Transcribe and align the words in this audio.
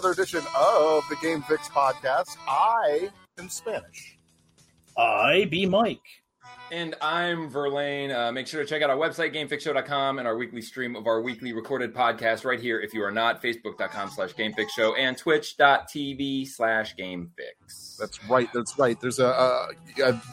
another 0.00 0.12
edition 0.14 0.42
of 0.58 1.04
the 1.10 1.16
Game 1.16 1.42
Fix 1.42 1.68
podcast. 1.68 2.38
I 2.48 3.10
am 3.38 3.50
Spanish. 3.50 4.16
I 4.96 5.46
be 5.50 5.66
Mike. 5.66 6.19
And 6.72 6.94
I'm 7.02 7.50
Verlaine. 7.50 8.12
Uh, 8.12 8.30
make 8.30 8.46
sure 8.46 8.62
to 8.62 8.68
check 8.68 8.80
out 8.80 8.90
our 8.90 8.96
website, 8.96 9.34
gamefixshow.com, 9.34 10.20
and 10.20 10.28
our 10.28 10.36
weekly 10.36 10.62
stream 10.62 10.94
of 10.94 11.08
our 11.08 11.20
weekly 11.20 11.52
recorded 11.52 11.92
podcast 11.92 12.44
right 12.44 12.60
here. 12.60 12.80
If 12.80 12.94
you 12.94 13.02
are 13.02 13.10
not, 13.10 13.42
facebook.com 13.42 14.10
slash 14.10 14.34
gamefixshow 14.34 14.96
and 14.96 15.18
twitch.tv 15.18 16.46
slash 16.46 16.94
gamefix. 16.94 17.96
That's 17.98 18.24
right. 18.26 18.48
That's 18.54 18.78
right. 18.78 19.00
There's 19.00 19.18
a, 19.18 19.26
uh, 19.26 19.66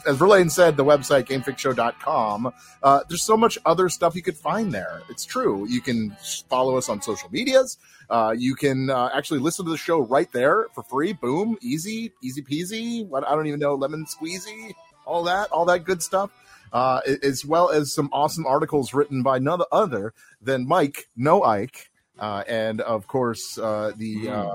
as 0.06 0.16
Verlaine 0.16 0.48
said, 0.48 0.76
the 0.76 0.84
website, 0.84 1.24
gamefixshow.com. 1.24 2.52
Uh, 2.84 3.00
there's 3.08 3.24
so 3.24 3.36
much 3.36 3.58
other 3.66 3.88
stuff 3.88 4.14
you 4.14 4.22
could 4.22 4.36
find 4.36 4.72
there. 4.72 5.02
It's 5.10 5.24
true. 5.24 5.66
You 5.68 5.80
can 5.80 6.16
follow 6.48 6.76
us 6.78 6.88
on 6.88 7.02
social 7.02 7.28
medias. 7.30 7.78
Uh, 8.08 8.32
you 8.38 8.54
can 8.54 8.90
uh, 8.90 9.10
actually 9.12 9.40
listen 9.40 9.64
to 9.64 9.72
the 9.72 9.76
show 9.76 9.98
right 9.98 10.30
there 10.30 10.66
for 10.72 10.84
free. 10.84 11.12
Boom. 11.12 11.58
Easy, 11.60 12.12
easy 12.22 12.42
peasy. 12.42 13.04
What 13.06 13.26
I 13.26 13.34
don't 13.34 13.48
even 13.48 13.58
know, 13.58 13.74
lemon 13.74 14.06
squeezy 14.06 14.74
all 15.08 15.24
that, 15.24 15.50
all 15.50 15.64
that 15.64 15.84
good 15.84 16.02
stuff, 16.02 16.30
uh, 16.72 17.00
as 17.22 17.44
well 17.44 17.70
as 17.70 17.92
some 17.92 18.10
awesome 18.12 18.46
articles 18.46 18.94
written 18.94 19.22
by 19.22 19.38
none 19.38 19.62
other 19.72 20.12
than 20.40 20.68
Mike 20.68 21.08
No 21.16 21.42
Ike, 21.42 21.90
uh, 22.18 22.44
and 22.46 22.80
of 22.82 23.06
course 23.06 23.58
uh, 23.58 23.92
the. 23.96 24.28
Uh, 24.28 24.52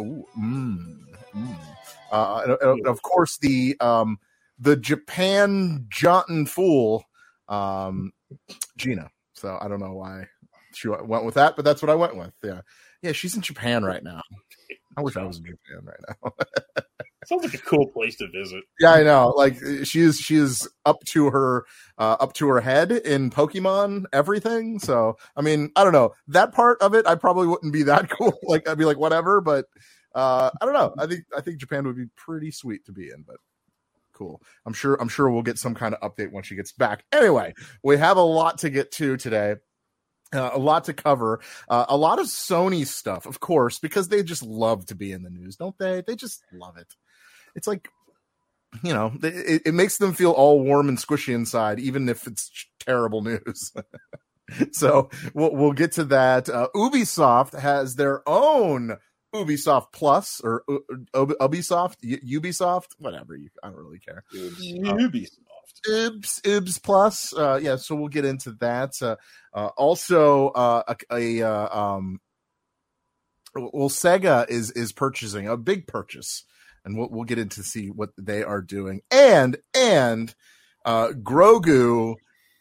ooh, 0.00 0.26
mm, 0.38 0.98
mm. 1.34 1.56
Uh, 2.10 2.56
of 2.86 3.02
course, 3.02 3.36
the 3.38 3.76
um, 3.80 4.18
the 4.58 4.76
Japan 4.76 5.86
Johnton 5.90 6.48
fool, 6.48 7.04
um, 7.48 8.12
Gina. 8.76 9.10
So 9.34 9.58
I 9.60 9.68
don't 9.68 9.80
know 9.80 9.92
why 9.92 10.28
she 10.72 10.88
went 10.88 11.24
with 11.24 11.34
that, 11.34 11.54
but 11.54 11.64
that's 11.64 11.82
what 11.82 11.90
I 11.90 11.94
went 11.94 12.16
with. 12.16 12.32
Yeah, 12.42 12.62
yeah, 13.02 13.12
she's 13.12 13.36
in 13.36 13.42
Japan 13.42 13.84
right 13.84 14.02
now. 14.02 14.22
I 14.98 15.00
wish 15.00 15.16
I 15.16 15.22
was 15.22 15.38
in 15.38 15.44
Japan 15.44 15.84
right 15.84 16.16
now. 16.22 16.32
Sounds 17.26 17.44
like 17.44 17.54
a 17.54 17.58
cool 17.58 17.86
place 17.86 18.16
to 18.16 18.28
visit. 18.28 18.64
Yeah, 18.80 18.94
I 18.94 19.04
know. 19.04 19.28
Like 19.36 19.56
she 19.84 20.00
is, 20.00 20.18
she 20.18 20.34
is 20.34 20.68
up 20.84 21.04
to 21.08 21.30
her, 21.30 21.66
uh, 21.98 22.16
up 22.18 22.32
to 22.34 22.48
her 22.48 22.60
head 22.60 22.90
in 22.90 23.30
Pokemon 23.30 24.06
everything. 24.12 24.80
So, 24.80 25.16
I 25.36 25.42
mean, 25.42 25.70
I 25.76 25.84
don't 25.84 25.92
know 25.92 26.14
that 26.26 26.52
part 26.52 26.82
of 26.82 26.94
it. 26.94 27.06
I 27.06 27.14
probably 27.14 27.46
wouldn't 27.46 27.72
be 27.72 27.84
that 27.84 28.10
cool. 28.18 28.36
Like, 28.42 28.68
I'd 28.68 28.78
be 28.78 28.86
like, 28.86 28.98
whatever. 28.98 29.40
But 29.40 29.66
uh, 30.16 30.50
I 30.60 30.64
don't 30.64 30.74
know. 30.74 30.94
I 30.98 31.06
think 31.06 31.24
I 31.36 31.42
think 31.42 31.58
Japan 31.58 31.86
would 31.86 31.96
be 31.96 32.06
pretty 32.16 32.50
sweet 32.50 32.84
to 32.86 32.92
be 32.92 33.04
in. 33.10 33.22
But 33.24 33.36
cool. 34.12 34.42
I'm 34.66 34.72
sure. 34.72 35.00
I'm 35.00 35.08
sure 35.08 35.30
we'll 35.30 35.42
get 35.42 35.58
some 35.58 35.76
kind 35.76 35.94
of 35.94 36.00
update 36.00 36.32
when 36.32 36.42
she 36.42 36.56
gets 36.56 36.72
back. 36.72 37.04
Anyway, 37.12 37.54
we 37.84 37.98
have 37.98 38.16
a 38.16 38.22
lot 38.22 38.58
to 38.58 38.70
get 38.70 38.90
to 38.92 39.16
today. 39.16 39.56
Uh, 40.32 40.50
a 40.52 40.58
lot 40.58 40.84
to 40.84 40.92
cover. 40.92 41.40
Uh, 41.68 41.86
a 41.88 41.96
lot 41.96 42.18
of 42.18 42.26
Sony 42.26 42.86
stuff, 42.86 43.24
of 43.24 43.40
course, 43.40 43.78
because 43.78 44.08
they 44.08 44.22
just 44.22 44.42
love 44.42 44.84
to 44.86 44.94
be 44.94 45.12
in 45.12 45.22
the 45.22 45.30
news, 45.30 45.56
don't 45.56 45.76
they? 45.78 46.02
They 46.06 46.16
just 46.16 46.42
love 46.52 46.76
it. 46.76 46.94
It's 47.54 47.66
like 47.66 47.88
you 48.82 48.92
know 48.92 49.12
it, 49.22 49.62
it 49.64 49.74
makes 49.74 49.96
them 49.96 50.12
feel 50.12 50.32
all 50.32 50.62
warm 50.62 50.90
and 50.90 50.98
squishy 50.98 51.34
inside 51.34 51.80
even 51.80 52.08
if 52.08 52.26
it's 52.26 52.50
terrible 52.80 53.22
news. 53.22 53.72
So 54.72 55.10
we'll, 55.34 55.54
we'll 55.54 55.72
get 55.74 55.92
to 55.92 56.04
that. 56.04 56.48
Uh, 56.48 56.68
ubisoft 56.74 57.58
has 57.58 57.96
their 57.96 58.26
own 58.26 58.96
ubisoft 59.34 59.92
plus 59.92 60.40
or 60.42 60.64
uh, 60.68 61.26
ubisoft? 61.26 61.96
Ubisoft? 62.02 62.86
Whatever 62.98 63.36
you 63.36 63.50
i 63.62 63.68
don't 63.68 63.76
really 63.76 63.98
care. 63.98 64.24
Ubisoft 64.34 65.28
Ubs, 65.88 66.40
Ubs 66.42 66.82
Plus. 66.82 67.32
Uh, 67.32 67.58
yeah, 67.62 67.76
so 67.76 67.94
we'll 67.94 68.08
get 68.08 68.24
into 68.24 68.52
that. 68.52 68.92
Uh, 69.00 69.16
uh, 69.52 69.68
also, 69.76 70.48
uh, 70.48 70.94
a, 71.10 71.16
a 71.16 71.42
uh, 71.42 71.78
um, 71.78 72.20
well, 73.54 73.88
Sega 73.88 74.48
is 74.48 74.70
is 74.72 74.92
purchasing 74.92 75.48
a 75.48 75.56
big 75.56 75.86
purchase 75.86 76.44
and 76.84 76.96
we'll, 76.96 77.08
we'll 77.10 77.24
get 77.24 77.38
into 77.38 77.62
see 77.62 77.90
what 77.90 78.10
they 78.16 78.42
are 78.42 78.62
doing. 78.62 79.02
And 79.10 79.58
and 79.74 80.34
uh, 80.84 81.08
Grogu 81.08 82.16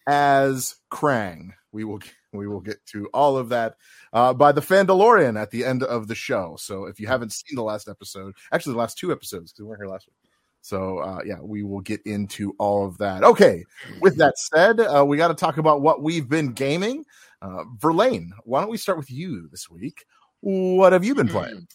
as 0.05 0.75
Krang. 0.91 1.51
We 1.71 1.83
will 1.83 1.99
we 2.33 2.47
will 2.47 2.59
get 2.59 2.85
to 2.87 3.07
all 3.13 3.37
of 3.37 3.49
that 3.49 3.75
uh, 4.13 4.33
by 4.33 4.51
the 4.51 4.61
Fandalorian 4.61 5.39
at 5.39 5.51
the 5.51 5.65
end 5.65 5.83
of 5.83 6.07
the 6.07 6.15
show. 6.15 6.57
So 6.59 6.85
if 6.85 6.99
you 6.99 7.07
haven't 7.07 7.31
seen 7.31 7.55
the 7.55 7.63
last 7.63 7.87
episode, 7.87 8.35
actually 8.51 8.73
the 8.73 8.79
last 8.79 8.97
two 8.97 9.11
episodes 9.11 9.51
because 9.51 9.63
we 9.63 9.67
weren't 9.67 9.81
here 9.81 9.89
last 9.89 10.07
week. 10.07 10.26
So 10.67 10.99
uh, 10.99 11.19
yeah, 11.25 11.39
we 11.41 11.63
will 11.63 11.79
get 11.79 12.01
into 12.05 12.53
all 12.59 12.85
of 12.85 12.97
that. 12.97 13.23
Okay. 13.23 13.63
With 14.01 14.17
that 14.17 14.37
said, 14.37 14.81
uh, 14.81 15.05
we 15.05 15.15
got 15.15 15.29
to 15.29 15.33
talk 15.33 15.57
about 15.57 15.81
what 15.81 16.03
we've 16.03 16.27
been 16.27 16.51
gaming. 16.51 17.05
Uh, 17.41 17.63
Verlaine, 17.77 18.33
why 18.43 18.59
don't 18.59 18.69
we 18.69 18.75
start 18.75 18.97
with 18.97 19.09
you 19.09 19.47
this 19.49 19.69
week? 19.69 20.03
What 20.41 20.91
have 20.91 21.05
you 21.05 21.15
been 21.15 21.29
playing? 21.29 21.67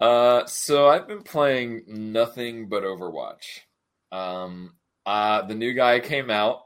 Mm. 0.00 0.42
Uh, 0.42 0.46
so 0.46 0.88
I've 0.88 1.08
been 1.08 1.22
playing 1.22 1.82
nothing 1.88 2.68
but 2.68 2.84
Overwatch. 2.84 3.62
Um, 4.12 4.74
uh, 5.04 5.42
the 5.42 5.56
new 5.56 5.72
guy 5.72 5.98
came 5.98 6.30
out, 6.30 6.60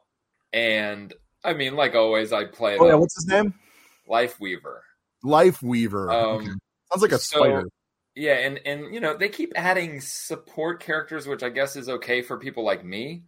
and 0.53 1.15
I 1.43 1.55
mean, 1.55 1.77
like 1.77 1.95
always, 1.95 2.35
I 2.35 2.45
play. 2.45 2.77
Oh 2.79 2.87
yeah, 2.87 2.95
what's 2.95 3.15
his 3.15 3.27
name? 3.27 3.55
Lifeweaver. 4.07 4.81
Life 5.25 5.63
Weaver. 5.63 6.13
Um, 6.13 6.37
okay. 6.37 6.47
Sounds 6.93 7.03
like 7.03 7.13
a 7.13 7.19
so, 7.19 7.39
spider. 7.39 7.69
Yeah, 8.15 8.35
and 8.35 8.61
and 8.67 8.95
you 8.95 9.01
know 9.01 9.17
they 9.17 9.29
keep 9.29 9.53
adding 9.57 10.01
support 10.01 10.81
characters, 10.81 11.27
which 11.27 11.43
I 11.43 11.49
guess 11.49 11.77
is 11.77 11.89
okay 11.89 12.23
for 12.23 12.39
people 12.39 12.65
like 12.65 12.85
me. 12.85 13.23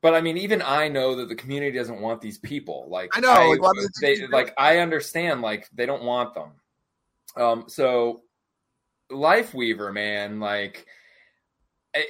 But 0.00 0.14
I 0.14 0.20
mean, 0.20 0.36
even 0.38 0.62
I 0.62 0.88
know 0.88 1.14
that 1.16 1.28
the 1.28 1.34
community 1.34 1.76
doesn't 1.76 2.00
want 2.00 2.20
these 2.20 2.38
people. 2.38 2.86
Like 2.88 3.10
I 3.16 3.20
know, 3.20 3.30
I, 3.30 3.56
like, 3.56 3.90
they, 4.00 4.26
like 4.28 4.54
I 4.56 4.78
understand, 4.78 5.42
like 5.42 5.68
they 5.72 5.86
don't 5.86 6.04
want 6.04 6.34
them. 6.34 6.50
Um, 7.36 7.64
so 7.68 8.22
Lifeweaver, 9.10 9.92
man, 9.92 10.38
like 10.40 10.86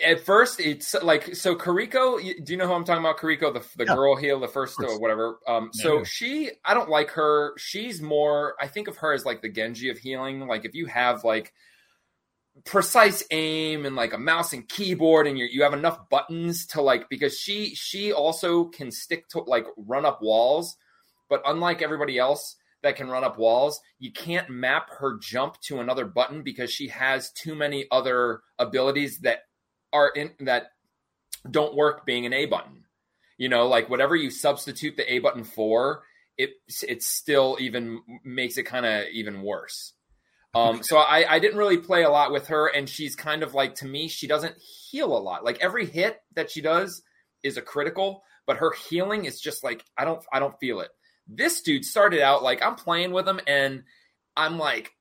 at 0.03 0.21
first 0.21 0.61
it's 0.61 0.95
like 1.03 1.35
so 1.35 1.55
Kiriko. 1.55 2.21
Do 2.45 2.53
you 2.53 2.57
know 2.57 2.67
who 2.67 2.73
I'm 2.73 2.85
talking 2.85 3.05
about? 3.05 3.19
Kiriko, 3.19 3.53
the 3.53 3.65
the 3.77 3.85
yeah. 3.85 3.95
girl 3.95 4.17
heel, 4.17 4.41
the 4.41 4.49
first 4.49 4.79
or 4.81 4.99
whatever. 4.99 5.39
Um, 5.47 5.71
so 5.73 5.99
yeah. 5.99 6.05
she, 6.05 6.51
I 6.65 6.75
don't 6.75 6.89
like 6.89 7.11
her. 7.11 7.55
She's 7.59 8.01
more. 8.01 8.55
I 8.61 8.67
think 8.69 8.89
of 8.89 8.97
her 8.99 9.13
as 9.13 9.25
like 9.25 9.43
the 9.43 9.49
Genji 9.49 9.91
of 9.91 9.99
healing. 9.99 10.47
Like 10.47 10.65
if 10.65 10.75
you 10.75 10.87
have 10.87 11.25
like 11.25 11.53
precise 12.65 13.23
aim 13.31 13.87
and 13.87 13.95
like 13.95 14.13
a 14.13 14.19
mouse 14.19 14.53
and 14.53 14.69
keyboard 14.69 15.27
and 15.27 15.39
you 15.39 15.47
you 15.51 15.63
have 15.63 15.75
enough 15.75 16.09
buttons 16.09 16.67
to 16.67 16.83
like 16.83 17.09
because 17.09 17.39
she 17.39 17.75
she 17.77 18.13
also 18.13 18.65
can 18.65 18.91
stick 18.91 19.29
to 19.29 19.39
like 19.41 19.65
run 19.77 20.05
up 20.05 20.21
walls 20.21 20.77
but 21.29 21.41
unlike 21.47 21.83
everybody 21.83 22.19
else 22.19 22.57
that 22.83 22.97
can 22.97 23.09
run 23.09 23.25
up 23.25 23.39
walls. 23.39 23.81
You 23.99 24.13
can't 24.13 24.49
map 24.51 24.91
her 24.99 25.19
jump 25.19 25.61
to 25.63 25.81
another 25.81 26.05
button 26.05 26.43
because 26.43 26.71
she 26.71 26.89
has 26.89 27.33
too 27.33 27.55
many 27.55 27.87
other 27.91 28.41
abilities 28.59 29.21
that 29.21 29.41
are 29.93 30.09
in 30.09 30.33
that 30.41 30.73
don't 31.49 31.77
work 31.77 32.05
being 32.05 32.27
an 32.27 32.33
A 32.33 32.47
button. 32.47 32.85
You 33.37 33.49
know, 33.49 33.69
like 33.69 33.89
whatever 33.89 34.17
you 34.17 34.31
substitute 34.31 34.97
the 34.97 35.13
A 35.13 35.21
button 35.21 35.45
for, 35.45 36.03
it 36.37 36.51
it 36.87 37.03
still 37.03 37.57
even 37.61 38.01
makes 38.25 38.59
it 38.59 38.65
kind 38.65 38.87
of 38.87 39.07
even 39.13 39.43
worse. 39.43 39.95
Um, 40.55 40.83
so 40.83 40.97
I, 40.97 41.35
I 41.35 41.39
didn't 41.39 41.59
really 41.59 41.77
play 41.77 42.05
a 42.05 42.11
lot 42.11 42.33
with 42.33 42.49
her, 42.49 42.67
and 42.67 42.89
she's 42.89 43.15
kind 43.15 43.43
of 43.43 43.55
like 43.55 43.77
to 43.77 43.87
me, 43.87 44.09
she 44.09 44.27
doesn't 44.27 44.57
heal 44.59 45.17
a 45.17 45.21
lot. 45.21 45.45
Like 45.45 45.59
every 45.61 45.87
hit 45.87 46.19
that 46.35 46.51
she 46.51 46.61
does 46.61 47.03
is 47.43 47.57
a 47.57 47.63
critical, 47.63 48.23
but 48.47 48.57
her 48.57 48.73
healing 48.89 49.25
is 49.25 49.41
just 49.41 49.63
like 49.63 49.85
I 49.97 50.05
don't 50.05 50.25
I 50.33 50.39
don't 50.39 50.59
feel 50.59 50.81
it. 50.81 50.89
This 51.29 51.61
dude 51.61 51.85
started 51.85 52.23
out 52.23 52.43
like 52.43 52.63
I'm 52.63 52.75
playing 52.75 53.13
with 53.13 53.29
him 53.29 53.41
and 53.47 53.85
I'm 54.37 54.59
like 54.59 54.93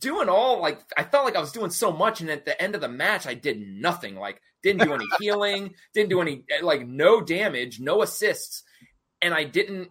doing 0.00 0.28
all 0.28 0.60
like 0.60 0.80
I 0.96 1.04
felt 1.04 1.24
like 1.24 1.36
I 1.36 1.40
was 1.40 1.52
doing 1.52 1.70
so 1.70 1.92
much 1.92 2.20
and 2.20 2.30
at 2.30 2.44
the 2.44 2.60
end 2.60 2.74
of 2.74 2.80
the 2.80 2.88
match 2.88 3.26
I 3.26 3.34
did 3.34 3.60
nothing. 3.60 4.16
Like 4.16 4.40
didn't 4.62 4.82
do 4.82 4.92
any 4.92 5.04
healing, 5.20 5.74
didn't 5.94 6.10
do 6.10 6.20
any 6.20 6.44
like 6.62 6.86
no 6.86 7.20
damage, 7.20 7.80
no 7.80 8.02
assists. 8.02 8.64
And 9.22 9.34
I 9.34 9.44
didn't 9.44 9.88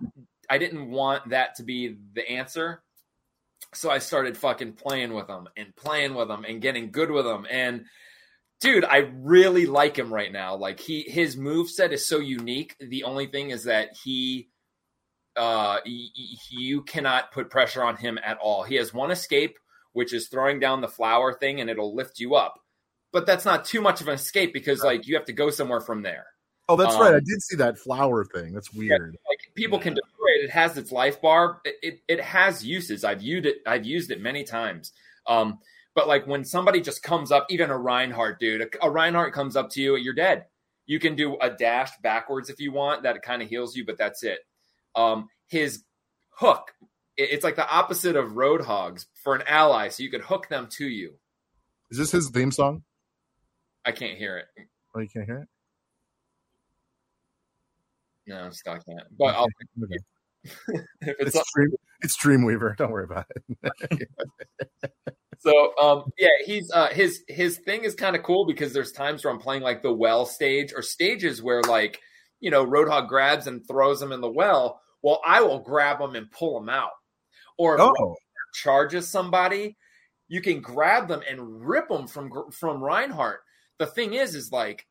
I 0.50 0.58
didn't 0.58 0.90
want 0.90 1.30
that 1.30 1.56
to 1.56 1.64
be 1.64 1.96
the 2.14 2.30
answer. 2.30 2.84
So 3.74 3.90
I 3.90 3.98
started 3.98 4.38
fucking 4.38 4.74
playing 4.74 5.14
with 5.14 5.30
him 5.30 5.48
and 5.58 5.76
playing 5.76 6.14
with 6.14 6.30
him 6.30 6.46
and 6.46 6.62
getting 6.62 6.92
good 6.92 7.12
with 7.12 7.26
him 7.26 7.46
and 7.50 7.86
dude, 8.60 8.86
I 8.86 9.10
really 9.14 9.66
like 9.66 9.98
him 9.98 10.14
right 10.14 10.32
now. 10.32 10.56
Like 10.56 10.80
he 10.80 11.04
his 11.04 11.38
move 11.38 11.70
set 11.70 11.94
is 11.94 12.08
so 12.08 12.20
unique. 12.20 12.76
The 12.80 13.04
only 13.04 13.28
thing 13.28 13.52
is 13.52 13.66
that 13.66 13.90
he 14.04 14.50
uh, 15.36 15.80
you 15.86 16.82
cannot 16.82 17.32
put 17.32 17.50
pressure 17.50 17.84
on 17.84 17.96
him 17.96 18.18
at 18.24 18.38
all. 18.40 18.64
He 18.64 18.76
has 18.76 18.94
one 18.94 19.12
escape, 19.12 19.58
which 19.94 20.13
is 20.13 20.28
throwing 20.28 20.60
down 20.60 20.81
the 20.81 20.88
flower 20.88 21.34
thing, 21.34 21.62
and 21.62 21.69
it'll 21.69 21.95
lift 21.95 22.19
you 22.19 22.36
up. 22.36 22.60
But 23.12 23.25
that's 23.25 23.45
not 23.45 23.66
too 23.66 23.81
much 23.81 24.01
of 24.01 24.07
an 24.07 24.16
escape 24.16 24.54
because 24.54 24.81
right. 24.81 24.98
like 24.98 25.07
you 25.07 25.16
have 25.16 25.25
to 25.25 25.34
go 25.34 25.50
somewhere 25.50 25.81
from 25.81 26.01
there. 26.01 26.25
Oh, 26.69 26.75
that's 26.75 26.95
um, 26.95 27.01
right. 27.01 27.13
I 27.13 27.19
did 27.19 27.42
see 27.42 27.56
that 27.57 27.78
flower 27.78 28.25
thing. 28.25 28.54
That's 28.54 28.74
weird. 28.74 29.13
Yeah, 29.13 29.30
like 29.30 29.39
people 29.56 29.80
can 29.80 29.94
destroy 29.94 30.28
it. 30.39 30.45
It 30.45 30.50
has 30.50 30.78
its 30.78 30.92
life 30.92 31.22
bar. 31.22 31.62
It, 31.63 31.75
it, 31.81 32.00
it 32.07 32.22
has 32.22 32.66
uses. 32.66 33.04
I've 33.04 33.22
used 33.22 33.45
it. 33.45 33.57
I've 33.66 33.86
used 33.86 34.12
it 34.12 34.22
many 34.22 34.44
times. 34.44 34.92
Um, 35.25 35.60
but 35.95 36.07
like 36.07 36.28
when 36.28 36.44
somebody 36.44 36.81
just 36.81 37.01
comes 37.01 37.31
up, 37.31 37.48
even 37.50 37.69
a 37.69 37.78
Reinhardt 37.78 38.40
dude, 38.40 38.62
a, 38.62 38.86
a 38.86 38.90
Reinhardt 38.90 39.33
comes 39.33 39.56
up 39.56 39.69
to 39.72 39.81
you, 39.81 39.95
you're 39.95 40.13
dead. 40.13 40.45
You 40.86 41.00
can 41.00 41.16
do 41.16 41.38
a 41.40 41.50
dash 41.50 41.92
backwards 42.04 42.50
if 42.50 42.60
you 42.60 42.72
want. 42.72 43.04
That 43.04 43.22
kind 43.22 43.42
of 43.42 43.50
heals 43.50 43.75
you, 43.75 43.86
but 43.86 43.98
that's 43.98 44.24
it. 44.24 44.40
Um, 44.95 45.30
his 45.48 45.83
hook 46.30 46.74
it's 47.18 47.44
like 47.44 47.56
the 47.56 47.69
opposite 47.69 48.16
of 48.16 48.31
roadhogs 48.31 49.06
for 49.24 49.36
an 49.36 49.44
ally, 49.48 49.90
so 49.90 50.04
you 50.04 50.10
could 50.10 50.22
hook 50.22 50.50
them 50.50 50.68
to 50.78 50.86
you. 50.88 51.16
Is 51.90 51.98
this 51.98 52.12
his 52.12 52.30
theme 52.30 52.52
song? 52.52 52.84
I 53.86 53.92
can't 53.92 54.18
hear 54.18 54.38
it. 54.38 54.46
Oh, 54.96 55.00
you 55.00 55.08
can't 55.08 55.25
hear 55.25 55.40
it. 55.40 55.48
No, 58.28 58.50
still 58.52 58.74
can't. 58.74 59.08
But 59.18 59.36
I'll, 59.36 59.48
Okay. 59.84 59.98
if 61.02 61.16
it's 61.19 61.36
It's 61.36 61.54
Dream, 61.54 61.69
it's 62.02 62.18
Dreamweaver. 62.18 62.78
Don't 62.78 62.92
worry 62.92 63.06
about 63.06 63.25
it. 63.92 64.10
So 65.40 65.74
um 65.80 66.12
yeah, 66.18 66.30
he's 66.46 66.72
uh 66.74 66.88
his 66.88 67.24
his 67.28 67.60
thing 67.60 67.84
is 67.84 67.94
kind 67.94 68.16
of 68.16 68.24
cool 68.24 68.48
because 68.48 68.74
there's 68.74 68.92
times 68.92 69.24
where 69.24 69.31
I'm 69.31 69.40
playing 69.40 69.62
like 69.62 69.84
the 69.84 69.94
well 69.94 70.25
stage 70.25 70.74
or 70.75 70.81
stages 70.81 71.44
where 71.44 71.62
like, 71.62 72.00
you 72.40 72.50
know, 72.50 72.66
Roadhog 72.66 73.08
grabs 73.08 73.46
and 73.46 73.62
throws 73.68 74.02
him 74.02 74.12
in 74.12 74.19
the 74.19 74.31
well. 74.31 74.81
Well, 75.04 75.22
I 75.24 75.42
will 75.42 75.60
grab 75.60 76.02
him 76.02 76.16
and 76.16 76.31
pull 76.31 76.60
him 76.60 76.69
out. 76.69 76.90
Or 77.57 77.80
Oh, 77.81 78.15
charges 78.54 79.09
somebody, 79.09 79.77
you 80.27 80.42
can 80.42 80.62
grab 80.62 81.07
them 81.07 81.21
and 81.30 81.68
rip 81.68 81.89
them 81.89 82.07
from 82.07 82.31
from 82.51 82.83
Reinhardt. 82.83 83.42
The 83.80 83.88
thing 83.88 84.13
is 84.13 84.36
is 84.36 84.51
like 84.51 84.88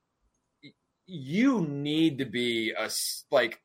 you 1.06 1.60
need 1.60 2.18
to 2.18 2.24
be 2.24 2.72
a 2.76 2.90
like 3.30 3.60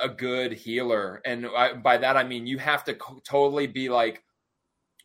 a 0.00 0.08
good 0.08 0.52
healer 0.52 1.20
and 1.24 1.46
I, 1.46 1.74
by 1.74 1.98
that 1.98 2.16
I 2.16 2.24
mean 2.24 2.46
you 2.46 2.58
have 2.58 2.84
to 2.84 2.94
co- 2.94 3.20
totally 3.22 3.66
be 3.66 3.88
like 3.88 4.24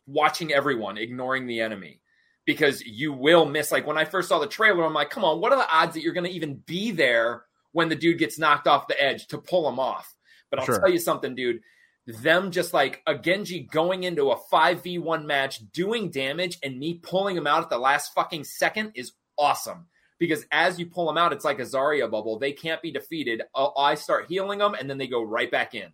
watching 0.06 0.52
everyone, 0.52 0.98
ignoring 0.98 1.46
the 1.46 1.60
enemy. 1.60 2.00
Because 2.46 2.80
you 2.82 3.12
will 3.12 3.44
miss. 3.44 3.72
Like 3.72 3.88
when 3.88 3.98
I 3.98 4.04
first 4.04 4.28
saw 4.28 4.38
the 4.38 4.46
trailer, 4.46 4.84
I'm 4.84 4.94
like, 4.94 5.10
come 5.10 5.24
on, 5.24 5.40
what 5.40 5.50
are 5.52 5.58
the 5.58 5.68
odds 5.68 5.94
that 5.94 6.02
you're 6.02 6.12
going 6.12 6.26
to 6.26 6.32
even 6.32 6.62
be 6.64 6.92
there 6.92 7.42
when 7.72 7.88
the 7.88 7.96
dude 7.96 8.18
gets 8.20 8.38
knocked 8.38 8.68
off 8.68 8.86
the 8.86 9.02
edge 9.02 9.26
to 9.28 9.38
pull 9.38 9.68
him 9.68 9.80
off? 9.80 10.14
But 10.48 10.60
I'll 10.60 10.66
Sure. 10.66 10.78
tell 10.78 10.88
you 10.88 11.00
something, 11.00 11.34
dude. 11.34 11.60
Them 12.06 12.52
just 12.52 12.72
like 12.72 13.02
a 13.06 13.16
Genji 13.16 13.60
going 13.60 14.04
into 14.04 14.30
a 14.30 14.38
5v1 14.52 15.24
match, 15.24 15.60
doing 15.72 16.10
damage, 16.10 16.58
and 16.62 16.78
me 16.78 16.94
pulling 17.02 17.36
him 17.36 17.46
out 17.48 17.62
at 17.64 17.70
the 17.70 17.78
last 17.78 18.14
fucking 18.14 18.44
second 18.44 18.92
is 18.94 19.12
awesome. 19.36 19.86
Because 20.18 20.46
as 20.52 20.78
you 20.78 20.86
pull 20.86 21.06
them 21.06 21.18
out, 21.18 21.32
it's 21.32 21.44
like 21.44 21.58
a 21.58 21.62
Zarya 21.64 22.10
bubble. 22.10 22.38
They 22.38 22.52
can't 22.52 22.80
be 22.80 22.90
defeated. 22.92 23.42
Uh, 23.54 23.68
I 23.76 23.96
start 23.96 24.26
healing 24.28 24.60
them, 24.60 24.74
and 24.74 24.88
then 24.88 24.98
they 24.98 25.08
go 25.08 25.22
right 25.22 25.50
back 25.50 25.74
in. 25.74 25.90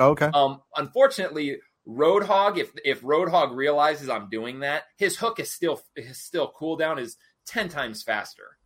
okay. 0.00 0.30
Um, 0.34 0.60
unfortunately, 0.76 1.58
Roadhog, 1.88 2.58
if 2.58 2.70
if 2.84 3.00
Roadhog 3.02 3.54
realizes 3.56 4.08
I'm 4.08 4.28
doing 4.28 4.60
that, 4.60 4.84
his 4.98 5.16
hook 5.16 5.40
is 5.40 5.50
still 5.50 5.80
his 5.96 6.18
still 6.18 6.52
cooldown 6.52 7.00
is 7.00 7.16
ten 7.46 7.68
times 7.68 8.02
faster. 8.02 8.58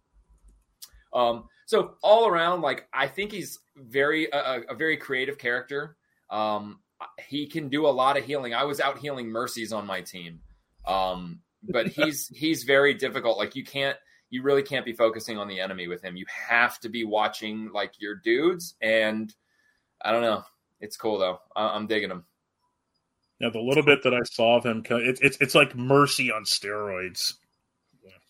Um, 1.12 1.44
so 1.66 1.94
all 2.02 2.26
around, 2.26 2.62
like 2.62 2.88
I 2.93 3.06
think 3.08 3.32
he's 3.32 3.58
very 3.76 4.26
a- 4.32 4.62
a 4.69 4.75
very 4.75 4.96
creative 4.96 5.38
character. 5.38 5.96
Um, 6.31 6.81
he 7.28 7.46
can 7.46 7.69
do 7.69 7.87
a 7.87 7.88
lot 7.88 8.16
of 8.16 8.25
healing. 8.25 8.54
I 8.54 8.64
was 8.64 8.81
out 8.81 8.98
healing 8.98 9.28
mercies 9.28 9.72
on 9.72 9.87
my 9.87 10.00
team, 10.00 10.40
um, 10.87 11.40
but 11.62 11.87
he's 11.96 12.28
he's 12.28 12.64
very 12.64 12.94
difficult. 12.94 13.38
Like 13.38 13.56
you 13.56 13.64
can't 13.64 13.96
you 14.31 14.43
really 14.43 14.62
can't 14.62 14.84
be 14.84 14.93
focusing 14.93 15.38
on 15.38 15.48
the 15.48 15.60
enemy 15.60 15.88
with 15.88 16.02
him. 16.02 16.16
You 16.16 16.26
have 16.48 16.78
to 16.81 16.88
be 16.88 17.04
watching 17.04 17.70
like 17.72 17.93
your 18.00 18.14
dudes, 18.16 18.75
and 18.81 19.32
I 20.02 20.12
don't 20.12 20.22
know. 20.22 20.43
It's 20.81 20.96
cool 20.96 21.19
though. 21.19 21.40
I- 21.54 21.69
I'm 21.76 21.87
digging 21.87 22.10
him. 22.10 22.25
Yeah, 23.38 23.50
the 23.50 23.60
little 23.60 23.82
bit 23.82 24.02
that 24.04 24.14
I 24.14 24.22
saw 24.22 24.56
of 24.56 24.64
him, 24.64 24.82
it's 24.88 25.20
it's 25.20 25.37
it's 25.40 25.54
like 25.54 25.75
Mercy 25.76 26.32
on 26.32 26.44
steroids. 26.44 27.34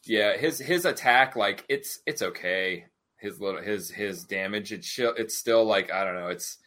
Yeah, 0.05 0.37
his 0.37 0.59
his 0.59 0.85
attack 0.85 1.37
like 1.37 1.65
it's 1.69 2.01
it's 2.07 2.23
okay. 2.23 2.87
His 3.19 3.41
little 3.41 3.61
his 3.61 3.91
his 3.91 4.25
damage 4.25 4.73
it's 4.73 4.87
sh- 4.87 5.01
it's 5.17 5.37
still 5.37 5.65
like 5.65 5.93
I 5.93 6.05
don't 6.05 6.15
know. 6.17 6.29
It's 6.29 6.59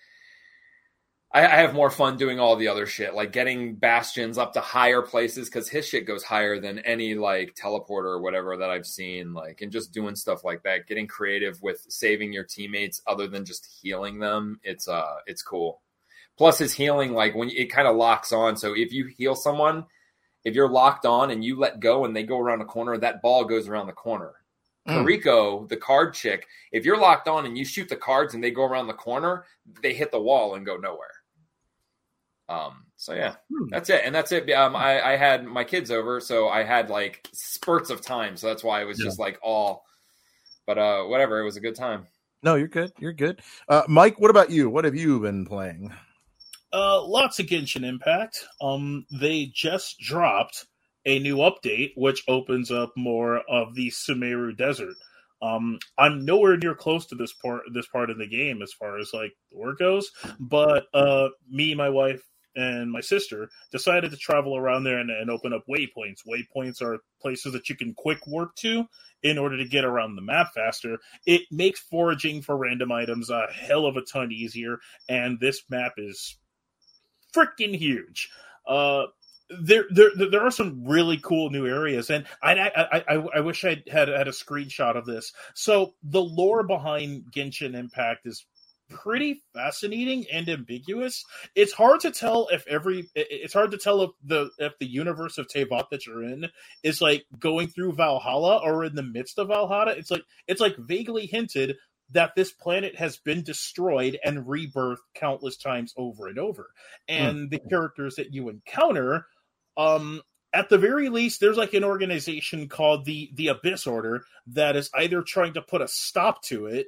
I, 1.31 1.46
I 1.46 1.56
have 1.58 1.76
more 1.76 1.92
fun 1.92 2.18
doing 2.18 2.40
all 2.40 2.56
the 2.56 2.70
other 2.70 2.88
shit 2.88 3.14
like 3.14 3.31
getting 3.31 3.76
bastions 3.76 4.38
up 4.38 4.54
to 4.54 4.62
higher 4.62 5.02
places 5.02 5.48
because 5.48 5.70
his 5.70 5.88
shit 5.88 6.08
goes 6.08 6.24
higher 6.24 6.60
than 6.60 6.80
any 6.80 7.14
like 7.14 7.56
teleporter 7.56 8.06
or 8.06 8.22
whatever 8.22 8.58
that 8.58 8.70
I've 8.70 8.88
seen. 8.88 9.34
Like 9.34 9.62
and 9.62 9.72
just 9.72 9.92
doing 9.92 10.16
stuff 10.16 10.44
like 10.44 10.64
that, 10.64 10.88
getting 10.88 11.08
creative 11.08 11.62
with 11.62 11.86
saving 11.90 12.34
your 12.34 12.46
teammates 12.46 13.02
other 13.06 13.28
than 13.28 13.46
just 13.46 13.68
healing 13.81 14.20
them. 14.20 14.60
It's 14.64 14.88
uh 14.88 15.18
it's 15.28 15.44
cool. 15.44 15.81
Plus 16.38 16.58
his 16.58 16.74
healing 16.74 17.14
like 17.14 17.36
when 17.36 17.50
it 17.50 17.72
kind 17.72 17.88
of 17.88 17.96
locks 17.96 18.32
on. 18.32 18.58
So 18.58 18.74
if 18.75 18.92
you 18.92 19.06
heal 19.06 19.36
someone 19.36 19.86
if 20.46 20.56
you're 20.56 20.70
locked 20.70 21.06
on 21.06 21.32
and 21.32 21.44
you 21.44 21.58
let 21.58 21.80
go 21.80 22.06
and 22.06 22.16
they 22.16 22.24
go 22.24 22.40
around 22.40 22.60
the 22.60 22.66
corner, 22.66 22.98
that 22.98 23.22
ball 23.22 23.46
goes 23.46 23.68
around 23.68 23.88
the 23.88 23.94
corner. 23.94 24.34
Mm. 24.88 25.70
The 25.70 25.78
card 25.78 26.14
chick, 26.14 26.48
if 26.72 26.86
you're 26.86 26.98
locked 26.98 27.28
on 27.28 27.46
and 27.46 27.58
you 27.58 27.66
shoot 27.66 27.90
the 27.90 27.96
cards 27.96 28.34
and 28.34 28.44
they 28.44 28.52
go 28.52 28.64
around 28.64 28.88
the 28.88 28.94
corner, 28.94 29.46
they 29.84 29.94
hit 29.94 30.12
the 30.12 30.22
wall 30.22 30.56
and 30.56 30.66
go 30.66 30.78
nowhere. 30.78 31.12
Um, 32.50 32.86
so 32.98 33.13
yeah, 33.13 33.36
Hmm. 33.50 33.68
that's 33.69 33.90
it, 33.90 34.01
and 34.04 34.13
that's 34.13 34.31
it. 34.31 34.50
Um, 34.51 34.75
I, 34.75 35.13
I 35.13 35.16
had 35.16 35.46
my 35.46 35.63
kids 35.63 35.92
over, 35.92 36.19
so 36.19 36.50
I 36.50 36.63
had 36.63 36.90
like 36.90 37.25
spurts 37.31 37.90
of 37.92 38.01
time, 38.01 38.36
so 38.36 38.48
that's 38.48 38.63
why 38.63 38.81
I 38.81 38.86
was 38.86 38.98
just 38.98 39.19
like 39.19 39.40
all. 39.44 39.84
But 40.66 40.78
uh, 40.78 41.04
whatever, 41.04 41.40
it 41.40 41.46
was 41.46 41.57
a 41.57 41.62
good 41.62 41.75
time. 41.75 42.07
No, 42.44 42.56
you're 42.56 42.68
good. 42.68 42.92
You're 43.00 43.13
good. 43.13 43.42
Uh, 43.68 43.84
Mike, 43.88 44.19
what 44.19 44.31
about 44.31 44.50
you? 44.50 44.69
What 44.69 44.86
have 44.86 44.96
you 44.96 45.19
been 45.19 45.46
playing? 45.46 45.94
Uh, 46.74 47.04
lots 47.04 47.40
of 47.40 47.46
Genshin 47.48 47.84
Impact. 47.84 48.46
Um, 48.62 49.06
they 49.12 49.51
just 49.54 50.00
dropped 50.00 50.66
a 51.06 51.19
new 51.19 51.38
update 51.38 51.92
which 51.96 52.24
opens 52.28 52.72
up 52.72 52.92
more 52.96 53.40
of 53.50 53.74
the 53.75 53.90
Sumeru 53.90 54.56
Desert. 54.56 54.96
Um, 55.42 55.80
I'm 55.98 56.25
nowhere 56.25 56.57
near 56.57 56.75
close 56.75 57.06
to 57.07 57.16
this 57.16 57.31
part 57.34 57.62
this 57.74 57.88
part 57.88 58.10
of 58.10 58.18
the 58.18 58.28
game 58.28 58.62
as 58.62 58.74
far 58.74 59.00
as 59.00 59.12
like 59.13 59.31
the 59.51 59.57
work 59.57 59.80
goes, 59.80 60.12
but 60.40 60.86
uh, 60.94 61.30
me, 61.50 61.74
my 61.74 61.90
wife, 61.90 62.22
and 62.56 62.92
my 62.92 63.01
sister 63.01 63.50
decided 63.72 64.12
to 64.12 64.18
travel 64.18 64.57
around 64.57 64.84
there 64.84 65.00
and, 65.00 65.10
and 65.10 65.30
open 65.30 65.54
up 65.54 65.63
waypoints. 65.69 66.28
Waypoints 66.28 66.81
are 66.81 67.00
places 67.22 67.54
that 67.54 67.69
you 67.69 67.75
can 67.75 67.94
quick 67.94 68.25
warp 68.28 68.56
to 68.56 68.86
in 69.24 69.38
order 69.38 69.57
to 69.57 69.68
get 69.68 69.86
around 69.86 70.16
the 70.16 70.22
map 70.22 70.54
faster. 70.54 70.98
It 71.25 71.42
makes 71.51 71.80
foraging 71.80 72.42
for 72.42 72.57
random 72.57 72.92
items 72.92 73.30
a 73.30 73.48
hell 73.54 73.86
of 73.86 73.98
a 73.98 74.01
ton 74.01 74.31
easier, 74.31 74.80
and 75.07 75.40
this 75.40 75.63
map 75.69 75.94
is 75.98 76.38
freaking 77.36 77.75
huge. 77.75 78.30
Uh, 78.68 79.06
there, 79.50 79.86
there, 79.89 80.12
there 80.15 80.46
are 80.46 80.51
some 80.51 80.84
really 80.86 81.18
cool 81.18 81.50
new 81.50 81.65
areas, 81.65 82.10
and 82.12 82.25
I, 82.41 82.53
I, 82.53 83.03
I, 83.08 83.15
I 83.38 83.39
wish 83.39 83.65
I 83.65 83.84
had 83.91 84.08
had 84.08 84.27
a 84.27 84.32
screenshot 84.32 84.96
of 84.96 85.06
this. 85.06 85.34
So 85.56 85.96
the 86.03 86.22
lore 86.22 86.63
behind 86.63 87.25
Genshin 87.36 87.74
Impact 87.74 88.27
is 88.27 88.46
pretty 88.89 89.43
fascinating 89.53 90.25
and 90.31 90.50
ambiguous. 90.50 91.24
It's 91.55 91.74
hard 91.74 92.01
to 92.01 92.12
tell 92.12 92.48
if 92.51 92.65
every, 92.67 93.10
it's 93.15 93.53
hard 93.53 93.72
to 93.72 93.77
tell 93.77 94.01
if 94.01 94.12
the 94.24 94.50
if 94.58 94.77
the 94.79 94.88
universe 94.88 95.38
of 95.38 95.48
Teyvat 95.48 95.89
that 95.89 96.05
you're 96.05 96.24
in 96.24 96.48
is 96.84 97.01
like 97.01 97.25
going 97.38 97.67
through 97.67 97.93
Valhalla 97.93 98.62
or 98.63 98.84
in 98.86 98.96
the 98.96 99.03
midst 99.03 99.39
of 99.39 99.48
Valhalla. 99.48 99.91
It's 99.91 100.12
like 100.12 100.24
it's 100.48 100.62
like 100.62 100.75
vaguely 100.77 101.25
hinted 101.25 101.77
that 102.12 102.36
this 102.36 102.51
planet 102.51 102.96
has 102.96 103.17
been 103.17 103.43
destroyed 103.43 104.17
and 104.24 104.46
rebirthed 104.46 104.98
countless 105.13 105.58
times 105.58 105.93
over 105.96 106.27
and 106.27 106.39
over. 106.39 106.69
And 107.08 107.51
the 107.51 107.60
characters 107.69 108.15
that 108.15 108.34
you 108.34 108.50
encounter, 108.50 109.27
um, 109.77 110.22
at 110.51 110.69
the 110.69 110.79
very 110.79 111.10
least, 111.10 111.39
there's 111.39 111.58
like 111.58 111.75
an 111.75 111.84
organization 111.84 112.67
called 112.67 113.05
the 113.05 113.29
the 113.36 113.50
Abyss 113.50 113.86
Order 113.86 114.24
that 114.48 114.75
is 114.75 114.89
either 114.96 115.22
trying 115.22 115.53
to 115.53 115.62
put 115.62 115.81
a 115.81 115.88
stop 115.88 116.41
to 116.43 116.65
it 116.65 116.88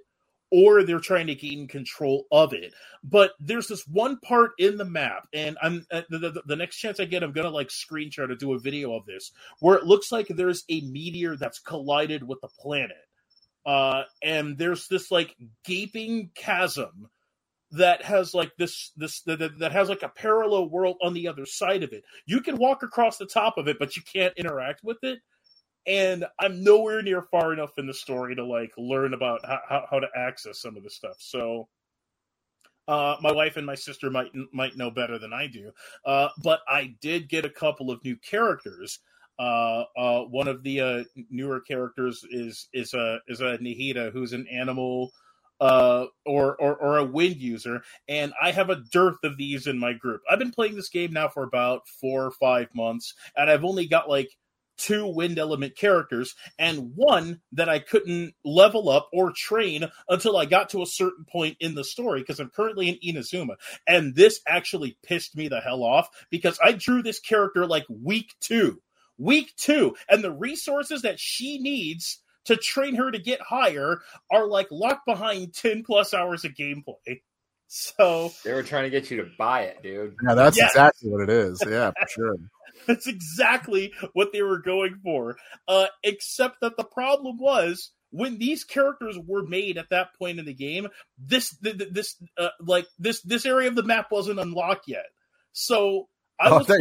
or 0.51 0.83
they're 0.83 0.99
trying 0.99 1.27
to 1.27 1.35
gain 1.35 1.67
control 1.67 2.25
of 2.31 2.53
it. 2.53 2.73
But 3.03 3.33
there's 3.39 3.67
this 3.67 3.87
one 3.87 4.19
part 4.19 4.51
in 4.59 4.77
the 4.77 4.85
map, 4.85 5.27
and 5.33 5.57
I'm 5.61 5.85
uh, 5.91 6.03
the, 6.09 6.19
the, 6.19 6.43
the 6.47 6.57
next 6.57 6.77
chance 6.77 6.99
I 6.99 7.05
get, 7.05 7.23
I'm 7.23 7.33
gonna 7.33 7.49
like 7.49 7.69
screenshot 7.69 8.29
or 8.31 8.35
do 8.35 8.53
a 8.53 8.59
video 8.59 8.95
of 8.95 9.05
this, 9.05 9.31
where 9.59 9.77
it 9.77 9.85
looks 9.85 10.11
like 10.11 10.27
there's 10.29 10.63
a 10.69 10.81
meteor 10.81 11.37
that's 11.37 11.59
collided 11.59 12.27
with 12.27 12.41
the 12.41 12.49
planet 12.59 12.97
uh, 13.65 14.03
and 14.23 14.59
there's 14.59 14.89
this 14.89 15.11
like 15.11 15.37
gaping 15.65 16.31
chasm 16.35 17.09
that 17.71 18.03
has 18.03 18.33
like 18.33 18.51
this 18.57 18.91
this 18.97 19.21
that, 19.23 19.39
that 19.59 19.71
has 19.73 19.89
like 19.89 20.03
a 20.03 20.09
parallel 20.09 20.69
world 20.69 20.97
on 21.03 21.13
the 21.13 21.27
other 21.27 21.45
side 21.45 21.83
of 21.83 21.93
it. 21.93 22.03
You 22.25 22.41
can 22.41 22.57
walk 22.57 22.83
across 22.83 23.17
the 23.17 23.25
top 23.27 23.57
of 23.57 23.67
it, 23.67 23.79
but 23.79 23.95
you 23.97 24.03
can't 24.03 24.33
interact 24.37 24.83
with 24.83 24.97
it. 25.03 25.19
And 25.87 26.25
I'm 26.39 26.63
nowhere 26.63 27.01
near 27.01 27.21
far 27.21 27.53
enough 27.53 27.77
in 27.77 27.87
the 27.87 27.93
story 27.93 28.35
to 28.35 28.45
like 28.45 28.71
learn 28.77 29.13
about 29.13 29.41
how, 29.45 29.85
how, 29.89 29.99
to 29.99 30.07
access 30.15 30.61
some 30.61 30.77
of 30.77 30.83
the 30.83 30.89
stuff. 30.89 31.15
So 31.19 31.67
uh, 32.87 33.15
my 33.21 33.31
wife 33.31 33.57
and 33.57 33.65
my 33.65 33.75
sister 33.75 34.09
might 34.09 34.31
might 34.53 34.77
know 34.77 34.91
better 34.91 35.17
than 35.17 35.33
I 35.33 35.47
do, 35.47 35.71
uh, 36.05 36.29
but 36.43 36.59
I 36.67 36.95
did 37.01 37.29
get 37.29 37.45
a 37.45 37.49
couple 37.49 37.89
of 37.89 38.03
new 38.03 38.15
characters 38.17 38.99
uh, 39.41 39.85
uh, 39.97 40.21
one 40.25 40.47
of 40.47 40.61
the 40.61 40.79
uh, 40.79 41.03
newer 41.31 41.59
characters 41.61 42.23
is 42.29 42.67
is 42.73 42.93
a 42.93 43.19
is 43.27 43.41
a 43.41 43.57
Nihita 43.57 44.11
who's 44.11 44.33
an 44.33 44.45
Anemo 44.53 45.09
uh, 45.59 46.05
or, 46.27 46.55
or 46.57 46.75
or 46.75 46.97
a 46.97 47.05
wind 47.05 47.37
user, 47.37 47.81
and 48.07 48.33
I 48.39 48.51
have 48.51 48.69
a 48.69 48.83
dearth 48.91 49.17
of 49.23 49.37
these 49.37 49.65
in 49.65 49.79
my 49.79 49.93
group. 49.93 50.21
I've 50.29 50.37
been 50.37 50.51
playing 50.51 50.75
this 50.75 50.89
game 50.89 51.13
now 51.13 51.27
for 51.27 51.41
about 51.41 51.87
four 51.87 52.23
or 52.23 52.31
five 52.31 52.67
months, 52.75 53.15
and 53.35 53.49
I've 53.49 53.65
only 53.65 53.87
got 53.87 54.07
like 54.07 54.29
two 54.81 55.05
wind 55.07 55.37
element 55.37 55.75
characters 55.75 56.35
and 56.57 56.93
one 56.95 57.41
that 57.51 57.69
I 57.69 57.79
couldn't 57.79 58.33
level 58.43 58.89
up 58.89 59.09
or 59.13 59.31
train 59.31 59.87
until 60.09 60.37
I 60.37 60.45
got 60.45 60.69
to 60.71 60.81
a 60.81 60.87
certain 60.87 61.25
point 61.25 61.57
in 61.59 61.75
the 61.75 61.83
story 61.83 62.21
because 62.21 62.39
I'm 62.39 62.49
currently 62.49 62.89
in 62.89 63.15
Inazuma. 63.15 63.55
And 63.87 64.15
this 64.15 64.41
actually 64.47 64.97
pissed 65.03 65.35
me 65.35 65.47
the 65.47 65.61
hell 65.61 65.83
off 65.83 66.09
because 66.29 66.59
I 66.63 66.71
drew 66.71 67.03
this 67.03 67.19
character 67.19 67.65
like 67.67 67.85
week 67.89 68.33
two. 68.39 68.81
Week 69.17 69.53
two, 69.55 69.95
and 70.09 70.23
the 70.23 70.31
resources 70.31 71.03
that 71.03 71.19
she 71.19 71.59
needs 71.59 72.23
to 72.45 72.55
train 72.55 72.95
her 72.95 73.11
to 73.11 73.19
get 73.19 73.39
higher 73.39 74.01
are 74.31 74.47
like 74.47 74.67
locked 74.71 75.05
behind 75.05 75.53
10 75.53 75.83
plus 75.83 76.13
hours 76.13 76.43
of 76.43 76.53
gameplay. 76.53 77.21
So 77.73 78.33
they 78.43 78.51
were 78.51 78.63
trying 78.63 78.83
to 78.83 78.89
get 78.89 79.09
you 79.09 79.23
to 79.23 79.29
buy 79.37 79.61
it, 79.61 79.81
dude. 79.81 80.17
Yeah, 80.27 80.33
that's 80.33 80.57
yeah. 80.57 80.65
exactly 80.65 81.09
what 81.09 81.21
it 81.21 81.29
is. 81.29 81.63
Yeah, 81.65 81.91
for 81.91 82.07
sure. 82.09 82.35
that's 82.85 83.07
exactly 83.07 83.93
what 84.11 84.33
they 84.33 84.41
were 84.41 84.59
going 84.59 84.99
for. 85.01 85.37
Uh, 85.69 85.85
except 86.03 86.59
that 86.59 86.75
the 86.75 86.83
problem 86.83 87.37
was 87.37 87.91
when 88.09 88.37
these 88.37 88.65
characters 88.65 89.17
were 89.25 89.47
made 89.47 89.77
at 89.77 89.89
that 89.89 90.09
point 90.19 90.37
in 90.37 90.43
the 90.43 90.53
game, 90.53 90.89
this 91.17 91.55
this 91.61 92.21
uh, 92.37 92.49
like 92.59 92.87
this 92.99 93.21
this 93.21 93.45
area 93.45 93.69
of 93.69 93.75
the 93.75 93.83
map 93.83 94.07
wasn't 94.11 94.41
unlocked 94.41 94.89
yet. 94.89 95.05
So 95.53 96.09
I, 96.41 96.49
oh, 96.49 96.57
I, 96.57 96.63
thought 96.63 96.79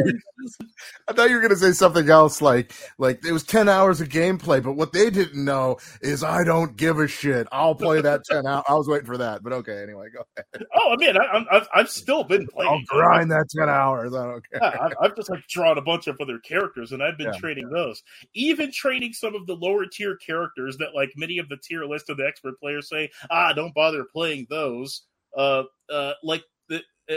I, 1.08 1.12
thought 1.12 1.28
you 1.28 1.34
were 1.34 1.42
going 1.42 1.50
to 1.50 1.56
say 1.56 1.72
something 1.72 2.08
else, 2.08 2.40
like 2.40 2.72
like 2.98 3.24
it 3.26 3.32
was 3.32 3.44
ten 3.44 3.68
hours 3.68 4.00
of 4.00 4.08
gameplay, 4.08 4.62
but 4.62 4.72
what 4.72 4.92
they 4.92 5.10
didn't 5.10 5.44
know 5.44 5.76
is 6.00 6.24
I 6.24 6.44
don't 6.44 6.76
give 6.76 6.98
a 6.98 7.06
shit. 7.06 7.46
I'll 7.52 7.74
play 7.74 8.00
that 8.00 8.24
ten 8.30 8.46
hours. 8.46 8.64
I 8.68 8.74
was 8.74 8.88
waiting 8.88 9.06
for 9.06 9.18
that, 9.18 9.42
but 9.42 9.52
okay. 9.52 9.82
Anyway, 9.82 10.08
go 10.14 10.22
ahead. 10.36 10.66
Oh, 10.74 10.92
I 10.92 10.96
mean, 10.96 11.16
I, 11.16 11.44
have 11.50 11.68
I've 11.74 11.90
still 11.90 12.24
been 12.24 12.46
playing. 12.46 12.70
I'll 12.70 12.82
grind 12.86 13.30
that 13.32 13.46
ten 13.54 13.68
hours. 13.68 14.14
I 14.14 14.24
don't 14.24 14.50
care. 14.50 14.60
Yeah, 14.62 14.88
I've 15.00 15.14
just 15.14 15.28
like 15.28 15.46
drawn 15.48 15.76
a 15.76 15.82
bunch 15.82 16.06
of 16.06 16.16
other 16.20 16.38
characters, 16.38 16.92
and 16.92 17.02
I've 17.02 17.18
been 17.18 17.32
yeah. 17.32 17.38
training 17.38 17.68
those. 17.68 18.02
Even 18.34 18.72
training 18.72 19.12
some 19.12 19.34
of 19.34 19.46
the 19.46 19.54
lower 19.54 19.84
tier 19.86 20.16
characters 20.16 20.78
that, 20.78 20.94
like 20.94 21.10
many 21.16 21.38
of 21.38 21.48
the 21.50 21.58
tier 21.62 21.84
list 21.84 22.08
of 22.08 22.16
the 22.16 22.26
expert 22.26 22.58
players 22.60 22.88
say, 22.88 23.10
ah, 23.30 23.52
don't 23.52 23.74
bother 23.74 24.04
playing 24.10 24.46
those. 24.48 25.02
Uh, 25.36 25.64
uh, 25.92 26.12
like 26.22 26.42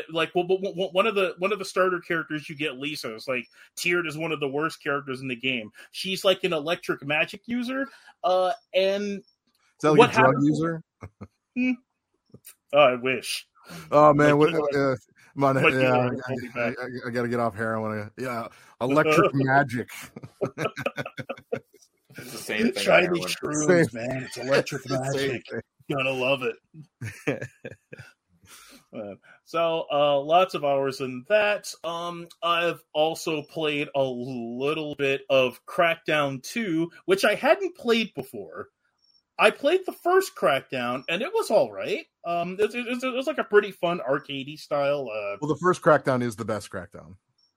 like 0.09 0.31
well, 0.35 0.45
one 0.45 1.07
of 1.07 1.15
the 1.15 1.35
one 1.38 1.51
of 1.51 1.59
the 1.59 1.65
starter 1.65 2.00
characters 2.00 2.50
you 2.50 2.55
get 2.55 2.77
Lisa 2.77 3.13
is 3.15 3.27
like 3.27 3.47
tiered 3.75 4.07
as 4.07 4.17
one 4.17 4.31
of 4.31 4.39
the 4.39 4.47
worst 4.47 4.81
characters 4.81 5.21
in 5.21 5.27
the 5.27 5.35
game. 5.35 5.71
She's 5.91 6.25
like 6.25 6.43
an 6.43 6.53
electric 6.53 7.05
magic 7.05 7.41
user, 7.45 7.88
uh, 8.23 8.51
and 8.73 9.19
is 9.19 9.23
that 9.81 9.91
like 9.91 10.00
what 10.00 10.12
a 10.12 10.13
drug 10.13 10.35
user? 10.41 10.83
Hmm? 11.57 11.71
oh, 12.73 12.79
I 12.79 12.95
wish. 12.95 13.47
Oh 13.91 14.13
man, 14.13 14.38
what, 14.38 14.53
uh, 14.53 14.95
on, 15.41 15.55
yeah, 15.55 15.93
I, 15.93 16.59
I, 16.59 16.67
I, 16.67 16.73
I, 17.07 17.09
gotta 17.09 17.27
get 17.27 17.39
off 17.39 17.55
heroin. 17.55 18.12
Yeah, 18.17 18.47
electric 18.81 19.31
magic. 19.33 19.89
it's 22.17 22.31
the 22.31 22.38
same 22.38 22.71
thing. 22.71 22.83
Shiny 22.83 23.19
shrooms, 23.21 23.93
man. 23.93 24.23
It's 24.23 24.38
electric 24.47 24.89
magic. 24.89 25.43
Gonna 25.91 26.12
love 26.12 26.43
it. 26.43 27.47
Uh, 28.95 29.15
so 29.45 29.85
uh, 29.91 30.19
lots 30.19 30.53
of 30.53 30.63
hours 30.63 31.01
in 31.01 31.25
that. 31.29 31.67
Um, 31.83 32.27
I've 32.41 32.81
also 32.93 33.41
played 33.43 33.89
a 33.95 34.03
little 34.03 34.95
bit 34.95 35.21
of 35.29 35.59
Crackdown 35.65 36.41
2, 36.43 36.89
which 37.05 37.25
I 37.25 37.35
hadn't 37.35 37.75
played 37.75 38.13
before. 38.13 38.69
I 39.38 39.50
played 39.50 39.81
the 39.85 39.93
first 40.03 40.35
Crackdown, 40.35 41.03
and 41.09 41.21
it 41.21 41.31
was 41.33 41.50
all 41.50 41.71
right. 41.71 42.05
Um, 42.25 42.57
it, 42.59 42.73
it, 42.73 42.88
it, 42.88 43.03
it 43.03 43.13
was 43.13 43.27
like 43.27 43.39
a 43.39 43.43
pretty 43.43 43.71
fun 43.71 44.00
arcadey 44.07 44.57
style. 44.57 45.09
Uh, 45.09 45.38
well, 45.41 45.50
the 45.50 45.59
first 45.62 45.81
Crackdown 45.81 46.21
is 46.21 46.35
the 46.35 46.45
best 46.45 46.69
Crackdown. 46.71 47.15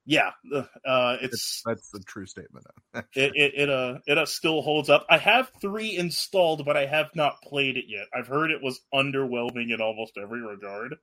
Yeah, 0.09 0.31
uh, 0.55 1.17
it's 1.21 1.63
that's 1.67 1.91
the 1.91 1.99
true 1.99 2.27
statement. 2.27 2.65
it 2.95 3.33
it 3.35 3.53
it 3.57 3.69
uh 3.69 3.99
it 4.07 4.17
uh, 4.17 4.25
still 4.25 4.63
holds 4.63 4.89
up. 4.89 5.05
I 5.11 5.19
have 5.19 5.51
three 5.61 5.97
installed, 5.97 6.65
but 6.65 6.77
I 6.77 6.87
have 6.87 7.11
not 7.17 7.43
played 7.43 7.77
it 7.77 7.87
yet. 7.89 8.07
I've 8.15 8.29
heard 8.29 8.53
it 8.53 8.63
was 8.63 8.81
underwhelming 8.95 9.75
in 9.75 9.81
almost 9.81 10.17
every 10.17 10.43
regard. 10.43 10.95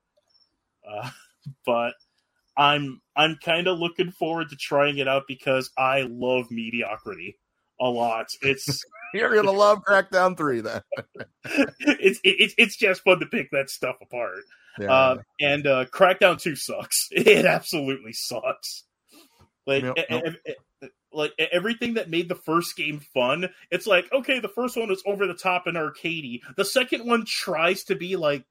Uh, 0.88 1.10
but 1.66 1.94
I'm 2.56 3.00
I'm 3.16 3.36
kind 3.36 3.66
of 3.66 3.78
looking 3.78 4.10
forward 4.10 4.50
to 4.50 4.56
trying 4.56 4.98
it 4.98 5.08
out 5.08 5.24
because 5.26 5.70
I 5.76 6.02
love 6.08 6.50
mediocrity 6.50 7.38
a 7.80 7.88
lot. 7.88 8.26
It's 8.42 8.84
you're 9.14 9.34
gonna 9.34 9.52
love 9.52 9.82
Crackdown 9.84 10.36
Three 10.36 10.60
then. 10.60 10.82
it's 11.44 12.20
it's 12.22 12.54
it's 12.56 12.76
just 12.76 13.02
fun 13.02 13.20
to 13.20 13.26
pick 13.26 13.50
that 13.50 13.70
stuff 13.70 13.96
apart. 14.02 14.42
Yeah. 14.78 14.92
Uh, 14.92 15.16
and 15.40 15.66
uh, 15.66 15.84
Crackdown 15.86 16.40
Two 16.40 16.56
sucks. 16.56 17.08
It 17.10 17.44
absolutely 17.44 18.12
sucks. 18.12 18.84
Like 19.66 19.84
like 21.12 21.32
everything 21.38 21.94
that 21.94 22.10
made 22.10 22.28
the 22.28 22.34
first 22.34 22.76
game 22.76 23.00
fun. 23.14 23.48
It's 23.70 23.86
like 23.86 24.12
okay, 24.12 24.40
the 24.40 24.48
first 24.48 24.76
one 24.76 24.90
is 24.90 25.02
over 25.06 25.26
the 25.26 25.34
top 25.34 25.66
and 25.66 25.76
arcadey. 25.76 26.40
The 26.56 26.64
second 26.64 27.06
one 27.06 27.24
tries 27.24 27.84
to 27.84 27.94
be 27.94 28.16
like 28.16 28.44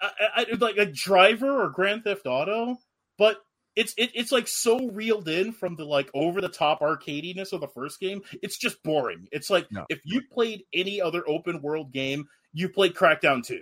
I, 0.00 0.46
I, 0.50 0.56
like 0.58 0.76
a 0.76 0.86
driver 0.86 1.62
or 1.62 1.70
Grand 1.70 2.04
Theft 2.04 2.26
Auto, 2.26 2.78
but 3.18 3.38
it's 3.76 3.94
it, 3.96 4.10
it's 4.14 4.32
like 4.32 4.48
so 4.48 4.88
reeled 4.88 5.28
in 5.28 5.52
from 5.52 5.76
the 5.76 5.84
like 5.84 6.10
over 6.14 6.40
the 6.40 6.48
top 6.48 6.80
arcadiness 6.80 7.52
of 7.52 7.60
the 7.60 7.68
first 7.68 8.00
game. 8.00 8.22
It's 8.42 8.58
just 8.58 8.82
boring. 8.82 9.28
It's 9.32 9.50
like 9.50 9.70
no. 9.70 9.86
if 9.88 10.00
you 10.04 10.22
played 10.30 10.64
any 10.72 11.00
other 11.00 11.22
open 11.28 11.62
world 11.62 11.92
game, 11.92 12.26
you 12.52 12.68
played 12.68 12.94
Crackdown 12.94 13.44
2. 13.44 13.60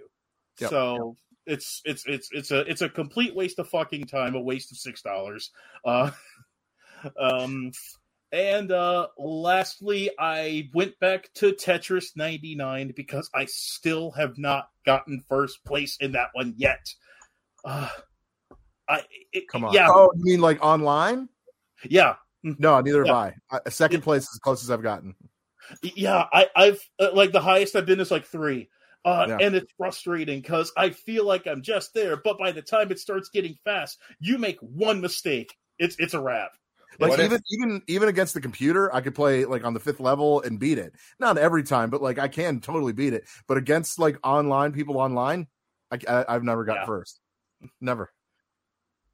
Yep. 0.60 0.70
So 0.70 1.16
yep. 1.46 1.58
it's 1.58 1.82
it's 1.84 2.04
it's 2.06 2.30
it's 2.32 2.50
a 2.50 2.60
it's 2.60 2.82
a 2.82 2.88
complete 2.88 3.34
waste 3.34 3.58
of 3.58 3.68
fucking 3.68 4.06
time, 4.06 4.34
a 4.34 4.40
waste 4.40 4.72
of 4.72 4.78
six 4.78 5.02
dollars. 5.02 5.50
Uh, 5.84 6.10
um, 7.20 7.72
and 8.32 8.70
uh, 8.70 9.08
lastly, 9.18 10.10
I 10.18 10.68
went 10.74 10.98
back 11.00 11.30
to 11.36 11.52
Tetris 11.52 12.16
99 12.16 12.92
because 12.94 13.30
I 13.34 13.46
still 13.46 14.10
have 14.12 14.36
not 14.36 14.68
gotten 14.84 15.22
first 15.28 15.64
place 15.64 15.96
in 16.00 16.12
that 16.12 16.28
one 16.34 16.54
yet. 16.56 16.86
Uh, 17.64 17.88
I 18.88 19.02
it, 19.32 19.48
come 19.48 19.64
on. 19.64 19.72
Yeah. 19.72 19.88
Oh, 19.90 20.10
you 20.16 20.24
mean 20.24 20.40
like 20.40 20.62
online? 20.62 21.28
Yeah. 21.88 22.16
No, 22.42 22.80
neither 22.80 23.04
yeah. 23.04 23.12
have 23.24 23.34
I. 23.50 23.60
I 23.66 23.70
second 23.70 24.02
place 24.02 24.22
is 24.22 24.30
as 24.34 24.38
close 24.38 24.62
as 24.62 24.70
I've 24.70 24.82
gotten. 24.82 25.14
Yeah, 25.82 26.24
I, 26.32 26.48
I've 26.54 26.80
uh, 26.98 27.10
like 27.12 27.32
the 27.32 27.40
highest 27.40 27.76
I've 27.76 27.86
been 27.86 28.00
is 28.00 28.10
like 28.10 28.24
three. 28.24 28.68
Uh, 29.04 29.26
yeah. 29.28 29.38
And 29.40 29.54
it's 29.54 29.72
frustrating 29.76 30.40
because 30.40 30.72
I 30.76 30.90
feel 30.90 31.24
like 31.24 31.46
I'm 31.46 31.62
just 31.62 31.94
there, 31.94 32.16
but 32.16 32.38
by 32.38 32.52
the 32.52 32.62
time 32.62 32.90
it 32.90 32.98
starts 32.98 33.28
getting 33.28 33.56
fast, 33.64 33.98
you 34.20 34.38
make 34.38 34.58
one 34.60 35.00
mistake, 35.00 35.54
it's 35.78 35.96
it's 35.98 36.14
a 36.14 36.20
wrap. 36.20 36.50
Like 36.98 37.10
what 37.10 37.20
even 37.20 37.32
if- 37.32 37.42
even 37.50 37.82
even 37.86 38.08
against 38.08 38.34
the 38.34 38.40
computer, 38.40 38.92
I 38.94 39.00
could 39.00 39.14
play 39.14 39.44
like 39.44 39.64
on 39.64 39.74
the 39.74 39.80
fifth 39.80 40.00
level 40.00 40.40
and 40.42 40.58
beat 40.58 40.78
it. 40.78 40.94
Not 41.18 41.38
every 41.38 41.62
time, 41.62 41.90
but 41.90 42.02
like 42.02 42.18
I 42.18 42.28
can 42.28 42.60
totally 42.60 42.92
beat 42.92 43.12
it. 43.12 43.24
But 43.46 43.58
against 43.58 43.98
like 43.98 44.18
online 44.24 44.72
people 44.72 44.98
online, 44.98 45.46
I, 45.90 46.24
I 46.28 46.32
have 46.32 46.44
never 46.44 46.64
got 46.64 46.78
yeah. 46.78 46.86
first. 46.86 47.20
Never. 47.80 48.12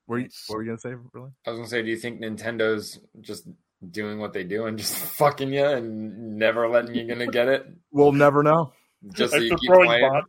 Were 0.06 0.18
you, 0.18 0.28
what 0.48 0.56
were 0.56 0.62
you 0.62 0.68
gonna 0.68 0.78
say, 0.78 0.94
really? 1.12 1.30
I 1.46 1.50
was 1.50 1.58
gonna 1.58 1.68
say, 1.68 1.82
do 1.82 1.88
you 1.88 1.96
think 1.96 2.20
Nintendo's 2.20 3.00
just 3.20 3.48
doing 3.90 4.18
what 4.18 4.32
they 4.32 4.44
do 4.44 4.66
and 4.66 4.78
just 4.78 4.96
fucking 5.16 5.52
you 5.52 5.64
and 5.64 6.38
never 6.38 6.68
letting 6.68 6.94
you 6.94 7.06
gonna 7.06 7.26
get 7.26 7.48
it? 7.48 7.66
We'll 7.90 8.12
never 8.12 8.42
know. 8.42 8.72
Just 9.12 9.32
so 9.32 9.38
you 9.38 9.56
keep 9.56 9.70
playing. 9.70 10.22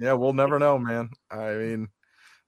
yeah, 0.00 0.12
we'll 0.12 0.32
never 0.32 0.58
know, 0.58 0.78
man. 0.78 1.10
I 1.30 1.54
mean, 1.54 1.88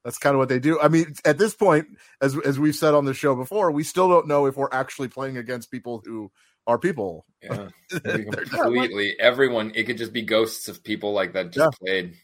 that's 0.05 0.19
kind 0.19 0.35
of 0.35 0.39
what 0.39 0.49
they 0.49 0.59
do. 0.59 0.81
I 0.81 0.89
mean, 0.89 1.15
at 1.25 1.39
this 1.39 1.55
point, 1.55 1.87
as 2.21 2.37
as 2.45 2.59
we've 2.59 2.75
said 2.75 2.95
on 2.95 3.05
the 3.05 3.15
show 3.15 3.35
before, 3.35 3.71
we 3.71 3.85
still 3.85 4.09
don't 4.09 4.29
know 4.29 4.47
if 4.47 4.57
we're 4.57 4.73
actually 4.73 5.09
playing 5.09 5.37
against 5.37 5.71
people 5.71 6.03
who 6.05 6.31
are 6.67 6.79
people. 6.79 7.27
Yeah, 7.43 7.69
completely. 7.91 9.17
Everyone, 9.19 9.73
it 9.75 9.85
could 9.85 9.99
just 9.99 10.13
be 10.13 10.23
ghosts 10.23 10.69
of 10.69 10.83
people 10.83 11.13
like 11.13 11.35
that 11.35 11.53
just 11.53 11.77
yeah. 11.83 11.87
played. 11.87 12.15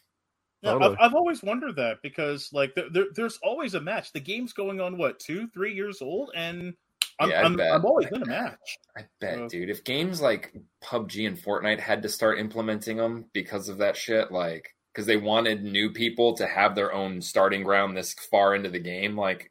Yeah, 0.62 0.72
totally. 0.72 0.96
I've, 0.96 1.10
I've, 1.10 1.14
always 1.14 1.42
wondered 1.42 1.76
that 1.76 1.98
because 2.02 2.50
like 2.52 2.74
there, 2.74 2.88
there, 2.90 3.06
there's 3.14 3.38
always 3.42 3.74
a 3.74 3.80
match. 3.80 4.12
The 4.12 4.20
game's 4.20 4.52
going 4.52 4.80
on 4.80 4.96
what 4.96 5.20
two, 5.20 5.48
three 5.48 5.74
years 5.74 6.00
old, 6.00 6.30
and 6.34 6.74
I'm, 7.20 7.30
yeah, 7.30 7.42
I'm, 7.42 7.60
I'm, 7.60 7.84
always 7.84 8.08
in 8.08 8.22
a 8.22 8.26
match. 8.26 8.78
I 8.96 9.02
bet, 9.20 9.48
dude. 9.48 9.70
If 9.70 9.84
games 9.84 10.20
like 10.20 10.54
PUBG 10.82 11.26
and 11.26 11.38
Fortnite 11.38 11.80
had 11.80 12.02
to 12.02 12.08
start 12.08 12.38
implementing 12.38 12.96
them 12.96 13.26
because 13.32 13.68
of 13.68 13.78
that 13.78 13.96
shit, 13.96 14.30
like 14.30 14.74
because 14.96 15.06
they 15.06 15.18
wanted 15.18 15.62
new 15.62 15.90
people 15.90 16.32
to 16.32 16.46
have 16.46 16.74
their 16.74 16.90
own 16.90 17.20
starting 17.20 17.62
ground 17.62 17.94
this 17.94 18.14
far 18.14 18.54
into 18.54 18.70
the 18.70 18.78
game. 18.78 19.14
Like, 19.14 19.50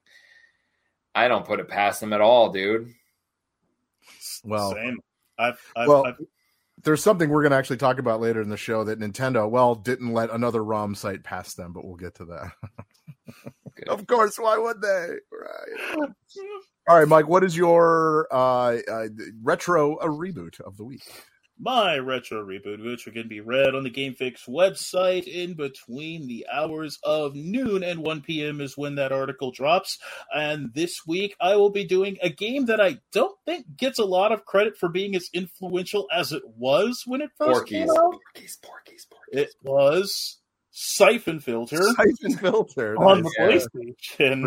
I 1.13 1.27
don't 1.27 1.45
put 1.45 1.59
it 1.59 1.67
past 1.67 2.01
them 2.01 2.13
at 2.13 2.21
all, 2.21 2.51
dude. 2.51 2.91
Well, 4.43 4.71
Same. 4.71 4.97
I've, 5.37 5.59
I've, 5.75 5.87
well, 5.87 6.07
I've... 6.07 6.17
there's 6.81 7.03
something 7.03 7.29
we're 7.29 7.43
going 7.43 7.51
to 7.51 7.57
actually 7.57 7.77
talk 7.77 7.99
about 7.99 8.21
later 8.21 8.41
in 8.41 8.49
the 8.49 8.57
show 8.57 8.85
that 8.85 8.99
Nintendo, 8.99 9.47
well, 9.47 9.75
didn't 9.75 10.13
let 10.13 10.31
another 10.31 10.63
ROM 10.63 10.95
site 10.95 11.23
pass 11.23 11.53
them, 11.53 11.73
but 11.73 11.85
we'll 11.85 11.95
get 11.95 12.15
to 12.15 12.25
that. 12.25 12.51
of 13.87 14.07
course, 14.07 14.39
why 14.39 14.57
would 14.57 14.81
they? 14.81 15.09
Right. 15.31 16.09
All 16.89 16.97
right, 16.97 17.07
Mike. 17.07 17.27
What 17.27 17.43
is 17.43 17.55
your 17.55 18.27
uh, 18.31 18.77
uh, 18.91 19.07
retro 19.43 19.97
a 19.97 20.07
reboot 20.07 20.59
of 20.61 20.75
the 20.77 20.85
week? 20.85 21.03
My 21.57 21.97
retro 21.97 22.45
reboot, 22.45 22.83
which 22.83 23.05
can 23.13 23.27
be 23.27 23.39
read 23.39 23.75
on 23.75 23.83
the 23.83 23.89
Game 23.89 24.13
Fix 24.13 24.45
website 24.45 25.25
in 25.27 25.53
between 25.53 26.27
the 26.27 26.45
hours 26.51 26.99
of 27.03 27.33
noon 27.35 27.83
and 27.83 28.01
1 28.01 28.21
p.m. 28.21 28.59
is 28.61 28.77
when 28.77 28.95
that 28.95 29.11
article 29.11 29.51
drops. 29.51 29.97
And 30.33 30.73
this 30.73 30.93
week, 31.07 31.35
I 31.39 31.55
will 31.55 31.69
be 31.69 31.85
doing 31.85 32.17
a 32.21 32.29
game 32.29 32.65
that 32.65 32.81
I 32.81 32.97
don't 33.11 33.37
think 33.45 33.77
gets 33.77 33.99
a 33.99 34.05
lot 34.05 34.31
of 34.31 34.45
credit 34.45 34.77
for 34.77 34.89
being 34.89 35.15
as 35.15 35.29
influential 35.33 36.07
as 36.13 36.31
it 36.31 36.43
was 36.57 37.03
when 37.05 37.21
it 37.21 37.29
first 37.37 37.61
Porkies, 37.63 37.69
came 37.69 37.89
out. 37.89 38.15
Porkies, 38.35 38.59
Porkies, 38.59 39.05
Porkies. 39.11 39.39
It 39.39 39.55
was 39.63 40.39
Siphon 40.71 41.39
Filter 41.39 41.81
Siphon 41.81 42.37
filter 42.37 42.97
on 42.97 43.21
nice. 43.21 43.65
the 43.71 43.71
Yeah. 43.79 44.25
PlayStation. 44.27 44.41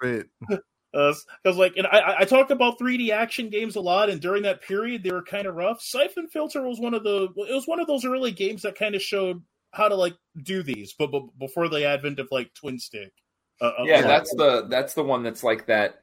Sweet, 0.00 0.26
sweet. 0.48 0.60
Because 0.92 1.56
like 1.56 1.76
and 1.76 1.86
I- 1.86 1.98
I, 1.98 2.20
I 2.20 2.24
talk 2.24 2.50
about 2.50 2.78
3D 2.78 3.10
action 3.10 3.48
games 3.48 3.76
a 3.76 3.80
lot, 3.80 4.10
and 4.10 4.20
during 4.20 4.42
that 4.42 4.62
period 4.62 5.02
they 5.02 5.10
were 5.12 5.22
kind 5.22 5.46
of 5.46 5.54
rough. 5.54 5.80
Siphon 5.80 6.28
Filter 6.28 6.62
was 6.62 6.78
one 6.80 6.94
of 6.94 7.02
the 7.02 7.28
it 7.48 7.54
was 7.54 7.66
one 7.66 7.80
of 7.80 7.86
those 7.86 8.04
early 8.04 8.30
games 8.32 8.62
that 8.62 8.74
kind 8.78 8.94
of 8.94 9.02
showed 9.02 9.42
how 9.72 9.88
to 9.88 9.94
like 9.94 10.14
do 10.42 10.62
these, 10.62 10.94
but, 10.98 11.10
but 11.10 11.22
before 11.38 11.68
the 11.68 11.84
advent 11.86 12.18
of 12.18 12.28
like 12.30 12.52
twin 12.54 12.78
stick. 12.78 13.12
Uh, 13.60 13.72
uh, 13.78 13.84
Yeah, 13.84 14.00
uh, 14.00 14.06
that's 14.06 14.34
the 14.34 14.66
that's 14.68 14.94
the 14.94 15.02
one 15.02 15.22
that's 15.22 15.42
like 15.42 15.66
that. 15.66 16.00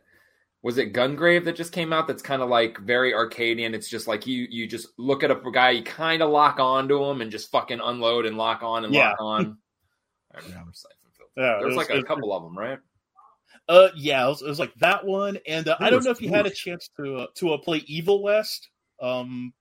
Was 0.61 0.77
it 0.77 0.91
Gungrave 0.91 1.45
that 1.45 1.55
just 1.55 1.71
came 1.71 1.93
out? 1.93 2.07
That's 2.07 2.21
kind 2.23 2.41
of 2.41 2.49
like 2.49 2.79
very 2.79 3.13
Arcadian. 3.13 3.73
It's 3.73 3.87
just 3.89 4.07
like 4.07 4.25
you 4.27 4.47
you 4.49 4.67
just 4.67 4.87
look 4.97 5.23
at 5.23 5.31
a 5.31 5.39
guy, 5.53 5.69
you 5.71 5.83
kind 5.83 6.21
of 6.21 6.31
lock 6.31 6.59
onto 6.59 7.01
him, 7.05 7.21
and 7.21 7.31
just 7.31 7.51
fucking 7.51 7.79
unload 7.81 8.25
and 8.25 8.37
lock 8.37 8.63
on 8.63 8.83
and 8.85 8.93
Yeah. 8.93 9.09
lock 9.11 9.21
on. 9.21 9.57
I 10.35 10.39
remember 10.39 10.71
Siphon 10.73 10.97
Filter. 11.15 11.31
Yeah, 11.37 11.59
There's 11.61 11.75
like 11.75 11.89
a 11.91 12.03
couple 12.03 12.33
of 12.33 12.43
them, 12.43 12.57
right? 12.57 12.79
Uh, 13.69 13.89
yeah, 13.95 14.25
it 14.25 14.29
was, 14.29 14.41
it 14.41 14.47
was 14.47 14.59
like 14.59 14.73
that 14.79 15.05
one, 15.05 15.37
and 15.47 15.67
uh, 15.67 15.77
I 15.79 15.89
don't 15.89 16.03
know 16.03 16.09
if 16.09 16.21
you 16.21 16.31
had 16.31 16.47
a 16.47 16.49
chance 16.49 16.89
to 16.97 17.17
uh, 17.17 17.27
to 17.35 17.53
uh, 17.53 17.57
play 17.57 17.83
Evil 17.85 18.23
West. 18.23 18.69
Um, 18.99 19.53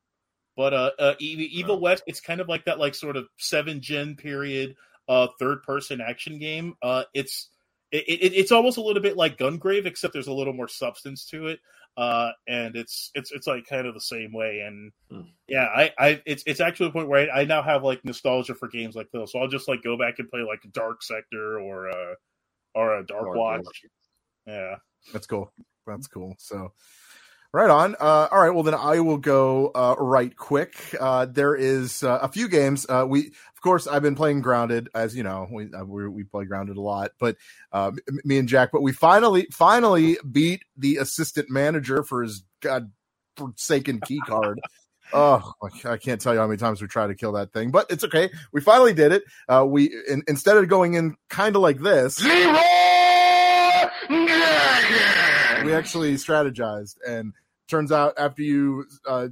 but 0.56 0.74
uh, 0.74 0.90
uh 0.98 1.14
Evil. 1.20 1.78
West, 1.78 2.02
it's 2.06 2.20
kind 2.20 2.40
of 2.40 2.48
like 2.48 2.64
that, 2.64 2.80
like 2.80 2.94
sort 2.94 3.16
of 3.16 3.28
seven 3.36 3.80
gen 3.80 4.16
period, 4.16 4.74
uh, 5.08 5.28
third 5.38 5.62
person 5.62 6.00
action 6.00 6.38
game. 6.38 6.74
Uh, 6.82 7.04
it's 7.14 7.50
it, 7.92 8.04
it, 8.08 8.32
it's 8.34 8.50
almost 8.50 8.78
a 8.78 8.82
little 8.82 9.02
bit 9.02 9.16
like 9.16 9.38
Gungrave, 9.38 9.86
except 9.86 10.14
there's 10.14 10.26
a 10.26 10.32
little 10.32 10.52
more 10.52 10.68
substance 10.68 11.26
to 11.26 11.46
it. 11.46 11.60
Uh, 11.96 12.30
and 12.48 12.76
it's 12.76 13.10
it's 13.14 13.30
it's 13.30 13.46
like 13.46 13.66
kind 13.66 13.86
of 13.86 13.94
the 13.94 14.00
same 14.00 14.32
way. 14.32 14.60
And 14.66 14.90
Hmm. 15.10 15.22
yeah, 15.48 15.64
I 15.64 15.92
I 15.98 16.22
it's 16.26 16.42
it's 16.46 16.60
actually 16.60 16.88
the 16.88 16.92
point 16.92 17.08
where 17.08 17.30
I, 17.32 17.42
I 17.42 17.44
now 17.44 17.62
have 17.62 17.82
like 17.82 18.04
nostalgia 18.04 18.54
for 18.54 18.68
games 18.68 18.94
like 18.94 19.10
those. 19.10 19.32
So 19.32 19.38
I'll 19.38 19.48
just 19.48 19.68
like 19.68 19.82
go 19.82 19.96
back 19.96 20.18
and 20.18 20.28
play 20.28 20.40
like 20.40 20.60
Dark 20.72 21.02
Sector 21.02 21.60
or 21.60 21.88
uh 21.88 22.14
or 22.74 22.98
a 22.98 23.06
Dark 23.06 23.24
Dark 23.24 23.36
Watch. 23.36 23.64
Watch. 23.64 23.84
Yeah. 24.48 24.76
That's 25.12 25.26
cool. 25.26 25.52
That's 25.86 26.06
cool. 26.06 26.34
So, 26.38 26.72
right 27.52 27.70
on. 27.70 27.94
Uh, 27.98 28.28
all 28.30 28.40
right. 28.40 28.50
Well, 28.50 28.62
then 28.62 28.74
I 28.74 29.00
will 29.00 29.18
go 29.18 29.68
uh, 29.74 29.94
right 29.98 30.34
quick. 30.36 30.74
Uh, 30.98 31.26
there 31.26 31.54
is 31.54 32.02
uh, 32.02 32.18
a 32.22 32.28
few 32.28 32.48
games. 32.48 32.86
Uh, 32.88 33.06
we, 33.08 33.26
of 33.28 33.62
course, 33.62 33.86
I've 33.86 34.02
been 34.02 34.14
playing 34.14 34.40
Grounded, 34.42 34.88
as 34.94 35.16
you 35.16 35.22
know. 35.22 35.48
We 35.50 35.72
uh, 35.72 35.84
we, 35.84 36.08
we 36.08 36.24
play 36.24 36.44
Grounded 36.44 36.76
a 36.76 36.80
lot, 36.80 37.12
but 37.18 37.36
uh, 37.72 37.92
m- 38.08 38.20
me 38.24 38.38
and 38.38 38.48
Jack. 38.48 38.70
But 38.72 38.82
we 38.82 38.92
finally 38.92 39.46
finally 39.52 40.18
beat 40.30 40.62
the 40.76 40.96
assistant 40.96 41.50
manager 41.50 42.02
for 42.02 42.22
his 42.22 42.42
god 42.60 42.90
forsaken 43.36 44.00
key 44.00 44.20
card. 44.26 44.60
Oh, 45.10 45.54
I 45.86 45.96
can't 45.96 46.20
tell 46.20 46.34
you 46.34 46.40
how 46.40 46.46
many 46.46 46.58
times 46.58 46.82
we 46.82 46.86
tried 46.86 47.06
to 47.06 47.14
kill 47.14 47.32
that 47.32 47.50
thing, 47.54 47.70
but 47.70 47.86
it's 47.88 48.04
okay. 48.04 48.28
We 48.52 48.60
finally 48.60 48.92
did 48.92 49.10
it. 49.10 49.22
Uh, 49.48 49.64
we 49.66 49.90
in, 50.06 50.22
instead 50.28 50.58
of 50.58 50.68
going 50.68 50.92
in 50.92 51.16
kind 51.30 51.56
of 51.56 51.62
like 51.62 51.80
this, 51.80 52.22
we 55.64 55.74
actually 55.74 56.14
strategized 56.14 56.96
and 57.06 57.32
turns 57.68 57.92
out 57.92 58.14
after 58.18 58.42
you 58.42 58.86
uh, 59.06 59.28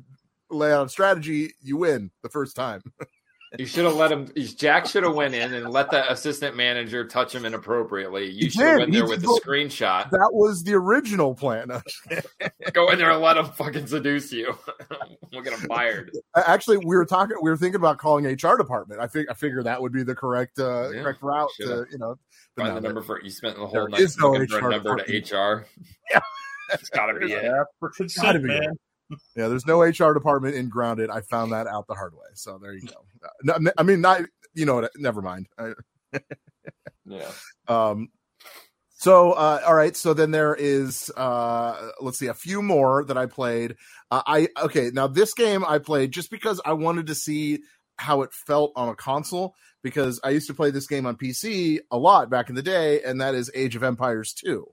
lay 0.50 0.73
out 0.73 0.87
a 0.87 0.88
strategy 0.88 1.52
you 1.61 1.76
win 1.76 2.11
the 2.23 2.28
first 2.28 2.54
time 2.54 2.83
You 3.59 3.67
should 3.67 3.85
have 3.85 3.95
let 3.95 4.11
him. 4.13 4.29
Jack 4.57 4.87
should 4.87 5.03
have 5.05 5.15
went 5.15 5.35
in 5.35 5.55
and 5.55 5.71
let 5.71 5.91
the 5.91 6.11
assistant 6.11 6.57
manager 6.57 7.07
touch 7.07 7.35
him 7.35 7.45
inappropriately. 7.45 8.31
You 8.31 8.51
should 8.51 8.63
have 8.63 8.79
went 8.81 8.93
there 8.93 9.05
He 9.05 9.09
with 9.11 9.21
the 9.21 9.27
told- 9.27 9.43
screenshot. 9.43 10.11
that 10.11 10.31
was 10.33 10.63
the 10.65 10.75
original 10.75 11.35
plan 11.35 11.69
Go 12.73 12.91
in 12.91 12.99
there 12.99 13.11
and 13.11 13.21
let 13.21 13.37
him 13.37 13.47
fucking 13.47 13.87
seduce 13.87 14.33
you. 14.33 14.57
we'll 15.33 15.43
get 15.43 15.52
him 15.52 15.67
fired. 15.69 16.11
actually 16.37 16.78
we 16.78 16.97
were 16.97 17.04
talking 17.04 17.37
we 17.43 17.50
were 17.50 17.57
thinking 17.57 17.76
about 17.76 17.99
calling 17.99 18.25
hr 18.26 18.57
department 18.57 19.00
i 19.00 19.07
think 19.07 19.28
i 19.30 19.35
figure 19.35 19.63
that 19.63 19.80
would 19.83 19.93
be 19.93 20.02
the 20.02 20.15
correct 20.15 20.59
uh 20.59 20.91
Yeah, 20.91 21.02
correct 21.02 21.23
route 21.23 21.49
to 21.61 21.85
you 21.91 21.99
know 21.99 22.15
but 22.57 22.65
Find 22.67 22.76
the 22.76 22.80
number 22.80 23.02
for 23.02 23.21
you 23.23 23.30
spent 23.30 23.57
the 23.57 23.67
There 23.67 23.80
whole 23.83 23.89
night 23.89 24.00
is 24.00 24.17
no 24.19 24.30
looking 24.33 24.47
for 24.49 24.59
HR 24.61 24.69
a 24.69 24.71
number 24.71 24.97
to 24.97 25.19
HR. 25.37 25.67
Yeah. 26.11 26.21
it's 26.73 26.89
got 26.91 27.07
to 27.07 27.19
be 27.19 27.33
it. 27.33 27.43
Yeah, 27.45 27.65
for 27.80 27.93
Gotta 28.23 28.39
be 28.39 28.49
man. 28.49 28.73
yeah 29.37 29.49
there's 29.49 29.67
no 29.67 29.80
hr 29.80 30.15
department 30.15 30.54
in 30.54 30.69
grounded 30.69 31.11
i 31.11 31.21
found 31.23 31.52
that 31.52 31.67
out 31.67 31.87
the 31.89 31.95
hard 31.95 32.13
way 32.15 32.26
so 32.35 32.59
there 32.63 32.73
you 32.73 32.83
go 32.83 32.95
no, 32.95 33.00
i 33.78 33.82
mean 33.82 34.00
not 34.00 34.23
you 34.54 34.65
know 34.65 34.89
never 34.97 35.23
mind 35.23 35.47
Yeah. 37.06 37.30
Um, 37.69 38.08
so, 38.99 39.32
uh, 39.32 39.60
all 39.67 39.75
right. 39.75 39.97
So 39.97 40.15
then 40.15 40.30
there 40.30 40.54
is, 40.54 41.10
uh, 41.17 41.91
let's 42.00 42.19
see, 42.19 42.26
a 42.26 42.34
few 42.34 42.62
more 42.62 43.04
that 43.04 43.17
I 43.17 43.26
played. 43.26 43.76
Uh, 44.10 44.23
I, 44.26 44.49
okay. 44.62 44.91
Now 44.93 45.06
this 45.06 45.34
game 45.34 45.65
I 45.65 45.78
played 45.78 46.12
just 46.12 46.30
because 46.30 46.60
I 46.65 46.73
wanted 46.73 47.06
to 47.08 47.15
see 47.15 47.60
how 47.97 48.23
it 48.23 48.32
felt 48.32 48.73
on 48.76 48.89
a 48.89 48.95
console 48.95 49.54
because 49.82 50.21
I 50.25 50.30
used 50.30 50.49
to 50.49 50.54
play 50.54 50.71
this 50.71 50.86
game 50.86 51.06
on 51.06 51.17
PC 51.17 51.78
a 51.91 51.97
lot 51.97 52.28
back 52.28 52.49
in 52.49 52.54
the 52.54 52.62
day, 52.62 53.02
and 53.02 53.21
that 53.21 53.34
is 53.34 53.50
Age 53.54 53.76
of 53.76 53.82
Empires 53.82 54.34
2. 54.34 54.67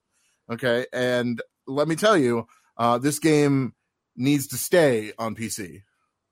Okay. 0.54 0.86
And 0.92 1.42
let 1.68 1.88
me 1.88 1.96
tell 1.96 2.18
you, 2.18 2.48
uh, 2.78 2.98
this 2.98 3.20
game 3.20 3.74
needs 4.16 4.48
to 4.48 4.58
stay 4.58 5.12
on 5.18 5.36
PC 5.36 5.82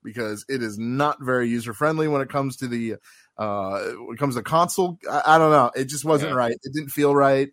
because 0.03 0.45
it 0.49 0.61
is 0.63 0.77
not 0.77 1.17
very 1.21 1.47
user 1.49 1.73
friendly 1.73 2.07
when 2.07 2.21
it 2.21 2.29
comes 2.29 2.57
to 2.57 2.67
the 2.67 2.95
uh 3.37 3.79
when 4.05 4.15
it 4.15 4.19
comes 4.19 4.35
to 4.35 4.43
console. 4.43 4.97
I, 5.09 5.21
I 5.25 5.37
don't 5.37 5.51
know. 5.51 5.71
It 5.75 5.85
just 5.85 6.05
wasn't 6.05 6.31
Yeah. 6.31 6.37
right. 6.37 6.51
It 6.51 6.73
didn't 6.73 6.89
feel 6.89 7.15
right. 7.15 7.49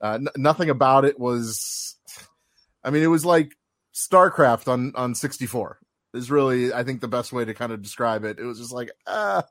Uh 0.00 0.14
n- 0.14 0.28
nothing 0.36 0.70
about 0.70 1.04
it 1.04 1.18
was 1.18 1.96
i 2.84 2.90
mean 2.90 3.02
it 3.02 3.08
was 3.08 3.24
like 3.24 3.56
starcraft 3.92 4.68
on 4.68 4.92
on 4.94 5.12
64 5.14 5.80
is 6.14 6.30
really 6.30 6.72
i 6.72 6.84
think 6.84 7.00
the 7.00 7.08
best 7.08 7.32
way 7.32 7.44
to 7.44 7.52
kind 7.54 7.72
of 7.72 7.82
describe 7.82 8.24
it. 8.24 8.38
It 8.38 8.44
was 8.44 8.58
just 8.58 8.72
like 8.72 8.90
uh 9.06 9.42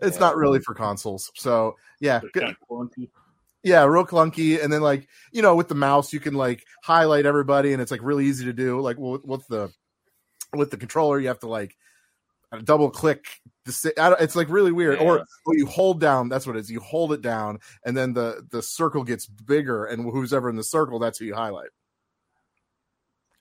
it's 0.00 0.16
Yeah. 0.16 0.20
not 0.20 0.36
really 0.36 0.58
for 0.60 0.74
consoles. 0.74 1.30
So 1.36 1.76
yeah 2.00 2.20
yeah 3.62 3.84
real 3.84 4.04
clunky. 4.06 4.62
And 4.62 4.72
then 4.72 4.80
like 4.82 5.08
you 5.32 5.42
know 5.42 5.54
with 5.54 5.68
the 5.68 5.74
mouse 5.74 6.12
you 6.12 6.20
can 6.20 6.34
like 6.34 6.64
highlight 6.82 7.26
everybody 7.26 7.72
and 7.72 7.80
it's 7.80 7.90
like 7.90 8.02
really 8.02 8.26
easy 8.26 8.44
to 8.46 8.52
do. 8.52 8.80
Like 8.80 8.96
with 8.98 9.46
the 9.48 9.72
with 10.54 10.70
the 10.70 10.76
controller 10.76 11.18
you 11.20 11.28
have 11.28 11.40
to 11.40 11.48
like 11.48 11.76
double 12.64 12.88
click 12.90 13.24
the 13.64 13.72
si- 13.72 13.92
I 13.98 14.12
it's 14.14 14.36
like 14.36 14.48
really 14.48 14.72
weird 14.72 14.98
or, 15.00 15.16
Yeah. 15.18 15.24
or 15.44 15.54
you 15.56 15.66
hold 15.66 16.00
down 16.00 16.28
that's 16.28 16.46
what 16.46 16.56
it 16.56 16.60
is 16.60 16.70
you 16.70 16.80
hold 16.80 17.12
it 17.12 17.20
down 17.20 17.58
and 17.84 17.96
then 17.96 18.12
the 18.14 18.46
the 18.50 18.62
circle 18.62 19.04
gets 19.04 19.26
bigger 19.26 19.84
and 19.84 20.02
who's 20.10 20.32
ever 20.32 20.48
in 20.48 20.56
the 20.56 20.64
circle 20.64 20.98
that's 20.98 21.18
who 21.18 21.24
you 21.24 21.34
highlight 21.34 21.68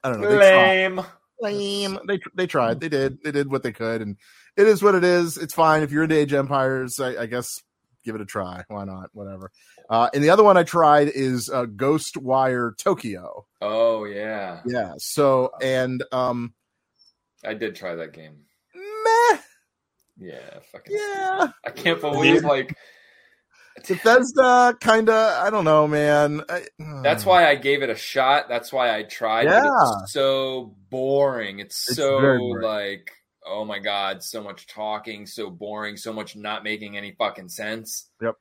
i 0.03 0.09
don't 0.09 0.21
know 0.21 0.29
they 0.29 0.37
tried. 0.37 0.47
Lame. 0.91 1.01
Lame. 1.41 1.99
They 2.07 2.19
they 2.33 2.47
tried. 2.47 2.79
They 2.79 2.87
did. 2.89 3.21
They 3.23 3.31
did 3.31 3.51
what 3.51 3.61
they 3.61 3.73
could, 3.73 4.01
and 4.01 4.15
it 4.55 4.67
is 4.67 4.81
what 4.81 4.95
it 4.95 5.03
is. 5.03 5.37
It's 5.37 5.53
fine 5.53 5.83
if 5.83 5.91
you're 5.91 6.03
into 6.03 6.17
Age 6.17 6.31
Empires. 6.33 6.97
I, 6.99 7.23
I 7.23 7.25
guess 7.25 7.61
give 8.05 8.15
it 8.15 8.21
a 8.21 8.25
try. 8.25 8.63
Why 8.69 8.85
not? 8.85 9.09
Whatever. 9.11 9.51
Uh, 9.89 10.09
and 10.13 10.23
the 10.23 10.29
other 10.29 10.45
one 10.45 10.55
I 10.55 10.63
tried 10.63 11.09
is 11.09 11.49
uh, 11.49 11.65
Ghostwire 11.65 12.77
Tokyo. 12.77 13.45
Oh 13.61 14.05
yeah, 14.05 14.61
Yeah. 14.65 14.93
So 14.97 15.51
and 15.61 16.03
um, 16.13 16.53
I 17.45 17.53
did 17.53 17.75
try 17.75 17.95
that 17.95 18.13
game. 18.13 18.35
meh. 18.73 19.37
Yeah, 20.17 20.59
fucking. 20.71 20.95
Yeah. 20.95 21.47
I 21.65 21.69
can't 21.71 21.99
believe 22.01 22.43
like 22.43 22.75
Bethesda 23.87 24.75
kind 24.79 25.09
of. 25.09 25.45
I 25.45 25.49
don't 25.49 25.65
know, 25.65 25.87
man. 25.87 26.41
I, 26.49 26.63
hmm. 26.79 27.01
that's 27.01 27.25
why 27.25 27.47
I 27.49 27.55
gave 27.55 27.83
it 27.83 27.89
a 27.89 27.95
shot. 27.95 28.47
That's 28.49 28.71
why 28.71 28.95
I 28.95 29.03
tried. 29.03 29.45
Yeah. 29.45 29.65
it's 30.03 30.13
so 30.13 30.75
boring. 30.89 31.59
It's, 31.59 31.87
It's 31.89 31.97
so 31.97 32.19
boring. 32.19 32.63
like 32.63 33.11
oh 33.45 33.63
my 33.63 33.79
god, 33.79 34.23
so 34.23 34.41
much 34.41 34.65
talking, 34.67 35.27
so 35.27 35.49
boring, 35.49 35.97
so 35.97 36.11
much 36.11 36.35
not 36.35 36.63
making 36.63 36.97
any 36.97 37.11
fucking 37.11 37.49
sense. 37.49 38.09
Yeah, 38.19 38.31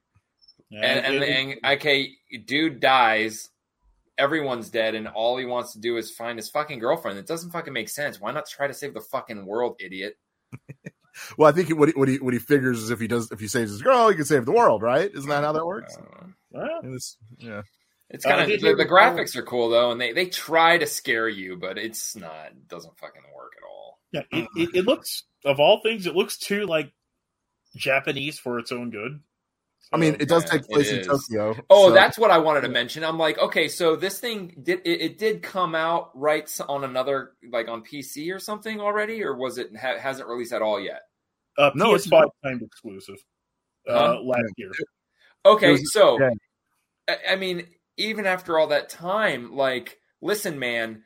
and 0.73 1.05
and, 1.07 1.15
it- 1.17 1.23
it- 1.23 1.59
and 1.65 1.75
okay, 1.79 2.13
dude 2.47 2.81
dies. 2.81 3.51
Everyone's 4.17 4.71
dead, 4.71 4.95
and 4.95 5.09
all 5.09 5.37
he 5.37 5.45
wants 5.45 5.73
to 5.73 5.81
do 5.81 5.97
is 5.97 6.11
find 6.11 6.39
his 6.39 6.49
fucking 6.49 6.79
girlfriend. 6.79 7.19
It 7.19 7.27
doesn't 7.27 7.51
fucking 7.51 7.73
make 7.73 7.89
sense. 7.89 8.21
Why 8.21 8.31
not 8.33 8.47
try 8.49 8.67
to 8.69 8.75
save 8.75 8.95
the 8.95 9.01
fucking 9.01 9.45
world, 9.47 9.77
idiot? 9.81 10.17
Well, 11.39 11.49
I 11.49 11.53
think 11.53 11.69
what 11.79 11.89
he, 11.91 11.95
what 11.95 12.09
he 12.09 12.17
what 12.19 12.33
he 12.33 12.41
figures 12.41 12.83
is 12.83 12.91
if 12.91 12.99
he 12.99 13.07
does 13.07 13.31
if 13.31 13.39
he 13.39 13.47
saves 13.47 13.71
his 13.71 13.83
girl, 13.83 14.09
he 14.09 14.17
can 14.17 14.25
save 14.25 14.47
the 14.47 14.51
world, 14.53 14.83
right? 14.83 15.09
Isn't 15.15 15.31
that 15.31 15.45
how 15.45 15.53
that 15.53 15.65
works? 15.65 15.97
I 15.97 16.01
don't 16.01 16.13
know. 16.13 16.33
well, 16.51 16.79
It's- 16.93 17.17
yeah. 17.39 17.63
It's 18.11 18.27
Uh, 18.27 18.31
kind 18.31 18.41
of 18.43 18.49
did 18.49 18.61
the, 18.63 18.71
the 18.71 18.75
the- 18.83 18.85
graphics 18.87 19.37
are 19.37 19.43
cool 19.45 19.69
though, 19.69 19.93
and 19.93 20.01
they 20.01 20.13
they 20.13 20.27
try 20.27 20.77
to 20.77 20.87
scare 20.87 21.29
you, 21.29 21.57
but 21.57 21.79
it's 21.79 22.17
not. 22.17 22.47
It 22.49 22.67
doesn't 22.67 22.99
fucking 22.99 23.23
work 23.33 23.53
at 23.57 23.65
all. 23.65 24.01
yeah, 24.13 24.23
it, 24.33 24.49
it, 24.57 24.69
it 24.79 24.85
looks 24.87 25.23
of 25.45 25.61
all 25.61 25.81
things, 25.85 26.07
it 26.09 26.17
looks 26.17 26.37
too 26.37 26.67
like 26.67 26.93
Japanese 27.77 28.41
for 28.41 28.59
its 28.59 28.73
own 28.73 28.91
good. 28.91 29.21
I 29.93 29.97
mean, 29.97 30.17
it 30.19 30.29
does 30.29 30.45
Yeah, 30.45 30.51
take 30.59 30.69
place 30.69 30.91
in 30.91 30.99
is. 31.01 31.07
Tokyo. 31.07 31.55
Oh, 31.71 31.89
so- 31.89 31.95
that's 31.95 32.19
what 32.19 32.31
I 32.31 32.39
wanted 32.39 32.63
to 32.63 32.69
mention. 32.69 33.05
I'm 33.05 33.19
like, 33.19 33.39
okay, 33.39 33.69
so 33.69 33.95
this 33.97 34.19
thing 34.19 34.55
did 34.63 34.81
it, 34.85 35.01
it 35.01 35.19
did 35.19 35.43
come 35.43 35.75
out 35.75 36.11
right 36.15 36.51
on 36.69 36.85
another 36.85 37.33
like 37.51 37.69
on 37.69 37.83
PC 37.85 38.35
or 38.35 38.39
something 38.39 38.81
already, 38.81 39.23
or 39.23 39.37
was 39.37 39.59
it 39.59 39.71
ha- 39.77 39.99
hasn't 39.99 40.29
released 40.29 40.53
at 40.53 40.63
all 40.63 40.81
yet? 40.81 41.03
Uh, 41.57 41.71
No, 41.75 41.95
it's 41.95 42.07
PS5 42.09 42.25
timed 42.45 42.63
exclusive 42.63 43.17
uh, 43.89 44.15
Huh? 44.15 44.21
last 44.23 44.53
year. 44.57 44.71
Okay, 45.47 45.73
was- 45.73 45.93
so 45.93 46.19
yeah. 46.21 46.31
I, 47.09 47.19
I 47.33 47.37
mean, 47.37 47.67
even 47.97 48.27
after 48.27 48.59
all 48.59 48.69
that 48.69 48.89
time, 48.89 49.53
like, 49.55 49.99
listen, 50.21 50.59
man, 50.59 51.05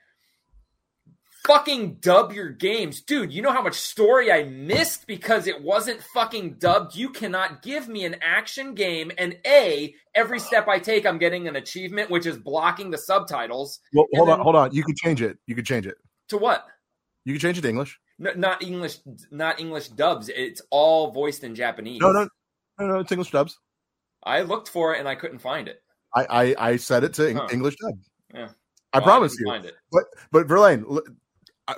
fucking 1.47 1.95
dub 2.01 2.33
your 2.33 2.51
games, 2.51 3.01
dude. 3.03 3.33
You 3.33 3.43
know 3.43 3.53
how 3.53 3.63
much 3.63 3.75
story 3.75 4.31
I 4.33 4.45
missed 4.45 5.07
because 5.07 5.47
it 5.47 5.63
wasn't 5.63 6.03
fucking 6.15 6.55
dubbed. 6.55 6.95
You 6.97 7.11
cannot 7.11 7.63
give 7.63 7.89
me 7.89 8.05
an 8.05 8.17
action 8.21 8.75
game 8.75 9.11
and 9.19 9.37
a 9.47 9.95
every 10.15 10.41
step 10.41 10.69
I 10.69 10.79
take, 10.79 11.07
I'm 11.07 11.19
getting 11.19 11.49
an 11.49 11.57
achievement, 11.57 12.11
which 12.11 12.27
is 12.27 12.37
blocking 12.37 12.91
the 12.91 12.99
subtitles. 12.99 13.81
Well, 13.93 14.07
hold 14.15 14.29
on, 14.31 14.41
hold 14.41 14.57
on. 14.57 14.73
You 14.73 14.83
can 14.83 14.95
change 14.97 15.23
it. 15.23 15.39
You 15.47 15.55
can 15.55 15.65
change 15.65 15.87
it. 15.87 15.97
To 16.29 16.39
what? 16.39 16.67
You 17.25 17.35
can 17.35 17.41
change 17.41 17.59
it 17.59 17.63
to 17.63 17.69
English. 17.69 17.99
No, 18.19 18.33
not 18.35 18.63
English, 18.63 18.99
not 19.31 19.61
English 19.61 19.89
dubs. 19.89 20.29
It's 20.29 20.61
all 20.71 21.11
voiced 21.13 21.45
in 21.45 21.55
Japanese. 21.55 22.01
No, 22.01 22.11
no, 22.11 22.29
no, 22.81 22.87
no. 22.87 22.99
It's 22.99 23.13
English 23.13 23.31
dubs. 23.31 23.59
I 24.25 24.43
looked 24.43 24.69
for 24.69 24.95
it 24.95 24.99
and 24.99 25.09
I 25.09 25.15
couldn't 25.15 25.39
find 25.39 25.69
it. 25.69 25.81
I 26.15 26.27
I, 26.59 26.71
I 26.71 26.77
set 26.77 27.05
it 27.05 27.15
to 27.15 27.33
Huh. 27.33 27.47
English 27.53 27.77
dub. 27.77 27.99
Yeah. 28.35 28.49
I 28.93 28.99
Well, 28.99 29.07
promise 29.07 29.33
didn't 29.37 29.47
you. 29.47 29.53
Find 29.53 29.65
it. 29.67 29.75
But 29.93 30.05
but 30.33 30.49
Verlaine, 30.49 30.85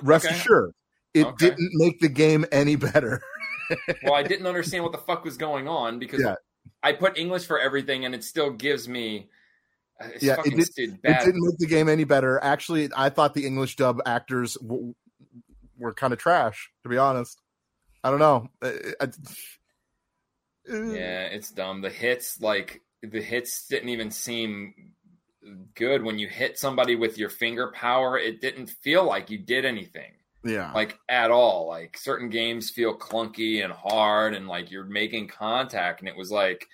rest 0.01 0.25
Okay. 0.25 0.35
assured, 0.35 0.73
it 1.13 1.25
Okay. 1.25 1.49
didn't 1.49 1.71
make 1.73 1.99
the 1.99 2.09
game 2.09 2.45
any 2.51 2.75
better. 2.75 3.21
well, 4.03 4.13
I 4.13 4.23
didn't 4.23 4.47
understand 4.47 4.83
what 4.83 4.91
the 4.91 4.97
fuck 4.99 5.23
was 5.23 5.37
going 5.37 5.67
on 5.67 5.99
because 5.99 6.21
Yeah. 6.21 6.35
I 6.83 6.93
put 6.93 7.17
English 7.17 7.45
for 7.45 7.59
everything, 7.59 8.05
and 8.05 8.13
it 8.15 8.23
still 8.23 8.51
gives 8.51 8.87
me. 8.87 9.29
uh, 9.99 10.07
It's 10.13 10.23
Yeah, 10.23 10.41
it 10.45 10.55
did- 10.55 10.65
stupid, 10.65 10.95
It 10.95 11.01
bad. 11.03 11.25
didn't 11.25 11.41
make 11.45 11.57
the 11.57 11.67
game 11.67 11.87
any 11.89 12.03
better. 12.03 12.39
Actually, 12.43 12.89
I 12.95 13.09
thought 13.09 13.33
the 13.33 13.45
English 13.45 13.75
dub 13.75 14.01
actors 14.05 14.55
w- 14.55 14.93
were 15.77 15.93
kind 15.93 16.11
of 16.13 16.19
trash. 16.19 16.71
To 16.83 16.89
be 16.89 16.97
honest, 16.97 17.39
I 18.03 18.09
don't 18.09 18.19
know. 18.19 18.49
I- 18.61 18.93
I- 18.99 19.05
uh, 20.71 20.83
Yeah, 20.93 21.25
it's 21.27 21.51
dumb. 21.51 21.81
The 21.81 21.89
hits, 21.89 22.39
like 22.41 22.81
the 23.03 23.21
hits, 23.21 23.67
didn't 23.67 23.89
even 23.89 24.11
seem 24.11 24.93
good 25.75 26.03
when 26.03 26.19
you 26.19 26.27
hit 26.27 26.57
somebody 26.57 26.95
with 26.95 27.17
your 27.17 27.29
finger 27.29 27.71
power. 27.73 28.17
It 28.17 28.41
didn't 28.41 28.67
feel 28.67 29.05
like 29.05 29.29
you 29.29 29.37
did 29.37 29.65
anything, 29.65 30.13
yeah. 30.43 30.71
like 30.73 30.97
at 31.09 31.31
all. 31.31 31.67
Like 31.67 31.97
certain 31.97 32.29
games 32.29 32.69
feel 32.69 32.97
clunky 32.97 33.63
and 33.63 33.73
hard, 33.73 34.33
and 34.33 34.47
like 34.47 34.71
you're 34.71 34.85
making 34.85 35.27
contact, 35.27 35.99
and 36.01 36.09
it 36.09 36.17
was 36.17 36.31
like 36.31 36.67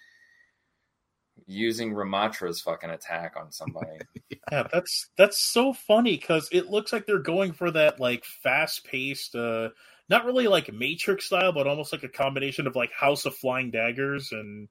using 1.46 1.94
Ramattra's 1.94 2.62
fucking 2.62 2.90
attack 2.90 3.36
on 3.38 3.52
somebody. 3.52 4.00
Yeah, 4.50 4.66
that's 4.72 5.10
that's 5.18 5.42
so 5.42 5.74
funny 5.74 6.16
because 6.16 6.48
it 6.54 6.68
looks 6.68 6.94
like 6.94 7.06
they're 7.06 7.20
going 7.20 7.52
for 7.52 7.70
that 7.72 8.00
like 8.00 8.24
fast 8.24 8.86
paced, 8.86 9.36
uh, 9.36 9.70
not 10.08 10.24
really 10.24 10.48
like 10.48 10.72
Matrix 10.72 11.26
style, 11.26 11.52
but 11.52 11.68
almost 11.68 11.92
like 11.92 12.04
a 12.04 12.10
combination 12.10 12.66
of 12.66 12.74
like 12.74 12.92
House 12.94 13.26
of 13.26 13.36
Flying 13.36 13.72
Daggers 13.72 14.32
and 14.32 14.70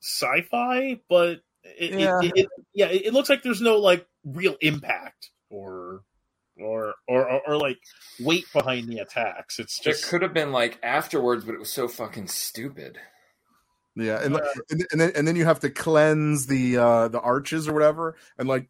sci-fi. 0.00 1.00
But 1.06 1.40
it, 1.78 1.98
Yeah. 2.00 2.20
it, 2.20 2.26
it, 2.26 2.32
it, 2.36 2.48
yeah, 2.74 2.86
it, 2.86 3.06
it 3.06 3.12
looks 3.12 3.28
like 3.28 3.42
there's 3.42 3.60
no 3.60 3.78
like 3.78 4.06
real 4.24 4.56
impact 4.60 5.30
or 5.50 6.02
or 6.60 6.94
or 7.06 7.28
or, 7.30 7.40
or 7.48 7.56
like 7.56 7.78
weight 8.20 8.46
behind 8.52 8.88
the 8.88 8.98
attacks. 8.98 9.58
It's 9.58 9.84
It 9.86 10.02
could 10.02 10.22
have 10.22 10.34
been 10.34 10.52
like 10.52 10.78
afterwards, 10.82 11.44
but 11.44 11.54
it 11.54 11.58
was 11.58 11.70
so 11.70 11.88
fucking 11.88 12.28
stupid. 12.28 12.98
Yeah, 13.94 14.22
and, 14.22 14.36
Uh, 14.36 14.40
and 14.70 14.86
and 14.92 15.00
then 15.00 15.12
and 15.16 15.26
then 15.28 15.34
you 15.36 15.44
have 15.44 15.60
to 15.60 15.70
cleanse 15.70 16.46
the 16.46 16.76
uh 16.76 17.08
the 17.08 17.20
arches 17.20 17.66
or 17.68 17.72
whatever, 17.72 18.16
and 18.38 18.48
like, 18.48 18.68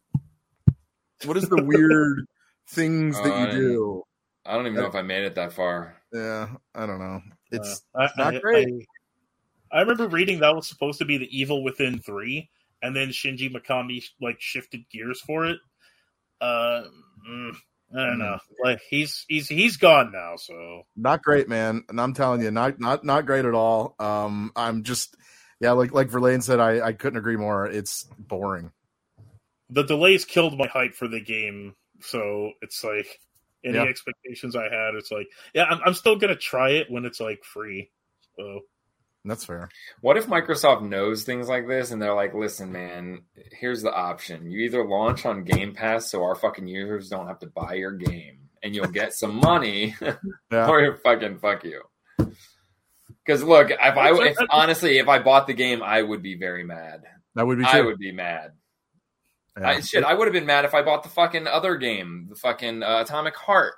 what 1.25 1.37
is 1.37 1.47
the 1.49 1.63
weird 1.63 2.25
things 2.69 3.15
that 3.17 3.31
Uh, 3.31 3.45
you 3.45 3.51
do? 3.51 4.03
I 4.45 4.53
don't 4.53 4.65
even 4.65 4.79
know 4.79 4.87
if 4.87 4.95
I 4.95 5.03
made 5.03 5.23
it 5.25 5.35
that 5.35 5.53
far. 5.53 6.01
Yeah, 6.11 6.49
I 6.73 6.87
don't 6.87 6.97
know. 6.99 7.21
It's 7.51 7.83
Uh, 7.93 8.07
I, 8.07 8.09
not 8.17 8.35
I- 8.35 8.39
great. 8.39 8.67
I, 9.71 9.77
I 9.77 9.81
remember 9.81 10.07
reading 10.07 10.39
that 10.39 10.55
was 10.55 10.67
supposed 10.67 10.97
to 10.97 11.05
be 11.05 11.17
the 11.19 11.27
Evil 11.37 11.63
Within 11.63 11.99
three, 11.99 12.49
and 12.81 12.95
then 12.95 13.09
Shinji 13.09 13.51
Mikami 13.51 14.03
like 14.21 14.37
shifted 14.39 14.85
gears 14.91 15.21
for 15.21 15.45
it. 15.45 15.59
Uh, 16.41 16.83
mm, 17.29 17.55
I 17.97 18.05
don't 18.05 18.19
know. 18.19 18.37
Like 18.63 18.81
he's 18.89 19.25
he's 19.27 19.47
he's 19.47 19.77
gone 19.77 20.11
now, 20.11 20.35
so 20.37 20.83
not 20.95 21.23
great, 21.23 21.47
man. 21.49 21.83
And 21.89 21.99
I'm 22.01 22.13
telling 22.13 22.41
you, 22.41 22.51
not 22.51 22.79
not 22.79 23.03
not 23.05 23.25
great 23.25 23.45
at 23.45 23.53
all. 23.53 23.95
Um, 23.99 24.51
I'm 24.55 24.83
just 24.83 25.15
yeah, 25.61 25.71
like 25.71 25.93
like 25.93 26.09
Verlaine 26.09 26.41
said, 26.41 26.59
I 26.59 26.81
I 26.87 26.93
couldn't 26.93 27.19
agree 27.19 27.37
more. 27.37 27.65
It's 27.67 28.05
boring. 28.17 28.71
the 29.69 29.83
delays 29.83 30.25
killed 30.25 30.57
my 30.57 30.67
hype 30.67 30.95
for 30.95 31.07
the 31.07 31.21
game. 31.21 31.75
So 32.01 32.53
it's 32.61 32.83
like 32.83 33.07
any 33.63 33.75
Yeah. 33.75 33.85
expectations 33.85 34.55
I 34.55 34.63
had, 34.63 34.95
it's 34.95 35.11
like 35.11 35.27
yeah, 35.53 35.65
I'm, 35.65 35.79
I'm 35.85 35.93
still 35.93 36.15
gonna 36.15 36.35
try 36.35 36.71
it 36.71 36.89
when 36.91 37.05
it's 37.05 37.19
like 37.19 37.43
free. 37.43 37.91
So 38.37 38.61
That's 39.29 39.45
fair. 39.45 39.69
What 40.01 40.17
if 40.17 40.25
Microsoft 40.25 40.81
knows 40.81 41.23
things 41.23 41.47
like 41.47 41.67
this 41.67 41.91
and 41.91 42.01
they're 42.01 42.15
like, 42.15 42.33
listen, 42.33 42.71
man, 42.71 43.21
here's 43.51 43.83
the 43.83 43.93
option. 43.93 44.49
You 44.49 44.61
either 44.61 44.83
launch 44.83 45.23
on 45.23 45.43
Game 45.43 45.75
Pass 45.75 46.09
so 46.09 46.23
our 46.23 46.33
fucking 46.33 46.67
users 46.67 47.09
don't 47.09 47.27
have 47.27 47.37
to 47.39 47.47
buy 47.47 47.75
your 47.75 47.91
game 47.91 48.49
and 48.63 48.73
you'll 48.73 48.87
get 48.87 49.13
some 49.13 49.35
money, 49.35 49.95
Yeah. 50.51 50.67
or 50.67 50.97
fucking 51.03 51.37
fuck 51.37 51.63
you. 51.63 51.83
Because 52.17 53.43
look, 53.43 53.69
if 53.69 53.79
I 53.79 54.11
if, 54.13 54.37
honestly, 54.49 54.97
if 54.97 55.07
I 55.07 55.19
bought 55.19 55.45
the 55.45 55.53
game, 55.53 55.83
I 55.83 56.01
would 56.01 56.23
be 56.23 56.35
very 56.35 56.63
mad. 56.63 57.03
That 57.35 57.45
would 57.45 57.59
be 57.59 57.65
true. 57.65 57.79
I 57.79 57.81
would 57.81 57.99
be 57.99 58.11
mad. 58.11 58.53
Yeah. 59.59 59.69
I, 59.69 59.79
shit, 59.81 60.03
I 60.03 60.15
would 60.15 60.25
have 60.27 60.33
been 60.33 60.47
mad 60.47 60.65
if 60.65 60.73
I 60.73 60.81
bought 60.81 61.03
the 61.03 61.09
fucking 61.09 61.45
other 61.45 61.75
game, 61.77 62.25
the 62.29 62.35
fucking 62.35 62.81
uh, 62.81 63.01
Atomic 63.01 63.35
Heart. 63.35 63.75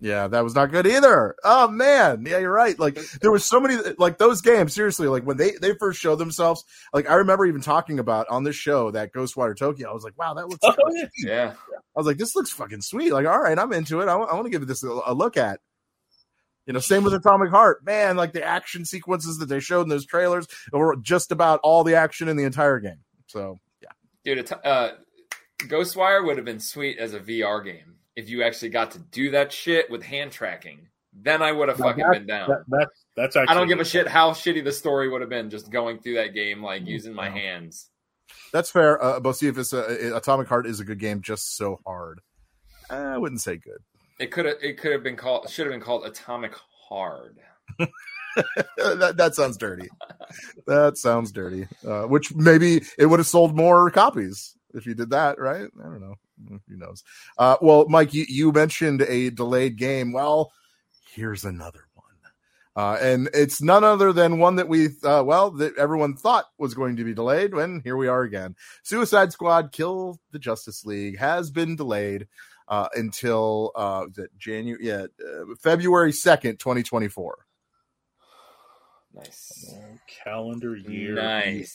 Yeah, 0.00 0.28
that 0.28 0.44
was 0.44 0.54
not 0.54 0.70
good 0.70 0.86
either. 0.86 1.34
Oh 1.42 1.66
man, 1.68 2.24
yeah, 2.24 2.38
you're 2.38 2.52
right. 2.52 2.78
Like 2.78 3.00
there 3.20 3.32
was 3.32 3.44
so 3.44 3.58
many 3.58 3.76
like 3.98 4.18
those 4.18 4.40
games. 4.40 4.72
Seriously, 4.72 5.08
like 5.08 5.24
when 5.24 5.36
they 5.36 5.52
they 5.60 5.74
first 5.74 6.00
showed 6.00 6.20
themselves, 6.20 6.64
like 6.92 7.10
I 7.10 7.14
remember 7.14 7.46
even 7.46 7.62
talking 7.62 7.98
about 7.98 8.28
on 8.28 8.44
this 8.44 8.54
show 8.54 8.92
that 8.92 9.12
Ghostwire 9.12 9.56
Tokyo. 9.56 9.90
I 9.90 9.92
was 9.92 10.04
like, 10.04 10.16
wow, 10.16 10.34
that 10.34 10.48
looks. 10.48 10.60
Oh, 10.62 10.74
yeah. 10.94 11.06
Yeah, 11.18 11.52
I 11.72 11.98
was 11.98 12.06
like, 12.06 12.16
this 12.16 12.36
looks 12.36 12.52
fucking 12.52 12.82
sweet. 12.82 13.12
Like, 13.12 13.26
all 13.26 13.40
right, 13.40 13.58
I'm 13.58 13.72
into 13.72 14.00
it. 14.00 14.08
I 14.08 14.14
want 14.14 14.44
to 14.44 14.50
give 14.50 14.64
this 14.68 14.84
a, 14.84 15.00
a 15.06 15.14
look 15.14 15.36
at. 15.36 15.58
You 16.64 16.74
know, 16.74 16.80
same 16.80 17.02
with 17.02 17.14
Atomic 17.14 17.50
Heart, 17.50 17.84
man. 17.84 18.16
Like 18.16 18.32
the 18.32 18.44
action 18.44 18.84
sequences 18.84 19.38
that 19.38 19.46
they 19.46 19.58
showed 19.58 19.82
in 19.82 19.88
those 19.88 20.06
trailers 20.06 20.46
were 20.70 20.94
just 20.96 21.32
about 21.32 21.58
all 21.64 21.82
the 21.82 21.96
action 21.96 22.28
in 22.28 22.36
the 22.36 22.44
entire 22.44 22.78
game. 22.78 23.00
So 23.26 23.58
yeah, 23.82 23.88
dude, 24.24 24.38
it, 24.38 24.52
uh, 24.64 24.90
Ghostwire 25.62 26.24
would 26.24 26.36
have 26.36 26.44
been 26.44 26.60
sweet 26.60 26.98
as 26.98 27.14
a 27.14 27.20
VR 27.20 27.64
game 27.64 27.97
if 28.18 28.28
you 28.28 28.42
actually 28.42 28.70
got 28.70 28.90
to 28.90 28.98
do 28.98 29.30
that 29.30 29.52
shit 29.52 29.88
with 29.88 30.02
hand 30.02 30.32
tracking. 30.32 30.88
Then 31.12 31.40
I 31.40 31.52
would 31.52 31.68
have 31.68 31.78
fucking 31.78 32.02
that- 32.02 32.12
been 32.12 32.26
down. 32.26 32.48
that, 32.48 32.64
that 32.68 32.88
that's 33.16 33.36
actually 33.36 33.52
I 33.52 33.54
don't 33.54 33.68
give 33.68 33.78
a 33.78 33.84
shit 33.84 34.08
how 34.08 34.32
shitty 34.32 34.64
the 34.64 34.72
story 34.72 35.08
would 35.08 35.20
have 35.20 35.30
been 35.30 35.50
just 35.50 35.70
going 35.70 36.00
through 36.00 36.14
that 36.14 36.34
game, 36.34 36.62
like 36.62 36.84
using 36.84 37.14
my 37.14 37.30
hands. 37.30 37.90
that's 38.52 38.70
fair. 38.70 39.02
Uh, 39.02 39.20
Bocephus, 39.20 39.72
uh, 39.72 40.16
Atomic 40.16 40.48
Heart 40.48 40.66
is 40.66 40.80
a 40.80 40.84
good 40.84 40.98
game, 40.98 41.22
just 41.22 41.56
so 41.56 41.80
hard. 41.86 42.20
I 42.90 43.16
wouldn't 43.18 43.40
say 43.40 43.56
good. 43.56 43.78
It 44.18 44.32
could 44.32 44.46
have 44.46 44.56
it 44.60 44.78
could 44.78 44.90
have 44.92 45.04
been 45.04 45.16
called 45.16 45.48
should 45.48 45.66
have 45.66 45.72
been 45.72 45.80
called 45.80 46.04
Atomic 46.04 46.54
Hard. 46.88 47.38
that, 48.76 49.14
that 49.16 49.34
sounds 49.36 49.56
dirty. 49.56 49.88
That 50.66 50.98
sounds 50.98 51.30
dirty. 51.30 51.68
Uh, 51.86 52.02
which 52.02 52.34
maybe 52.34 52.82
it 52.98 53.06
would 53.06 53.20
have 53.20 53.28
sold 53.28 53.54
more 53.54 53.90
copies 53.90 54.56
if 54.74 54.86
you 54.86 54.94
did 54.94 55.10
that, 55.10 55.38
right? 55.38 55.68
I 55.78 55.82
don't 55.82 56.00
know. 56.00 56.16
Who 56.48 56.76
knows? 56.76 57.02
Uh, 57.36 57.56
well, 57.60 57.88
Mike, 57.88 58.14
you, 58.14 58.24
you 58.28 58.52
mentioned 58.52 59.02
a 59.02 59.30
delayed 59.30 59.76
game. 59.76 60.12
Well, 60.12 60.52
here's 61.14 61.44
another 61.44 61.80
one. 61.94 62.04
Uh, 62.76 62.96
and 63.00 63.28
it's 63.34 63.60
none 63.60 63.82
other 63.82 64.12
than 64.12 64.38
one 64.38 64.54
that 64.54 64.68
we, 64.68 64.86
uh, 65.02 65.24
well, 65.26 65.50
that 65.50 65.76
everyone 65.76 66.14
thought 66.14 66.44
was 66.58 66.74
going 66.74 66.94
to 66.94 67.02
be 67.02 67.12
delayed. 67.12 67.52
When 67.52 67.80
here 67.82 67.96
we 67.96 68.06
are 68.06 68.22
again. 68.22 68.54
Suicide 68.84 69.32
Squad: 69.32 69.72
Kill 69.72 70.20
the 70.30 70.38
Justice 70.38 70.86
League 70.86 71.18
has 71.18 71.50
been 71.50 71.74
delayed 71.74 72.28
uh, 72.68 72.88
until 72.94 73.72
uh, 73.74 74.06
January, 74.38 74.86
yeah, 74.86 75.06
uh, 75.20 75.54
February 75.60 76.12
second, 76.12 76.58
twenty 76.60 76.84
twenty 76.84 77.08
four. 77.08 77.47
Nice. 79.18 79.74
Oh, 79.74 79.98
calendar 80.24 80.76
year. 80.76 81.14
Nice. 81.14 81.74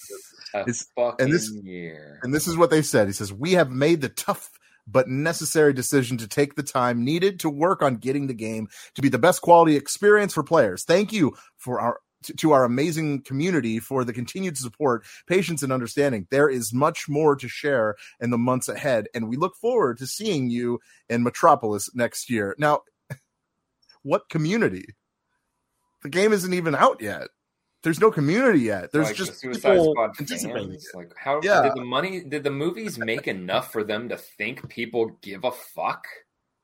A 0.53 0.59
It's- 0.61 0.85
fucking 0.95 1.25
and 1.25 1.33
this- 1.33 1.51
year. 1.63 2.19
And 2.23 2.33
this 2.33 2.47
is 2.47 2.55
what 2.57 2.69
they 2.69 2.81
said. 2.81 3.07
He 3.07 3.13
says, 3.13 3.33
We 3.33 3.53
have 3.53 3.69
made 3.71 4.01
the 4.01 4.09
tough 4.09 4.49
but 4.85 5.07
necessary 5.07 5.71
decision 5.73 6.17
to 6.17 6.27
take 6.27 6.55
the 6.55 6.63
time 6.63 7.03
needed 7.05 7.39
to 7.39 7.49
work 7.49 7.81
on 7.81 7.95
getting 7.95 8.27
the 8.27 8.33
game 8.33 8.67
to 8.95 9.01
be 9.01 9.07
the 9.09 9.17
best 9.17 9.41
quality 9.41 9.75
experience 9.77 10.33
for 10.33 10.43
players. 10.43 10.83
Thank 10.83 11.13
you 11.13 11.35
for 11.57 11.79
our 11.79 11.99
to, 12.23 12.33
to 12.33 12.51
our 12.53 12.63
amazing 12.63 13.21
community 13.23 13.79
for 13.79 14.05
the 14.05 14.13
continued 14.13 14.57
support, 14.57 15.05
patience, 15.27 15.61
and 15.61 15.73
understanding. 15.73 16.25
There 16.31 16.49
is 16.49 16.73
much 16.73 17.09
more 17.09 17.35
to 17.35 17.49
share 17.49 17.95
in 18.21 18.29
the 18.29 18.37
months 18.37 18.69
ahead, 18.69 19.07
and 19.13 19.27
we 19.27 19.35
look 19.35 19.55
forward 19.57 19.97
to 19.97 20.07
seeing 20.07 20.49
you 20.49 20.79
in 21.09 21.21
Metropolis 21.23 21.89
next 21.93 22.29
year. 22.29 22.55
Now, 22.57 22.81
what 24.03 24.29
community? 24.29 24.85
The 26.03 26.09
game 26.09 26.31
isn't 26.33 26.53
even 26.53 26.75
out 26.75 27.01
yet. 27.01 27.27
There's 27.83 27.99
no 27.99 28.09
community 28.11 28.61
yet. 28.61 28.91
There's 28.91 29.07
like 29.07 29.15
just 29.15 29.33
the 29.33 29.37
Suicide 29.37 29.73
people 29.73 29.91
Squad 29.93 30.19
anticipating 30.19 30.69
fans. 30.71 30.91
Like 30.93 31.13
how 31.17 31.41
Yeah. 31.43 31.63
did 31.63 31.73
the 31.75 31.83
money 31.83 32.21
did 32.23 32.43
the 32.43 32.51
movies 32.51 32.97
make 32.97 33.27
enough 33.27 33.71
for 33.71 33.83
them 33.83 34.09
to 34.09 34.17
think 34.17 34.67
people 34.69 35.17
give 35.21 35.43
a 35.43 35.51
fuck? 35.51 36.05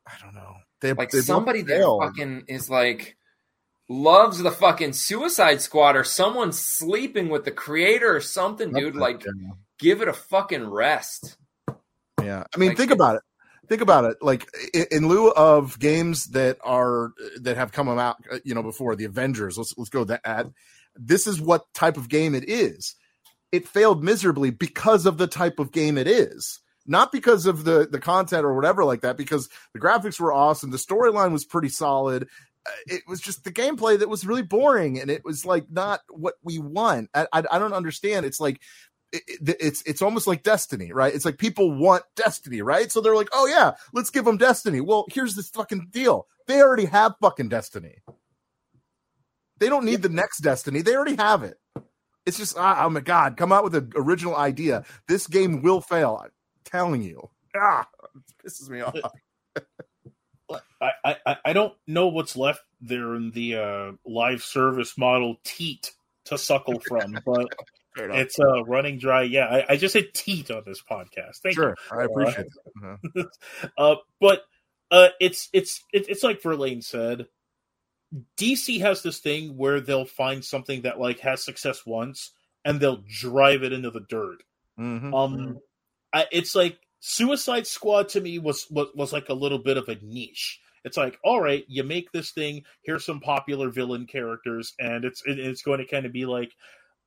I 0.08 0.14
don't 0.24 0.34
know. 0.34 0.56
They 0.82 0.94
Like 0.94 1.12
they 1.12 1.20
somebody 1.20 1.62
that 1.64 2.00
fucking 2.02 2.46
is 2.48 2.70
like 2.70 3.18
loves 3.90 4.40
the 4.40 4.52
fucking 4.52 4.94
Suicide 4.94 5.62
Squad 5.62 5.96
or 5.96 6.04
someone 6.04 6.52
sleeping 6.52 7.30
with 7.30 7.44
the 7.44 7.52
creator 7.52 8.16
or 8.16 8.22
something, 8.22 8.72
dude. 8.72 8.96
Like 8.96 9.24
Yeah. 9.26 9.52
give 9.78 10.02
it 10.02 10.08
a 10.08 10.14
fucking 10.14 10.68
rest. 10.70 11.38
Yeah, 12.22 12.44
I 12.54 12.58
mean, 12.58 12.70
Like, 12.70 12.78
think 12.78 12.92
about 12.92 13.16
it. 13.18 13.22
Think 13.68 13.82
about 13.82 14.06
it. 14.06 14.18
Like 14.22 14.48
in, 14.74 14.86
in 14.92 15.08
lieu 15.08 15.32
of 15.32 15.78
games 15.80 16.26
that 16.28 16.58
are 16.64 17.12
that 17.42 17.56
have 17.58 17.72
come 17.72 17.88
out, 17.90 18.18
uh, 18.32 18.40
you 18.44 18.56
know, 18.56 18.64
before 18.64 18.96
the 18.96 19.06
Avengers. 19.06 19.58
Let's 19.58 19.74
let's 19.78 19.90
go 19.90 20.04
that. 20.06 20.22
At, 20.26 20.48
this 21.00 21.26
is 21.28 21.42
what 21.42 21.74
type 21.74 21.98
of 21.98 22.10
game 22.10 22.36
it 22.36 22.48
is. 22.50 22.96
It 23.52 23.68
failed 23.68 24.04
miserably 24.04 24.52
because 24.52 25.06
of 25.06 25.18
the 25.18 25.28
type 25.28 25.58
of 25.60 25.72
game 25.72 25.98
it 25.98 26.08
is, 26.08 26.60
not 26.86 27.12
because 27.12 27.46
of 27.48 27.64
the 27.64 27.88
the 27.90 28.00
content 28.00 28.46
or 28.46 28.54
whatever 28.54 28.84
like 28.86 29.02
that. 29.02 29.18
Because 29.18 29.50
the 29.74 29.80
graphics 29.80 30.20
were 30.20 30.34
awesome, 30.34 30.70
the 30.72 30.78
storyline 30.78 31.32
was 31.32 31.46
pretty 31.46 31.70
solid. 31.70 32.28
Uh, 32.68 32.72
It 32.88 33.04
was 33.08 33.20
just 33.22 33.44
the 33.46 33.52
gameplay 33.52 33.98
that 33.98 34.10
was 34.10 34.26
really 34.26 34.44
boring, 34.44 35.00
and 35.00 35.10
it 35.10 35.24
was 35.26 35.46
like 35.46 35.66
not 35.72 36.02
what 36.10 36.36
we 36.44 36.60
want. 36.60 37.10
I 37.16 37.28
I, 37.34 37.44
I 37.52 37.58
don't 37.60 37.74
understand. 37.74 38.26
It's 38.28 38.40
like 38.40 38.62
it- 39.12 39.24
it- 39.28 39.58
it's 39.60 39.82
it's 39.88 40.02
almost 40.04 40.28
like 40.28 40.44
destiny 40.44 40.92
right 40.94 41.16
it's 41.16 41.26
like 41.26 41.40
people 41.40 41.76
want 41.76 42.04
destiny 42.16 42.62
right 42.62 42.92
so 42.92 43.02
they're 43.02 43.16
like 43.16 43.30
oh 43.34 43.48
yeah 43.48 43.72
let's 43.92 44.12
give 44.12 44.24
them 44.24 44.38
destiny 44.38 44.82
well 44.82 45.06
here's 45.12 45.34
this 45.34 45.50
fucking 45.50 45.88
deal 45.90 46.28
they 46.46 46.62
already 46.62 46.86
have 46.86 47.16
fucking 47.20 47.50
destiny 47.50 47.96
they 49.60 49.70
don't 49.70 49.86
need 49.86 50.02
the 50.02 50.10
next 50.10 50.40
destiny 50.40 50.82
they 50.82 50.96
already 50.96 51.16
have 51.16 51.44
it 51.44 51.58
it's 52.26 52.38
just 52.38 52.58
ah, 52.58 52.86
oh 52.86 52.90
my 52.90 53.00
god 53.00 53.38
come 53.38 53.52
out 53.52 53.64
with 53.64 53.76
an 53.76 53.92
original 53.96 54.36
idea 54.36 54.84
this 55.08 55.28
game 55.28 55.62
will 55.62 55.82
fail 55.82 56.20
i'm 56.24 56.32
telling 56.66 57.02
you 57.02 57.30
ah 57.56 57.88
it 58.16 58.48
pisses 58.48 58.70
me 58.70 58.82
off 58.82 58.96
I, 60.82 60.92
I, 61.06 61.16
I- 61.26 61.38
I 61.46 61.54
don't 61.54 61.74
know 61.86 62.08
what's 62.08 62.36
left 62.36 62.62
there 62.82 63.14
in 63.16 63.32
the 63.32 63.56
uh, 63.56 63.92
live 64.06 64.42
service 64.44 64.98
model 64.98 65.38
teat 65.44 65.92
to 66.26 66.38
suckle 66.38 66.80
from, 66.88 67.20
but 67.26 67.48
it's 67.98 68.40
uh, 68.40 68.64
running 68.64 68.98
dry. 68.98 69.24
Yeah, 69.24 69.46
I, 69.46 69.74
I 69.74 69.78
just 69.78 69.94
said 69.94 70.14
teat 70.14 70.50
on 70.50 70.64
this 70.66 70.82
podcast. 70.82 71.38
Thank 71.44 71.56
you. 71.58 71.64
sure 71.64 71.76
i 71.92 72.04
appreciate 72.06 72.48
it 72.48 72.54
Uh-huh. 72.84 73.24
Uh, 73.78 73.96
but 74.22 74.44
uh, 74.90 75.10
it's 75.20 75.50
it's 75.54 75.84
it, 75.94 76.10
it's 76.10 76.24
like 76.24 76.42
Verlaine 76.42 76.82
said. 76.82 77.28
DC 78.38 78.80
has 78.82 79.04
this 79.04 79.20
thing 79.20 79.58
where 79.58 79.80
they'll 79.80 80.06
find 80.06 80.44
something 80.44 80.82
that 80.82 81.00
like 81.00 81.20
has 81.20 81.44
success 81.44 81.86
once 81.86 82.32
and 82.66 82.80
they'll 82.80 83.04
drive 83.08 83.64
it 83.64 83.74
into 83.74 83.92
the 83.92 84.06
dirt. 84.10 84.44
Mhm. 84.80 85.14
Um, 85.14 85.60
I, 86.14 86.26
it's 86.32 86.56
like 86.56 86.80
Suicide 87.00 87.68
Squad 87.68 88.10
to 88.10 88.22
me 88.22 88.40
was, 88.40 88.68
was 88.70 88.88
was 88.96 89.14
like 89.14 89.30
a 89.30 89.34
little 89.34 89.60
bit 89.60 89.78
of 89.78 89.88
a 89.90 89.98
niche. 90.02 90.60
It's 90.84 90.98
like, 90.98 91.20
all 91.24 91.42
right, 91.42 91.66
you 91.68 91.84
make 91.84 92.12
this 92.12 92.32
thing. 92.32 92.64
Here's 92.82 93.06
some 93.06 93.20
popular 93.20 93.70
villain 93.70 94.08
characters, 94.08 94.74
and 94.80 95.06
it's 95.06 95.22
it, 95.26 95.40
it's 95.40 95.62
going 95.62 95.80
to 95.80 95.86
kind 95.86 96.06
of 96.06 96.12
be 96.14 96.26
like 96.26 96.54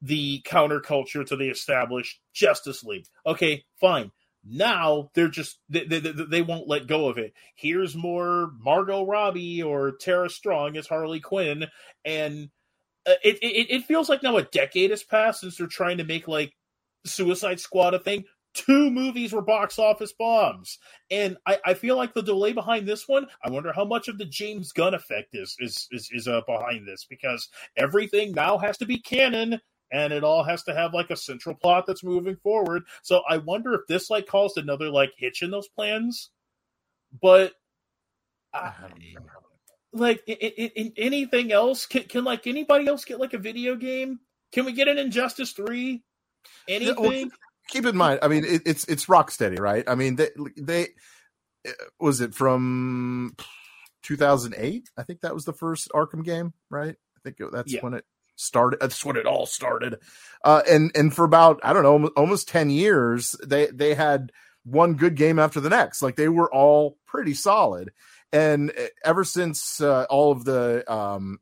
the 0.00 0.42
counterculture 0.42 1.24
to 1.26 1.36
the 1.36 1.48
established 1.48 2.20
Justice 2.32 2.84
League. 2.84 3.06
Okay, 3.26 3.64
fine. 3.80 4.10
Now 4.44 5.10
they're 5.14 5.28
just 5.28 5.58
they, 5.68 5.84
they, 5.84 6.00
they 6.00 6.42
won't 6.42 6.68
let 6.68 6.88
go 6.88 7.08
of 7.08 7.18
it. 7.18 7.32
Here's 7.54 7.94
more 7.94 8.50
Margot 8.58 9.06
Robbie 9.06 9.62
or 9.62 9.92
Tara 9.92 10.28
Strong 10.28 10.76
as 10.76 10.88
Harley 10.88 11.20
Quinn, 11.20 11.66
and 12.04 12.50
uh, 13.06 13.14
it, 13.22 13.38
it 13.40 13.70
it 13.70 13.84
feels 13.84 14.08
like 14.08 14.22
now 14.22 14.36
a 14.36 14.42
decade 14.42 14.90
has 14.90 15.04
passed 15.04 15.40
since 15.40 15.56
they're 15.56 15.66
trying 15.68 15.98
to 15.98 16.04
make 16.04 16.26
like 16.26 16.52
Suicide 17.04 17.60
Squad 17.60 17.94
a 17.94 18.00
thing. 18.00 18.24
Two 18.54 18.90
movies 18.90 19.32
were 19.32 19.40
box 19.42 19.78
office 19.78 20.12
bombs, 20.12 20.78
and 21.10 21.38
I, 21.46 21.58
I 21.64 21.74
feel 21.74 21.96
like 21.96 22.12
the 22.12 22.22
delay 22.22 22.52
behind 22.52 22.86
this 22.86 23.08
one. 23.08 23.26
I 23.42 23.50
wonder 23.50 23.72
how 23.72 23.84
much 23.84 24.08
of 24.08 24.18
the 24.18 24.26
James 24.26 24.72
Gunn 24.72 24.92
effect 24.92 25.34
is 25.34 25.56
is 25.60 25.88
is, 25.90 26.10
is 26.12 26.28
uh, 26.28 26.42
behind 26.46 26.86
this 26.86 27.06
because 27.08 27.48
everything 27.76 28.32
now 28.32 28.58
has 28.58 28.76
to 28.78 28.86
be 28.86 28.98
canon, 28.98 29.60
and 29.92 30.12
it 30.12 30.24
all 30.24 30.42
has 30.42 30.62
to 30.64 30.74
have 30.74 30.94
like 30.94 31.10
a 31.10 31.16
central 31.16 31.54
plot 31.54 31.84
that's 31.86 32.02
moving 32.02 32.36
forward. 32.36 32.82
So 33.02 33.22
I 33.28 33.36
wonder 33.36 33.74
if 33.74 33.82
this 33.88 34.10
like 34.10 34.26
caused 34.26 34.56
another 34.56 34.88
like 34.90 35.12
hitch 35.16 35.42
in 35.42 35.50
those 35.50 35.68
plans. 35.68 36.30
But 37.20 37.52
I, 38.54 38.72
like 39.92 40.22
in, 40.26 40.34
in, 40.36 40.70
in 40.74 40.92
anything 40.96 41.52
else, 41.52 41.86
can, 41.86 42.04
can 42.04 42.24
like 42.24 42.46
anybody 42.46 42.86
else 42.88 43.04
get 43.04 43.20
like 43.20 43.34
a 43.34 43.38
video 43.38 43.76
game? 43.76 44.20
Can 44.52 44.64
we 44.64 44.72
get 44.72 44.88
an 44.88 44.98
Injustice 44.98 45.52
three? 45.52 46.02
Yeah, 46.66 46.92
well, 46.96 47.06
Anything? 47.10 47.30
keep 47.68 47.86
in 47.86 47.96
mind 47.96 48.18
i 48.22 48.28
mean 48.28 48.44
it, 48.44 48.62
it's 48.66 48.84
it's 48.88 49.06
rocksteady 49.06 49.58
right 49.58 49.84
i 49.88 49.94
mean 49.94 50.16
they 50.16 50.28
they 50.56 50.88
uh, 51.66 51.70
was 52.00 52.20
it 52.20 52.34
from 52.34 53.34
2008 54.02 54.90
i 54.96 55.02
think 55.04 55.20
that 55.20 55.32
was 55.32 55.44
the 55.44 55.52
first 55.52 55.88
arkham 55.94 56.24
game 56.24 56.52
right 56.70 56.96
i 57.16 57.20
think 57.22 57.36
that's 57.52 57.72
Yeah. 57.72 57.80
when 57.80 57.94
it 57.94 58.04
started 58.42 58.80
that's 58.80 59.04
when 59.04 59.16
it 59.16 59.26
all 59.26 59.46
started. 59.46 59.98
Uh 60.44 60.62
and 60.68 60.90
and 60.94 61.14
for 61.14 61.24
about 61.24 61.60
i 61.62 61.72
don't 61.72 61.82
know 61.82 62.08
almost 62.16 62.48
10 62.48 62.70
years 62.70 63.36
they 63.44 63.66
they 63.66 63.94
had 63.94 64.32
one 64.64 64.94
good 64.94 65.16
game 65.16 65.38
after 65.38 65.60
the 65.60 65.70
next. 65.70 66.02
Like 66.02 66.16
they 66.16 66.28
were 66.28 66.52
all 66.52 66.96
pretty 67.06 67.34
solid. 67.34 67.90
And 68.32 68.70
uh, 68.70 68.86
ever 69.04 69.24
since 69.24 69.80
uh, 69.80 70.06
all 70.08 70.32
of 70.32 70.44
the 70.44 70.90
um 70.92 71.40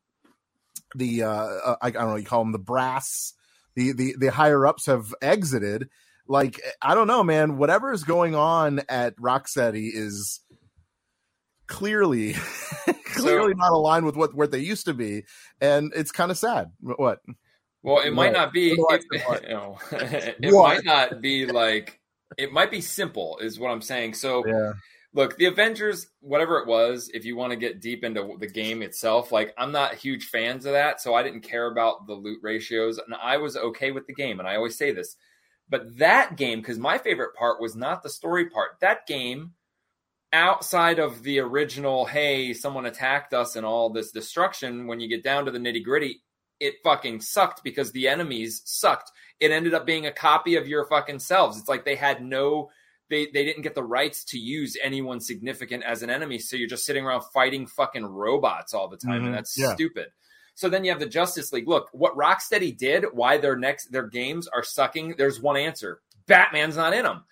the 0.95 1.23
uh 1.23 1.31
uh, 1.31 1.77
I, 1.81 1.89
I 1.89 1.91
don't 1.91 2.11
know 2.11 2.17
you 2.17 2.25
call 2.25 2.43
them 2.43 2.53
the 2.53 2.59
brass 2.59 3.35
the 3.77 3.93
the 3.93 4.17
the 4.19 4.31
higher 4.31 4.67
ups 4.67 4.87
have 4.87 5.15
exited 5.23 5.89
like 6.27 6.61
i 6.83 6.97
don't 6.97 7.07
know 7.07 7.23
man 7.23 7.57
whatever 7.59 7.93
is 7.93 8.03
going 8.03 8.35
on 8.35 8.81
at 8.89 9.17
rocksteady 9.17 9.91
is 9.93 10.41
clearly 11.70 12.35
clearly 13.14 13.54
not 13.54 13.72
aligned 13.72 14.04
with 14.04 14.16
what 14.16 14.35
where 14.35 14.46
they 14.46 14.59
used 14.59 14.85
to 14.85 14.92
be 14.94 15.24
and 15.61 15.92
it's 15.94 16.12
kind 16.12 16.30
of 16.30 16.37
sad 16.37 16.70
what 16.80 17.20
Well, 17.83 18.00
it 18.00 18.11
might 18.12 18.33
What? 18.33 18.33
not 18.33 18.52
be. 18.52 18.72
It, 18.72 18.76
do 18.76 18.87
I 18.90 18.98
say? 19.38 19.48
you 19.48 19.54
know, 19.54 19.78
it 19.92 20.52
might 20.52 20.85
not 20.85 21.20
be 21.22 21.46
like. 21.46 21.98
It 22.38 22.52
might 22.52 22.70
be 22.70 22.80
simple, 22.80 23.38
is 23.38 23.59
what 23.59 23.70
I'm 23.70 23.80
saying. 23.83 24.14
So, 24.14 24.46
yeah 24.46 24.72
look, 25.12 25.37
the 25.37 25.46
Avengers, 25.46 26.06
whatever 26.20 26.59
it 26.59 26.66
was, 26.66 27.11
if 27.12 27.24
you 27.24 27.37
want 27.37 27.50
to 27.52 27.56
get 27.56 27.80
deep 27.80 28.04
into 28.04 28.37
the 28.38 28.46
game 28.46 28.83
itself, 28.83 29.33
like 29.33 29.54
I'm 29.59 29.72
not 29.72 29.94
huge 29.94 30.26
fans 30.26 30.66
of 30.66 30.72
that, 30.72 31.00
so 31.00 31.14
I 31.14 31.22
didn't 31.22 31.40
care 31.40 31.66
about 31.70 32.06
the 32.06 32.14
loot 32.14 32.38
ratios, 32.42 32.98
and 32.98 33.14
I 33.14 33.37
was 33.38 33.56
okay 33.56 33.90
with 33.90 34.06
the 34.06 34.14
game. 34.14 34.38
And 34.38 34.48
I 34.48 34.56
always 34.56 34.76
say 34.76 34.92
this, 34.92 35.16
but 35.68 35.98
that 35.98 36.37
game, 36.37 36.61
because 36.61 36.78
my 36.78 36.98
favorite 36.98 37.35
part 37.35 37.61
was 37.61 37.76
not 37.76 38.02
the 38.02 38.11
story 38.11 38.48
part. 38.50 38.72
That 38.80 39.06
game, 39.06 39.52
outside 40.33 40.99
of 40.99 41.23
the 41.23 41.40
original, 41.40 42.05
hey, 42.07 42.53
someone 42.55 42.87
attacked 42.87 43.35
us 43.35 43.57
and 43.57 43.66
all 43.66 43.90
this 43.90 44.11
destruction, 44.12 44.87
when 44.87 45.01
you 45.01 45.09
get 45.09 45.25
down 45.25 45.45
to 45.45 45.51
the 45.51 45.59
nitty 45.59 45.83
gritty, 45.83 46.23
it 46.61 46.75
fucking 46.85 47.21
sucked 47.21 47.64
because 47.64 47.90
the 47.93 48.07
enemies 48.09 48.62
sucked. 48.64 49.11
It 49.40 49.51
ended 49.51 49.75
up 49.75 49.87
being 49.87 50.07
a 50.07 50.12
copy 50.12 50.57
of 50.57 50.69
your 50.69 50.85
fucking 50.87 51.19
selves. 51.21 51.59
It's 51.59 51.69
like 51.69 51.85
they 51.85 51.97
had 51.97 52.23
no 52.23 52.71
they 53.09 53.27
they 53.35 53.45
didn't 53.45 53.62
get 53.62 53.75
the 53.75 53.83
rights 53.83 54.23
to 54.27 54.38
use 54.38 54.77
anyone 54.81 55.19
significant 55.19 55.83
as 55.83 56.03
an 56.05 56.11
enemy, 56.11 56.38
so 56.38 56.55
you're 56.55 56.69
just 56.69 56.85
sitting 56.87 57.05
around 57.05 57.23
fighting 57.35 57.66
fucking 57.66 58.07
robots 58.07 58.73
all 58.73 58.87
the 58.87 58.97
time, 58.97 59.23
Mhm. 59.23 59.27
and 59.27 59.35
that's 59.35 59.59
Yeah. 59.59 59.75
stupid. 59.75 60.12
So 60.55 60.69
then 60.69 60.85
you 60.85 60.90
have 60.93 61.01
the 61.01 61.07
Justice 61.07 61.53
League. 61.53 61.66
Look, 61.66 61.88
what 61.93 62.14
Rocksteady 62.14 62.77
did, 62.77 63.07
why 63.12 63.38
their 63.38 63.57
next 63.57 63.90
their 63.90 64.07
games 64.07 64.47
are 64.47 64.62
sucking. 64.62 65.16
There's 65.16 65.40
one 65.40 65.57
answer: 65.57 66.03
Batman's 66.27 66.77
not 66.77 66.93
in 66.95 67.03
them. 67.03 67.25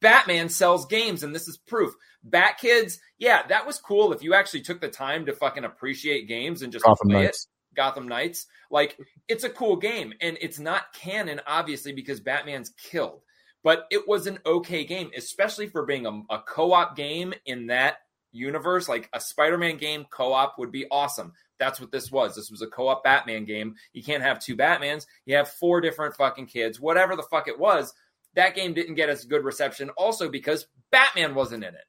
Batman 0.00 0.48
sells 0.48 0.84
games, 0.86 1.22
and 1.22 1.32
this 1.32 1.46
is 1.46 1.58
proof. 1.58 1.94
Bat 2.24 2.58
Kids, 2.58 2.98
yeah, 3.18 3.46
that 3.48 3.66
was 3.66 3.78
cool 3.78 4.12
if 4.12 4.22
you 4.22 4.34
actually 4.34 4.62
took 4.62 4.80
the 4.80 4.88
time 4.88 5.26
to 5.26 5.34
fucking 5.34 5.64
appreciate 5.64 6.26
games 6.26 6.62
and 6.62 6.72
just 6.72 6.84
Gotham 6.84 7.10
play 7.10 7.20
it. 7.20 7.24
Knights. 7.24 7.48
Gotham 7.76 8.08
Knights. 8.08 8.46
Like 8.70 8.96
it's 9.28 9.44
a 9.44 9.50
cool 9.50 9.76
game, 9.76 10.14
and 10.20 10.38
it's 10.40 10.58
not 10.58 10.92
canon, 10.94 11.40
obviously, 11.46 11.92
because 11.92 12.20
Batman's 12.20 12.70
killed. 12.70 13.20
But 13.62 13.86
it 13.90 14.06
was 14.06 14.26
an 14.26 14.38
okay 14.44 14.84
game, 14.84 15.10
especially 15.16 15.68
for 15.68 15.86
being 15.86 16.06
a, 16.06 16.34
a 16.34 16.42
co-op 16.46 16.96
game 16.96 17.32
in 17.46 17.68
that 17.68 17.96
universe. 18.32 18.88
Like 18.88 19.08
a 19.12 19.20
Spider-Man 19.20 19.78
game 19.78 20.06
co-op 20.10 20.58
would 20.58 20.70
be 20.70 20.86
awesome. 20.90 21.32
That's 21.58 21.80
what 21.80 21.90
this 21.90 22.10
was. 22.10 22.34
This 22.34 22.50
was 22.50 22.62
a 22.62 22.66
co-op 22.66 23.04
Batman 23.04 23.44
game. 23.44 23.76
You 23.92 24.02
can't 24.02 24.22
have 24.22 24.38
two 24.38 24.56
Batmans. 24.56 25.06
You 25.24 25.36
have 25.36 25.48
four 25.48 25.80
different 25.80 26.16
fucking 26.16 26.46
kids. 26.46 26.80
Whatever 26.80 27.16
the 27.16 27.22
fuck 27.22 27.48
it 27.48 27.58
was, 27.58 27.94
that 28.34 28.54
game 28.54 28.74
didn't 28.74 28.96
get 28.96 29.08
as 29.08 29.24
good 29.24 29.44
reception. 29.44 29.90
Also 29.90 30.28
because 30.28 30.66
Batman 30.90 31.34
wasn't 31.34 31.64
in 31.64 31.74
it. 31.74 31.84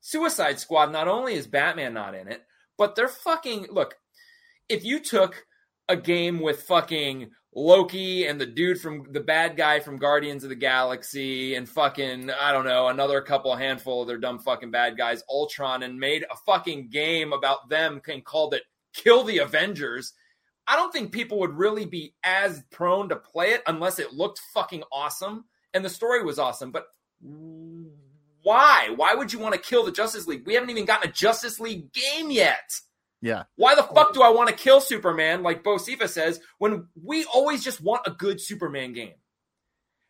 Suicide 0.00 0.58
Squad. 0.58 0.92
Not 0.92 1.08
only 1.08 1.34
is 1.34 1.46
Batman 1.46 1.94
not 1.94 2.14
in 2.14 2.28
it, 2.28 2.42
but 2.78 2.96
they're 2.96 3.08
fucking 3.08 3.68
look 3.70 3.96
if 4.68 4.84
you 4.84 5.00
took 5.00 5.46
a 5.88 5.96
game 5.96 6.40
with 6.40 6.62
fucking 6.62 7.30
Loki 7.52 8.26
and 8.26 8.40
the 8.40 8.46
dude 8.46 8.80
from 8.80 9.06
the 9.10 9.20
bad 9.20 9.56
guy 9.56 9.80
from 9.80 9.98
Guardians 9.98 10.44
of 10.44 10.50
the 10.50 10.54
Galaxy 10.56 11.56
and 11.56 11.68
fucking 11.68 12.30
I 12.30 12.52
don't 12.52 12.64
know 12.64 12.88
another 12.88 13.20
couple 13.22 13.54
handful 13.56 14.02
of 14.02 14.08
their 14.08 14.18
dumb 14.18 14.38
fucking 14.38 14.70
bad 14.70 14.96
guys 14.96 15.24
Ultron 15.28 15.82
and 15.82 15.98
made 15.98 16.24
a 16.30 16.36
fucking 16.46 16.90
game 16.90 17.32
about 17.32 17.68
them 17.68 18.00
and 18.08 18.24
called 18.24 18.54
it 18.54 18.62
Kill 18.94 19.24
the 19.24 19.38
Avengers 19.38 20.12
I 20.70 20.76
don't 20.76 20.92
think 20.92 21.10
people 21.10 21.40
would 21.40 21.58
really 21.58 21.84
be 21.84 22.14
as 22.22 22.62
prone 22.70 23.08
to 23.08 23.16
play 23.16 23.50
it 23.50 23.62
unless 23.66 23.98
it 23.98 24.12
looked 24.12 24.40
fucking 24.54 24.84
awesome 24.92 25.46
and 25.74 25.84
the 25.84 25.90
story 25.90 26.22
was 26.22 26.38
awesome. 26.38 26.70
But 26.70 26.84
why? 28.42 28.92
Why 28.94 29.14
would 29.14 29.32
you 29.32 29.38
want 29.38 29.54
to 29.54 29.60
kill 29.60 29.84
the 29.84 29.92
Justice 29.92 30.26
League? 30.26 30.46
We 30.46 30.54
haven't 30.54 30.70
even 30.70 30.84
gotten 30.84 31.08
a 31.08 31.12
Justice 31.12 31.60
League 31.60 31.92
game 31.92 32.30
yet. 32.30 32.70
Yeah. 33.22 33.44
Why 33.56 33.74
the 33.74 33.82
fuck 33.82 34.14
do 34.14 34.22
I 34.22 34.30
want 34.30 34.48
to 34.48 34.54
kill 34.54 34.80
Superman, 34.80 35.42
like 35.42 35.62
Bocephus 35.62 36.10
says, 36.10 36.40
when 36.58 36.86
we 37.02 37.24
always 37.26 37.62
just 37.62 37.80
want 37.80 38.02
a 38.06 38.10
good 38.10 38.40
Superman 38.40 38.92
game? 38.92 39.14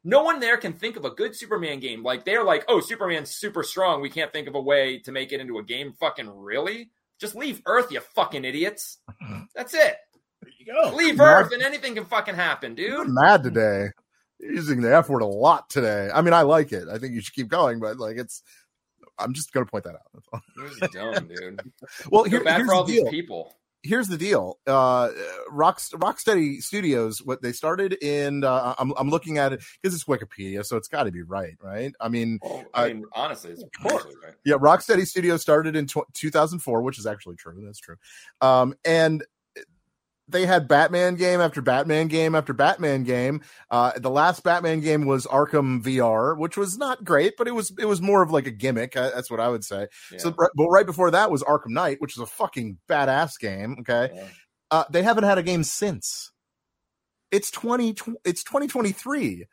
No 0.04 0.22
one 0.22 0.40
there 0.40 0.56
can 0.56 0.72
think 0.72 0.96
of 0.96 1.04
a 1.04 1.10
good 1.10 1.36
Superman 1.36 1.80
game. 1.80 2.02
Like 2.02 2.24
they're 2.24 2.44
like, 2.44 2.64
oh, 2.68 2.80
Superman's 2.80 3.30
super 3.34 3.62
strong. 3.62 4.00
We 4.00 4.10
can't 4.10 4.32
think 4.32 4.48
of 4.48 4.54
a 4.54 4.60
way 4.60 4.98
to 5.00 5.12
make 5.12 5.32
it 5.32 5.40
into 5.40 5.58
a 5.58 5.62
game. 5.64 5.92
Fucking 6.00 6.28
really? 6.30 6.90
Just 7.20 7.34
leave 7.34 7.60
Earth, 7.66 7.92
you 7.92 8.00
fucking 8.00 8.44
idiots. 8.44 8.98
That's 9.54 9.74
it. 9.74 9.96
There 10.42 10.52
you 10.58 10.72
go. 10.72 10.96
Leave 10.96 11.20
Earth, 11.20 11.52
and 11.52 11.62
anything 11.62 11.94
can 11.96 12.06
fucking 12.06 12.34
happen, 12.34 12.74
You're 12.78 13.04
dude. 13.04 13.12
mad 13.14 13.42
today. 13.42 13.88
Using 14.42 14.80
the 14.80 14.94
F 14.94 15.08
word 15.08 15.22
a 15.22 15.26
lot 15.26 15.68
today. 15.70 16.08
I 16.14 16.22
mean, 16.22 16.32
I 16.32 16.42
like 16.42 16.72
it. 16.72 16.88
I 16.88 16.98
think 16.98 17.14
you 17.14 17.20
should 17.20 17.34
keep 17.34 17.48
going, 17.48 17.78
but 17.78 17.98
like 17.98 18.16
it's 18.16 18.42
I'm 19.18 19.34
just 19.34 19.52
gonna 19.52 19.66
point 19.66 19.84
that 19.84 19.94
out. 19.94 20.00
That's 20.14 20.26
all. 20.32 20.40
You're 20.56 20.68
just 20.68 20.92
dumb, 20.92 21.28
dude. 21.28 21.60
Well, 22.10 22.24
here, 22.24 22.42
here's 22.42 22.66
for 22.66 22.74
all 22.74 22.84
the 22.84 22.92
these 22.92 23.02
deal. 23.02 23.10
people. 23.10 23.54
here's 23.82 24.08
the 24.08 24.16
deal. 24.16 24.58
Uh, 24.66 25.10
Rock 25.50 25.78
Rocksteady 25.78 26.62
Studios, 26.62 27.18
what 27.22 27.42
they 27.42 27.52
started 27.52 27.94
in, 28.02 28.44
uh, 28.44 28.74
I'm 28.78 28.92
I'm 28.96 29.10
looking 29.10 29.36
at 29.38 29.52
it 29.52 29.60
because 29.82 29.94
it's 29.94 30.04
Wikipedia, 30.04 30.64
so 30.64 30.76
it's 30.78 30.88
got 30.88 31.04
to 31.04 31.12
be 31.12 31.22
right, 31.22 31.56
right? 31.62 31.92
I 32.00 32.08
mean, 32.08 32.38
Well, 32.42 32.64
I- 32.72 32.84
I 32.86 32.92
mean, 32.94 33.04
honestly, 33.12 33.50
it's 33.52 33.64
right. 33.84 34.02
yeah, 34.44 34.54
Rocksteady 34.56 35.06
Studios 35.06 35.42
started 35.42 35.76
in 35.76 35.86
tw 35.86 35.98
2004, 36.14 36.80
which 36.82 36.98
is 36.98 37.06
actually 37.06 37.36
true. 37.36 37.60
That's 37.64 37.78
true. 37.78 37.96
Um, 38.40 38.74
and 38.86 39.22
they 40.30 40.46
had 40.46 40.68
Batman 40.68 41.14
game 41.16 41.40
after 41.40 41.60
Batman 41.62 42.08
game 42.08 42.34
after 42.34 42.52
Batman 42.52 43.02
game. 43.04 43.40
Uh, 43.70 43.92
the 43.96 44.10
last 44.10 44.42
Batman 44.42 44.80
game 44.80 45.06
was 45.06 45.26
Arkham 45.26 45.82
VR, 45.82 46.36
which 46.36 46.56
was 46.56 46.76
not 46.78 47.04
great, 47.04 47.34
but 47.36 47.46
it 47.48 47.52
was 47.54 47.72
it 47.78 47.84
was 47.86 48.00
more 48.00 48.22
of 48.22 48.30
like 48.30 48.46
a 48.46 48.50
gimmick. 48.50 48.96
Uh, 48.96 49.10
that's 49.14 49.30
what 49.30 49.40
I 49.40 49.48
would 49.48 49.64
say. 49.64 49.88
Yeah. 50.12 50.18
So, 50.18 50.30
but 50.30 50.50
right 50.68 50.86
before 50.86 51.10
that 51.12 51.30
was 51.30 51.42
Arkham 51.42 51.68
Knight, 51.70 52.00
which 52.00 52.16
is 52.16 52.22
a 52.22 52.26
fucking 52.26 52.78
badass 52.88 53.38
game. 53.38 53.76
Okay, 53.80 54.10
Yeah. 54.14 54.26
uh, 54.70 54.84
they 54.90 55.02
haven't 55.02 55.24
had 55.24 55.38
a 55.38 55.42
game 55.42 55.64
since. 55.64 56.32
It's 57.30 57.50
twenty. 57.50 57.94
It's 58.24 58.42
twenty 58.42 58.66
twenty 58.66 58.92
three. 58.92 59.46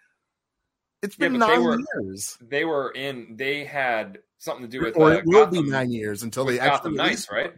It's 1.04 1.16
Yeah, 1.20 1.28
been 1.30 1.34
they 1.34 1.48
nine 1.48 1.64
were- 1.64 1.80
years, 1.96 2.38
They 2.42 2.66
were 2.66 2.90
in. 2.92 3.36
They 3.38 3.66
had 3.66 4.18
something 4.40 4.66
to 4.66 4.68
do 4.68 4.84
with. 4.84 4.98
or 4.98 5.12
uh, 5.12 5.18
it 5.18 5.26
will 5.26 5.46
Gotham, 5.46 5.66
be 5.66 5.70
nine 5.70 5.92
years 5.92 6.24
until 6.24 6.46
they 6.46 6.58
Gotham 6.58 6.72
actually 6.74 6.96
Knights, 6.96 7.30
release 7.30 7.32
right? 7.32 7.54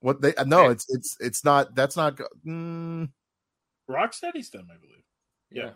What 0.00 0.20
they? 0.20 0.34
uh, 0.34 0.44
No, 0.44 0.62
Okay. 0.64 0.72
it's 0.72 0.86
it's 0.88 1.16
it's 1.20 1.44
not. 1.44 1.74
That's 1.74 1.96
not. 1.96 2.16
go- 2.16 2.26
Mm, 2.46 3.10
Rocksteady's 3.88 4.50
them, 4.50 4.68
I 4.72 4.76
believe. 4.80 5.04
Yeah. 5.50 5.70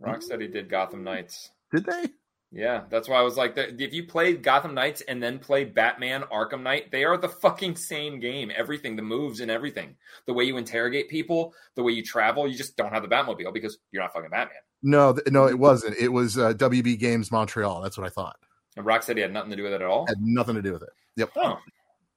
Rocksteady 0.00 0.52
did 0.52 0.68
Gotham 0.68 1.04
Knights. 1.04 1.50
did 1.72 1.84
they? 1.86 2.04
Yeah, 2.52 2.84
that's 2.90 3.08
why 3.08 3.16
I 3.18 3.22
was 3.22 3.36
like, 3.36 3.54
if 3.56 3.92
you 3.92 4.04
played 4.06 4.42
Gotham 4.42 4.72
Knights 4.74 5.00
and 5.02 5.20
then 5.22 5.38
play 5.40 5.64
Batman 5.64 6.22
Arkham 6.32 6.62
Knight, 6.62 6.90
they 6.92 7.04
are 7.04 7.16
the 7.16 7.28
fucking 7.28 7.74
same 7.76 8.20
game. 8.20 8.52
Everything, 8.54 8.94
the 8.96 9.02
moves 9.02 9.40
and 9.40 9.50
everything, 9.50 9.96
the 10.26 10.32
way 10.32 10.44
you 10.44 10.56
interrogate 10.56 11.08
people, 11.08 11.52
the 11.74 11.82
way 11.82 11.92
you 11.92 12.02
travel, 12.04 12.46
you 12.48 12.56
just 12.56 12.76
don't 12.76 12.92
have 12.92 13.02
the 13.02 13.08
Batmobile 13.08 13.52
because 13.52 13.78
you're 13.90 14.02
not 14.02 14.12
fucking 14.12 14.30
Batman. 14.30 14.58
No, 14.82 15.12
th- 15.14 15.26
no, 15.28 15.48
it 15.48 15.58
wasn't. 15.58 15.96
It 15.98 16.08
was 16.08 16.38
uh, 16.38 16.52
WB 16.54 16.98
Games 16.98 17.32
Montreal. 17.32 17.80
That's 17.82 17.98
what 17.98 18.06
I 18.06 18.10
thought. 18.10 18.36
And 18.76 18.86
Rocksteady 18.86 19.22
had 19.22 19.32
nothing 19.32 19.50
to 19.50 19.56
do 19.56 19.64
with 19.64 19.72
it 19.72 19.80
at 19.82 19.86
all. 19.88 20.06
Had 20.06 20.20
nothing 20.20 20.54
to 20.54 20.62
do 20.62 20.72
with 20.72 20.82
it. 20.82 20.90
Yep. 21.16 21.30
Oh, 21.36 21.58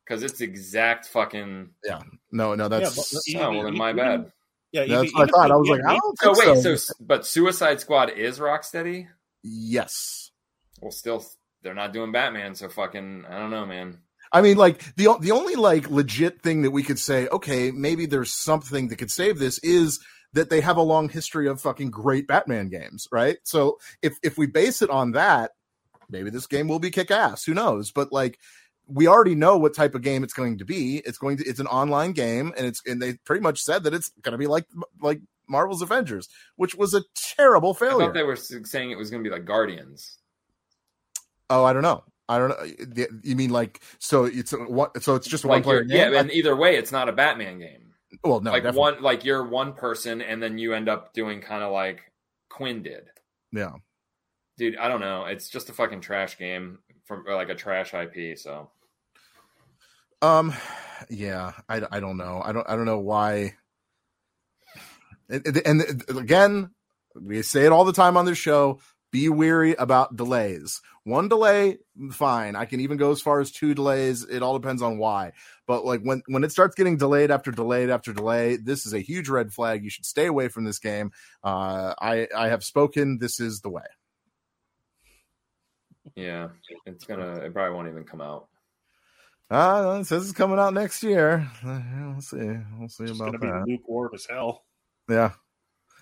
because 0.09 0.23
it's 0.23 0.41
exact 0.41 1.05
fucking. 1.07 1.69
Yeah. 1.85 2.01
No, 2.31 2.55
no, 2.55 2.67
that's. 2.67 3.27
Yeah, 3.27 3.39
but- 3.39 3.45
Oh 3.45 3.53
well, 3.53 3.63
then 3.65 3.77
my 3.77 3.91
even- 3.91 3.97
bad. 3.97 4.31
Yeah, 4.71 4.85
that's 4.85 5.03
even- 5.05 5.13
what 5.13 5.29
I 5.29 5.31
thought. 5.31 5.51
I 5.51 5.55
was 5.55 5.69
like, 5.69 5.81
get 5.81 5.89
I 5.89 5.93
don't 5.99 6.19
So 6.19 6.33
think 6.33 6.65
wait, 6.65 6.77
so 6.79 6.93
but 6.99 7.25
Suicide 7.25 7.79
Squad 7.79 8.09
is 8.11 8.39
Rocksteady? 8.39 9.07
yes. 9.43 10.31
Well, 10.81 10.91
still, 10.91 11.25
they're 11.61 11.73
not 11.73 11.91
doing 11.91 12.11
Batman, 12.13 12.55
so 12.55 12.69
fucking, 12.69 13.25
I 13.29 13.37
don't 13.37 13.49
know, 13.51 13.65
man. 13.65 13.97
I 14.31 14.41
mean, 14.41 14.55
like 14.57 14.95
the 14.95 15.09
the 15.19 15.31
only 15.31 15.55
like 15.55 15.89
legit 15.89 16.41
thing 16.41 16.61
that 16.61 16.71
we 16.71 16.83
could 16.83 16.99
say, 16.99 17.27
okay, 17.27 17.71
maybe 17.71 18.05
there's 18.05 18.31
something 18.31 18.87
that 18.89 18.95
could 18.97 19.11
save 19.11 19.39
this 19.39 19.57
is 19.59 19.99
that 20.33 20.49
they 20.51 20.61
have 20.61 20.77
a 20.77 20.81
long 20.81 21.09
history 21.09 21.47
of 21.47 21.59
fucking 21.59 21.89
great 21.91 22.27
Batman 22.27 22.69
games, 22.69 23.07
right? 23.11 23.37
So 23.43 23.79
if 24.03 24.17
if 24.23 24.37
we 24.37 24.45
base 24.47 24.81
it 24.83 24.89
on 24.91 25.13
that, 25.13 25.51
maybe 26.09 26.29
this 26.29 26.45
game 26.47 26.67
will 26.67 26.79
be 26.79 26.91
kick 26.91 27.09
ass. 27.11 27.43
Who 27.45 27.53
knows? 27.55 27.91
But 27.91 28.11
like 28.13 28.37
we 28.91 29.07
already 29.07 29.35
know 29.35 29.57
what 29.57 29.75
type 29.75 29.95
of 29.95 30.01
game 30.01 30.23
it's 30.23 30.33
going 30.33 30.57
to 30.57 30.65
be. 30.65 30.97
It's 31.05 31.17
going 31.17 31.37
to 31.37 31.45
it's 31.45 31.59
an 31.59 31.67
online 31.67 32.11
game, 32.11 32.53
and 32.57 32.65
it's 32.65 32.81
and 32.85 33.01
they 33.01 33.13
pretty 33.25 33.41
much 33.41 33.61
said 33.61 33.83
that 33.83 33.93
it's 33.93 34.09
going 34.21 34.31
to 34.33 34.37
be 34.37 34.47
like 34.47 34.65
like 35.01 35.21
Marvel's 35.47 35.81
Avengers, 35.81 36.27
which 36.55 36.75
was 36.75 36.93
a 36.93 37.03
terrible 37.15 37.71
I 37.75 37.79
failure. 37.79 38.05
thought 38.05 38.13
they 38.13 38.23
were 38.23 38.35
saying 38.35 38.91
it 38.91 38.97
was 38.97 39.09
going 39.09 39.23
to 39.23 39.29
be 39.29 39.33
like 39.33 39.45
Guardians. 39.45 40.17
oh, 41.49 41.63
I 41.63 41.73
don't 41.73 41.83
know. 41.83 42.03
I 42.27 42.37
don't 42.37 42.49
know. 42.49 43.07
You 43.23 43.35
mean 43.35 43.49
like 43.49 43.81
so? 43.97 44.25
It's 44.25 44.53
a, 44.53 44.57
what? 44.57 45.01
So 45.01 45.15
it's 45.15 45.27
just 45.27 45.43
a 45.43 45.47
one 45.47 45.63
player 45.63 45.83
game. 45.83 46.13
yeah, 46.13 46.19
and 46.19 46.31
either 46.31 46.55
way, 46.55 46.75
it's 46.75 46.91
not 46.91 47.09
a 47.09 47.11
Batman 47.11 47.59
game. 47.59 47.93
well, 48.23 48.39
no, 48.39 48.51
like 48.51 48.63
definitely. 48.63 48.79
one, 48.79 49.01
like 49.01 49.25
you're 49.25 49.47
one 49.47 49.73
person, 49.73 50.21
and 50.21 50.41
then 50.41 50.57
you 50.59 50.73
end 50.73 50.89
up 50.89 51.13
doing 51.13 51.41
kind 51.41 51.63
of 51.63 51.71
like 51.71 52.01
Quinn 52.49 52.83
did. 52.83 53.05
yeah. 53.51 53.71
Dude, 54.57 54.75
I 54.75 54.89
don't 54.89 54.99
know. 54.99 55.23
It's 55.25 55.49
just 55.49 55.69
a 55.69 55.73
fucking 55.73 56.01
trash 56.01 56.37
game 56.37 56.79
from 57.05 57.23
like 57.27 57.47
a 57.49 57.55
trash 57.55 57.93
IP. 57.93 58.37
So 58.37 58.69
Um, 60.21 60.53
yeah, 61.09 61.53
I, 61.67 61.81
I 61.91 61.99
don't 61.99 62.17
know. 62.17 62.41
I 62.43 62.51
don't 62.51 62.69
I 62.69 62.75
don't 62.75 62.85
know 62.85 62.99
why. 62.99 63.55
And, 65.29 65.61
and- 65.65 66.03
again, 66.17 66.71
we 67.15 67.41
say 67.41 67.65
it 67.65 67.71
all 67.71 67.85
the 67.85 67.93
time 67.93 68.17
on 68.17 68.25
this 68.25 68.37
show. 68.37 68.79
Be 69.11 69.27
weary 69.29 69.73
about 69.73 70.15
delays. 70.15 70.81
One 71.03 71.29
delay, 71.29 71.79
fine. 72.11 72.55
I 72.55 72.65
can 72.65 72.79
even 72.81 72.97
go 72.97 73.09
as 73.11 73.19
far 73.21 73.39
as 73.39 73.49
two 73.49 73.73
delays. 73.73 74.23
It 74.23 74.43
all 74.43 74.59
depends 74.59 74.83
on 74.83 74.99
why. 74.99 75.31
But 75.65 75.83
like 75.83 76.01
when 76.01 76.21
when 76.27 76.43
it 76.43 76.51
starts 76.51 76.75
getting 76.75 76.97
delayed 76.97 77.31
after 77.31 77.49
delayed 77.49 77.89
after 77.89 78.13
delay, 78.13 78.57
this 78.57 78.85
is 78.85 78.93
a 78.93 78.99
huge 78.99 79.27
red 79.27 79.51
flag. 79.51 79.83
You 79.83 79.89
should 79.89 80.05
stay 80.05 80.27
away 80.27 80.47
from 80.49 80.63
this 80.65 80.77
game. 80.77 81.11
Uh, 81.43 81.95
I 81.99 82.27
I 82.35 82.49
have 82.49 82.63
spoken. 82.63 83.17
This 83.17 83.39
is 83.39 83.61
the 83.61 83.69
way. 83.71 83.85
yeah, 86.15 86.49
it's 86.85 87.05
gonna. 87.05 87.37
It 87.37 87.53
probably 87.53 87.73
won't 87.75 87.87
even 87.87 88.03
come 88.03 88.21
out. 88.21 88.48
Uh, 89.49 89.97
it 90.01 90.05
says 90.05 90.23
it's 90.29 90.37
coming 90.37 90.59
out 90.59 90.73
next 90.73 91.01
year. 91.03 91.49
Uh, 91.65 91.81
We'll 92.11 92.21
see. 92.21 92.57
We'll 92.77 92.89
see 92.89 93.05
It's 93.05 93.19
about 93.19 93.39
that. 93.39 93.63
be 93.65 93.71
lukewarm 93.73 94.11
as 94.13 94.25
hell. 94.29 94.63
Yeah. 95.09 95.31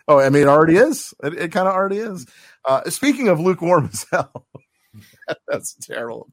Oh, 0.08 0.20
I 0.20 0.30
mean, 0.30 0.44
it 0.44 0.48
already 0.48 0.76
is. 0.78 1.14
It, 1.24 1.34
it 1.34 1.52
kind 1.52 1.68
of 1.68 1.74
already 1.74 1.98
is. 1.98 2.26
Uh, 2.66 2.90
speaking 2.90 3.28
of 3.28 3.40
lukewarm 3.40 3.90
as 3.92 4.06
hell, 4.12 4.48
that's 5.48 5.76
terrible, 5.76 6.28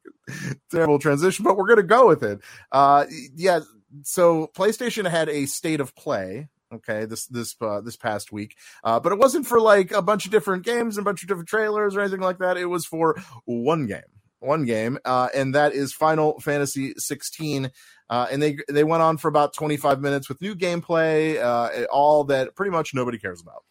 terrible 0.71 0.99
transition, 0.99 1.45
but 1.45 1.57
we're 1.57 1.67
going 1.67 1.77
to 1.79 1.83
go 1.83 2.07
with 2.09 2.23
it. 2.23 2.41
Uh, 2.73 3.05
yeah. 3.35 3.61
So 4.03 4.49
PlayStation 4.57 5.09
had 5.09 5.29
a 5.29 5.47
state 5.47 5.81
of 5.81 5.95
play. 5.95 6.49
Okay, 6.73 7.05
this 7.05 7.27
this 7.27 7.55
uh, 7.61 7.81
this 7.83 7.97
past 7.97 8.33
week, 8.33 8.57
uh, 8.83 8.99
but 8.99 9.13
it 9.13 9.19
wasn't 9.19 9.47
for 9.47 9.61
like 9.61 9.93
a 9.93 10.03
bunch 10.03 10.25
of 10.25 10.33
different 10.33 10.65
games 10.65 10.97
and 10.97 11.05
a 11.05 11.09
bunch 11.09 11.23
of 11.23 11.29
different 11.29 11.49
trailers 11.49 11.95
or 11.95 12.01
anything 12.01 12.21
like 12.21 12.39
that. 12.39 12.57
It 12.57 12.65
was 12.67 12.85
for 12.85 13.17
one 13.45 13.87
game, 13.87 14.01
one 14.45 14.65
game, 14.65 14.99
uh, 15.05 15.29
and 15.35 15.55
that 15.55 15.73
is 15.73 15.93
Final 15.93 16.39
Fantasy 16.41 16.95
16 16.97 17.71
uh, 18.11 18.27
and 18.31 18.43
they 18.43 18.59
they 18.69 18.85
went 18.85 19.03
on 19.03 19.17
for 19.17 19.29
about 19.29 19.55
25 19.55 20.01
minutes 20.01 20.29
with 20.29 20.41
new 20.41 20.55
gameplay, 20.55 21.41
uh, 21.43 21.87
all 21.87 22.25
that 22.25 22.55
pretty 22.55 22.71
much 22.71 22.95
nobody 22.95 23.19
cares 23.19 23.41
about. 23.41 23.65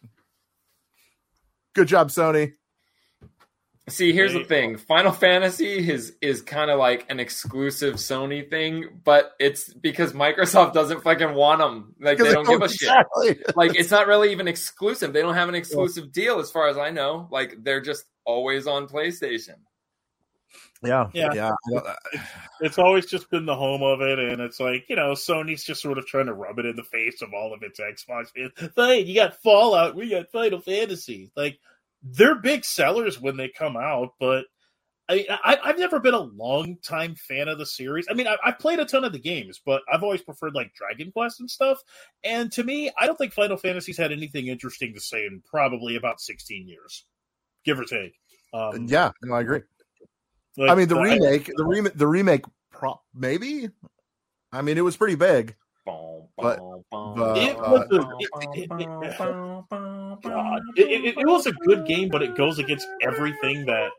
Good 1.74 1.88
job, 1.88 2.08
Sony. 2.08 2.54
See, 3.88 4.12
here's 4.12 4.32
the 4.32 4.44
thing: 4.44 4.76
Final 4.76 5.12
Fantasy 5.12 5.88
is 5.88 6.14
is 6.20 6.42
kind 6.42 6.70
of 6.70 6.78
like 6.78 7.06
an 7.10 7.20
exclusive 7.20 7.94
Sony 7.94 8.48
thing, 8.48 9.00
but 9.04 9.32
it's 9.38 9.72
because 9.72 10.12
Microsoft 10.12 10.72
doesn't 10.72 11.02
fucking 11.02 11.34
want 11.34 11.60
them. 11.60 11.94
Like 12.00 12.18
they 12.18 12.32
don't 12.32 12.46
give 12.46 12.62
a 12.62 12.68
shit. 12.68 13.56
Like 13.56 13.76
it's 13.76 13.90
not 13.90 14.08
really 14.08 14.32
even 14.32 14.48
exclusive. 14.48 15.12
They 15.12 15.22
don't 15.22 15.34
have 15.34 15.48
an 15.48 15.54
exclusive 15.54 16.10
deal, 16.12 16.40
as 16.40 16.50
far 16.50 16.68
as 16.68 16.76
I 16.76 16.90
know. 16.90 17.28
Like 17.30 17.62
they're 17.62 17.82
just 17.82 18.04
always 18.24 18.66
on 18.66 18.88
PlayStation. 18.88 19.56
Yeah, 20.84 21.08
Yeah. 21.12 21.52
yeah. 21.70 21.80
It's 22.60 22.78
always 22.78 23.06
just 23.06 23.30
been 23.30 23.46
the 23.46 23.56
home 23.56 23.82
of 23.82 24.00
it, 24.00 24.18
and 24.18 24.40
it's 24.40 24.60
like 24.60 24.84
you 24.88 24.96
know, 24.96 25.12
Sony's 25.12 25.64
just 25.64 25.82
sort 25.82 25.98
of 25.98 26.06
trying 26.06 26.26
to 26.26 26.34
rub 26.34 26.58
it 26.58 26.66
in 26.66 26.76
the 26.76 26.84
face 26.84 27.22
of 27.22 27.32
all 27.34 27.52
of 27.52 27.62
its 27.62 27.80
Xbox 27.80 28.28
fans. 28.34 28.72
Fine, 28.74 29.06
you 29.06 29.14
got 29.14 29.42
Fallout, 29.42 29.94
we 29.94 30.10
got 30.10 30.30
Final 30.30 30.60
Fantasy. 30.60 31.30
Like 31.36 31.58
they're 32.02 32.36
big 32.36 32.64
sellers 32.64 33.20
when 33.20 33.36
they 33.36 33.48
come 33.48 33.76
out, 33.76 34.14
but 34.20 34.44
I, 35.08 35.26
I 35.30 35.58
I've 35.64 35.78
never 35.78 36.00
been 36.00 36.14
a 36.14 36.20
long 36.20 36.78
time 36.82 37.14
fan 37.14 37.48
of 37.48 37.58
the 37.58 37.66
series. 37.66 38.06
I 38.10 38.14
mean, 38.14 38.26
I, 38.26 38.36
I've 38.44 38.58
played 38.58 38.78
a 38.78 38.84
ton 38.86 39.04
of 39.04 39.12
the 39.12 39.18
games, 39.18 39.60
but 39.64 39.82
I've 39.92 40.02
always 40.02 40.22
preferred 40.22 40.54
like 40.54 40.72
Dragon 40.74 41.12
Quest 41.12 41.40
and 41.40 41.50
stuff. 41.50 41.78
And 42.22 42.50
to 42.52 42.64
me, 42.64 42.90
I 42.98 43.06
don't 43.06 43.16
think 43.16 43.32
Final 43.32 43.56
Fantasy's 43.56 43.98
had 43.98 44.12
anything 44.12 44.46
interesting 44.46 44.94
to 44.94 45.00
say 45.00 45.26
in 45.26 45.42
probably 45.44 45.96
about 45.96 46.20
sixteen 46.20 46.68
years, 46.68 47.04
give 47.64 47.78
or 47.78 47.84
take. 47.84 48.14
Um, 48.54 48.86
yeah, 48.86 49.10
no, 49.22 49.34
I 49.34 49.40
agree. 49.40 49.60
Like, 50.56 50.70
I 50.70 50.74
mean, 50.74 50.88
the 50.88 50.96
I- 50.96 51.02
remake, 51.02 51.50
the 51.54 51.64
remake, 51.64 51.94
the 51.94 52.06
remake, 52.06 52.44
prop 52.70 53.02
maybe. 53.14 53.68
I 54.52 54.62
mean, 54.62 54.78
it 54.78 54.82
was 54.82 54.96
pretty 54.96 55.16
big. 55.16 55.56
But 56.36 56.58
the, 56.58 57.34
It 57.36 57.56
uh, 57.56 57.70
was 57.70 57.86
a, 57.92 58.00
it, 58.18 58.28
it, 58.54 58.70
it, 58.80 59.14
It, 60.76 61.04
it, 61.04 61.18
it 61.18 61.26
was 61.26 61.46
a 61.46 61.52
good 61.52 61.86
game, 61.86 62.08
but 62.08 62.22
it 62.22 62.36
goes 62.36 62.58
against 62.58 62.88
everything 63.02 63.66
that 63.66 63.90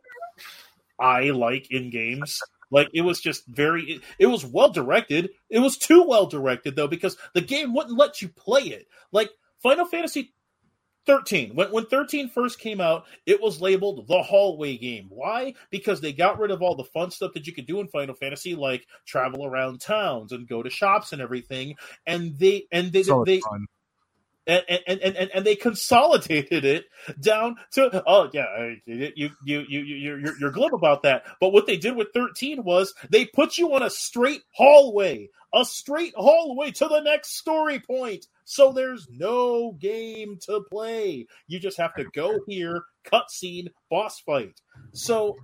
I 0.99 1.29
like 1.29 1.71
in 1.71 1.89
games. 1.89 2.39
Like 2.71 2.89
it 2.93 3.01
was 3.01 3.21
just 3.21 3.45
very. 3.47 3.83
It, 3.83 4.01
it 4.19 4.25
was 4.25 4.45
well 4.45 4.69
directed. 4.69 5.29
It 5.49 5.59
was 5.59 5.77
too 5.77 6.03
well 6.03 6.25
directed 6.25 6.75
though, 6.75 6.87
because 6.87 7.15
the 7.33 7.41
game 7.41 7.73
wouldn't 7.73 7.97
let 7.97 8.21
you 8.21 8.29
play 8.29 8.63
it. 8.63 8.87
Like 9.11 9.29
Final 9.61 9.85
Fantasy 9.85 10.33
13. 11.05 11.55
When 11.55 11.71
when 11.71 11.85
13 11.85 12.29
first 12.29 12.59
came 12.59 12.81
out, 12.81 13.05
it 13.25 13.41
was 13.41 13.61
labeled 13.61 14.07
the 14.07 14.21
hallway 14.21 14.77
game. 14.77 15.07
Why? 15.09 15.53
Because 15.69 16.01
they 16.01 16.13
got 16.13 16.39
rid 16.39 16.51
of 16.51 16.61
all 16.61 16.75
the 16.75 16.83
fun 16.83 17.11
stuff 17.11 17.33
that 17.33 17.47
you 17.47 17.53
could 17.53 17.67
do 17.67 17.79
in 17.79 17.87
Final 17.87 18.15
Fantasy, 18.15 18.55
like 18.55 18.85
travel 19.05 19.45
around 19.45 19.81
towns 19.81 20.31
and 20.31 20.47
go 20.47 20.63
to 20.63 20.69
shops 20.69 21.13
and 21.13 21.21
everything. 21.21 21.75
And 22.05 22.37
they 22.37 22.65
and 22.71 22.91
they 22.91 23.03
so 23.03 23.23
they 23.25 23.41
and 24.47 24.63
and, 24.87 24.99
and, 25.01 25.31
and, 25.33 25.45
they 25.45 25.55
consolidated 25.55 26.65
it 26.65 26.85
down 27.19 27.55
to 27.71 28.03
oh 28.05 28.29
yeah 28.33 28.45
uh, 28.57 28.69
you 28.85 29.11
you 29.15 29.29
you 29.43 29.61
you 29.61 29.79
you're, 29.81 30.19
you're 30.19 30.39
you're 30.39 30.51
glib 30.51 30.73
about 30.73 31.03
that 31.03 31.23
but 31.39 31.51
what 31.51 31.65
they 31.65 31.77
did 31.77 31.95
with 31.95 32.09
13 32.13 32.63
was 32.63 32.93
they 33.09 33.25
put 33.25 33.57
you 33.57 33.73
on 33.73 33.83
a 33.83 33.89
straight 33.89 34.43
hallway 34.51 35.29
a 35.55 35.65
straight 35.65 36.13
hallway 36.15 36.69
to 36.69 36.87
the 36.87 36.99
next 36.99 37.37
story 37.37 37.79
point 37.79 38.27
so 38.43 38.71
there's 38.71 39.07
no 39.09 39.71
game 39.79 40.37
to 40.41 40.61
play 40.69 41.25
you 41.47 41.59
just 41.59 41.77
have 41.77 41.95
to 41.95 42.05
go 42.13 42.39
here 42.47 42.83
cutscene 43.05 43.67
boss 43.89 44.19
fight 44.19 44.61
so 44.91 45.35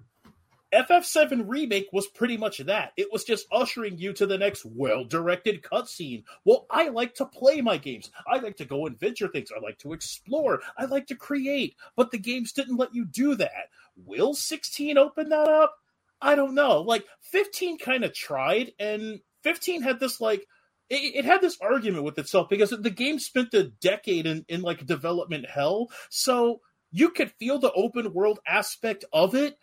FF7 0.74 1.44
Remake 1.48 1.90
was 1.92 2.08
pretty 2.08 2.38
much 2.38 2.60
that. 2.60 2.94
It 2.96 3.12
was 3.12 3.26
just 3.26 3.46
ushering 3.52 3.98
you 3.98 4.14
to 4.14 4.26
the 4.26 4.38
next 4.38 4.66
well 4.66 5.04
directed 5.04 5.62
cutscene. 5.64 6.24
Well, 6.46 6.66
I 6.70 6.88
like 6.88 7.16
to 7.16 7.26
play 7.26 7.60
my 7.60 7.78
games. 7.78 8.10
I 8.26 8.38
like 8.38 8.56
to 8.58 8.66
go 8.66 8.86
and 8.86 8.98
venture 8.98 9.28
things. 9.28 9.50
I 9.56 9.60
like 9.60 9.80
to 9.80 9.92
explore. 9.92 10.62
I 10.78 10.86
like 10.86 11.08
to 11.08 11.16
create. 11.16 11.76
But 11.98 12.12
the 12.12 12.20
games 12.20 12.54
didn't 12.54 12.78
let 12.78 12.96
you 12.96 13.04
do 13.04 13.36
that. 13.36 13.70
Will 13.98 14.34
16 14.34 14.98
open 14.98 15.28
that 15.30 15.50
up? 15.50 15.76
I 16.22 16.36
don't 16.36 16.56
know. 16.56 16.82
Like, 16.82 17.06
15 17.32 17.80
kind 17.80 18.06
of 18.06 18.14
tried, 18.14 18.74
and 18.80 19.20
15 19.44 19.82
had 19.82 20.00
this, 20.00 20.22
like, 20.22 20.46
it, 20.90 21.16
it 21.16 21.26
had 21.26 21.42
this 21.42 21.58
argument 21.62 22.04
with 22.04 22.20
itself 22.20 22.50
because 22.50 22.72
the 22.72 22.90
game 22.90 23.20
spent 23.20 23.54
a 23.54 23.64
decade 23.64 24.26
in, 24.28 24.46
in 24.50 24.62
like 24.62 24.86
development 24.86 25.50
hell. 25.50 25.90
So 26.10 26.62
you 26.92 27.10
could 27.10 27.32
feel 27.32 27.60
the 27.60 27.72
open 27.72 28.14
world 28.14 28.40
aspect 28.46 29.06
of 29.14 29.34
it, 29.34 29.58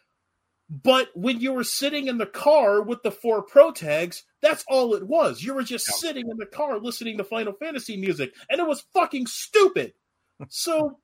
but 0.70 1.08
when 1.14 1.40
you 1.40 1.52
were 1.52 1.64
sitting 1.64 2.08
in 2.08 2.18
the 2.18 2.26
car 2.26 2.82
with 2.82 3.02
the 3.02 3.10
four 3.10 3.42
pro 3.42 3.72
tags, 3.72 4.24
that's 4.42 4.64
all 4.68 4.94
it 4.94 5.06
was. 5.06 5.42
You 5.42 5.54
were 5.54 5.62
just 5.62 5.86
sitting 5.86 6.28
in 6.28 6.36
the 6.36 6.46
car 6.46 6.78
listening 6.78 7.18
to 7.18 7.24
Final 7.24 7.54
Fantasy 7.54 7.96
music, 7.96 8.34
and 8.50 8.60
it 8.60 8.66
was 8.66 8.84
fucking 8.92 9.26
stupid. 9.26 9.92
So, 10.50 11.00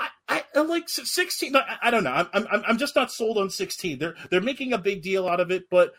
I, 0.00 0.42
I, 0.52 0.60
like 0.62 0.88
sixteen. 0.88 1.54
I, 1.54 1.76
I 1.80 1.90
don't 1.92 2.02
know. 2.02 2.10
I'm, 2.10 2.48
I'm, 2.50 2.62
I'm 2.66 2.78
just 2.78 2.96
not 2.96 3.12
sold 3.12 3.38
on 3.38 3.50
sixteen. 3.50 4.00
They're, 4.00 4.16
they're 4.32 4.40
making 4.40 4.72
a 4.72 4.78
big 4.78 5.00
deal 5.00 5.28
out 5.28 5.38
of 5.38 5.52
it, 5.52 5.70
but 5.70 5.92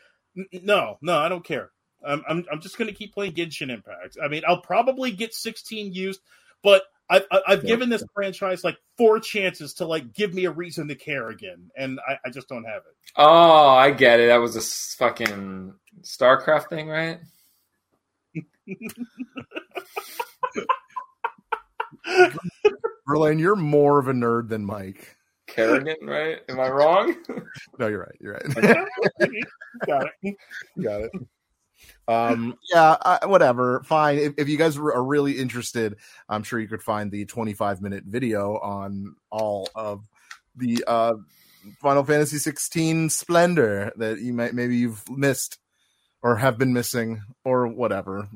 no, 0.52 0.98
no, 1.02 1.18
I 1.18 1.30
don't 1.30 1.46
care. 1.46 1.72
I'm, 2.06 2.24
I'm, 2.28 2.46
I'm 2.52 2.62
just 2.62 2.78
going 2.78 2.88
to 2.90 2.94
keep 2.96 3.14
playing 3.14 3.34
Genshin 3.34 3.70
Impact. 3.72 4.18
I 4.24 4.28
mean, 4.28 4.44
I'll 4.48 4.62
probably 4.62 5.12
get 5.12 5.34
sixteen 5.34 5.92
used, 5.94 6.22
but 6.64 6.84
I've, 7.10 7.26
I- 7.32 7.42
I've 7.48 7.64
Yeah. 7.64 7.70
given 7.70 7.90
this 7.90 8.04
franchise 8.14 8.64
like 8.64 8.78
four 8.98 9.20
chances 9.20 9.74
to 9.76 9.86
like 9.86 10.14
give 10.14 10.34
me 10.34 10.46
a 10.46 10.52
reason 10.52 10.88
to 10.90 10.96
care 10.96 11.30
again, 11.30 11.70
and 11.76 12.00
I, 12.08 12.18
I 12.26 12.30
just 12.30 12.48
don't 12.48 12.64
have 12.66 12.84
it. 12.90 13.12
Oh, 13.16 13.68
I 13.70 13.92
get 13.92 14.20
it. 14.20 14.28
That 14.28 14.38
was 14.38 14.56
a 14.56 14.62
fucking 14.98 15.74
StarCraft 16.04 16.70
thing, 16.70 16.88
right? 16.88 17.20
Verlaine, 23.08 23.40
you're 23.40 23.56
more 23.56 24.00
of 24.00 24.08
a 24.08 24.14
nerd 24.14 24.50
than 24.50 24.66
Mike. 24.66 25.16
Kerrigan, 25.48 25.96
right? 26.04 26.40
Am 26.50 26.60
I 26.60 26.70
wrong? 26.70 27.16
No, 27.80 27.88
you're 27.88 28.00
right. 28.02 28.16
You're 28.20 28.34
right. 28.34 28.44
Got 29.88 30.08
it. 30.22 30.36
Got 30.82 31.02
it. 31.02 31.12
Um, 32.08 32.58
yeah, 32.74 32.96
I, 33.02 33.26
whatever. 33.26 33.84
Fine. 33.84 34.18
If, 34.20 34.34
if 34.38 34.50
you 34.50 34.58
guys 34.58 34.78
are 34.78 35.04
really 35.04 35.34
interested, 35.34 35.96
I'm 36.28 36.44
sure 36.44 36.60
you 36.60 36.68
could 36.68 36.84
find 36.84 37.12
the 37.12 37.26
25 37.26 37.82
minute 37.82 38.04
video 38.06 38.58
on 38.58 39.16
all 39.30 39.70
of 39.76 40.04
the 40.56 40.84
uh, 40.88 41.14
Final 41.82 42.04
Fantasy 42.04 42.38
16 42.38 43.10
splendor 43.10 43.92
that 43.98 44.20
you 44.20 44.34
might 44.34 44.54
maybe 44.54 44.78
you've 44.78 45.08
missed 45.10 45.60
or 46.22 46.36
have 46.36 46.58
been 46.58 46.74
missing 46.74 47.22
or 47.44 47.68
whatever. 47.68 48.28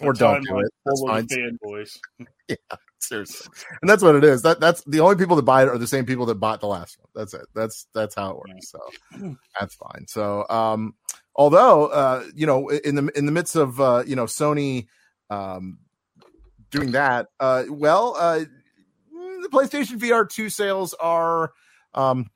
Or 0.00 0.12
don't 0.12 0.42
do 0.46 0.58
it. 0.60 0.72
That's 0.84 1.02
fine. 1.02 1.26
fanboys. 1.26 1.98
Seriously. 3.00 3.48
And 3.80 3.88
that's 3.90 4.02
what 4.02 4.14
it 4.14 4.24
is. 4.24 4.42
That 4.42 4.60
that's 4.60 4.84
the 4.84 5.00
only 5.00 5.16
people 5.16 5.36
that 5.36 5.42
buy 5.42 5.62
it 5.62 5.68
are 5.68 5.78
the 5.78 5.86
same 5.86 6.04
people 6.04 6.26
that 6.26 6.36
bought 6.36 6.60
the 6.60 6.66
last 6.66 6.98
one. 6.98 7.08
That's 7.14 7.34
it. 7.34 7.46
That's 7.54 7.86
that's 7.94 8.14
how 8.14 8.30
it 8.30 8.36
works. 8.36 8.70
So 8.70 9.34
that's 9.58 9.74
fine. 9.74 10.06
So 10.06 10.46
um 10.48 10.94
although 11.34 11.86
uh 11.86 12.24
you 12.34 12.46
know 12.46 12.68
in 12.68 12.94
the 12.94 13.10
in 13.16 13.26
the 13.26 13.32
midst 13.32 13.56
of 13.56 13.80
uh 13.80 14.04
you 14.06 14.16
know 14.16 14.26
Sony 14.26 14.86
um 15.30 15.78
doing 16.70 16.92
that 16.92 17.28
uh 17.40 17.64
well 17.68 18.14
uh 18.18 18.40
the 18.40 19.48
PlayStation 19.50 19.98
VR 19.98 20.28
2 20.28 20.50
sales 20.50 20.94
are 20.94 21.52
um 21.94 22.26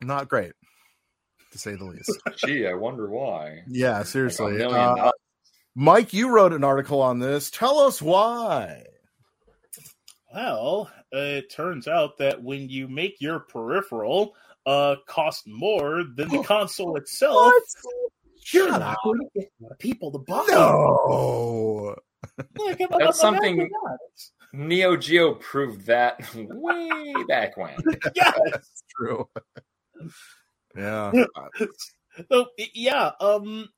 not 0.00 0.28
great 0.28 0.52
to 1.52 1.58
say 1.58 1.74
the 1.74 1.84
least. 1.84 2.12
Gee, 2.36 2.66
I 2.66 2.74
wonder 2.74 3.08
why. 3.08 3.62
Yeah, 3.68 4.02
seriously. 4.04 4.54
million 4.54 4.74
Uh. 4.74 5.12
Mike, 5.78 6.14
you 6.14 6.30
wrote 6.30 6.54
an 6.54 6.64
article 6.64 7.02
on 7.02 7.18
this. 7.18 7.50
Tell 7.50 7.80
us 7.80 8.00
why. 8.00 8.82
Well, 10.36 10.90
uh, 11.14 11.18
it 11.18 11.50
turns 11.50 11.88
out 11.88 12.18
that 12.18 12.42
when 12.42 12.68
you 12.68 12.88
make 12.88 13.16
your 13.20 13.40
peripheral 13.40 14.34
uh 14.66 14.96
cost 15.08 15.46
more 15.46 16.04
than 16.14 16.28
the 16.28 16.42
console 16.42 16.96
itself, 16.96 17.52
you're 18.52 18.68
Shut 18.68 18.80
not 18.80 18.92
up. 18.92 18.98
going 19.04 19.20
to 19.20 19.40
get 19.40 19.48
a 19.60 19.62
lot 19.62 19.72
of 19.72 19.78
people 19.78 20.12
to 20.12 20.18
buy. 20.18 20.44
it. 20.46 20.50
No. 20.50 21.96
Like, 22.58 22.78
That's 22.78 22.90
imagine 22.90 23.12
something- 23.14 23.58
that. 23.58 23.98
Neo 24.52 24.96
Geo 24.96 25.34
proved 25.36 25.86
that 25.86 26.20
way 26.34 27.14
back 27.28 27.56
when. 27.56 27.74
yeah, 28.14 28.32
That's 28.50 28.82
true. 28.94 29.28
yeah. 30.76 31.12
so 32.30 32.46
yeah, 32.74 33.12
um, 33.20 33.68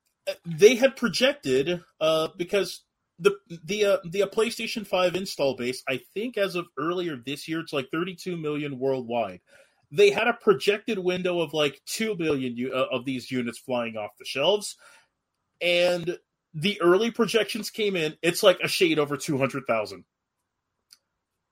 they 0.46 0.74
had 0.76 0.96
projected 0.96 1.82
uh 2.00 2.28
because 2.36 2.82
the 3.19 3.37
the 3.64 3.85
uh, 3.85 3.97
the 4.05 4.23
uh, 4.23 4.27
PlayStation 4.29 4.87
Five 4.87 5.16
install 5.16 5.57
base, 5.57 5.83
I 5.89 6.01
think, 6.14 6.39
as 6.39 6.55
of 6.55 6.66
earlier 6.79 7.16
this 7.16 7.49
year, 7.49 7.61
it's 7.61 7.73
like 7.73 7.89
32 7.93 8.37
million 8.37 8.79
worldwide. 8.79 9.41
They 9.91 10.11
had 10.11 10.29
a 10.29 10.35
projected 10.35 10.99
window 10.99 11.41
of 11.41 11.55
like 11.55 11.81
two 11.87 12.14
million 12.16 12.57
u- 12.57 12.73
uh, 12.73 12.87
of 12.93 13.05
these 13.05 13.31
units 13.31 13.59
flying 13.59 13.97
off 13.97 14.11
the 14.19 14.25
shelves, 14.25 14.77
and 15.61 16.19
the 16.55 16.81
early 16.81 17.11
projections 17.11 17.71
came 17.71 17.97
in. 17.97 18.16
It's 18.23 18.43
like 18.43 18.61
a 18.62 18.69
shade 18.69 18.99
over 18.99 19.16
200,000. 19.16 20.05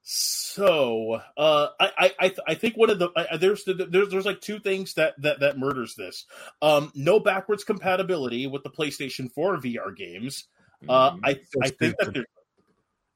So, 0.09 1.21
uh, 1.37 1.69
I, 1.81 1.91
I, 1.99 2.13
I, 2.21 2.29
th- 2.29 2.39
I 2.47 2.55
think 2.55 2.77
one 2.77 2.91
of 2.91 3.01
the 3.01 3.11
I, 3.17 3.39
there's 3.39 3.65
there's 3.65 4.09
there's 4.09 4.25
like 4.25 4.41
two 4.41 4.61
things 4.61 4.95
that 4.95 5.15
that 5.23 5.41
that 5.41 5.59
murders 5.59 5.97
this. 5.97 6.27
Um, 6.63 6.93
no 6.95 7.19
backwards 7.19 7.65
compatibility 7.65 8.47
with 8.47 8.63
the 8.63 8.71
PlayStation 8.71 9.33
4 9.33 9.57
VR 9.59 9.97
games. 9.97 10.47
Uh, 10.89 11.13
Mhm. 11.13 11.21
I 11.25 11.31
I 11.63 11.71
think 11.71 11.97
that 11.99 12.15
there, 12.15 12.27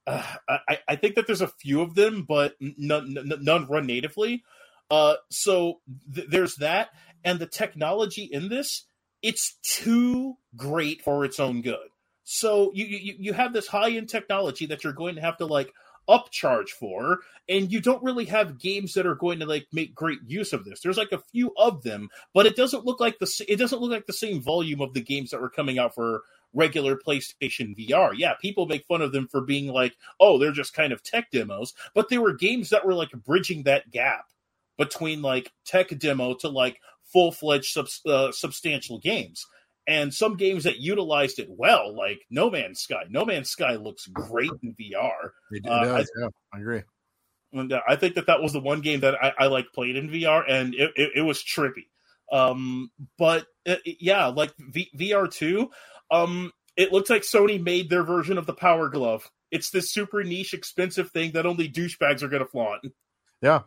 uh, 0.07 0.59
I 0.69 0.79
I 0.89 0.97
think 0.97 1.15
that 1.17 1.27
there's 1.27 1.41
a 1.41 1.49
few 1.49 1.81
of 1.81 1.95
them, 1.95 2.25
but 2.25 2.57
none 2.61 3.13
none, 3.15 3.33
none 3.43 3.67
run 3.67 3.87
natively. 3.87 4.45
Uh, 4.91 5.17
so 5.31 5.81
th- 6.15 6.29
there's 6.29 6.57
that, 6.57 6.91
and 7.25 7.39
the 7.39 7.47
technology 7.47 8.25
in 8.25 8.49
this 8.49 8.85
it's 9.23 9.57
too 9.63 10.37
great 10.57 11.03
for 11.03 11.25
its 11.25 11.39
own 11.39 11.61
good. 11.63 11.89
So 12.25 12.73
you 12.75 12.87
you 12.87 13.15
you 13.19 13.33
have 13.35 13.53
this 13.53 13.67
high 13.67 13.91
end 13.91 14.09
technology 14.09 14.67
that 14.67 14.83
you're 14.85 14.93
going 14.93 15.17
to 15.17 15.21
have 15.21 15.37
to 15.39 15.47
like 15.47 15.73
upcharge 16.09 16.71
for 16.71 17.21
and 17.49 17.71
you 17.71 17.81
don't 17.81 18.03
really 18.03 18.25
have 18.25 18.59
games 18.59 18.95
that 18.95 19.07
are 19.07 19.15
going 19.15 19.39
to 19.39 19.47
like 19.47 19.67
make 19.73 19.95
great 19.95 20.19
use 20.27 20.53
of 20.53 20.65
this 20.65 20.81
there's 20.81 20.97
like 20.97 21.13
a 21.13 21.23
few 21.31 21.53
of 21.57 21.83
them 21.85 22.09
but 22.35 22.47
it 22.47 22.57
doesn't 22.57 22.85
look 22.85 22.99
like 22.99 23.19
the 23.21 23.45
it 23.49 23.57
doesn't 23.57 23.81
look 23.81 23.93
like 23.93 24.07
the 24.07 24.13
same 24.13 24.41
volume 24.41 24.81
of 24.81 24.93
the 24.93 25.01
games 25.01 25.31
that 25.31 25.41
were 25.41 25.51
coming 25.51 25.79
out 25.79 25.95
for 25.95 26.23
regular 26.53 26.97
PlayStation 26.97 27.77
VR. 27.79 28.13
Yeah, 28.17 28.35
people 28.41 28.67
make 28.67 28.85
fun 28.87 29.03
of 29.03 29.13
them 29.13 29.29
for 29.29 29.41
being 29.41 29.69
like, 29.69 29.97
"Oh, 30.19 30.39
they're 30.39 30.53
just 30.53 30.75
kind 30.75 30.93
of 30.93 31.03
tech 31.03 31.31
demos," 31.31 31.75
but 31.95 32.09
they 32.09 32.19
were 32.19 32.33
games 32.35 32.71
that 32.71 32.85
were 32.85 32.95
like 32.95 33.11
bridging 33.13 33.65
that 33.65 33.91
gap 33.91 34.27
between 34.79 35.23
like 35.23 35.53
tech 35.65 35.97
demo 35.99 36.35
to 36.35 36.49
like 36.49 36.81
full-fledged 37.13 37.73
subs- 37.73 38.01
uh, 38.07 38.33
substantial 38.33 38.99
games. 38.99 39.47
And 39.87 40.15
some 40.15 40.37
games 40.37 40.65
that 40.65 40.79
utilized 40.79 41.39
it 41.41 41.49
well, 41.51 41.95
like 41.97 42.21
No 42.31 42.49
Man's 42.51 42.81
Sky. 42.81 43.05
No 43.09 43.25
Man's 43.25 43.51
Sky 43.51 43.75
looks 43.75 44.07
great 44.07 44.51
in 44.63 44.75
VR. 44.75 45.31
It, 45.51 45.65
it 45.65 45.67
Uh, 45.67 45.85
does, 45.85 46.11
yeah, 46.19 46.29
I 46.55 46.59
agree. 46.61 46.83
And 47.53 47.73
uh, 47.73 47.81
I 47.89 47.97
think 47.97 48.15
that 48.15 48.27
that 48.27 48.41
was 48.41 48.53
the 48.53 48.61
one 48.61 48.81
game 48.83 49.01
that 49.01 49.17
I, 49.21 49.33
I 49.37 49.47
like 49.49 49.73
played 49.75 49.97
in 49.97 50.09
VR, 50.09 50.45
and 50.49 50.75
it, 50.75 50.93
it, 50.95 51.11
it 51.17 51.23
was 51.23 51.43
trippy. 51.43 51.87
Um, 52.31 52.93
but 53.19 53.47
uh, 53.67 53.77
yeah, 53.85 54.27
like 54.27 54.53
v- 54.59 54.91
VR 54.97 55.29
two, 55.29 55.71
um, 56.11 56.53
it 56.77 56.93
looks 56.93 57.11
like 57.11 57.23
Sony 57.23 57.63
made 57.63 57.91
their 57.91 58.03
version 58.03 58.39
of 58.39 58.47
the 58.47 58.55
Power 58.55 58.89
Glove. 58.89 59.31
It's 59.51 59.71
this 59.71 59.93
super 59.93 60.23
niche, 60.23 60.55
expensive 60.55 61.11
thing 61.11 61.33
that 61.33 61.47
only 61.47 61.69
douchebags 61.69 62.23
are 62.23 62.29
going 62.29 62.43
to 62.43 62.49
flaunt. 62.49 62.87
Yeah, 63.43 63.63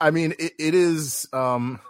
I 0.00 0.10
mean, 0.10 0.34
it, 0.38 0.52
it 0.58 0.74
is. 0.74 1.28
Um, 1.32 1.80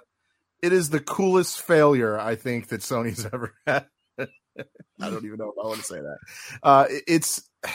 it 0.63 0.73
is 0.73 0.91
the 0.91 1.01
coolest 1.01 1.63
failure 1.63 2.19
I 2.19 2.37
think 2.37 2.69
that 2.69 2.81
Sony's 2.81 3.27
ever 3.33 3.55
had. 3.67 3.87
I 4.19 5.09
don't 5.09 5.25
even 5.25 5.39
know 5.39 5.51
if 5.51 5.59
I 5.63 5.67
want 5.67 5.79
to 5.79 5.85
say 5.85 6.01
that. 6.01 6.19
Uh, 6.63 6.87
it's. 7.07 7.49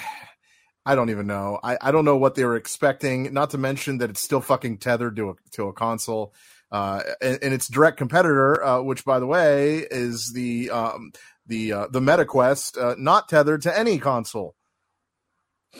I 0.88 0.94
don't 0.94 1.10
even 1.10 1.26
know. 1.26 1.60
I, 1.64 1.80
I 1.82 1.92
don't 1.92 2.06
know 2.06 2.18
what 2.18 2.36
they 2.36 2.46
were 2.46 2.56
expecting. 2.56 3.34
Not 3.34 3.50
to 3.50 3.58
mention 3.58 3.98
that 3.98 4.12
it's 4.12 4.22
still 4.22 4.40
fucking 4.40 4.78
tethered 4.78 5.16
to 5.16 5.32
a 5.32 5.34
to 5.54 5.68
a 5.68 5.74
console, 5.74 6.36
uh, 6.72 7.02
and, 7.20 7.40
and 7.42 7.54
its 7.56 7.68
direct 7.68 7.98
competitor, 7.98 8.64
uh, 8.64 8.82
which 8.84 9.04
by 9.04 9.18
the 9.18 9.26
way 9.26 9.80
is 9.80 10.32
the 10.34 10.70
um, 10.70 11.12
the 11.48 11.74
uh, 11.74 11.88
the 11.92 12.00
MetaQuest, 12.00 12.82
uh, 12.82 12.96
not 12.98 13.30
tethered 13.30 13.62
to 13.64 13.78
any 13.78 13.98
console. 14.00 14.56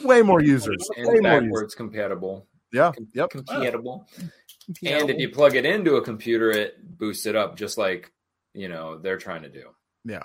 Way 0.04 0.22
more 0.22 0.42
users. 0.42 0.88
And 0.98 1.08
way 1.08 1.14
more 1.16 1.22
backwards 1.22 1.52
users. 1.52 1.76
compatible. 1.76 2.48
Yeah. 2.74 2.92
Com- 2.92 3.08
Yep. 3.14 3.30
Compatible. 3.30 4.08
And 4.86 5.10
if 5.10 5.18
you 5.20 5.30
plug 5.30 5.56
it 5.56 5.66
into 5.66 5.96
a 5.96 6.02
computer, 6.04 6.52
it 6.52 6.76
boosts 6.98 7.26
it 7.26 7.36
up 7.36 7.56
just 7.56 7.78
like 7.78 8.12
you 8.54 8.68
know 8.68 8.98
they're 8.98 9.18
trying 9.18 9.44
to 9.44 9.50
do. 9.50 9.70
Yeah. 10.04 10.24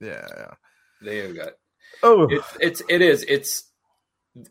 Yeah. 0.00 0.26
Yeah. 0.36 0.54
They've 1.02 1.34
got 1.34 1.52
Oh. 2.02 2.26
it's 2.30 2.56
it's 2.60 2.82
it 2.88 3.02
is 3.02 3.24
it's 3.28 3.70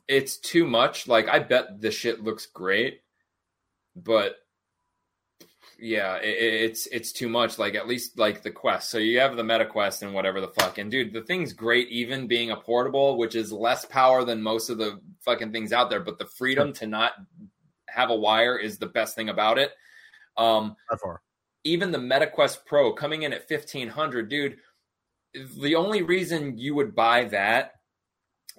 it's 0.08 0.38
too 0.38 0.66
much. 0.66 1.08
Like 1.08 1.28
I 1.28 1.40
bet 1.40 1.82
the 1.82 1.92
shit 1.92 2.24
looks 2.24 2.46
great, 2.46 3.02
but 3.96 4.36
yeah, 5.82 6.18
it, 6.18 6.38
it's 6.72 6.86
it's 6.88 7.12
too 7.12 7.28
much. 7.28 7.58
Like 7.58 7.74
at 7.74 7.88
least 7.88 8.20
like 8.20 8.44
the 8.44 8.52
quest. 8.52 8.92
So 8.92 9.00
you 9.00 9.20
have 9.20 9.36
the 9.36 9.44
meta 9.44 9.66
quest 9.66 10.04
and 10.04 10.14
whatever 10.14 10.40
the 10.40 10.50
fuck. 10.50 10.78
And 10.78 10.92
dude, 10.92 11.12
the 11.12 11.24
thing's 11.24 11.54
great, 11.54 11.90
even 11.90 12.28
being 12.28 12.52
a 12.52 12.56
portable, 12.56 13.18
which 13.18 13.36
is 13.36 13.52
less 13.52 13.84
power 13.86 14.24
than 14.24 14.42
most 14.42 14.70
of 14.70 14.78
the 14.78 15.02
fucking 15.26 15.52
things 15.52 15.74
out 15.74 15.90
there. 15.90 16.00
But 16.00 16.20
the 16.20 16.28
freedom 16.28 16.72
to 16.74 16.88
not 16.88 17.14
have 17.90 18.12
a 18.12 18.16
wire 18.16 18.58
is 18.58 18.78
the 18.78 18.86
best 18.86 19.16
thing 19.16 19.30
about 19.30 19.58
it. 19.58 19.72
Um, 20.38 20.76
far. 21.02 21.22
even 21.64 21.92
the 21.92 21.98
MetaQuest 21.98 22.66
Pro 22.66 22.94
coming 22.94 23.24
in 23.24 23.34
at 23.34 23.48
fifteen 23.48 23.88
hundred, 23.88 24.30
dude. 24.30 24.58
The 25.34 25.76
only 25.76 26.04
reason 26.04 26.58
you 26.58 26.76
would 26.76 26.96
buy 26.96 27.26
that 27.26 27.74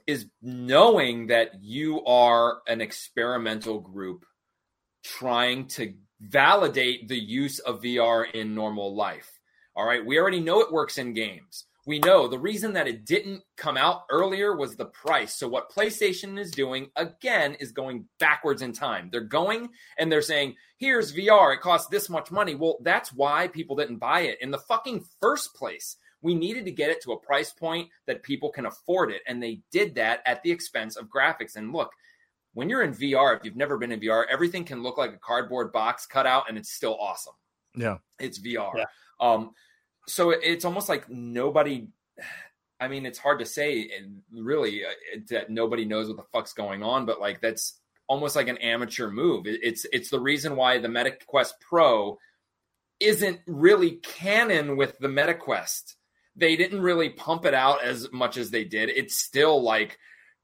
is 0.06 0.26
knowing 0.40 1.28
that 1.28 1.50
you 1.62 2.04
are 2.04 2.62
an 2.66 2.80
experimental 2.80 3.78
group 3.78 4.24
trying 5.04 5.66
to 5.66 5.94
validate 6.22 7.08
the 7.08 7.18
use 7.18 7.58
of 7.58 7.82
VR 7.82 8.30
in 8.32 8.54
normal 8.54 8.94
life. 8.94 9.40
All 9.74 9.86
right, 9.86 10.04
we 10.04 10.18
already 10.18 10.40
know 10.40 10.60
it 10.60 10.72
works 10.72 10.98
in 10.98 11.14
games. 11.14 11.64
We 11.84 11.98
know 11.98 12.28
the 12.28 12.38
reason 12.38 12.74
that 12.74 12.86
it 12.86 13.04
didn't 13.04 13.42
come 13.56 13.76
out 13.76 14.02
earlier 14.08 14.54
was 14.54 14.76
the 14.76 14.84
price. 14.84 15.34
So, 15.34 15.48
what 15.48 15.72
PlayStation 15.72 16.38
is 16.38 16.52
doing 16.52 16.90
again 16.94 17.54
is 17.54 17.72
going 17.72 18.04
backwards 18.20 18.62
in 18.62 18.72
time. 18.72 19.08
They're 19.10 19.20
going 19.20 19.70
and 19.98 20.10
they're 20.10 20.22
saying, 20.22 20.54
here's 20.76 21.12
VR, 21.12 21.54
it 21.54 21.60
costs 21.60 21.88
this 21.88 22.08
much 22.08 22.30
money. 22.30 22.54
Well, 22.54 22.78
that's 22.82 23.12
why 23.12 23.48
people 23.48 23.74
didn't 23.74 23.96
buy 23.96 24.20
it 24.20 24.38
in 24.40 24.52
the 24.52 24.58
fucking 24.58 25.04
first 25.20 25.54
place. 25.56 25.96
We 26.20 26.36
needed 26.36 26.66
to 26.66 26.70
get 26.70 26.90
it 26.90 27.02
to 27.02 27.12
a 27.12 27.18
price 27.18 27.52
point 27.52 27.88
that 28.06 28.22
people 28.22 28.50
can 28.50 28.66
afford 28.66 29.10
it. 29.10 29.22
And 29.26 29.42
they 29.42 29.62
did 29.72 29.96
that 29.96 30.20
at 30.24 30.40
the 30.44 30.52
expense 30.52 30.96
of 30.96 31.08
graphics. 31.08 31.56
And 31.56 31.72
look, 31.72 31.90
when 32.55 32.68
you're 32.68 32.82
in 32.82 32.92
VR, 32.94 33.36
if 33.36 33.44
you've 33.44 33.57
never 33.57 33.78
been 33.78 33.92
in 33.92 34.00
VR, 34.00 34.24
everything 34.30 34.64
can 34.64 34.82
look 34.82 34.98
like 34.98 35.12
a 35.12 35.18
cardboard 35.18 35.72
box 35.72 36.07
cut 36.07 36.26
out 36.26 36.48
and 36.48 36.59
it's 36.59 36.70
still 36.72 36.96
awesome. 37.00 37.34
Yeah. 37.74 37.98
It's 38.18 38.38
VR. 38.38 38.72
Yeah. 38.76 38.84
Um, 39.20 39.53
so 40.07 40.30
it's 40.30 40.64
almost 40.64 40.88
like 40.88 41.09
nobody. 41.09 41.88
I 42.80 42.88
mean, 42.88 43.07
it's 43.07 43.18
hard 43.18 43.38
to 43.38 43.46
say, 43.46 43.90
really, 44.32 44.84
uh, 44.84 44.88
that 45.30 45.50
nobody 45.50 45.84
knows 45.84 46.09
what 46.09 46.16
the 46.16 46.24
fuck's 46.32 46.53
going 46.53 46.82
on. 46.82 47.07
But 47.07 47.20
like, 47.20 47.40
that's 47.40 47.78
almost 48.09 48.34
like 48.36 48.48
an 48.48 48.59
amateur 48.59 49.09
move. 49.11 49.46
It- 49.46 49.61
It's 49.62 49.86
it's 49.92 50.11
the 50.11 50.20
reason 50.20 50.57
why 50.57 50.78
the 50.78 50.88
MetaQuest 50.88 51.53
Pro 51.61 52.18
isn't 53.00 53.40
really 53.46 53.92
canon 54.03 54.76
with 54.76 54.98
the 54.98 55.09
MetaQuest. 55.09 55.94
They 56.36 56.57
didn't 56.57 56.80
really 56.80 57.11
pump 57.11 57.44
it 57.44 57.55
out 57.55 57.82
as 57.84 58.11
much 58.12 58.36
as 58.36 58.50
they 58.50 58.64
did. 58.64 58.88
It's 58.90 59.16
still 59.16 59.62
like, 59.62 59.98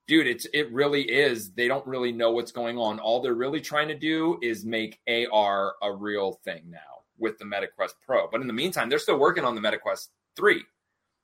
dude, 0.08 0.26
it's 0.26 0.46
it 0.52 0.72
really 0.72 1.02
is. 1.02 1.52
They 1.52 1.68
don't 1.68 1.86
really 1.86 2.10
know 2.10 2.32
what's 2.32 2.50
going 2.50 2.76
on. 2.78 2.98
All 2.98 3.20
they're 3.20 3.34
really 3.34 3.60
trying 3.60 3.86
to 3.88 3.94
do 3.94 4.38
is 4.42 4.64
make 4.64 4.98
AR 5.06 5.74
a 5.82 5.92
real 5.92 6.32
thing 6.44 6.62
now 6.68 6.78
with 7.18 7.38
the 7.38 7.44
MetaQuest 7.44 7.92
Pro. 8.04 8.28
But 8.28 8.40
in 8.40 8.46
the 8.48 8.52
meantime, 8.52 8.88
they're 8.88 8.98
still 8.98 9.18
working 9.18 9.44
on 9.44 9.54
the 9.54 9.60
MetaQuest 9.60 10.08
3, 10.36 10.64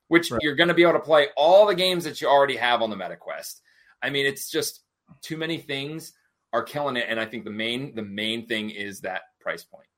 which 0.09 0.30
Right. 0.30 0.41
you're 0.43 0.55
going 0.55 0.68
to 0.68 0.74
be 0.74 0.82
able 0.82 0.93
to 0.95 1.01
play 1.01 1.28
all 1.37 1.66
the 1.66 1.74
games 1.74 2.05
that 2.05 2.20
you 2.20 2.28
already 2.28 2.57
have 2.57 2.82
on 2.82 2.91
the 2.91 2.97
MetaQuest. 2.97 3.61
I 4.03 4.11
mean, 4.11 4.26
it's 4.26 4.51
just 4.51 4.82
too 5.22 5.37
many 5.37 5.59
things 5.59 6.12
are 6.53 6.62
killing 6.62 6.97
it 6.97 7.07
and 7.09 7.18
I 7.18 7.26
think 7.26 7.45
the 7.45 7.51
main 7.51 7.95
the 7.97 8.03
main 8.03 8.47
thing 8.47 8.70
is 8.70 9.01
that 9.01 9.22
price 9.41 9.64
point. 9.64 9.89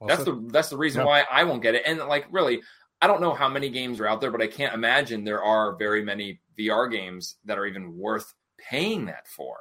Well 0.00 0.08
That's 0.08 0.24
the 0.24 0.48
that's 0.52 0.68
the 0.68 0.76
reason 0.76 1.00
Yeah. 1.00 1.06
why 1.06 1.24
I 1.30 1.42
won't 1.44 1.62
get 1.62 1.74
it. 1.74 1.82
And 1.84 1.98
like 2.00 2.26
really, 2.30 2.62
I 3.00 3.06
don't 3.06 3.20
know 3.20 3.34
how 3.34 3.48
many 3.48 3.68
games 3.70 3.98
are 4.00 4.06
out 4.06 4.20
there, 4.20 4.30
but 4.30 4.40
I 4.42 4.46
can't 4.46 4.72
imagine 4.74 5.24
there 5.24 5.42
are 5.42 5.74
very 5.76 6.02
many 6.04 6.40
VR 6.58 6.90
games 6.90 7.36
that 7.44 7.58
are 7.58 7.66
even 7.66 7.96
worth 7.96 8.32
paying 8.58 9.06
that 9.06 9.26
for. 9.28 9.56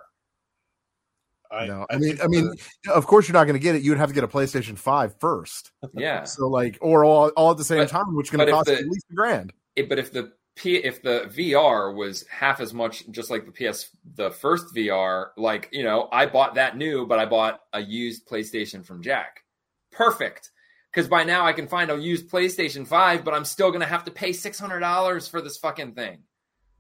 I, 1.52 1.68
no, 1.68 1.86
I 1.90 1.98
mean, 1.98 2.18
I 2.24 2.28
mean, 2.28 2.52
of 2.92 3.06
course 3.06 3.28
you're 3.28 3.34
not 3.34 3.44
going 3.44 3.54
to 3.54 3.60
get 3.60 3.76
it. 3.76 3.84
You'd 3.84 3.98
have 4.00 4.10
to 4.10 4.16
get 4.16 4.24
a 4.24 4.28
PlayStation 4.28 4.78
5 4.78 5.20
first. 5.20 5.72
Yeah. 5.94 6.24
So 6.24 6.48
like, 6.48 6.78
or 6.82 7.06
all, 7.06 7.30
all 7.30 7.52
at 7.52 7.58
the 7.58 7.64
same 7.64 7.80
But- 7.80 7.90
time, 7.90 8.16
which 8.16 8.28
is 8.28 8.32
going 8.32 8.46
to 8.46 8.52
cost 8.52 8.66
the- 8.66 8.74
you 8.74 8.80
at 8.80 8.88
least 8.88 9.06
a 9.12 9.14
grand. 9.14 9.54
It, 9.76 9.88
but 9.90 10.00
if 10.00 10.12
the 10.12 10.34
P, 10.56 10.78
if 10.78 11.02
the 11.04 11.30
VR 11.36 11.94
was 11.94 12.26
half 12.30 12.62
as 12.62 12.74
much, 12.74 13.08
just 13.12 13.30
like 13.30 13.46
the 13.46 13.52
PS, 13.52 13.90
the 14.16 14.32
first 14.32 14.74
VR, 14.74 15.28
like 15.38 15.68
you 15.74 15.84
know, 15.84 16.08
I 16.14 16.26
bought 16.28 16.56
that 16.56 16.78
new, 16.78 17.06
but 17.06 17.20
I 17.20 17.26
bought 17.26 17.60
a 17.74 17.82
used 17.82 18.26
PlayStation 18.28 18.86
from 18.86 19.04
Jack. 19.04 19.44
Perfect, 19.92 20.52
because 20.92 21.10
by 21.10 21.26
now 21.26 21.46
I 21.46 21.52
can 21.52 21.68
find 21.68 21.92
a 21.92 21.98
used 21.98 22.30
PlayStation 22.30 22.88
Five, 22.88 23.26
but 23.26 23.34
I'm 23.34 23.44
still 23.44 23.70
gonna 23.70 23.86
have 23.86 24.06
to 24.06 24.12
pay 24.12 24.32
six 24.32 24.58
hundred 24.58 24.80
dollars 24.80 25.28
for 25.28 25.42
this 25.42 25.58
fucking 25.58 25.94
thing. 25.94 26.20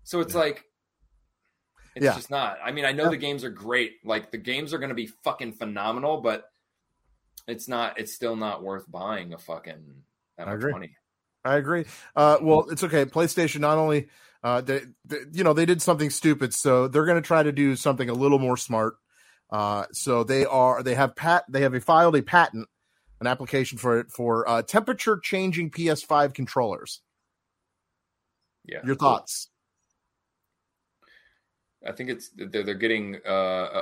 So 0.06 0.22
it's 0.22 0.36
like, 0.36 0.64
it's 1.95 2.06
Yeah. 2.06 2.14
just 2.14 2.30
not. 2.30 2.60
I 2.64 2.72
mean, 2.72 2.86
I 2.86 2.91
know 2.91 3.06
Yeah. 3.06 3.10
the 3.10 3.18
games 3.18 3.43
are 3.43 3.49
great, 3.49 4.06
like 4.06 4.32
the 4.32 4.38
games 4.38 4.74
are 4.74 4.78
gonna 4.78 4.93
be 4.93 5.08
fucking 5.08 5.53
phenomenal, 5.53 6.22
but 6.22 6.49
it's 7.47 7.68
not. 7.68 7.99
It's 7.99 8.14
still 8.14 8.36
not 8.36 8.64
worth 8.64 8.89
buying 8.89 9.34
a 9.34 9.38
fucking 9.38 10.03
I 10.38 10.53
agree. 10.53 10.72
money. 10.72 10.95
I 11.43 11.58
agree. 11.58 11.86
Uh, 12.16 12.38
well, 12.41 12.70
it's 12.70 12.84
okay. 12.84 13.06
PlayStation 13.06 13.60
not 13.60 13.78
only, 13.78 14.10
uh, 14.43 14.62
they, 14.62 14.82
they, 15.06 15.18
you 15.32 15.43
know, 15.43 15.53
they 15.53 15.66
did 15.66 15.82
something 15.82 16.10
stupid, 16.10 16.53
so 16.53 16.88
they're 16.88 17.06
going 17.06 17.22
to 17.22 17.28
try 17.28 17.43
to 17.43 17.51
do 17.51 17.76
something 17.76 18.10
a 18.10 18.14
little 18.14 18.39
more 18.39 18.58
smart. 18.58 18.95
Uh, 19.51 19.86
so 19.91 20.24
they 20.24 20.43
are, 20.45 20.82
they 20.82 20.95
have 20.95 21.16
pat, 21.16 21.45
they 21.47 21.62
have 21.62 21.76
a 21.76 21.80
filed 21.82 22.16
a 22.16 22.24
patent, 22.24 22.68
an 23.22 23.28
application 23.28 23.78
for 23.78 23.99
it 23.99 24.12
for 24.12 24.47
uh, 24.49 24.64
temperature 24.64 25.20
changing 25.20 25.70
PS5 25.70 26.34
controllers. 26.34 27.01
Yeah. 28.66 28.80
Your 28.84 28.95
thoughts? 28.95 29.49
I 31.86 31.92
think 31.92 32.10
it's 32.10 32.30
they're, 32.36 32.64
they're 32.64 32.74
getting 32.76 33.18
uh, 33.26 33.30
uh, 33.30 33.82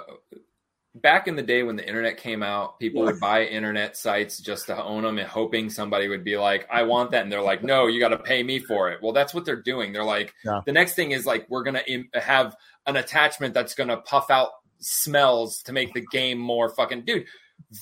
back 0.96 1.28
in 1.28 1.36
the 1.36 1.42
day 1.42 1.64
when 1.64 1.76
the 1.76 1.88
internet 1.88 2.18
came 2.18 2.44
out, 2.44 2.80
people 2.80 3.02
would 3.04 3.20
buy 3.20 3.46
internet 3.46 3.98
sites 3.98 4.40
just 4.40 4.68
to 4.68 4.84
own 4.84 5.04
them 5.04 5.18
and 5.18 5.28
hoping 5.28 5.70
somebody 5.70 6.08
would 6.08 6.24
be 6.24 6.38
like, 6.38 6.68
"I 6.72 6.84
want 6.84 7.12
that," 7.12 7.24
and 7.24 7.32
they're 7.32 7.42
like, 7.42 7.64
"No, 7.64 7.88
you 7.88 8.00
got 8.00 8.10
to 8.10 8.18
pay 8.20 8.44
me 8.44 8.60
for 8.60 8.92
it." 8.92 9.02
Well, 9.02 9.14
that's 9.14 9.34
what 9.34 9.46
they're 9.46 9.62
doing. 9.62 9.94
They're 9.94 10.04
like, 10.04 10.34
Yeah. 10.46 10.62
the 10.66 10.72
next 10.74 10.94
thing 10.96 11.12
is 11.12 11.26
like 11.26 11.46
we're 11.50 11.64
gonna 11.64 11.84
Im- 11.88 12.10
have 12.14 12.56
an 12.86 12.96
attachment 12.98 13.54
that's 13.54 13.74
gonna 13.76 13.98
puff 13.98 14.30
out 14.30 14.50
smells 14.80 15.64
to 15.64 15.72
make 15.74 15.94
the 15.94 16.06
game 16.12 16.38
more 16.38 16.70
fucking 16.70 17.06
dude. 17.06 17.26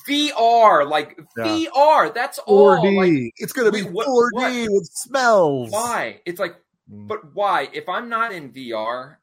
VR, 0.08 0.88
like 0.88 1.18
Yeah. 1.36 1.44
VR, 1.44 2.14
that's 2.14 2.38
all. 2.38 2.76
4D. 2.78 2.96
Like, 3.24 3.32
it's 3.36 3.52
going 3.52 3.70
to 3.70 3.76
be 3.76 3.82
what- 3.90 4.06
4D 4.06 4.68
with 4.70 4.88
smells. 4.92 5.70
why? 5.70 6.20
It's 6.24 6.38
like 6.38 6.54
Mm. 6.90 7.06
but 7.08 7.34
why? 7.34 7.68
If 7.72 7.88
I'm 7.88 8.08
not 8.08 8.32
in 8.32 8.52
VR, 8.52 9.16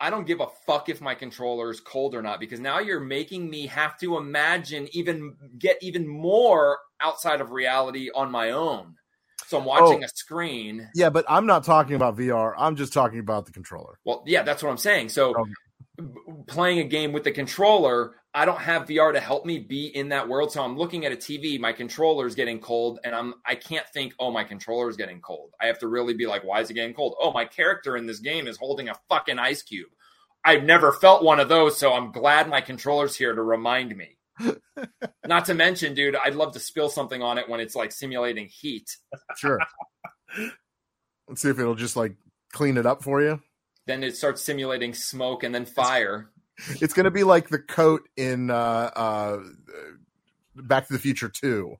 I 0.00 0.08
don't 0.10 0.26
give 0.26 0.40
a 0.40 0.46
fuck 0.66 0.88
if 0.88 1.00
my 1.00 1.14
controller 1.14 1.70
is 1.70 1.80
cold 1.80 2.14
or 2.14 2.22
not 2.22 2.40
because 2.40 2.58
now 2.58 2.78
you're 2.78 3.00
making 3.00 3.50
me 3.50 3.66
have 3.66 3.98
to 3.98 4.16
imagine 4.16 4.88
even 4.92 5.36
get 5.58 5.76
even 5.82 6.08
more 6.08 6.78
outside 7.00 7.40
of 7.40 7.50
reality 7.50 8.08
on 8.14 8.30
my 8.30 8.50
own. 8.52 8.96
So 9.46 9.58
I'm 9.58 9.64
watching 9.64 10.02
Oh. 10.02 10.06
a 10.06 10.08
screen. 10.08 10.88
Yeah, 10.94 11.10
but 11.10 11.24
I'm 11.28 11.44
not 11.46 11.64
talking 11.64 11.96
about 11.96 12.16
VR. 12.16 12.54
I'm 12.56 12.76
just 12.76 12.92
talking 12.92 13.18
about 13.18 13.46
the 13.46 13.52
controller. 13.52 13.98
Well, 14.04 14.22
yeah, 14.26 14.42
that's 14.42 14.62
what 14.62 14.70
I'm 14.70 14.76
saying. 14.78 15.10
So 15.10 15.34
Okay. 15.36 15.50
b- 15.96 16.04
playing 16.46 16.78
a 16.78 16.84
game 16.84 17.12
with 17.12 17.24
the 17.24 17.32
controller, 17.32 18.14
I 18.32 18.44
don't 18.44 18.60
have 18.60 18.86
VR 18.86 19.12
to 19.12 19.20
help 19.20 19.44
me 19.44 19.58
be 19.58 19.86
in 19.86 20.10
that 20.10 20.28
world. 20.28 20.52
So 20.52 20.62
I'm 20.62 20.76
looking 20.76 21.04
at 21.04 21.12
a 21.12 21.16
TV, 21.16 21.58
my 21.58 21.72
controller 21.72 22.26
is 22.26 22.36
getting 22.36 22.60
cold, 22.60 23.00
and 23.02 23.14
I'm 23.14 23.34
I 23.44 23.56
can't 23.56 23.86
think, 23.88 24.14
oh, 24.20 24.30
my 24.30 24.44
controller 24.44 24.88
is 24.88 24.96
getting 24.96 25.20
cold. 25.20 25.50
I 25.60 25.66
have 25.66 25.80
to 25.80 25.88
really 25.88 26.14
be 26.14 26.26
like, 26.26 26.44
why 26.44 26.60
is 26.60 26.70
it 26.70 26.74
getting 26.74 26.94
cold? 26.94 27.16
Oh, 27.20 27.32
my 27.32 27.44
character 27.44 27.96
in 27.96 28.06
this 28.06 28.20
game 28.20 28.46
is 28.46 28.56
holding 28.56 28.88
a 28.88 28.94
fucking 29.08 29.38
ice 29.38 29.62
cube. 29.62 29.88
I've 30.44 30.64
never 30.64 30.92
felt 30.92 31.24
one 31.24 31.40
of 31.40 31.48
those, 31.48 31.76
so 31.76 31.92
I'm 31.92 32.12
glad 32.12 32.48
my 32.48 32.60
controller's 32.60 33.16
here 33.16 33.34
to 33.34 33.42
remind 33.42 33.94
me. 33.96 34.16
Not 35.26 35.44
to 35.46 35.54
mention, 35.54 35.94
dude, 35.94 36.16
I'd 36.16 36.34
love 36.34 36.52
to 36.54 36.60
spill 36.60 36.88
something 36.88 37.22
on 37.22 37.36
it 37.36 37.48
when 37.48 37.60
it's 37.60 37.74
like 37.74 37.92
simulating 37.92 38.46
heat. 38.46 38.96
Sure. 39.36 39.58
Let's 41.28 41.42
see 41.42 41.50
if 41.50 41.58
it'll 41.58 41.74
just 41.74 41.96
like 41.96 42.14
clean 42.52 42.78
it 42.78 42.86
up 42.86 43.02
for 43.02 43.22
you. 43.22 43.40
Then 43.86 44.02
it 44.02 44.16
starts 44.16 44.42
simulating 44.42 44.94
smoke 44.94 45.42
and 45.42 45.54
then 45.54 45.66
fire. 45.66 46.30
It's 46.80 46.92
going 46.94 47.04
to 47.04 47.10
be 47.10 47.24
like 47.24 47.48
the 47.48 47.58
coat 47.58 48.08
in 48.16 48.50
uh, 48.50 48.90
uh, 48.94 49.38
Back 50.56 50.86
to 50.88 50.92
the 50.92 50.98
Future 50.98 51.28
Two. 51.28 51.76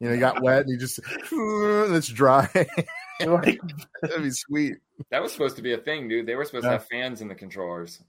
You 0.00 0.08
know, 0.08 0.14
you 0.14 0.20
got 0.20 0.42
wet 0.42 0.62
and 0.62 0.70
you 0.70 0.78
just 0.78 0.98
and 1.32 1.94
it's 1.96 2.08
dry. 2.08 2.48
Like, 3.20 3.60
That'd 4.00 4.22
be 4.22 4.30
sweet. 4.30 4.76
That 5.10 5.20
was 5.20 5.32
supposed 5.32 5.56
to 5.56 5.62
be 5.62 5.72
a 5.72 5.76
thing, 5.78 6.06
dude. 6.06 6.24
They 6.26 6.36
were 6.36 6.44
supposed 6.44 6.66
Yeah. 6.66 6.70
to 6.74 6.78
have 6.78 6.86
fans 6.86 7.20
in 7.20 7.26
the 7.26 7.34
controllers 7.34 8.00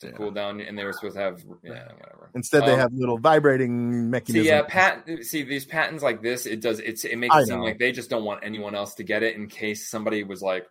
to 0.00 0.08
Yeah. 0.08 0.12
cool 0.14 0.32
down, 0.32 0.60
and 0.60 0.76
they 0.76 0.82
were 0.82 0.92
supposed 0.92 1.14
to 1.14 1.22
have 1.22 1.44
yeah, 1.62 1.92
whatever. 1.92 2.28
Instead, 2.34 2.64
they 2.64 2.72
Um, 2.72 2.80
have 2.80 2.92
little 2.92 3.18
vibrating 3.18 3.92
See, 3.92 4.08
mechanisms. 4.08 4.46
yeah, 4.48 4.62
patent. 4.66 5.24
See 5.24 5.44
these 5.44 5.64
patents 5.64 6.02
like 6.02 6.22
this. 6.22 6.44
It 6.44 6.60
does. 6.60 6.80
It's 6.80 7.04
it 7.04 7.14
makes 7.14 7.36
I 7.36 7.42
it 7.42 7.46
seem 7.46 7.58
know. 7.60 7.64
like 7.66 7.78
they 7.78 7.92
just 7.92 8.10
don't 8.10 8.24
want 8.24 8.42
anyone 8.42 8.74
else 8.74 8.94
to 8.96 9.04
get 9.04 9.22
it 9.22 9.36
in 9.36 9.46
case 9.46 9.88
somebody 9.88 10.24
was 10.24 10.42
like, 10.42 10.66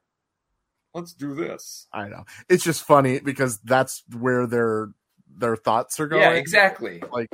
"Let's 0.93 1.13
do 1.13 1.33
this." 1.33 1.87
I 1.93 2.07
know. 2.07 2.25
It's 2.49 2.63
just 2.63 2.83
funny 2.83 3.19
because 3.19 3.59
that's 3.59 4.03
where 4.17 4.47
their 4.47 4.89
their 5.35 5.55
thoughts 5.55 5.99
are 5.99 6.07
going. 6.07 6.21
Yeah, 6.21 6.31
exactly. 6.31 7.01
Like, 7.11 7.29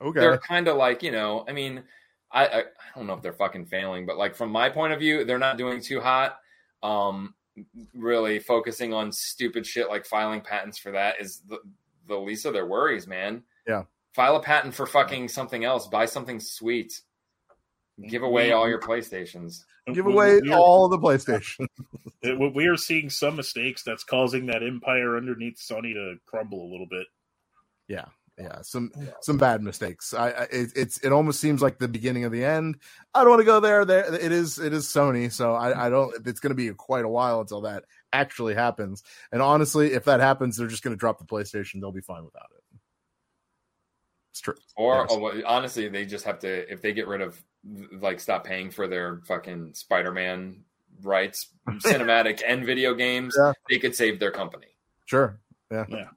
okay, 0.00 0.20
They're 0.20 0.38
kind 0.38 0.68
of 0.68 0.76
like 0.76 1.02
you 1.02 1.12
know. 1.12 1.44
I 1.48 1.52
mean, 1.52 1.82
I, 2.30 2.46
I 2.46 2.58
I 2.60 2.64
don't 2.96 3.06
know 3.06 3.14
if 3.14 3.22
they're 3.22 3.32
fucking 3.32 3.66
failing, 3.66 4.06
but 4.06 4.16
like 4.16 4.34
from 4.34 4.50
my 4.50 4.68
point 4.68 4.92
of 4.92 4.98
view, 4.98 5.24
they're 5.24 5.38
not 5.38 5.58
doing 5.58 5.80
too 5.80 6.00
hot. 6.00 6.38
Um, 6.82 7.34
really 7.94 8.38
focusing 8.38 8.92
on 8.92 9.12
stupid 9.12 9.66
shit 9.66 9.88
like 9.88 10.04
filing 10.04 10.40
patents 10.40 10.78
for 10.78 10.92
that 10.92 11.20
is 11.20 11.40
the 11.48 11.58
the 12.06 12.16
least 12.16 12.44
of 12.44 12.52
their 12.52 12.66
worries, 12.66 13.06
man. 13.06 13.42
Yeah. 13.66 13.84
File 14.14 14.36
a 14.36 14.42
patent 14.42 14.74
for 14.74 14.86
fucking 14.86 15.28
something 15.28 15.64
else. 15.64 15.86
Buy 15.88 16.06
something 16.06 16.38
sweet. 16.38 17.00
Give 18.08 18.22
away 18.22 18.52
all 18.52 18.68
your 18.68 18.80
PlayStations. 18.80 19.64
give 19.92 20.06
away 20.06 20.40
we 20.40 20.52
are, 20.52 20.58
all 20.58 20.88
the 20.88 20.98
PlayStation. 20.98 21.66
we 22.54 22.66
are 22.66 22.76
seeing 22.76 23.08
some 23.08 23.36
mistakes 23.36 23.82
that's 23.84 24.02
causing 24.02 24.46
that 24.46 24.64
empire 24.64 25.16
underneath 25.16 25.58
Sony 25.58 25.94
to 25.94 26.16
crumble 26.26 26.62
a 26.64 26.70
little 26.70 26.88
bit. 26.90 27.06
Yeah, 27.86 28.06
yeah, 28.38 28.62
some 28.62 28.90
some 29.20 29.38
bad 29.38 29.62
mistakes. 29.62 30.12
I, 30.12 30.30
I 30.30 30.42
it, 30.50 30.72
it's 30.74 30.98
it 30.98 31.12
almost 31.12 31.40
seems 31.40 31.62
like 31.62 31.78
the 31.78 31.86
beginning 31.86 32.24
of 32.24 32.32
the 32.32 32.44
end. 32.44 32.78
I 33.14 33.20
don't 33.20 33.30
want 33.30 33.40
to 33.40 33.46
go 33.46 33.60
there. 33.60 33.84
There, 33.84 34.12
it 34.12 34.32
is 34.32 34.58
it 34.58 34.72
is 34.72 34.86
Sony, 34.86 35.30
so 35.30 35.54
I, 35.54 35.86
I 35.86 35.90
don't. 35.90 36.26
It's 36.26 36.40
going 36.40 36.50
to 36.50 36.56
be 36.56 36.68
quite 36.74 37.04
a 37.04 37.08
while 37.08 37.40
until 37.40 37.60
that 37.60 37.84
actually 38.12 38.54
happens. 38.54 39.04
And 39.30 39.40
honestly, 39.40 39.92
if 39.92 40.04
that 40.04 40.18
happens, 40.18 40.56
they're 40.56 40.66
just 40.66 40.82
going 40.82 40.96
to 40.96 40.98
drop 40.98 41.18
the 41.18 41.24
PlayStation. 41.24 41.80
They'll 41.80 41.92
be 41.92 42.00
fine 42.00 42.24
without 42.24 42.48
it. 42.53 42.53
It's 44.34 44.40
true. 44.40 44.54
Or 44.76 45.02
Yes. 45.02 45.06
oh, 45.12 45.18
well, 45.20 45.42
honestly, 45.46 45.88
they 45.88 46.04
just 46.04 46.24
have 46.24 46.40
to 46.40 46.72
if 46.72 46.82
they 46.82 46.92
get 46.92 47.06
rid 47.06 47.20
of 47.20 47.40
like 48.00 48.18
stop 48.18 48.42
paying 48.44 48.68
for 48.72 48.88
their 48.88 49.20
fucking 49.28 49.74
Spider-Man 49.74 50.64
rights, 51.02 51.50
cinematic 51.70 52.42
and 52.44 52.66
video 52.66 52.94
games, 52.94 53.36
Yeah. 53.38 53.52
they 53.70 53.78
could 53.78 53.94
save 53.94 54.18
their 54.18 54.32
company. 54.32 54.66
Sure. 55.04 55.38
Yeah. 55.70 55.84
Yeah. 55.88 56.08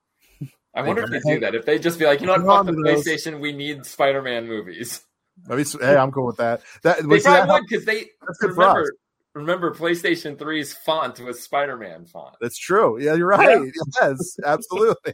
I 0.74 0.82
wonder 0.82 1.04
if 1.04 1.12
They- 1.12 1.20
they 1.20 1.34
do 1.36 1.40
that. 1.42 1.54
If 1.54 1.66
they 1.68 1.78
just 1.78 2.00
be 2.00 2.06
like, 2.08 2.22
you 2.22 2.26
know 2.26 2.34
what, 2.34 2.42
Hang 2.42 2.50
on 2.50 2.66
fuck 2.66 2.76
the 2.76 2.82
to 2.84 2.96
those. 2.96 3.06
PlayStation, 3.06 3.40
we 3.40 3.54
need 3.54 3.86
Spider-Man 3.86 4.48
movies. 4.48 5.04
I 5.50 5.56
mean, 5.56 5.66
hey, 5.80 5.96
I'm 5.96 6.12
cool 6.12 6.26
with 6.26 6.38
that. 6.38 6.62
That 6.82 6.98
They 6.98 7.04
but 7.04 7.18
see, 7.20 7.24
probably 7.26 7.48
that- 7.48 7.54
would 7.54 7.64
because 7.70 7.86
they 7.86 8.00
that's 8.26 8.40
good 8.40 8.56
for 8.56 8.62
remember 8.62 8.94
remember 9.36 9.76
PlayStation 9.76 10.36
3's 10.38 10.74
font 10.74 11.20
was 11.20 11.44
Spider-Man 11.44 12.08
font. 12.08 12.36
That's 12.42 12.58
true. 12.58 13.00
Yeah, 13.00 13.14
you're 13.14 13.28
right. 13.28 13.72
Yes, 14.02 14.38
absolutely. 14.44 15.14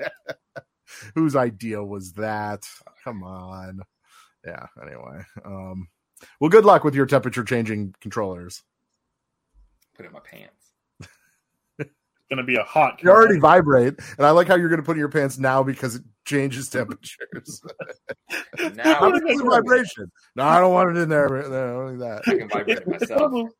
Whose 1.14 1.36
idea 1.36 1.82
was 1.82 2.12
that? 2.14 2.66
Come 3.04 3.22
on. 3.22 3.80
Yeah. 4.46 4.66
Anyway, 4.82 5.22
um, 5.44 5.88
well, 6.40 6.50
good 6.50 6.64
luck 6.64 6.84
with 6.84 6.94
your 6.94 7.06
temperature 7.06 7.44
changing 7.44 7.94
controllers. 8.00 8.62
Put 9.96 10.04
it 10.04 10.08
in 10.08 10.12
my 10.14 10.20
pants. 10.20 10.54
It's 11.78 11.90
Going 12.30 12.38
to 12.38 12.44
be 12.44 12.56
a 12.56 12.62
hot. 12.62 13.02
You 13.02 13.10
already 13.10 13.38
vibrate, 13.40 13.94
and 14.16 14.24
I 14.26 14.30
like 14.30 14.46
how 14.46 14.54
you're 14.54 14.68
going 14.68 14.80
to 14.80 14.84
put 14.86 14.92
in 14.92 14.98
your 15.00 15.08
pants 15.08 15.36
now 15.38 15.62
because 15.64 15.96
it 15.96 16.02
changes 16.24 16.68
temperatures. 16.70 17.60
Now 18.74 18.94
How 19.00 19.10
does 19.10 19.20
the 19.22 19.44
vibration? 19.44 20.10
No, 20.36 20.44
I 20.44 20.60
don't 20.60 20.72
want 20.72 20.96
it 20.96 21.00
in 21.00 21.08
there. 21.08 21.28
No, 21.28 21.80
only 21.82 21.96
that. 21.96 22.22
I 22.28 22.36
can 22.36 22.48
vibrate 22.48 22.78
it 22.78 22.84
It's 22.86 23.00
myself. 23.10 23.20
one 23.20 23.24
of 23.24 23.32
those- 23.32 23.54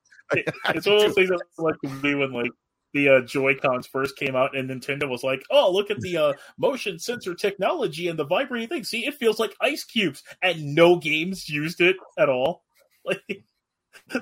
it's 0.76 0.87
one 0.87 0.97
of 0.97 1.03
those 1.03 1.14
things 1.14 1.28
that 1.31 1.41
like 1.59 1.74
to 1.85 1.89
me 1.89 2.14
when 2.14 2.33
like 2.33 2.53
the 2.93 3.09
uh, 3.09 3.20
Joy 3.22 3.55
Cons 3.57 3.86
first 3.86 4.16
came 4.16 4.36
out 4.36 4.57
and 4.57 4.70
Nintendo 4.70 5.09
was 5.09 5.22
like, 5.22 5.43
"Oh, 5.51 5.72
look 5.72 5.91
at 5.91 6.01
the 6.01 6.16
uh, 6.16 6.32
motion 6.59 6.99
sensor 6.99 7.34
technology 7.34 8.09
and 8.09 8.18
the 8.18 8.26
vibrating 8.26 8.68
thing. 8.68 8.84
See, 8.84 9.07
it 9.07 9.14
feels 9.14 9.38
like 9.38 9.57
ice 9.61 9.84
cubes." 9.84 10.22
And 10.43 10.74
no 10.74 10.97
games 10.97 11.49
used 11.49 11.80
it 11.80 11.97
at 12.18 12.28
all. 12.28 12.62
Like, 13.03 13.45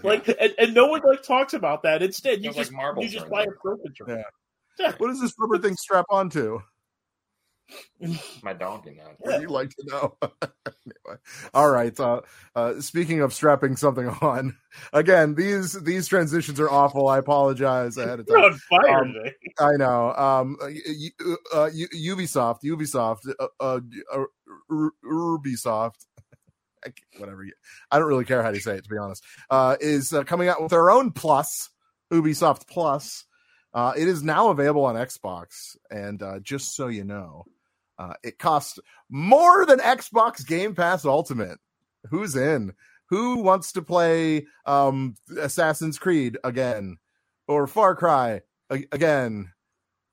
like, 0.04 0.28
and, 0.28 0.54
and 0.56 0.72
no 0.72 0.86
one 0.86 1.02
like 1.04 1.22
talks 1.22 1.52
about 1.52 1.82
that. 1.82 2.00
Instead, 2.00 2.38
you 2.38 2.44
Feels 2.44 2.56
like 2.56 2.64
just 2.66 2.72
marbles 2.72 3.04
you 3.04 3.10
just 3.10 3.28
buy 3.28 3.42
a 3.42 3.46
in 3.46 3.50
pro 3.60 3.76
controller. 3.76 4.22
What 4.98 5.08
does 5.08 5.20
this 5.20 5.34
rubber 5.38 5.58
thing 5.58 5.74
strap 5.76 6.06
onto? 6.08 6.60
My 8.42 8.52
donkey 8.52 8.96
now. 8.96 9.10
Would 9.20 9.42
you 9.42 9.48
like 9.48 9.70
to 9.70 9.84
know? 9.86 10.16
anyway, 10.22 11.20
all 11.52 11.70
right. 11.70 11.98
Uh, 11.98 12.20
uh, 12.54 12.80
speaking 12.80 13.20
of 13.20 13.34
strapping 13.34 13.76
something 13.76 14.08
on, 14.22 14.56
again, 14.92 15.34
these 15.34 15.74
these 15.82 16.08
transitions 16.08 16.60
are 16.60 16.70
awful. 16.70 17.08
I 17.08 17.18
apologize 17.18 17.96
ahead 17.96 18.20
of 18.20 18.26
time. 18.26 18.58
fire 18.70 19.04
Um. 19.04 19.14
I 19.60 19.76
know. 19.76 20.14
Um, 20.14 20.56
uh, 20.60 21.68
Ubisoft, 21.70 22.62
Ubisoft, 22.64 23.32
uh, 23.38 23.46
uh, 23.60 23.80
uh, 24.12 24.24
Ubisoft. 25.04 26.06
I 26.84 26.92
Whatever. 27.18 27.44
I 27.90 27.98
don't 27.98 28.08
really 28.08 28.24
care 28.24 28.42
how 28.42 28.50
you 28.50 28.60
say 28.60 28.76
it, 28.76 28.84
to 28.84 28.90
be 28.90 28.98
honest. 28.98 29.24
Uh, 29.50 29.76
is 29.80 30.12
uh, 30.12 30.24
coming 30.24 30.48
out 30.48 30.62
with 30.62 30.70
their 30.70 30.90
own 30.90 31.10
Plus, 31.10 31.70
Ubisoft 32.12 32.66
Plus. 32.68 33.24
Uh, 33.74 33.92
it 33.96 34.08
is 34.08 34.22
now 34.22 34.48
available 34.48 34.84
on 34.84 34.94
Xbox, 34.94 35.76
and 35.90 36.22
uh, 36.22 36.38
just 36.40 36.74
so 36.74 36.88
you 36.88 37.04
know, 37.04 37.44
uh, 37.98 38.14
it 38.22 38.38
costs 38.38 38.78
more 39.10 39.66
than 39.66 39.78
Xbox 39.80 40.46
Game 40.46 40.74
Pass 40.74 41.04
Ultimate. 41.04 41.58
Who's 42.10 42.36
in? 42.36 42.74
Who 43.10 43.38
wants 43.42 43.72
to 43.72 43.82
play 43.82 44.46
um, 44.66 45.16
Assassin's 45.40 45.98
Creed 45.98 46.36
again, 46.44 46.98
or 47.46 47.66
Far 47.66 47.96
Cry 47.96 48.42
a- 48.70 48.86
again, 48.92 49.52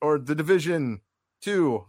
or 0.02 0.18
The 0.18 0.36
Division 0.36 1.02
Two? 1.42 1.86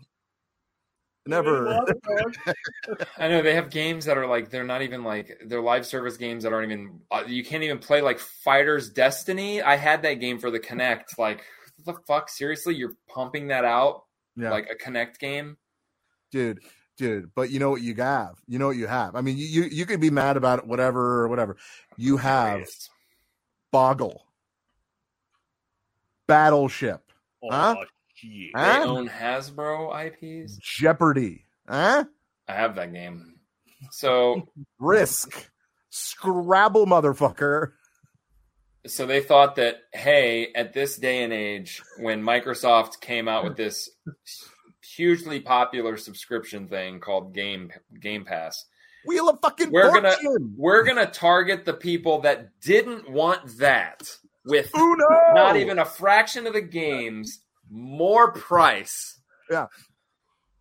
Never. 1.28 1.68
I 3.18 3.26
know 3.28 3.42
they 3.42 3.54
have 3.54 3.70
games 3.70 4.04
that 4.04 4.16
are 4.16 4.26
like 4.28 4.48
they're 4.50 4.64
not 4.64 4.82
even 4.82 5.02
like 5.02 5.40
they're 5.46 5.60
live 5.60 5.84
service 5.84 6.16
games 6.16 6.44
that 6.44 6.52
aren't 6.52 6.70
even 6.70 7.00
uh, 7.10 7.24
you 7.26 7.44
can't 7.44 7.64
even 7.64 7.78
play 7.78 8.00
like 8.00 8.18
Fighters 8.20 8.90
Destiny. 8.90 9.60
I 9.60 9.74
had 9.76 10.02
that 10.02 10.14
game 10.14 10.38
for 10.38 10.52
the 10.52 10.60
Kinect. 10.60 11.18
Like 11.18 11.42
what 11.82 11.96
the 11.96 12.02
fuck? 12.06 12.28
Seriously, 12.28 12.76
you're 12.76 12.94
pumping 13.08 13.48
that 13.48 13.64
out 13.64 14.04
Yeah, 14.36 14.50
like 14.50 14.68
a 14.70 14.76
Kinect 14.76 15.18
game? 15.18 15.56
Dude, 16.30 16.60
dude. 16.96 17.30
But 17.34 17.50
you 17.50 17.58
know 17.58 17.70
what 17.70 17.82
you 17.82 17.94
have? 17.96 18.34
You 18.46 18.58
know 18.58 18.66
what 18.68 18.76
you 18.76 18.86
have? 18.86 19.14
I 19.14 19.20
mean, 19.20 19.36
you 19.36 19.46
you, 19.46 19.62
you 19.64 19.86
can 19.86 20.00
be 20.00 20.10
mad 20.10 20.36
about 20.36 20.58
it, 20.60 20.66
whatever, 20.66 21.22
or 21.22 21.28
whatever. 21.28 21.56
You 21.96 22.16
have 22.18 22.62
Boggle, 23.72 24.22
Battleship, 26.26 27.02
Oh, 27.42 27.50
Huh? 27.50 27.76
shit. 28.14 28.50
They 28.54 28.60
Huh? 28.60 28.84
own 28.84 29.08
Hasbro 29.08 29.94
IPs. 29.94 30.56
Jeopardy, 30.58 31.44
huh? 31.68 32.04
I 32.48 32.52
have 32.54 32.74
that 32.76 32.92
game. 32.92 33.34
So 33.90 34.48
Risk, 34.78 35.50
Scrabble, 35.90 36.86
motherfucker. 36.86 37.72
so 38.86 39.04
they 39.06 39.20
thought 39.20 39.56
that 39.56 39.76
hey, 39.92 40.52
at 40.54 40.72
this 40.72 40.96
day 40.96 41.22
and 41.24 41.32
age, 41.32 41.82
when 41.98 42.22
Microsoft 42.22 43.00
came 43.00 43.28
out 43.28 43.44
with 43.44 43.56
this 43.56 43.90
hugely 44.96 45.40
popular 45.40 45.96
subscription 45.96 46.68
thing 46.68 47.00
called 47.00 47.34
Game 47.34 47.70
Game 48.00 48.24
Pass, 48.24 48.64
Wheel 49.06 49.28
of 49.28 49.38
fucking 49.40 49.70
We're 49.70 49.92
gonna- 49.92 50.16
we're 50.56 50.82
gonna 50.84 51.06
target 51.10 51.64
the 51.64 51.74
people 51.74 52.20
that 52.22 52.58
didn't 52.60 53.08
want 53.10 53.58
that 53.58 54.02
with 54.44 54.70
Uno. 54.74 55.06
not 55.34 55.56
even 55.56 55.78
a 55.78 55.84
fraction 55.84 56.46
of 56.46 56.52
the 56.54 56.60
games, 56.60 57.40
more 57.70 58.32
price. 58.32 59.20
Yeah. 59.50 59.66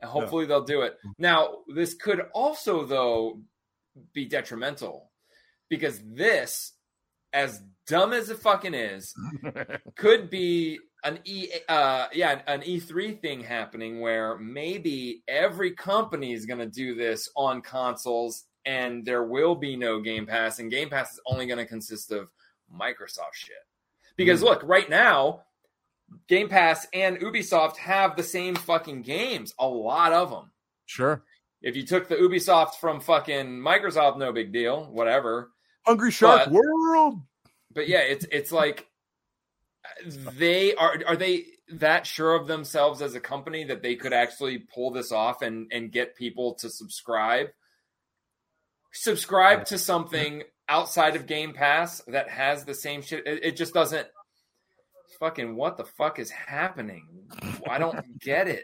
And 0.02 0.10
hopefully 0.12 0.46
they'll 0.46 0.64
do 0.66 0.82
it. 0.82 0.98
Now, 1.18 1.60
this 1.74 1.94
could 1.96 2.20
also 2.34 2.86
though 2.86 3.42
be 4.14 4.26
detrimental 4.26 5.12
because 5.70 6.00
this, 6.04 6.74
as 7.34 7.62
dumb 7.88 8.14
as 8.14 8.30
it 8.30 8.38
fucking 8.40 8.74
is, 8.74 9.14
could 9.96 10.30
be 10.30 10.80
an 11.06 11.20
E 11.24 11.48
uh 11.70 12.08
yeah, 12.14 12.42
an 12.48 12.62
E3 12.62 13.22
thing 13.22 13.40
happening 13.42 14.02
where 14.02 14.38
maybe 14.38 15.24
every 15.28 15.72
company 15.72 16.34
is 16.34 16.46
going 16.46 16.60
to 16.60 16.66
do 16.66 16.96
this 16.96 17.30
on 17.36 17.62
consoles 17.62 18.46
and 18.66 19.06
there 19.06 19.24
will 19.24 19.56
be 19.56 19.76
no 19.78 20.02
Game 20.02 20.26
Pass 20.26 20.60
and 20.60 20.70
Game 20.72 20.90
Pass 20.90 21.14
is 21.14 21.20
only 21.28 21.46
going 21.46 21.60
to 21.60 21.66
consist 21.66 22.12
of 22.12 22.30
Microsoft 22.74 23.34
shit. 23.36 23.56
Because 24.18 24.40
Hmm. 24.42 24.48
look, 24.48 24.62
right 24.64 24.90
now 24.90 25.44
Game 26.28 26.50
Pass 26.50 26.86
and 26.94 27.18
Ubisoft 27.20 27.78
have 27.78 28.16
the 28.16 28.24
same 28.24 28.56
fucking 28.56 29.02
games, 29.04 29.54
a 29.60 29.68
lot 29.68 30.12
of 30.14 30.30
them. 30.32 30.52
Sure. 30.86 31.24
If 31.62 31.76
you 31.76 31.84
took 31.86 32.08
the 32.08 32.16
Ubisoft 32.16 32.76
from 32.76 33.00
fucking 33.00 33.48
Microsoft, 33.48 34.18
no 34.18 34.32
big 34.32 34.52
deal, 34.52 34.86
whatever. 34.92 35.52
Hungry 35.86 36.12
Shark 36.12 36.46
But- 36.46 36.54
World. 36.54 37.22
But 37.72 37.88
yeah, 37.88 38.00
it's 38.02 38.26
it's 38.32 38.52
like 38.52 38.88
they 40.06 40.74
are 40.76 41.00
are 41.08 41.16
they 41.16 41.46
that 41.70 42.06
sure 42.06 42.36
of 42.36 42.48
themselves 42.48 43.02
as 43.02 43.16
a 43.16 43.20
company 43.20 43.64
that 43.66 43.82
they 43.82 43.96
could 43.96 44.14
actually 44.14 44.60
pull 44.60 44.92
this 44.92 45.12
off 45.12 45.42
and 45.42 45.72
and 45.72 45.92
get 45.92 46.16
people 46.16 46.56
to 46.56 46.70
subscribe? 46.70 47.48
Subscribe 48.92 49.66
to 49.66 49.78
something 49.78 50.44
outside 50.70 51.16
of 51.16 51.28
game 51.28 51.54
pass 51.54 52.02
that 52.08 52.30
has 52.30 52.66
the 52.66 52.74
same 52.74 53.02
shit. 53.02 53.26
It, 53.28 53.44
it 53.44 53.58
just 53.58 53.74
doesn't 53.74 54.08
fucking 55.20 55.56
what 55.56 55.78
the 55.78 55.86
fuck 55.86 56.20
is 56.20 56.30
happening? 56.30 57.08
I 57.70 57.78
don't 57.78 58.20
get 58.20 58.48
it. 58.48 58.64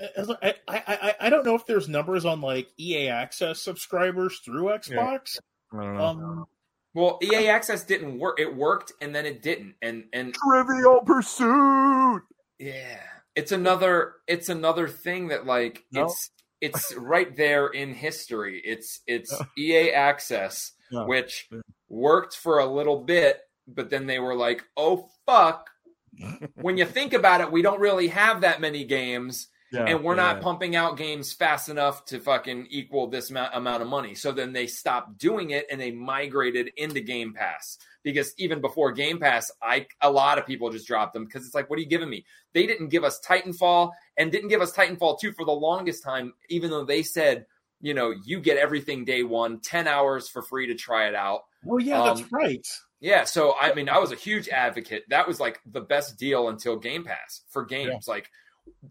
I, 0.00 0.54
I, 0.68 1.14
I 1.20 1.30
don't 1.30 1.44
know 1.44 1.54
if 1.54 1.66
there's 1.66 1.88
numbers 1.88 2.24
on 2.24 2.40
like 2.40 2.68
EA 2.78 3.08
Access 3.08 3.60
subscribers 3.60 4.40
through 4.44 4.64
Xbox. 4.64 5.38
Yeah. 5.72 6.02
Um, 6.02 6.46
well, 6.94 7.18
EA 7.22 7.48
Access 7.48 7.84
didn't 7.84 8.18
work. 8.18 8.38
It 8.40 8.54
worked 8.54 8.92
and 9.00 9.14
then 9.14 9.26
it 9.26 9.42
didn't. 9.42 9.74
And 9.82 10.04
and 10.12 10.34
Trivial 10.34 11.00
Pursuit. 11.04 12.22
Yeah, 12.58 13.00
it's 13.34 13.52
another. 13.52 14.14
It's 14.26 14.48
another 14.48 14.88
thing 14.88 15.28
that 15.28 15.46
like 15.46 15.84
No. 15.92 16.04
it's 16.04 16.30
it's 16.60 16.94
right 16.96 17.34
there 17.36 17.66
in 17.68 17.94
history. 17.94 18.60
It's 18.64 19.00
it's 19.06 19.34
EA 19.58 19.90
Access, 19.92 20.72
Yeah. 20.90 21.04
which 21.06 21.48
worked 21.88 22.36
for 22.36 22.58
a 22.58 22.66
little 22.66 23.00
bit, 23.04 23.40
but 23.66 23.90
then 23.90 24.06
they 24.06 24.18
were 24.18 24.34
like, 24.34 24.62
"Oh 24.76 25.08
fuck." 25.26 25.68
when 26.56 26.76
you 26.76 26.84
think 26.84 27.14
about 27.14 27.40
it, 27.40 27.50
we 27.50 27.62
don't 27.62 27.80
really 27.80 28.08
have 28.08 28.42
that 28.42 28.60
many 28.60 28.84
games 28.84 29.48
Yeah, 29.72 29.86
and 29.86 30.04
we're 30.04 30.14
not 30.14 30.40
pumping 30.42 30.76
out 30.76 30.96
games 30.96 31.32
fast 31.32 31.68
enough 31.68 32.04
to 32.06 32.20
fucking 32.20 32.66
equal 32.70 33.06
this 33.06 33.30
amount, 33.30 33.54
amount 33.54 33.82
of 33.82 33.88
money. 33.88 34.14
So 34.14 34.30
then 34.32 34.52
they 34.52 34.66
stopped 34.66 35.18
doing 35.18 35.50
it 35.50 35.66
and 35.70 35.80
they 35.80 35.90
migrated 35.90 36.70
into 36.76 37.00
Game 37.00 37.32
Pass 37.32 37.78
because 38.02 38.34
even 38.36 38.60
before 38.60 38.92
Game 38.92 39.18
Pass, 39.18 39.50
I 39.62 39.86
a 40.00 40.10
lot 40.10 40.38
of 40.38 40.46
people 40.46 40.70
just 40.70 40.86
dropped 40.86 41.14
them 41.14 41.24
because 41.24 41.46
it's 41.46 41.54
like, 41.54 41.70
what 41.70 41.78
are 41.78 41.82
you 41.82 41.88
giving 41.88 42.10
me? 42.10 42.24
They 42.52 42.66
didn't 42.66 42.88
give 42.88 43.02
us 43.04 43.20
Titanfall 43.26 43.92
and 44.18 44.30
didn't 44.30 44.48
give 44.48 44.60
us 44.60 44.72
Titanfall 44.72 45.20
2 45.20 45.32
for 45.32 45.44
the 45.44 45.52
longest 45.52 46.04
time, 46.04 46.34
even 46.50 46.70
though 46.70 46.84
they 46.84 47.02
said, 47.02 47.46
you 47.80 47.94
know, 47.94 48.12
you 48.24 48.40
get 48.40 48.58
everything 48.58 49.04
day 49.04 49.22
one, 49.22 49.60
10 49.60 49.88
hours 49.88 50.28
for 50.28 50.42
free 50.42 50.66
to 50.66 50.74
try 50.74 51.08
it 51.08 51.14
out. 51.14 51.44
oh 51.68 51.78
yeah, 51.78 52.02
that's 52.04 52.20
Um, 52.20 52.28
right. 52.30 52.66
Yeah, 53.00 53.24
so 53.24 53.54
I 53.60 53.74
mean, 53.74 53.88
I 53.88 53.98
was 53.98 54.12
a 54.12 54.16
huge 54.16 54.48
advocate. 54.48 55.02
That 55.08 55.26
was 55.26 55.40
like 55.40 55.60
the 55.66 55.80
best 55.80 56.18
deal 56.18 56.48
until 56.48 56.76
Game 56.76 57.02
Pass 57.02 57.40
for 57.48 57.64
games. 57.64 58.06
Like 58.06 58.30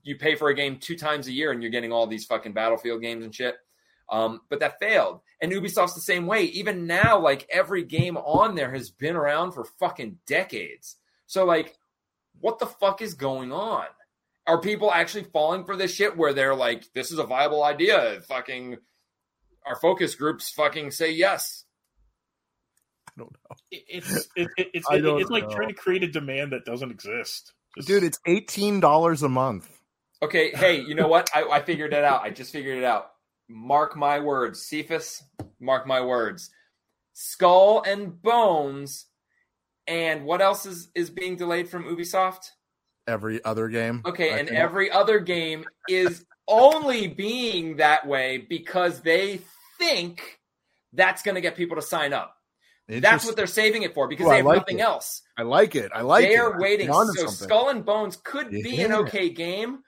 you 0.04 0.18
pay 0.18 0.36
for 0.36 0.50
a 0.50 0.56
game 0.56 0.78
two 0.80 0.96
times 0.96 1.28
a 1.28 1.32
year 1.32 1.52
and 1.52 1.62
you're 1.62 1.72
getting 1.72 1.92
all 1.92 2.08
these 2.08 2.26
fucking 2.26 2.54
Battlefield 2.54 3.02
games 3.02 3.24
and 3.24 3.34
shit. 3.34 3.56
Um, 4.10 4.42
but 4.50 4.60
that 4.60 4.80
failed. 4.80 5.22
And 5.42 5.52
Ubisoft's 5.52 5.96
the 5.96 6.02
same 6.02 6.28
way. 6.28 6.44
Even 6.44 6.86
now, 6.86 7.20
like 7.20 7.48
every 7.50 7.84
game 7.84 8.18
on 8.18 8.56
there 8.56 8.72
has 8.72 8.90
been 8.90 9.16
around 9.16 9.54
for 9.54 9.66
fucking 9.80 10.18
decades. 10.28 10.98
So 11.28 11.46
like, 11.46 11.78
what 12.40 12.60
the 12.60 12.66
fuck 12.66 13.02
is 13.02 13.14
going 13.14 13.52
on? 13.52 13.86
Are 14.48 14.60
people 14.60 14.92
actually 14.92 15.26
falling 15.26 15.64
for 15.64 15.78
this 15.78 15.94
shit 15.94 16.18
where 16.18 16.34
they're 16.34 16.56
like, 16.56 16.92
this 16.94 17.12
is 17.12 17.20
a 17.20 17.24
viable 17.24 17.64
idea? 17.64 18.20
Fucking 18.28 18.78
our 19.66 19.76
focus 19.76 20.16
groups 20.16 20.50
fucking 20.50 20.92
say 20.92 21.12
yes. 21.12 21.64
I 23.08 23.12
don't 23.18 23.32
know. 23.32 23.56
It, 23.70 23.84
it's 23.88 24.28
it, 24.36 24.48
it, 24.58 24.68
it's 24.74 24.88
it, 24.92 25.02
don't 25.02 25.22
it's 25.22 25.30
like 25.30 25.48
know. 25.48 25.56
trying 25.56 25.70
to 25.70 25.74
create 25.74 26.04
a 26.04 26.08
demand 26.08 26.52
that 26.54 26.66
doesn't 26.66 26.92
exist. 26.92 27.54
Just- 27.78 27.88
Dude, 27.88 28.04
it's 28.04 28.20
eighteen 28.26 28.80
dollars 28.80 29.24
a 29.24 29.30
month. 29.30 29.70
Okay, 30.24 30.52
hey, 30.52 30.80
you 30.82 30.94
know 30.94 31.08
what? 31.08 31.30
I, 31.34 31.44
I 31.44 31.62
figured 31.62 31.94
it 31.94 32.04
out. 32.04 32.22
I 32.22 32.30
just 32.30 32.52
figured 32.52 32.78
it 32.78 32.84
out. 32.84 33.12
Mark 33.50 33.98
my 33.98 34.20
words, 34.20 34.62
Cephas. 34.62 35.24
Mark 35.60 35.88
my 35.88 36.00
words. 36.02 36.52
Skull 37.14 37.82
and 37.86 38.22
Bones, 38.22 39.08
and 39.88 40.24
what 40.26 40.42
else 40.42 40.66
is 40.66 40.90
is 40.96 41.10
being 41.10 41.36
delayed 41.36 41.70
from 41.70 41.84
Ubisoft? 41.86 42.50
Every 43.08 43.44
other 43.44 43.68
game. 43.68 44.02
Okay, 44.06 44.34
I 44.34 44.38
and 44.38 44.48
think. 44.50 44.60
every 44.60 44.92
other 44.92 45.20
game 45.20 45.66
is 45.90 46.24
only 46.48 47.08
being 47.08 47.78
that 47.78 48.06
way 48.08 48.38
because 48.38 49.02
they 49.02 49.42
think 49.80 50.40
that's 50.94 51.24
going 51.24 51.36
to 51.36 51.42
get 51.42 51.56
people 51.56 51.76
to 51.78 51.82
sign 51.82 52.14
up. 52.14 52.36
That's 53.00 53.26
what 53.26 53.36
they're 53.36 53.48
saving 53.48 53.84
it 53.84 53.94
for 53.94 54.08
because 54.08 54.26
Ooh, 54.28 54.30
they 54.30 54.38
have 54.38 54.46
like 54.46 54.58
nothing 54.60 54.80
it. 54.80 54.84
else. 54.84 55.22
I 55.38 55.44
like 55.44 55.76
it. 55.76 55.92
I 55.94 56.02
like 56.02 56.26
it. 56.26 56.30
They're 56.32 56.58
waiting. 56.60 56.90
onto 56.90 57.14
So 57.14 57.28
something. 57.28 57.48
Skull 57.48 57.70
and 57.70 57.86
Bones 57.86 58.18
could 58.18 58.50
be 58.50 58.82
an 58.82 58.92
okay 58.94 59.30
game, 59.30 59.80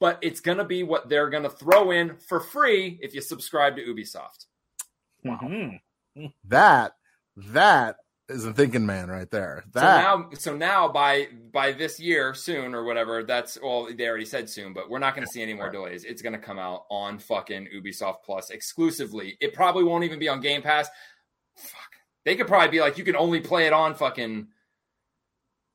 but 0.00 0.18
it's 0.22 0.40
going 0.40 0.58
to 0.58 0.64
be 0.64 0.82
what 0.82 1.08
they're 1.08 1.30
going 1.30 1.44
to 1.44 1.50
throw 1.50 1.90
in 1.92 2.16
for 2.28 2.40
free 2.40 2.98
if 3.02 3.14
you 3.14 3.20
subscribe 3.22 3.76
to 3.76 3.82
Ubisoft. 3.82 4.46
Mhm. 5.24 5.80
that 6.44 6.92
that 7.36 7.96
is 8.28 8.44
a 8.44 8.52
thinking 8.52 8.84
man 8.86 9.08
right 9.08 9.30
there. 9.30 9.64
That 9.72 9.80
So 9.80 10.18
now, 10.18 10.30
so 10.34 10.56
now 10.56 10.88
by 10.88 11.28
by 11.52 11.72
this 11.72 11.98
year 12.00 12.34
soon 12.34 12.74
or 12.74 12.84
whatever, 12.84 13.22
that's 13.24 13.58
well 13.60 13.88
they 13.94 14.06
already 14.08 14.24
said 14.24 14.48
soon, 14.50 14.72
but 14.72 14.90
we're 14.90 14.98
not 14.98 15.14
going 15.14 15.26
to 15.26 15.32
see 15.32 15.42
any 15.42 15.54
more 15.54 15.70
delays. 15.70 16.04
It's 16.04 16.22
going 16.22 16.32
to 16.32 16.38
come 16.38 16.58
out 16.58 16.86
on 16.90 17.18
fucking 17.18 17.68
Ubisoft 17.74 18.22
Plus 18.24 18.50
exclusively. 18.50 19.36
It 19.40 19.54
probably 19.54 19.84
won't 19.84 20.04
even 20.04 20.18
be 20.18 20.28
on 20.28 20.40
Game 20.40 20.60
Pass. 20.62 20.88
Fuck, 21.56 21.85
they 22.26 22.34
could 22.34 22.48
probably 22.48 22.68
be 22.68 22.80
like, 22.80 22.98
you 22.98 23.04
can 23.04 23.16
only 23.16 23.40
play 23.40 23.66
it 23.66 23.72
on 23.72 23.94
fucking. 23.94 24.48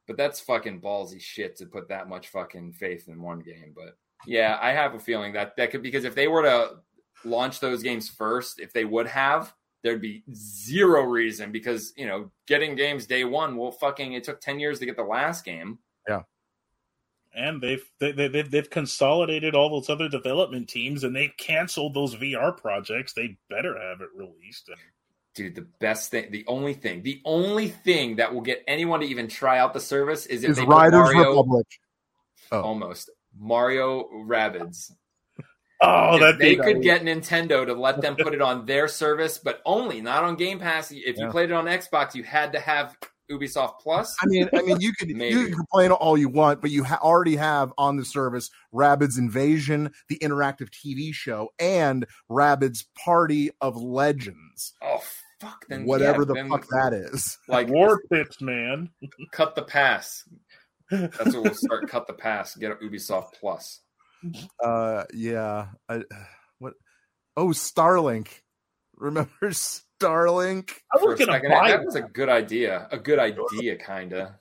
But 0.06 0.18
that's 0.18 0.42
fucking 0.42 0.82
ballsy 0.82 1.22
shit 1.22 1.56
to 1.58 1.66
put 1.66 1.88
that 1.88 2.10
much 2.10 2.28
fucking 2.28 2.74
faith 2.74 3.08
in 3.08 3.22
one 3.22 3.40
game. 3.40 3.74
But 3.74 3.98
yeah, 4.28 4.60
I 4.62 4.74
have 4.74 4.94
a 4.94 5.00
feeling 5.00 5.32
that 5.34 5.56
that 5.56 5.72
could 5.72 5.82
because 5.82 6.04
if 6.04 6.14
they 6.14 6.28
were 6.28 6.44
to 6.44 6.72
launch 7.24 7.62
those 7.62 7.82
games 7.82 8.10
first, 8.10 8.60
if 8.60 8.74
they 8.74 8.84
would 8.84 9.08
have, 9.08 9.54
there'd 9.82 10.02
be 10.02 10.24
zero 10.34 11.04
reason 11.04 11.54
because 11.54 11.94
you 11.96 12.06
know 12.06 12.30
getting 12.48 12.76
games 12.76 13.06
day 13.06 13.24
one. 13.24 13.56
Well, 13.56 13.72
fucking, 13.72 14.14
it 14.14 14.26
took 14.26 14.42
ten 14.42 14.60
years 14.60 14.80
to 14.80 14.86
get 14.86 14.98
the 14.98 15.04
last 15.04 15.46
game. 15.46 15.80
Yeah 16.08 16.24
and 17.34 17.62
they've 17.62 17.90
they, 18.00 18.12
they, 18.12 18.28
they've 18.28 18.52
they've 18.52 18.70
consolidated 18.70 19.56
all 19.56 19.70
those 19.70 19.90
other 19.90 20.10
development 20.10 20.68
teams, 20.68 21.06
and 21.06 21.16
they've 21.16 21.36
canceled 21.38 21.94
those 21.94 22.16
VR 22.16 22.56
projects. 22.58 23.14
They 23.14 23.38
better 23.50 23.80
have 23.80 24.02
it 24.02 24.10
released. 24.14 24.70
And 25.38 25.46
Dude, 25.46 25.56
the 25.56 25.68
best 25.80 26.12
thing, 26.12 26.32
the 26.32 26.44
only 26.48 26.74
thing, 26.74 27.04
the 27.04 27.22
only 27.26 27.70
thing 27.70 28.18
that 28.18 28.34
will 28.34 28.42
get 28.42 28.64
anyone 28.68 29.00
to 29.00 29.06
even 29.06 29.28
try 29.28 29.60
out 29.60 29.74
the 29.74 29.80
service 29.80 30.26
is 30.26 30.44
if 30.44 30.52
is 30.52 30.58
they 30.58 30.66
put 30.66 30.72
Riders 30.72 31.14
Mario, 31.14 31.30
Republic. 31.30 31.68
Oh. 32.52 32.62
almost 32.62 33.10
Mario 33.40 34.10
Rabbids. 34.14 34.92
oh, 35.82 36.16
If 36.16 36.22
that 36.22 36.40
they 36.40 36.56
thing- 36.56 36.64
could 36.64 36.82
get 36.82 37.04
Nintendo 37.04 37.66
to 37.66 37.74
let 37.74 38.02
them 38.02 38.16
put 38.20 38.34
it 38.34 38.42
on 38.42 38.66
their 38.66 38.88
service, 38.88 39.38
but 39.38 39.62
only 39.66 40.02
not 40.02 40.24
on 40.24 40.36
Game 40.36 40.60
Pass. 40.60 40.92
If 40.92 41.18
you 41.18 41.30
played 41.30 41.50
it 41.50 41.54
on 41.54 41.66
Xbox, 41.66 42.14
you 42.14 42.24
had 42.24 42.52
to 42.54 42.60
have 42.60 42.98
Ubisoft 43.32 43.80
Plus. 43.80 44.14
I 44.22 44.26
mean, 44.28 44.50
I 44.54 44.62
mean, 44.62 44.80
you 44.82 44.94
could 44.94 45.10
you 45.10 45.46
can 45.46 45.54
complain 45.54 45.92
all 45.92 46.18
you 46.18 46.30
want, 46.30 46.62
but 46.62 46.72
you 46.72 46.84
ha- 46.84 47.00
already 47.02 47.36
have 47.36 47.74
on 47.78 47.98
the 47.98 48.06
service 48.06 48.50
Rabbids 48.74 49.18
Invasion, 49.18 49.92
the 50.10 50.18
interactive 50.20 50.70
TV 50.70 51.14
show, 51.14 51.50
and 51.60 52.06
Rabbids 52.30 52.86
Party 53.04 53.52
of 53.62 53.76
Legends. 53.78 54.74
Oh 54.82 55.02
fuck! 55.40 55.66
Then 55.68 55.86
Whatever 55.86 56.22
yeah, 56.22 56.26
the 56.26 56.34
then, 56.34 56.50
fuck 56.50 56.68
that 56.70 56.94
is. 56.94 57.38
Like 57.48 57.68
War 57.70 58.02
Pits, 58.12 58.42
man. 58.42 58.90
cut 59.32 59.56
the 59.56 59.64
pass. 59.64 60.24
That's 60.92 61.34
what 61.34 61.44
we'll 61.44 61.54
start. 61.56 61.88
cut 61.90 62.08
the 62.08 62.14
pass. 62.14 62.56
Get 62.56 62.80
Ubisoft 62.82 63.34
Plus. 63.40 63.82
Uh, 64.64 65.04
yeah. 65.14 65.68
I, 65.90 66.04
what? 66.60 66.74
Oh, 67.38 67.48
Starlink. 67.48 68.28
Remember 68.96 69.32
Starlink 70.02 70.72
I 70.94 70.98
was 71.04 71.20
gonna 71.20 71.34
second, 71.34 71.52
buy 71.52 71.70
that 71.72 71.86
was 71.86 71.96
a 71.96 72.02
good 72.02 72.30
idea. 72.30 72.88
A 72.92 72.98
good 72.98 73.20
idea, 73.20 73.76
kinda. 73.78 74.40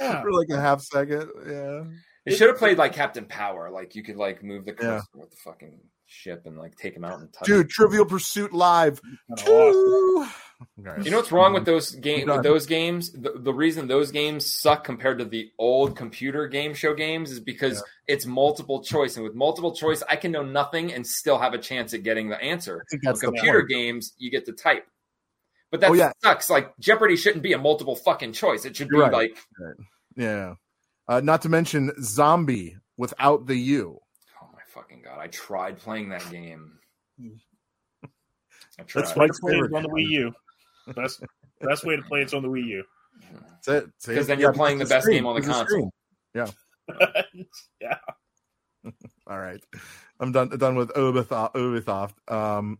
Yeah. 0.00 0.20
for 0.22 0.32
like 0.32 0.48
a 0.50 0.60
half 0.60 0.80
second? 0.82 1.28
Yeah. 1.46 1.84
It 2.24 2.36
should 2.36 2.48
have 2.48 2.58
played 2.58 2.78
like 2.78 2.92
Captain 2.92 3.24
Power. 3.24 3.70
Like 3.70 3.94
you 3.94 4.02
could 4.02 4.16
like 4.16 4.42
move 4.42 4.64
the 4.64 4.72
Yeah. 4.72 4.98
cursor 4.98 5.06
with 5.14 5.30
the 5.30 5.36
fucking 5.36 5.80
ship 6.12 6.42
and 6.44 6.56
like 6.58 6.76
take 6.76 6.94
him 6.96 7.04
out 7.04 7.20
and 7.20 7.32
touch. 7.32 7.46
Dude, 7.46 7.62
him. 7.66 7.68
Trivial 7.68 8.04
Pursuit 8.04 8.52
Live. 8.52 9.00
Kinda 9.36 9.50
awesome. 9.50 10.32
You 11.04 11.10
know 11.10 11.16
what's 11.16 11.32
wrong 11.32 11.54
with 11.54 11.64
those 11.64 11.90
games? 11.90 12.26
done. 12.26 12.36
With 12.36 12.44
those 12.44 12.66
games, 12.66 13.10
the, 13.10 13.32
the 13.36 13.52
reason 13.52 13.88
those 13.88 14.12
games 14.12 14.46
suck 14.46 14.84
compared 14.84 15.18
to 15.18 15.24
the 15.24 15.50
old 15.58 15.96
computer 15.96 16.46
game 16.46 16.72
show 16.74 16.94
games 16.94 17.32
is 17.32 17.40
because 17.40 17.82
it's 18.06 18.26
multiple 18.26 18.80
choice, 18.82 19.16
and 19.16 19.24
with 19.24 19.34
multiple 19.34 19.74
choice, 19.74 20.04
I 20.08 20.14
can 20.14 20.30
know 20.30 20.44
nothing 20.44 20.92
and 20.92 21.04
still 21.04 21.38
have 21.38 21.52
a 21.52 21.58
chance 21.58 21.94
at 21.94 22.04
getting 22.04 22.28
the 22.28 22.40
answer. 22.40 22.84
With 23.04 23.20
computer 23.20 23.62
games, 23.62 24.12
you 24.18 24.30
get 24.30 24.46
to 24.46 24.52
type, 24.52 24.86
but 25.72 25.80
that 25.80 25.90
Oh, 25.90 25.94
yeah. 25.94 26.12
sucks. 26.22 26.48
Like 26.48 26.72
Jeopardy 26.78 27.16
shouldn't 27.16 27.42
be 27.42 27.54
a 27.54 27.58
multiple 27.58 27.96
fucking 27.96 28.32
choice. 28.32 28.64
It 28.64 28.76
should 28.76 28.88
be 28.88 28.96
You're 28.98 29.06
right. 29.10 29.12
like, 29.32 29.38
Yeah. 30.16 30.54
Uh, 31.08 31.20
not 31.20 31.42
to 31.42 31.48
mention 31.48 31.90
Zombie 32.00 32.76
without 32.96 33.46
the 33.46 33.56
U. 33.56 33.98
my 34.74 34.80
fucking 34.82 35.02
god! 35.02 35.18
I 35.20 35.26
tried 35.28 35.78
playing 35.78 36.10
that 36.10 36.28
game. 36.30 36.72
I 38.78 38.82
tried. 38.84 39.02
That's 39.04 39.16
why 39.16 39.24
it's 39.26 39.40
Favorite 39.46 39.72
on 39.74 39.82
the 39.82 39.88
Wii 39.88 40.08
U. 40.10 40.32
Best 40.94 41.22
best 41.60 41.84
way 41.84 41.96
to 41.96 42.02
play 42.02 42.20
it's 42.22 42.34
on 42.34 42.42
the 42.42 42.48
Wii 42.48 42.66
U. 42.66 42.84
That's 43.32 43.68
it. 43.68 43.84
See? 43.98 44.14
'Cause 44.14 44.26
then 44.26 44.38
Yeah, 44.38 44.46
you're 44.46 44.52
playing 44.54 44.78
because 44.78 44.88
the 44.88 44.94
best 44.96 45.04
screen, 45.04 45.18
game 45.18 45.26
on 45.26 45.34
the 45.34 45.40
because 45.40 45.56
console. 45.56 45.90
screen. 46.34 47.46
yeah. 47.80 47.98
All 49.28 49.38
right, 49.38 49.60
I'm 50.18 50.32
done. 50.32 50.48
Done 50.58 50.74
with 50.76 50.90
Ubisoft. 50.90 51.54
Ubisoft. 51.54 52.14
Um, 52.32 52.78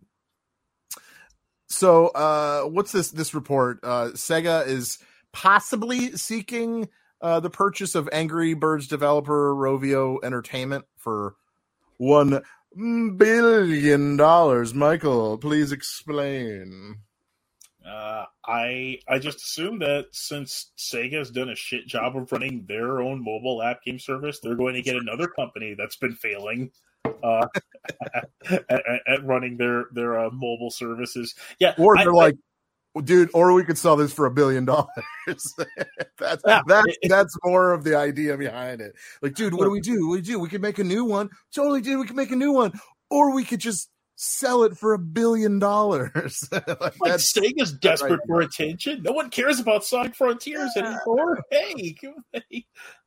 so, 1.69 2.09
uh, 2.09 2.63
what's 2.65 2.91
this? 2.93 3.11
This 3.11 3.35
report? 3.35 3.79
Uh, 3.83 4.09
Sega 4.15 4.67
is 4.67 4.99
possibly 5.33 6.13
seeking 6.17 6.89
uh, 7.21 7.39
the 7.41 7.51
purchase 7.51 7.95
of 7.95 8.09
Angry 8.13 8.55
Birds 8.55 8.89
developer 8.89 9.55
Rovio 9.55 10.19
Entertainment 10.25 10.85
for 10.99 11.37
one 11.99 12.43
billion 13.17 14.17
dollars. 14.17 14.75
Michael, 14.75 15.39
please 15.39 15.73
explain. 15.73 16.99
Uh, 17.87 18.27
I 18.47 18.99
I 19.09 19.19
just 19.19 19.39
assume 19.39 19.81
that 19.81 20.07
since 20.13 20.71
Sega 20.79 21.19
has 21.19 21.31
done 21.31 21.49
a 21.49 21.57
shit 21.57 21.87
job 21.87 22.17
of 22.17 22.31
running 22.31 22.65
their 22.67 23.01
own 23.01 23.23
mobile 23.23 23.63
app 23.63 23.83
game 23.83 23.99
service, 23.99 24.39
they're 24.41 24.55
going 24.55 24.75
to 24.75 24.83
get 24.83 24.97
another 24.97 25.27
company 25.27 25.75
that's 25.77 25.97
been 25.97 26.15
failing 26.15 26.71
uh, 27.23 27.47
at, 28.51 29.01
at, 29.07 29.25
running 29.25 29.57
their 29.57 29.87
their 29.93 30.19
uh, 30.19 30.31
mobile 30.31 30.71
services. 30.71 31.35
Yeah, 31.59 31.75
or 31.79 31.97
they're 31.97 32.15
I, 32.15 32.27
like, 32.27 32.37
dude, 33.01 33.31
or 33.33 33.53
we 33.53 33.65
could 33.65 33.79
sell 33.79 33.97
this 33.97 34.13
for 34.13 34.27
a 34.27 34.31
billion 34.31 34.65
dollars. 34.65 34.89
that's 36.19 36.43
yeah, 36.47 36.63
that's 36.67 36.97
that's 37.09 37.37
more 37.45 37.73
of 37.73 37.85
the 37.85 37.97
idea 37.97 38.37
behind 38.37 38.81
it. 38.81 38.95
Like, 39.23 39.35
dude, 39.35 39.55
what 39.55 39.65
do 39.65 39.71
we 39.71 39.81
do? 39.81 40.09
What 40.09 40.17
do 40.17 40.21
we 40.21 40.23
do? 40.23 40.39
We 40.39 40.49
could 40.49 40.63
make 40.63 40.79
a 40.79 40.85
new 40.85 41.05
one. 41.05 41.31
Totally, 41.55 41.81
dude. 41.81 41.99
We 41.99 42.07
could 42.07 42.17
make 42.17 42.31
a 42.31 42.37
new 42.37 42.53
one, 42.53 42.73
or 43.11 43.35
we 43.35 43.45
could 43.45 43.61
just 43.61 43.89
sell 44.17 44.63
it 44.63 44.77
for 44.77 44.93
a 44.93 44.99
billion 44.99 45.59
dollars. 45.59 46.49
like, 46.53 47.01
like 47.01 47.15
Sega's 47.15 47.73
desperate 47.73 48.13
right 48.13 48.21
for 48.27 48.41
attention. 48.41 49.03
No 49.03 49.13
one 49.13 49.31
cares 49.31 49.59
about 49.59 49.85
Sonic 49.85 50.15
Frontiers 50.15 50.71
yeah. 50.77 50.97
anymore. 50.97 51.43
Hey, 51.51 51.97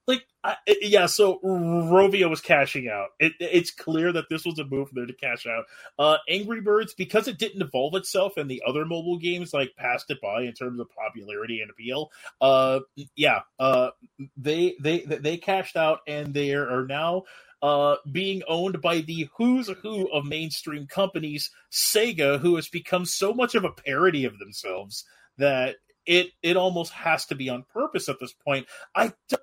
like 0.08 0.26
I, 0.44 0.56
yeah. 0.82 1.08
So 1.08 1.40
Rovio 1.44 2.30
was 2.30 2.42
cashing 2.42 2.90
out. 2.90 3.10
It, 3.20 3.34
it's 3.40 3.72
clear 3.72 4.12
that 4.14 4.26
this 4.30 4.46
was 4.46 4.60
a 4.60 4.66
move 4.66 4.90
for 4.90 4.96
them 4.96 5.08
to 5.08 5.14
cash 5.14 5.48
out. 5.48 5.66
Uh, 5.98 6.18
Angry 6.30 6.62
Birds 6.62 6.94
because 6.94 7.28
it 7.28 7.40
didn't 7.40 7.62
evolve 7.62 7.96
itself, 7.96 8.38
and 8.38 8.50
the 8.50 8.64
other 8.68 8.86
mobile 8.86 9.18
games 9.18 9.54
like 9.54 9.76
passed 9.78 10.10
it 10.12 10.22
by 10.22 10.44
in 10.44 10.54
terms 10.54 10.80
of 10.80 10.88
popularity 10.90 11.62
and 11.62 11.72
appeal. 11.72 12.12
Uh, 12.42 12.82
yeah. 13.16 13.42
Uh, 13.60 13.90
they 14.38 14.76
they 14.82 15.00
they 15.00 15.38
cashed 15.38 15.76
out, 15.76 16.00
and 16.08 16.34
they 16.34 16.54
are 16.54 16.86
now 16.86 17.24
uh, 17.62 17.96
being 18.12 18.44
owned 18.48 18.82
by 18.82 19.02
the 19.02 19.28
who's 19.38 19.70
who 19.82 20.12
of 20.12 20.26
mainstream 20.26 20.88
companies, 20.88 21.50
Sega, 21.72 22.40
who 22.40 22.56
has 22.56 22.70
become 22.70 23.06
so 23.06 23.34
much 23.34 23.56
of 23.56 23.64
a 23.64 23.72
parody 23.72 24.26
of 24.26 24.38
themselves 24.40 25.06
that 25.38 25.78
it 26.06 26.28
it 26.44 26.58
almost 26.58 26.94
has 26.94 27.26
to 27.28 27.36
be 27.36 27.50
on 27.50 27.66
purpose 27.74 28.10
at 28.10 28.20
this 28.20 28.34
point. 28.34 28.68
I 28.96 29.14
like. 29.32 29.40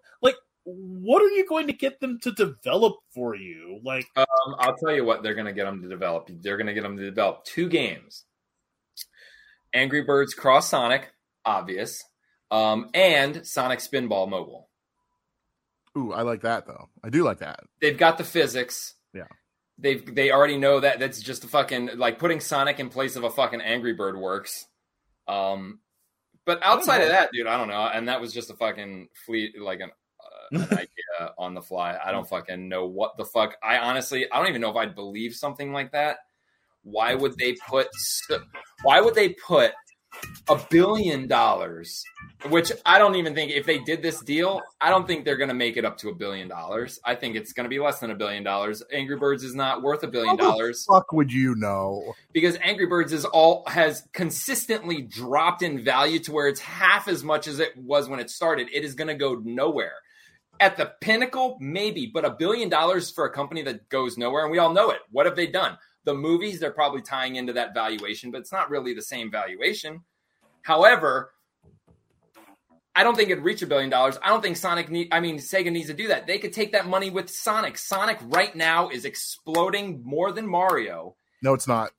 What 0.65 1.23
are 1.23 1.31
you 1.31 1.47
going 1.47 1.67
to 1.67 1.73
get 1.73 2.01
them 2.01 2.21
to 2.21 2.31
develop 2.33 2.97
for 3.13 3.35
you? 3.35 3.81
Like, 3.83 4.07
um, 4.17 4.27
I'll 4.59 4.77
tell 4.77 4.95
you 4.95 5.05
what 5.05 5.23
they're 5.23 5.35
going 5.35 5.47
to 5.47 5.53
get 5.53 5.65
them 5.65 5.83
to 5.83 5.89
develop. 5.89 6.31
They're 6.41 6.57
going 6.57 6.69
to 6.69 6.75
get 6.75 6.83
them 6.83 6.97
to 6.97 7.05
develop 7.05 7.45
two 7.45 7.69
games: 7.69 8.25
Angry 9.75 10.03
Birds 10.03 10.35
Cross 10.35 10.69
Sonic, 10.69 11.13
obvious, 11.45 12.05
um, 12.51 12.91
and 12.95 13.47
Sonic 13.47 13.81
Spinball 13.81 14.29
Mobile. 14.29 14.69
Ooh, 15.97 16.13
I 16.13 16.23
like 16.23 16.43
that 16.43 16.67
though. 16.67 16.89
I 17.03 17.11
do 17.11 17.23
like 17.23 17.39
that. 17.39 17.61
They've 17.81 17.99
got 17.99 18.19
the 18.19 18.25
physics. 18.25 18.95
Yeah. 19.13 19.27
They've 19.79 20.15
they 20.15 20.31
already 20.31 20.59
know 20.59 20.81
that 20.81 20.99
that's 20.99 21.21
just 21.21 21.45
a 21.45 21.49
fucking 21.49 21.91
like 21.97 22.19
putting 22.19 22.41
Sonic 22.41 22.79
in 22.81 22.89
place 22.89 23.17
of 23.17 23.25
a 23.25 23.31
fucking 23.31 23.61
Angry 23.61 23.93
Bird 23.93 24.17
works. 24.17 24.67
Um, 25.29 25.81
but 26.45 26.61
outside 26.63 27.03
of 27.03 27.09
that, 27.09 27.31
dude, 27.33 27.47
I 27.47 27.57
don't 27.57 27.69
know. 27.69 27.89
And 27.93 28.09
that 28.09 28.21
was 28.21 28.33
just 28.33 28.51
a 28.51 28.55
fucking 28.55 29.09
fleet 29.27 29.61
like 29.61 29.81
an, 29.81 29.91
an 30.53 30.73
idea 30.73 31.33
on 31.39 31.55
the 31.55 31.63
fly. 31.63 31.99
I 32.05 32.13
don't 32.13 32.29
fucking 32.29 32.69
know 32.69 32.87
what 32.87 33.17
the 33.17 33.25
fuck. 33.25 33.57
I 33.63 33.79
honestly, 33.79 34.31
I 34.31 34.39
don't 34.39 34.49
even 34.49 34.61
know 34.61 34.71
if 34.71 34.77
I'd 34.77 34.95
believe 34.95 35.35
something 35.35 35.73
like 35.73 35.93
that. 35.93 36.19
Why 36.85 37.15
would 37.15 37.39
they 37.39 37.55
put? 37.69 37.89
Why 38.83 39.01
would 39.01 39.15
they 39.15 39.31
put 39.31 39.73
a 40.49 40.61
billion 40.71 41.27
dollars, 41.27 42.05
which 42.49 42.73
I 42.85 42.99
don't 42.99 43.15
even 43.15 43.35
think 43.35 43.53
if 43.53 43.65
they 43.65 43.79
did 43.79 44.03
this 44.03 44.21
deal, 44.21 44.61
I 44.81 44.91
don't 44.91 45.07
think 45.07 45.25
they're 45.25 45.37
going 45.37 45.49
to 45.49 45.55
make 45.55 45.77
it 45.77 45.85
up 45.85 45.97
to 45.99 46.11
a 46.11 46.15
billion 46.15 46.49
dollars. 46.49 46.99
I 47.05 47.15
think 47.15 47.37
it's 47.37 47.53
going 47.53 47.65
to 47.65 47.71
be 47.71 47.79
less 47.79 48.01
than 48.01 48.11
a 48.11 48.15
billion 48.15 48.43
dollars. 48.43 48.83
Angry 48.93 49.17
Birds 49.17 49.43
is 49.43 49.55
not 49.55 49.83
worth 49.83 50.03
a 50.03 50.09
billion 50.09 50.37
dollars. 50.37 50.85
Fuck, 50.85 51.13
would 51.13 51.33
you 51.33 51.55
know? 51.55 52.15
Because 52.33 52.59
Angry 52.63 52.87
Birds 52.87 53.13
is 53.13 53.25
all 53.25 53.65
has 53.67 54.07
consistently 54.13 55.03
dropped 55.03 55.63
in 55.63 55.83
value 55.83 56.19
to 56.21 56.33
where 56.33 56.49
it's 56.49 56.61
half 56.61 57.09
as 57.09 57.25
much 57.25 57.47
as 57.47 57.59
it 57.59 57.77
was 57.77 58.09
when 58.09 58.21
it 58.21 58.31
started. 58.31 58.69
It 58.73 58.85
is 58.85 58.95
going 58.95 59.09
to 59.09 59.15
go 59.15 59.41
nowhere. 59.45 59.95
At 60.63 60.77
the 60.77 60.93
pinnacle, 61.01 61.59
maybe, 61.61 62.07
but 62.07 62.25
a 62.25 62.31
billion 62.31 62.69
dollars 62.69 63.11
for 63.11 63.25
a 63.25 63.33
company 63.33 63.63
that 63.63 63.89
goes 63.89 64.17
nowhere, 64.17 64.45
and 64.45 64.53
we 64.53 64.59
all 64.59 64.73
know 64.73 64.91
it. 64.91 65.01
What 65.11 65.27
have 65.27 65.35
they 65.35 65.49
done? 65.49 65.77
The 66.05 66.15
movies, 66.15 66.61
they're 66.61 66.71
probably 66.71 67.03
tying 67.03 67.35
into 67.35 67.55
that 67.55 67.75
valuation, 67.75 68.31
but 68.31 68.43
it's 68.43 68.53
not 68.53 68.71
really 68.71 68.95
the 68.95 69.03
same 69.03 69.29
valuation. 69.29 70.03
However, 70.63 71.33
I 72.95 73.03
don't 73.03 73.17
think 73.17 73.31
it'd 73.31 73.43
reach 73.43 73.61
a 73.63 73.67
billion 73.67 73.91
dollars. 73.91 74.19
I 74.23 74.29
don't 74.29 74.41
think 74.41 74.57
Sonic 74.57 74.89
need 74.89 75.09
I 75.11 75.19
mean 75.19 75.39
Sega 75.39 75.73
needs 75.73 75.89
to 75.89 75.95
do 75.95 76.09
that. 76.09 76.29
They 76.29 76.39
could 76.39 76.53
take 76.53 76.73
that 76.73 76.87
money 76.87 77.11
with 77.11 77.29
Sonic. 77.29 77.77
Sonic 77.77 78.19
right 78.23 78.55
now 78.55 78.89
is 78.89 79.05
exploding 79.05 80.03
more 80.05 80.31
than 80.31 80.47
Mario. 80.47 81.17
No, 81.43 81.55
it's 81.55 81.67
not. 81.67 81.91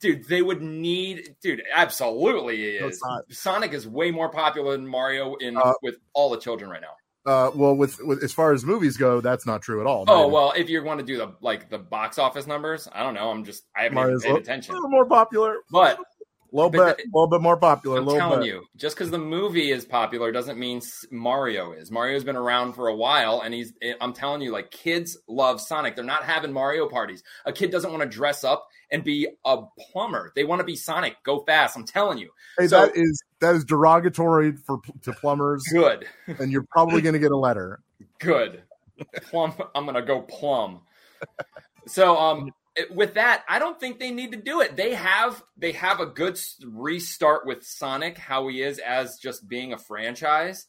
Dude, 0.00 0.26
they 0.26 0.42
would 0.42 0.62
need 0.62 1.36
dude, 1.42 1.62
absolutely 1.72 2.76
it 2.76 2.82
is. 2.82 3.00
No, 3.04 3.22
Sonic 3.28 3.72
is 3.72 3.86
way 3.86 4.10
more 4.10 4.30
popular 4.30 4.72
than 4.72 4.88
Mario 4.88 5.36
in 5.36 5.56
uh, 5.56 5.74
with 5.82 5.96
all 6.12 6.30
the 6.30 6.38
children 6.38 6.70
right 6.70 6.80
now. 6.80 6.94
Uh, 7.26 7.50
well, 7.54 7.74
with, 7.74 8.02
with 8.02 8.22
as 8.22 8.32
far 8.32 8.52
as 8.52 8.64
movies 8.64 8.96
go, 8.96 9.20
that's 9.20 9.44
not 9.44 9.60
true 9.60 9.80
at 9.80 9.86
all. 9.86 10.04
Oh 10.08 10.26
well, 10.26 10.52
if 10.56 10.70
you're 10.70 10.82
going 10.82 10.98
to 10.98 11.04
do 11.04 11.18
the 11.18 11.34
like 11.42 11.68
the 11.68 11.78
box 11.78 12.18
office 12.18 12.46
numbers, 12.46 12.88
I 12.92 13.02
don't 13.02 13.12
know. 13.12 13.30
I'm 13.30 13.44
just 13.44 13.64
I 13.76 13.82
haven't 13.82 13.96
Mario's 13.96 14.24
paid 14.24 14.36
attention. 14.36 14.74
A 14.74 14.76
little 14.76 14.90
more 14.90 15.04
popular, 15.04 15.56
but 15.70 15.98
a 16.52 16.56
little 16.56 16.70
bit, 16.70 16.80
a 16.80 17.02
little 17.12 17.28
bit 17.28 17.40
more 17.40 17.56
popular. 17.56 17.98
I'm 17.98 18.06
telling 18.06 18.40
bit. 18.40 18.46
you, 18.46 18.64
just 18.76 18.96
because 18.96 19.10
the 19.10 19.18
movie 19.18 19.70
is 19.70 19.84
popular 19.84 20.32
doesn't 20.32 20.58
mean 20.58 20.80
Mario 21.10 21.72
is. 21.72 21.90
Mario's 21.90 22.24
been 22.24 22.36
around 22.36 22.72
for 22.72 22.88
a 22.88 22.96
while, 22.96 23.42
and 23.42 23.54
he's. 23.54 23.72
Eh, 23.82 23.92
I'm 24.00 24.12
telling 24.12 24.40
you, 24.42 24.50
like 24.50 24.70
kids 24.70 25.18
love 25.28 25.60
Sonic. 25.60 25.96
They're 25.96 26.04
not 26.04 26.24
having 26.24 26.52
Mario 26.52 26.88
parties. 26.88 27.22
A 27.44 27.52
kid 27.52 27.70
doesn't 27.70 27.90
want 27.90 28.02
to 28.02 28.08
dress 28.08 28.44
up 28.44 28.66
and 28.90 29.04
be 29.04 29.28
a 29.44 29.62
plumber. 29.92 30.32
They 30.34 30.44
want 30.44 30.60
to 30.60 30.64
be 30.64 30.76
Sonic. 30.76 31.16
Go 31.22 31.40
fast. 31.40 31.76
I'm 31.76 31.84
telling 31.84 32.18
you. 32.18 32.30
Hey, 32.58 32.68
so, 32.68 32.80
that 32.80 32.96
is 32.96 33.22
that 33.40 33.54
is 33.54 33.64
derogatory 33.64 34.52
for 34.52 34.80
to 35.02 35.12
plumbers. 35.12 35.64
Good. 35.72 36.06
And 36.26 36.50
you're 36.50 36.66
probably 36.70 37.00
going 37.00 37.14
to 37.14 37.18
get 37.18 37.30
a 37.30 37.36
letter. 37.36 37.80
Good. 38.18 38.62
Plum. 39.30 39.54
I'm 39.74 39.84
going 39.84 39.94
to 39.94 40.02
go 40.02 40.20
plum. 40.22 40.80
So 41.86 42.16
um 42.16 42.52
with 42.90 43.14
that, 43.14 43.44
I 43.48 43.58
don't 43.58 43.80
think 43.80 43.98
they 43.98 44.10
need 44.10 44.32
to 44.32 44.38
do 44.38 44.60
it. 44.60 44.76
They 44.76 44.94
have 44.94 45.42
they 45.56 45.72
have 45.72 46.00
a 46.00 46.06
good 46.06 46.38
restart 46.64 47.46
with 47.46 47.64
Sonic, 47.64 48.16
how 48.18 48.48
he 48.48 48.62
is 48.62 48.78
as 48.78 49.18
just 49.18 49.48
being 49.48 49.72
a 49.72 49.78
franchise. 49.78 50.66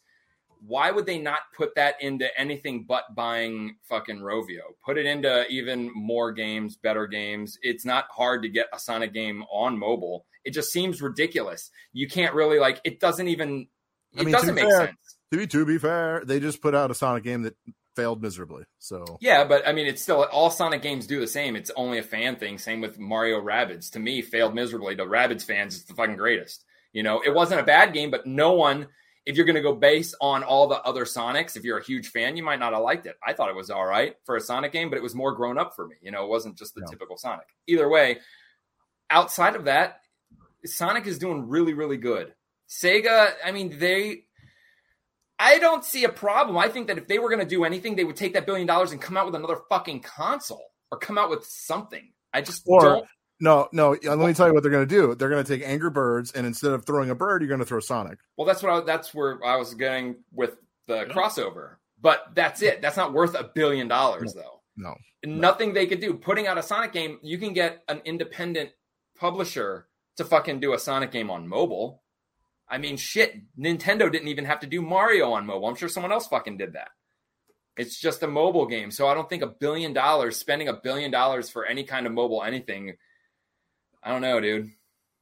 Why 0.66 0.92
would 0.92 1.06
they 1.06 1.18
not 1.18 1.40
put 1.58 1.74
that 1.76 1.96
into 2.02 2.28
anything 2.40 2.86
but 2.88 3.16
buying 3.16 3.78
fucking 3.84 4.20
Rovio? 4.20 4.62
Put 4.86 4.98
it 4.98 5.06
into 5.06 5.48
even 5.48 5.92
more 5.96 6.32
games, 6.32 6.76
better 6.76 7.08
games. 7.08 7.58
It's 7.64 7.84
not 7.86 8.06
hard 8.12 8.44
to 8.44 8.50
get 8.50 8.68
a 8.72 8.80
Sonic 8.80 9.14
game 9.14 9.44
on 9.52 9.78
mobile. 9.78 10.26
It 10.46 10.52
just 10.52 10.72
seems 10.72 11.02
ridiculous. 11.02 11.72
You 11.94 12.08
can't 12.08 12.36
really 12.36 12.60
like. 12.60 12.80
It 12.84 13.00
doesn't 13.00 13.28
even. 13.28 13.68
It 14.14 14.22
I 14.22 14.24
mean, 14.24 14.34
doesn't 14.34 14.56
make 14.56 14.66
fair, 14.66 14.88
sense. 14.88 15.18
To 15.32 15.38
be 15.38 15.48
to 15.48 15.66
be 15.66 15.78
fair, 15.78 16.24
they 16.26 16.40
just 16.40 16.62
put 16.62 16.76
out 16.76 16.92
a 16.92 16.96
Sonic 16.96 17.24
game 17.24 17.44
that 17.44 17.56
failed 17.96 18.22
miserably. 18.22 18.64
So 18.80 19.18
yeah, 19.20 19.44
but 19.44 19.68
I 19.68 19.74
mean, 19.74 19.88
it's 19.88 20.02
still 20.02 20.24
all 20.24 20.50
Sonic 20.50 20.82
games 20.82 21.08
do 21.08 21.20
the 21.20 21.28
same. 21.28 21.56
It's 21.56 21.72
only 21.76 21.98
a 21.98 22.04
fan 22.04 22.36
thing. 22.36 22.58
Same 22.58 22.82
with 22.82 23.00
Mario 23.00 23.42
Rabbids. 23.42 23.92
To 23.92 24.00
me, 24.00 24.22
failed 24.22 24.56
miserably. 24.56 24.96
To 24.96 25.06
Rabbids 25.06 25.44
fans, 25.44 25.76
it's 25.76 25.86
the 25.86 25.94
fucking 25.94 26.18
greatest. 26.18 26.64
You 26.94 27.04
know, 27.04 27.22
it 27.26 27.34
wasn't 27.34 27.62
a 27.62 27.66
bad 27.66 27.94
game, 27.94 28.12
but 28.12 28.26
no 28.26 28.54
one. 28.54 28.88
If 29.26 29.36
you're 29.36 29.46
going 29.46 29.56
to 29.56 29.62
go 29.62 29.76
base 29.76 30.16
on 30.20 30.44
all 30.44 30.68
the 30.68 30.82
other 30.82 31.06
Sonics, 31.06 31.56
if 31.56 31.64
you're 31.64 31.78
a 31.78 31.84
huge 31.84 32.08
fan, 32.10 32.36
you 32.36 32.44
might 32.44 32.60
not 32.60 32.74
have 32.74 32.82
liked 32.82 33.06
it. 33.06 33.18
I 33.26 33.34
thought 33.34 33.50
it 33.50 33.56
was 33.56 33.70
all 33.70 33.86
right 33.86 34.16
for 34.26 34.36
a 34.36 34.42
Sonic 34.42 34.72
game, 34.72 34.90
but 34.90 34.98
it 34.98 35.04
was 35.04 35.14
more 35.14 35.32
grown 35.34 35.60
up 35.60 35.76
for 35.76 35.88
me. 35.88 35.96
You 36.02 36.12
know, 36.12 36.24
it 36.24 36.30
wasn't 36.30 36.58
just 36.58 36.74
the 36.74 36.82
no. 36.82 36.88
typical 36.88 37.18
Sonic. 37.18 37.46
Either 37.68 37.88
way, 37.88 38.18
outside 39.10 39.56
of 39.56 39.66
that, 39.66 40.02
Sonic 40.66 41.06
is 41.06 41.20
doing 41.20 41.48
really, 41.48 41.74
really 41.74 41.98
good. 41.98 42.34
Sega, 42.68 43.34
I 43.46 43.52
mean, 43.52 43.78
they 43.78 44.24
I 45.42 45.58
don't 45.58 45.84
see 45.84 46.04
a 46.04 46.10
problem. 46.10 46.56
I 46.56 46.70
think 46.70 46.86
that 46.88 47.00
if 47.00 47.08
they 47.08 47.18
were 47.18 47.30
going 47.30 47.40
to 47.40 47.48
do 47.48 47.64
anything, 47.64 47.96
they 47.96 48.04
would 48.04 48.16
take 48.16 48.34
that 48.34 48.46
billion 48.46 48.68
dollars 48.68 48.92
and 48.92 49.02
come 49.02 49.18
out 49.18 49.26
with 49.26 49.34
another 49.34 49.58
fucking 49.70 50.02
console 50.02 50.64
or 50.92 51.00
come 51.00 51.18
out 51.18 51.32
with 51.32 51.44
something. 51.46 52.12
I 52.32 52.42
just 52.42 52.62
or, 52.68 52.82
don't. 52.82 53.06
No, 53.42 53.68
no. 53.74 53.96
Uh, 53.96 54.16
let 54.16 54.28
me 54.28 54.34
tell 54.34 54.48
you 54.48 54.54
what 54.54 54.62
they're 54.62 54.72
going 54.72 54.88
to 54.88 54.96
do. 54.96 55.16
They're 55.16 55.30
going 55.30 55.44
to 55.44 55.58
take 55.58 55.68
Angry 55.68 55.90
Birds, 55.90 56.32
and 56.32 56.46
instead 56.46 56.72
of 56.72 56.86
throwing 56.86 57.10
a 57.10 57.16
bird, 57.16 57.42
you're 57.42 57.50
going 57.50 57.60
to 57.60 57.66
throw 57.66 57.80
Sonic. 57.80 58.20
Well, 58.38 58.46
that's 58.46 58.62
what 58.62 58.72
I, 58.72 58.82
that's 58.82 59.14
where 59.14 59.44
I 59.44 59.58
was 59.58 59.74
getting 59.74 60.18
with 60.32 60.56
the 60.88 61.06
crossover. 61.06 61.76
But 62.00 62.32
that's 62.36 62.62
it. 62.62 62.82
That's 62.82 62.98
not 62.98 63.14
worth 63.14 63.36
a 63.36 63.44
billion 63.44 63.88
dollars, 63.88 64.36
no, 64.36 64.42
though. 64.42 64.62
No, 64.78 64.96
nothing 65.26 65.70
no. 65.70 65.74
they 65.74 65.88
could 65.88 66.00
do. 66.00 66.14
Putting 66.14 66.46
out 66.48 66.60
a 66.60 66.64
Sonic 66.64 66.94
game, 66.94 67.20
you 67.24 67.40
can 67.40 67.54
get 67.54 67.84
an 67.90 68.02
independent 68.06 68.70
publisher 69.18 69.88
to 70.18 70.24
fucking 70.24 70.60
do 70.60 70.74
a 70.74 70.80
Sonic 70.80 71.12
game 71.12 71.32
on 71.32 71.48
mobile. 71.48 72.04
I 72.70 72.78
mean, 72.78 72.96
shit, 72.96 73.42
Nintendo 73.60 74.12
didn't 74.12 74.30
even 74.30 74.46
have 74.46 74.62
to 74.62 74.68
do 74.68 74.82
Mario 74.82 75.34
on 75.34 75.46
mobile. 75.46 75.68
I'm 75.68 75.76
sure 75.76 75.90
someone 75.90 76.12
else 76.12 76.28
fucking 76.28 76.58
did 76.58 76.74
that. 76.74 76.90
It's 77.76 78.00
just 78.00 78.24
a 78.24 78.28
mobile 78.28 78.68
game. 78.68 78.92
So 78.92 79.08
I 79.08 79.14
don't 79.14 79.30
think 79.30 79.44
a 79.44 79.48
billion 79.48 79.94
dollars, 79.94 80.38
spending 80.38 80.68
a 80.68 80.74
billion 80.74 81.10
dollars 81.12 81.50
for 81.50 81.66
any 81.66 81.84
kind 81.84 82.06
of 82.06 82.14
mobile 82.14 82.44
anything, 82.44 82.94
I 84.04 84.12
don't 84.12 84.22
know, 84.22 84.40
dude. 84.40 84.72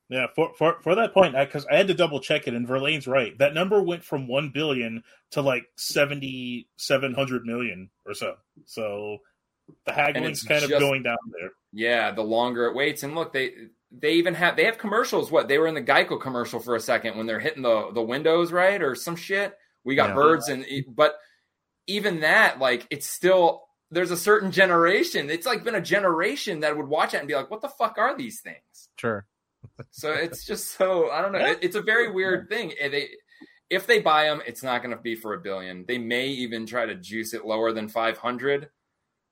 Yeah, 0.10 0.28
for 0.36 0.54
for, 0.56 0.78
for 0.82 0.96
that 0.96 1.14
point, 1.14 1.36
because 1.38 1.68
I, 1.68 1.76
I, 1.76 1.78
had 1.78 1.88
to 1.88 1.94
double 1.94 2.20
check 2.20 2.48
it, 2.48 2.56
and 2.56 2.68
Verlaine's 2.68 3.08
right. 3.08 3.38
That 3.38 3.54
number 3.54 3.82
went 3.82 4.04
from 4.04 4.28
one 4.28 4.50
billion 4.50 5.04
to 5.32 5.42
like 5.42 5.66
seventy 5.76 6.68
seven 6.78 7.14
hundred 7.14 7.46
million 7.46 7.92
or 8.08 8.16
so. 8.16 8.36
So 8.66 9.20
the 9.86 9.92
haggling's 9.92 10.42
kind 10.42 10.62
just, 10.62 10.74
of 10.74 10.80
going 10.80 11.04
down 11.04 11.18
there. 11.40 11.52
Yeah, 11.72 12.12
the 12.12 12.24
longer 12.24 12.66
it 12.66 12.76
waits, 12.76 13.04
and 13.04 13.14
look, 13.14 13.34
they 13.34 13.54
they 13.92 14.14
even 14.14 14.34
have 14.34 14.56
they 14.56 14.66
have 14.66 14.80
commercials. 14.80 15.32
What 15.32 15.48
they 15.48 15.60
were 15.60 15.68
in 15.68 15.76
the 15.76 15.82
Geico 15.82 16.20
commercial 16.20 16.60
for 16.60 16.76
a 16.76 16.80
second 16.80 17.16
when 17.16 17.28
they're 17.28 17.40
hitting 17.40 17.62
the 17.62 17.92
the 17.94 18.02
windows, 18.02 18.52
right, 18.52 18.82
or 18.82 18.96
some 18.96 19.16
shit. 19.16 19.56
We 19.84 19.94
got 19.94 20.10
yeah. 20.10 20.16
birds, 20.16 20.50
and 20.50 20.66
but 20.88 21.16
even 21.86 22.22
that, 22.22 22.60
like, 22.60 22.88
it's 22.90 23.08
still 23.08 23.64
there's 23.92 24.12
a 24.12 24.18
certain 24.18 24.52
generation. 24.52 25.30
It's 25.30 25.46
like 25.46 25.64
been 25.64 25.76
a 25.76 25.82
generation 25.82 26.62
that 26.62 26.78
would 26.78 26.88
watch 26.88 27.14
it 27.14 27.18
and 27.18 27.28
be 27.28 27.36
like, 27.36 27.50
"What 27.50 27.62
the 27.62 27.70
fuck 27.70 27.98
are 27.98 28.16
these 28.16 28.42
things?" 28.42 28.90
Sure. 28.98 29.26
so 29.92 30.12
it's 30.14 30.46
just 30.46 30.78
so 30.78 31.10
I 31.10 31.22
don't 31.22 31.32
know. 31.32 31.40
It, 31.40 31.60
it's 31.62 31.76
a 31.76 31.82
very 31.82 32.12
weird 32.12 32.50
thing. 32.50 32.74
They 32.80 33.10
if 33.70 33.86
they 33.86 34.00
buy 34.00 34.26
them, 34.26 34.42
it's 34.46 34.64
not 34.64 34.82
going 34.82 34.96
to 34.96 35.02
be 35.02 35.16
for 35.16 35.34
a 35.34 35.40
billion. 35.40 35.86
They 35.88 35.98
may 35.98 36.28
even 36.28 36.66
try 36.66 36.86
to 36.86 36.96
juice 36.96 37.34
it 37.34 37.46
lower 37.46 37.72
than 37.72 37.88
five 37.88 38.18
hundred 38.18 38.70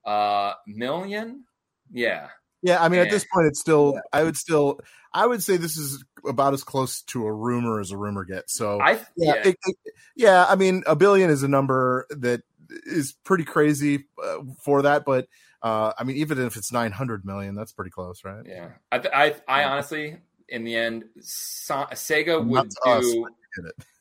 uh, 0.06 0.54
million. 0.66 1.44
Yeah. 1.92 2.30
Yeah, 2.64 2.84
I 2.84 2.90
mean, 2.90 3.00
at 3.02 3.12
this 3.12 3.26
point, 3.32 3.48
it's 3.48 3.60
still. 3.60 3.94
Yeah. 3.96 4.02
I 4.12 4.24
would 4.24 4.36
still. 4.36 4.80
I 5.14 5.26
would 5.26 5.44
say 5.44 5.58
this 5.58 5.78
is 5.78 6.04
about 6.28 6.54
as 6.54 6.64
close 6.64 7.02
to 7.04 7.26
a 7.26 7.34
rumor 7.34 7.80
as 7.80 7.92
a 7.92 7.98
rumor 7.98 8.26
gets. 8.26 8.54
So, 8.54 8.80
I 8.82 8.94
yeah, 9.16 9.36
yeah. 9.36 9.36
It, 9.46 9.58
it, 9.66 9.76
yeah 10.16 10.46
I 10.48 10.56
mean, 10.56 10.84
a 10.86 10.96
billion 10.96 11.30
is 11.30 11.44
a 11.44 11.48
number 11.48 12.06
that 12.10 12.42
is 12.70 13.16
pretty 13.24 13.44
crazy 13.44 14.06
uh, 14.24 14.40
for 14.64 14.84
that, 14.84 15.06
but 15.06 15.28
uh, 15.62 15.94
I 15.98 16.04
mean, 16.04 16.18
even 16.18 16.40
if 16.40 16.56
it's 16.56 16.72
900 16.72 17.26
million, 17.26 17.56
that's 17.56 17.72
pretty 17.72 17.92
close, 17.92 18.24
right? 18.24 18.44
Yeah. 18.46 18.70
I, 18.92 19.02
I, 19.14 19.36
I 19.48 19.64
honestly, 19.64 20.18
in 20.48 20.64
the 20.64 20.76
end, 20.76 21.06
Sega 21.20 22.46
would 22.46 22.70
do, 22.86 23.28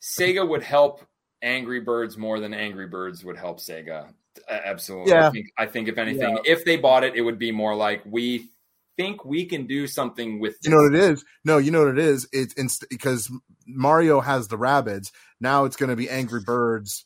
Sega 0.03 0.47
would 0.47 0.63
help 0.63 1.03
Angry 1.43 1.81
Birds 1.81 2.17
more 2.17 2.41
than 2.41 2.53
Angry 2.53 2.87
Birds 2.87 3.25
would 3.25 3.37
help 3.37 3.59
Sega. 3.59 4.13
Absolutely. 4.49 5.13
Yeah. 5.13 5.29
I 5.29 5.31
think, 5.31 5.47
I 5.59 5.67
think 5.67 5.89
if 5.89 5.99
anything, 5.99 6.37
yeah. 6.37 6.53
if 6.53 6.65
they 6.65 6.77
bought 6.77 7.05
it, 7.05 7.15
it 7.15 7.23
would 7.23 7.39
be 7.39 7.53
more 7.53 7.75
like 7.75 8.03
we 8.05 8.51
think 8.99 9.25
we 9.25 9.47
can 9.47 9.67
do 9.67 9.87
something 9.87 10.39
with. 10.41 10.61
This. 10.61 10.71
You 10.71 10.77
know 10.77 10.83
what 10.83 10.95
it 10.95 11.13
is? 11.13 11.25
No, 11.45 11.57
you 11.57 11.71
know 11.71 11.87
what 11.87 11.97
it 11.97 11.99
is. 11.99 12.29
It's 12.33 12.81
because 12.91 13.31
Mario 13.67 14.21
has 14.21 14.49
the 14.49 14.59
rabbits. 14.59 15.11
Now 15.41 15.65
it's 15.65 15.77
going 15.77 15.91
to 15.91 15.97
be 15.97 16.11
Angry 16.11 16.43
Birds 16.45 17.06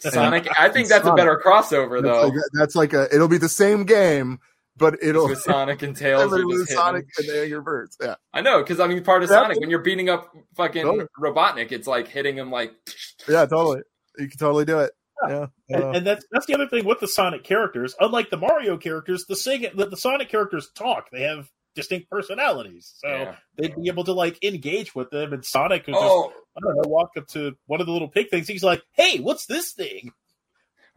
Sonic. 0.00 0.48
I 0.58 0.68
think 0.68 0.88
that's 0.88 1.04
Sonic. 1.04 1.12
a 1.12 1.16
better 1.16 1.42
crossover, 1.44 2.02
though. 2.02 2.30
That's 2.30 2.34
like, 2.34 2.44
that's 2.52 2.76
like, 2.76 2.92
a. 2.92 3.14
It'll 3.14 3.28
be 3.28 3.38
the 3.38 3.48
same 3.48 3.84
game, 3.84 4.38
but 4.76 4.96
it'll 5.02 5.28
with 5.28 5.40
Sonic 5.40 5.82
and 5.82 5.96
Tails. 5.96 6.32
with 6.32 6.68
Sonic 6.68 7.06
and 7.18 7.28
the 7.28 7.42
Angry 7.42 7.60
Birds. 7.60 7.96
Yeah, 8.00 8.16
I 8.32 8.40
know 8.40 8.62
because 8.62 8.80
I 8.80 8.86
mean, 8.86 9.02
part 9.02 9.22
of 9.22 9.28
Sonic 9.28 9.58
when 9.58 9.70
you're 9.70 9.80
beating 9.80 10.08
up 10.08 10.32
fucking 10.56 10.84
totally. 10.84 11.06
Robotnik, 11.18 11.72
it's 11.72 11.86
like 11.86 12.08
hitting 12.08 12.36
him 12.36 12.50
like. 12.50 12.72
Yeah, 13.28 13.44
totally. 13.46 13.80
You 14.18 14.28
can 14.28 14.38
totally 14.38 14.64
do 14.64 14.78
it. 14.80 14.92
Yeah, 15.28 15.46
and, 15.68 15.96
and, 15.96 16.06
that's 16.06 16.24
that's 16.30 16.46
the 16.46 16.54
other 16.54 16.68
thing 16.68 16.84
with 16.84 17.00
the 17.00 17.08
Sonic 17.08 17.42
characters. 17.42 17.96
Unlike 17.98 18.30
the 18.30 18.36
Mario 18.36 18.76
characters, 18.76 19.24
the 19.26 19.34
Sega 19.34 19.74
the, 19.74 19.86
the 19.86 19.96
Sonic 19.96 20.28
characters 20.28 20.70
talk. 20.74 21.10
They 21.10 21.22
have 21.22 21.50
distinct 21.74 22.10
personalities, 22.10 22.92
so 22.98 23.08
yeah. 23.08 23.36
they'd 23.56 23.74
be 23.74 23.88
able 23.88 24.04
to 24.04 24.12
like 24.12 24.42
engage 24.44 24.94
with 24.94 25.10
them. 25.10 25.32
And 25.32 25.44
Sonic 25.44 25.86
would 25.86 25.96
oh. 25.96 26.28
just 26.28 26.45
I 26.56 26.60
don't 26.60 26.76
know 26.76 26.88
walk 26.88 27.10
up 27.16 27.26
to 27.28 27.56
one 27.66 27.80
of 27.80 27.86
the 27.86 27.92
little 27.92 28.08
pig 28.08 28.30
things. 28.30 28.48
He's 28.48 28.64
like, 28.64 28.82
"Hey, 28.92 29.18
what's 29.18 29.46
this 29.46 29.72
thing?" 29.72 30.12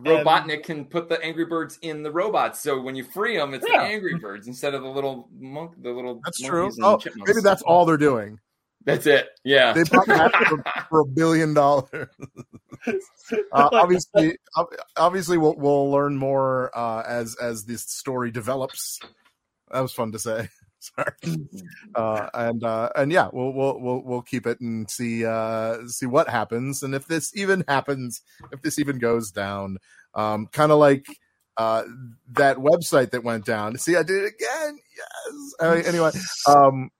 Robotnik 0.01 0.53
and, 0.53 0.63
can 0.63 0.85
put 0.85 1.09
the 1.09 1.21
Angry 1.21 1.45
Birds 1.45 1.77
in 1.81 2.03
the 2.03 2.11
robots, 2.11 2.61
so 2.61 2.79
when 2.79 2.95
you 2.95 3.03
free 3.03 3.37
them, 3.37 3.53
it's 3.53 3.65
yeah. 3.69 3.79
the 3.79 3.83
Angry 3.83 4.15
Birds 4.15 4.47
instead 4.47 4.73
of 4.73 4.81
the 4.81 4.87
little 4.87 5.27
monk, 5.37 5.73
the 5.81 5.91
little. 5.91 6.21
That's 6.23 6.39
true. 6.39 6.71
Oh, 6.81 6.99
maybe 7.15 7.41
that's 7.41 7.61
all 7.63 7.85
they're 7.85 7.97
doing. 7.97 8.39
That's 8.85 9.05
it. 9.05 9.27
Yeah, 9.43 9.73
they 9.73 9.83
bought 9.83 10.07
that 10.07 10.33
for, 10.33 10.63
for, 10.89 10.99
a 11.01 11.05
billion 11.05 11.53
dollars. 11.53 11.89
uh, 12.87 12.93
obviously, 13.51 14.37
obviously, 14.95 15.37
we'll 15.37 15.55
we'll 15.57 15.91
learn 15.91 16.15
more 16.15 16.71
uh, 16.73 17.03
as 17.05 17.35
as 17.35 17.65
this 17.65 17.83
story 17.83 18.31
develops. 18.31 18.99
That 19.69 19.81
was 19.81 19.91
fun 19.91 20.13
to 20.13 20.19
say. 20.19 20.47
Sorry, 20.95 21.37
uh, 21.93 22.29
and 22.33 22.63
uh, 22.63 22.89
and 22.95 23.11
yeah, 23.11 23.29
we'll 23.33 23.51
we'll 23.51 23.79
we'll 23.79 24.01
we'll 24.01 24.21
keep 24.21 24.47
it 24.47 24.61
and 24.61 24.89
see 24.89 25.25
uh, 25.25 25.85
see 25.87 26.05
what 26.05 26.29
happens, 26.29 26.83
and 26.83 26.95
if 26.95 27.05
this 27.05 27.35
even 27.35 27.65
happens, 27.67 28.21
if 28.53 28.61
this 28.61 28.79
even 28.79 28.97
goes 28.97 29.29
down, 29.31 29.77
um, 30.13 30.47
kind 30.47 30.71
of 30.71 30.79
like 30.79 31.05
uh, 31.57 31.83
that 32.31 32.57
website 32.57 33.11
that 33.11 33.25
went 33.25 33.45
down. 33.45 33.77
See, 33.77 33.97
I 33.97 34.03
did 34.03 34.23
it 34.23 34.33
again. 34.35 34.79
Yes. 35.59 35.85
anyway, 35.87 36.11
um, 36.47 36.91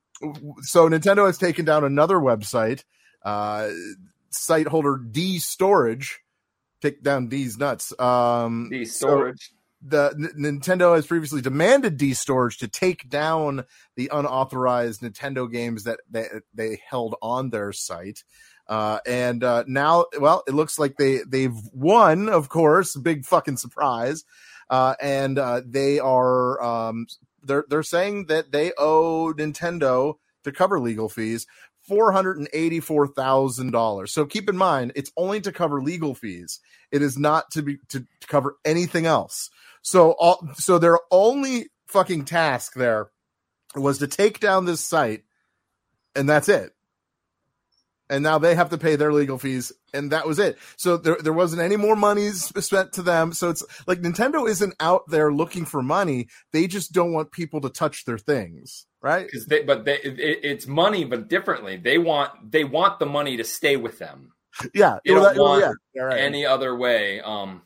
so 0.62 0.90
Nintendo 0.90 1.26
has 1.28 1.38
taken 1.38 1.64
down 1.64 1.86
another 1.86 2.18
website, 2.18 2.84
uh, 3.24 3.70
site 4.30 4.68
holder 4.68 4.98
D 4.98 5.40
Storage. 5.40 6.20
Take 6.82 7.02
down 7.04 7.28
D's 7.28 7.58
nuts. 7.58 7.98
Um, 8.00 8.68
D 8.70 8.84
Storage. 8.84 9.40
So 9.40 9.56
the 9.82 10.14
N- 10.18 10.60
Nintendo 10.60 10.96
has 10.96 11.08
previously 11.08 11.42
demanded 11.42 11.98
D 11.98 12.14
Storage 12.14 12.58
to 12.60 12.68
take 12.68 13.10
down 13.10 13.66
the 13.96 14.10
unauthorized 14.12 15.02
Nintendo 15.02 15.52
games 15.52 15.84
that 15.86 16.00
they, 16.10 16.28
they 16.54 16.82
held 16.88 17.16
on 17.22 17.50
their 17.50 17.72
site. 17.72 18.24
Uh, 18.68 19.00
and 19.08 19.44
uh, 19.44 19.64
now, 19.68 20.06
well, 20.20 20.44
it 20.48 20.54
looks 20.54 20.78
like 20.78 20.98
they 20.98 21.22
they've 21.28 21.58
won. 21.74 22.30
Of 22.30 22.50
course, 22.50 22.96
big 22.96 23.26
fucking 23.26 23.58
surprise. 23.58 24.24
Uh, 24.70 24.94
and 25.02 25.40
uh, 25.40 25.62
they 25.66 25.98
are 26.00 26.62
um, 26.62 27.08
they're 27.44 27.66
they're 27.68 27.84
saying 27.84 28.26
that 28.28 28.52
they 28.52 28.72
owe 28.78 29.34
Nintendo 29.36 30.16
to 30.44 30.52
cover 30.52 30.80
legal 30.80 31.10
fees 31.10 31.48
four 31.82 32.12
hundred 32.12 32.38
and 32.38 32.48
eighty 32.54 32.80
four 32.80 33.08
thousand 33.08 33.72
dollars. 33.72 34.12
So 34.14 34.26
keep 34.26 34.48
in 34.48 34.58
mind, 34.58 34.92
it's 34.96 35.12
only 35.18 35.42
to 35.42 35.52
cover 35.52 35.82
legal 35.82 36.14
fees. 36.14 36.60
It 36.92 37.02
is 37.02 37.18
not 37.18 37.50
to 37.52 37.64
be 37.64 37.78
to, 37.90 38.02
to 38.02 38.28
cover 38.28 38.58
anything 38.64 39.08
else. 39.08 39.50
So 39.82 40.12
all 40.20 40.48
so 40.56 40.80
their 40.80 41.00
only 41.12 41.70
fucking 41.88 42.26
task 42.26 42.74
there 42.74 43.10
was 43.76 44.00
to 44.00 44.08
take 44.08 44.40
down 44.40 44.66
this 44.66 44.86
site, 44.86 45.24
and 46.16 46.28
that's 46.28 46.50
it. 46.50 46.72
And 48.12 48.24
now 48.24 48.40
they 48.40 48.56
have 48.56 48.72
to 48.72 48.78
pay 48.80 48.96
their 48.96 49.14
legal 49.14 49.38
fees 49.38 49.72
and 49.94 50.12
that 50.12 50.26
was 50.26 50.40
it. 50.40 50.58
So 50.78 50.98
there, 50.98 51.18
there 51.22 51.32
wasn't 51.32 51.62
any 51.62 51.76
more 51.76 51.96
money 51.96 52.30
spent 52.32 52.94
to 52.94 53.04
them. 53.04 53.34
So 53.34 53.52
it's 53.52 53.64
like 53.86 54.02
nintendo 54.02 54.50
isn't 54.50 54.74
out 54.80 55.04
there 55.10 55.32
looking 55.32 55.64
for 55.64 55.84
money. 55.84 56.28
They 56.52 56.66
just 56.66 56.92
don't 56.92 57.14
want 57.14 57.32
people 57.32 57.62
to 57.62 57.70
touch 57.70 58.06
their 58.06 58.18
things 58.18 58.88
right? 59.02 59.26
Because 59.26 59.46
they 59.46 59.64
but 59.64 59.86
they, 59.86 59.98
it, 59.98 60.40
it's 60.44 60.68
money 60.68 61.06
but 61.06 61.28
differently. 61.28 61.78
They 61.78 61.98
want 61.98 62.52
they 62.52 62.64
want 62.64 63.00
the 63.00 63.06
money 63.06 63.38
to 63.38 63.44
stay 63.44 63.78
with 63.78 64.00
them. 64.00 64.32
Yeah. 64.74 64.98
They 65.06 65.14
don't 65.14 65.24
that, 65.24 65.42
want 65.42 65.78
yeah, 65.94 66.04
right. 66.04 66.20
any 66.20 66.46
other 66.46 66.76
way. 66.76 67.22
Um 67.22 67.62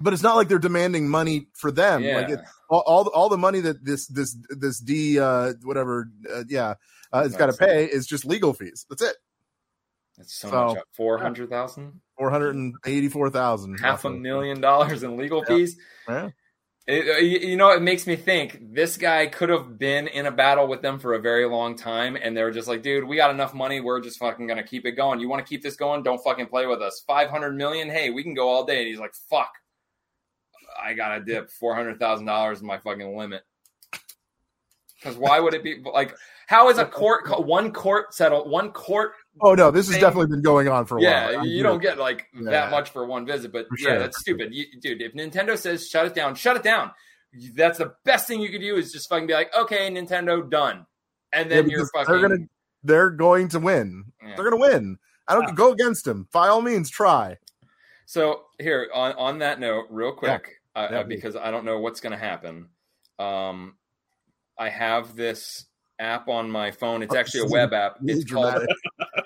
but 0.00 0.12
it's 0.12 0.22
not 0.22 0.36
like 0.36 0.48
they're 0.48 0.58
demanding 0.58 1.08
money 1.08 1.48
for 1.54 1.70
them 1.70 2.02
yeah. 2.02 2.16
like 2.16 2.28
it, 2.30 2.40
all, 2.68 2.82
all, 2.86 3.08
all 3.08 3.28
the 3.28 3.38
money 3.38 3.60
that 3.60 3.84
this 3.84 4.06
this 4.08 4.36
this 4.50 4.78
d 4.80 5.18
uh 5.18 5.52
whatever 5.62 6.08
uh, 6.32 6.44
yeah 6.48 6.74
uh, 7.12 7.22
has 7.22 7.36
got 7.36 7.46
to 7.46 7.52
pay 7.52 7.84
is 7.86 8.06
just 8.06 8.24
legal 8.24 8.52
fees 8.52 8.86
that's 8.88 9.02
it 9.02 9.16
that's 10.16 10.34
so, 10.34 10.48
so 10.48 10.66
much. 10.66 10.78
Four 10.92 11.18
hundred 11.18 11.50
thousand. 11.50 12.00
Four 12.16 12.30
hundred 12.30 12.54
and 12.54 12.74
eighty-four 12.86 13.30
thousand. 13.30 13.78
Half 13.78 14.04
a 14.04 14.10
million 14.10 14.60
dollars 14.60 15.02
in 15.02 15.16
legal 15.16 15.40
yeah. 15.40 15.54
fees. 15.54 15.76
Yeah. 16.08 16.30
It, 16.86 17.08
uh, 17.08 17.18
you 17.18 17.56
know, 17.56 17.70
it 17.70 17.82
makes 17.82 18.06
me 18.06 18.14
think 18.14 18.60
this 18.72 18.96
guy 18.96 19.26
could 19.26 19.48
have 19.48 19.76
been 19.76 20.06
in 20.06 20.26
a 20.26 20.30
battle 20.30 20.68
with 20.68 20.82
them 20.82 21.00
for 21.00 21.14
a 21.14 21.18
very 21.18 21.44
long 21.44 21.76
time, 21.76 22.16
and 22.16 22.36
they're 22.36 22.52
just 22.52 22.68
like, 22.68 22.82
dude, 22.82 23.04
we 23.04 23.16
got 23.16 23.32
enough 23.32 23.54
money. 23.54 23.80
We're 23.80 24.00
just 24.00 24.18
fucking 24.18 24.46
gonna 24.46 24.62
keep 24.62 24.86
it 24.86 24.92
going. 24.92 25.20
You 25.20 25.28
want 25.28 25.44
to 25.44 25.48
keep 25.48 25.62
this 25.62 25.76
going? 25.76 26.02
Don't 26.02 26.22
fucking 26.22 26.46
play 26.46 26.66
with 26.66 26.80
us. 26.80 27.02
Five 27.06 27.28
hundred 27.28 27.56
million? 27.56 27.90
Hey, 27.90 28.10
we 28.10 28.22
can 28.22 28.34
go 28.34 28.48
all 28.48 28.64
day. 28.64 28.78
And 28.78 28.88
he's 28.88 29.00
like, 29.00 29.14
fuck, 29.28 29.50
I 30.82 30.94
gotta 30.94 31.24
dip 31.24 31.50
four 31.50 31.74
hundred 31.74 31.98
thousand 31.98 32.26
dollars 32.26 32.60
in 32.60 32.66
my 32.66 32.78
fucking 32.78 33.16
limit. 33.16 33.42
Because 34.98 35.16
why 35.16 35.40
would 35.40 35.54
it 35.54 35.62
be 35.62 35.82
like? 35.84 36.14
How 36.46 36.68
is 36.70 36.78
a 36.78 36.84
court 36.84 37.24
one 37.44 37.72
court 37.72 38.14
settle 38.14 38.48
one 38.48 38.70
court 38.70 39.12
Oh 39.42 39.54
no, 39.54 39.70
this 39.70 39.88
has 39.88 39.98
definitely 39.98 40.28
been 40.28 40.42
going 40.42 40.68
on 40.68 40.86
for 40.86 40.98
a 40.98 41.02
yeah, 41.02 41.26
while. 41.26 41.46
Yeah, 41.46 41.52
you 41.52 41.62
don't 41.62 41.82
get 41.82 41.98
like 41.98 42.26
yeah. 42.34 42.50
that 42.50 42.70
much 42.70 42.90
for 42.90 43.04
one 43.04 43.26
visit, 43.26 43.52
but 43.52 43.68
for 43.68 43.76
yeah, 43.78 43.88
sure. 43.88 43.98
that's 43.98 44.18
stupid, 44.20 44.54
you, 44.54 44.64
dude. 44.80 45.02
If 45.02 45.12
Nintendo 45.12 45.58
says 45.58 45.86
shut 45.88 46.06
it 46.06 46.14
down, 46.14 46.34
shut 46.34 46.56
it 46.56 46.62
down. 46.62 46.90
That's 47.54 47.78
the 47.78 47.94
best 48.04 48.26
thing 48.26 48.40
you 48.40 48.48
could 48.48 48.62
do 48.62 48.76
is 48.76 48.92
just 48.92 49.10
fucking 49.10 49.26
be 49.26 49.34
like, 49.34 49.54
okay, 49.54 49.90
Nintendo, 49.90 50.48
done, 50.48 50.86
and 51.32 51.50
then 51.50 51.68
yeah, 51.68 51.76
you're 51.76 51.88
fucking. 51.94 52.12
They're 52.12 52.28
gonna, 52.28 52.46
they're 52.82 53.10
going 53.10 53.48
to 53.48 53.60
win. 53.60 54.04
They're 54.22 54.50
gonna 54.50 54.56
win. 54.56 54.98
I 55.28 55.34
don't 55.34 55.54
go 55.54 55.72
against 55.72 56.04
them. 56.04 56.28
By 56.32 56.48
all 56.48 56.62
means, 56.62 56.88
try. 56.88 57.36
So 58.06 58.44
here, 58.58 58.88
on 58.94 59.12
on 59.14 59.38
that 59.40 59.60
note, 59.60 59.86
real 59.90 60.12
quick, 60.12 60.62
uh, 60.76 61.02
because 61.04 61.36
I 61.36 61.50
don't 61.50 61.64
know 61.64 61.80
what's 61.80 62.00
gonna 62.00 62.16
happen. 62.16 62.68
Um, 63.18 63.76
I 64.58 64.68
have 64.68 65.16
this 65.16 65.66
app 65.98 66.28
on 66.28 66.50
my 66.50 66.70
phone. 66.70 67.02
It's 67.02 67.14
actually 67.14 67.48
a 67.48 67.50
web 67.50 67.72
app. 67.72 67.96
It's 68.04 68.30
called 68.30 68.66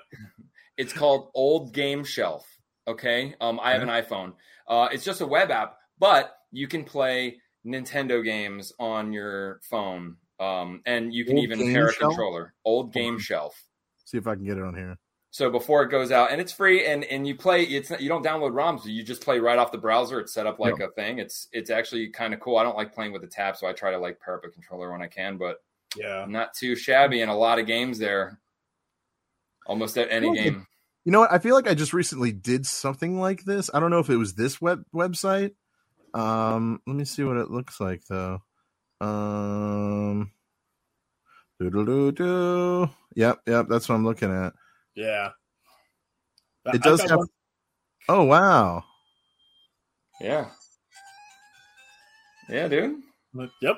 it's 0.76 0.92
called 0.92 1.30
Old 1.34 1.74
Game 1.74 2.04
Shelf. 2.04 2.46
Okay, 2.86 3.34
um, 3.40 3.60
I 3.62 3.72
have 3.72 3.82
an 3.82 3.88
iPhone. 3.88 4.34
Uh, 4.66 4.88
it's 4.92 5.04
just 5.04 5.20
a 5.20 5.26
web 5.26 5.50
app, 5.50 5.76
but 5.98 6.34
you 6.52 6.68
can 6.68 6.84
play 6.84 7.38
Nintendo 7.66 8.24
games 8.24 8.72
on 8.78 9.12
your 9.12 9.60
phone. 9.62 10.16
Um, 10.38 10.80
and 10.86 11.12
you 11.12 11.26
can 11.26 11.36
Old 11.36 11.44
even 11.44 11.72
pair 11.72 11.88
a 11.88 11.92
controller. 11.92 12.54
Old 12.64 12.92
game 12.94 13.18
shelf. 13.18 13.62
See 14.06 14.16
if 14.16 14.26
I 14.26 14.34
can 14.36 14.44
get 14.44 14.56
it 14.56 14.62
on 14.62 14.74
here. 14.74 14.96
So 15.32 15.48
before 15.48 15.82
it 15.84 15.90
goes 15.90 16.10
out, 16.10 16.32
and 16.32 16.40
it's 16.40 16.52
free, 16.52 16.86
and 16.86 17.04
and 17.04 17.26
you 17.26 17.36
play. 17.36 17.62
It's 17.62 17.88
not, 17.88 18.00
you 18.00 18.08
don't 18.08 18.24
download 18.24 18.52
ROMs. 18.52 18.84
You 18.84 19.04
just 19.04 19.22
play 19.22 19.38
right 19.38 19.58
off 19.58 19.70
the 19.70 19.78
browser. 19.78 20.18
It's 20.18 20.32
set 20.32 20.46
up 20.46 20.58
like 20.58 20.80
a 20.80 20.88
thing. 20.88 21.18
It's 21.18 21.46
it's 21.52 21.70
actually 21.70 22.08
kind 22.08 22.34
of 22.34 22.40
cool. 22.40 22.56
I 22.56 22.64
don't 22.64 22.76
like 22.76 22.92
playing 22.92 23.12
with 23.12 23.22
the 23.22 23.28
tap, 23.28 23.56
so 23.56 23.68
I 23.68 23.72
try 23.72 23.92
to 23.92 23.98
like 23.98 24.18
pair 24.20 24.36
up 24.36 24.44
a 24.44 24.48
controller 24.48 24.90
when 24.90 25.02
I 25.02 25.06
can, 25.06 25.38
but 25.38 25.58
Yeah. 25.96 26.26
not 26.28 26.54
too 26.54 26.74
shabby. 26.74 27.20
And 27.22 27.30
a 27.30 27.34
lot 27.34 27.60
of 27.60 27.66
games 27.66 27.98
there. 27.98 28.40
Almost 29.66 29.98
at 29.98 30.10
any 30.10 30.34
game. 30.34 30.66
You 31.04 31.12
know 31.12 31.20
what? 31.20 31.32
I 31.32 31.38
feel 31.38 31.54
like 31.54 31.68
I 31.68 31.74
just 31.74 31.92
recently 31.92 32.32
did 32.32 32.66
something 32.66 33.20
like 33.20 33.44
this. 33.44 33.70
I 33.72 33.78
don't 33.78 33.90
know 33.90 34.00
if 34.00 34.10
it 34.10 34.16
was 34.16 34.34
this 34.34 34.60
web 34.60 34.82
website. 34.92 35.52
Um, 36.12 36.82
let 36.86 36.96
me 36.96 37.04
see 37.04 37.22
what 37.22 37.36
it 37.36 37.50
looks 37.50 37.80
like 37.80 38.02
though. 38.08 38.42
Um, 39.00 40.32
doo-doo-doo-doo. 41.60 42.90
Yep, 43.14 43.40
yep, 43.46 43.66
that's 43.68 43.88
what 43.88 43.94
I'm 43.94 44.04
looking 44.04 44.32
at. 44.32 44.54
Yeah. 45.00 45.30
It 46.66 46.74
I've 46.74 46.82
does 46.82 47.00
got 47.00 47.10
have. 47.10 47.18
one- 47.18 47.28
Oh 48.08 48.24
wow! 48.24 48.84
Yeah. 50.20 50.48
Yeah, 52.48 52.68
dude. 52.68 52.96
Yep. 53.62 53.76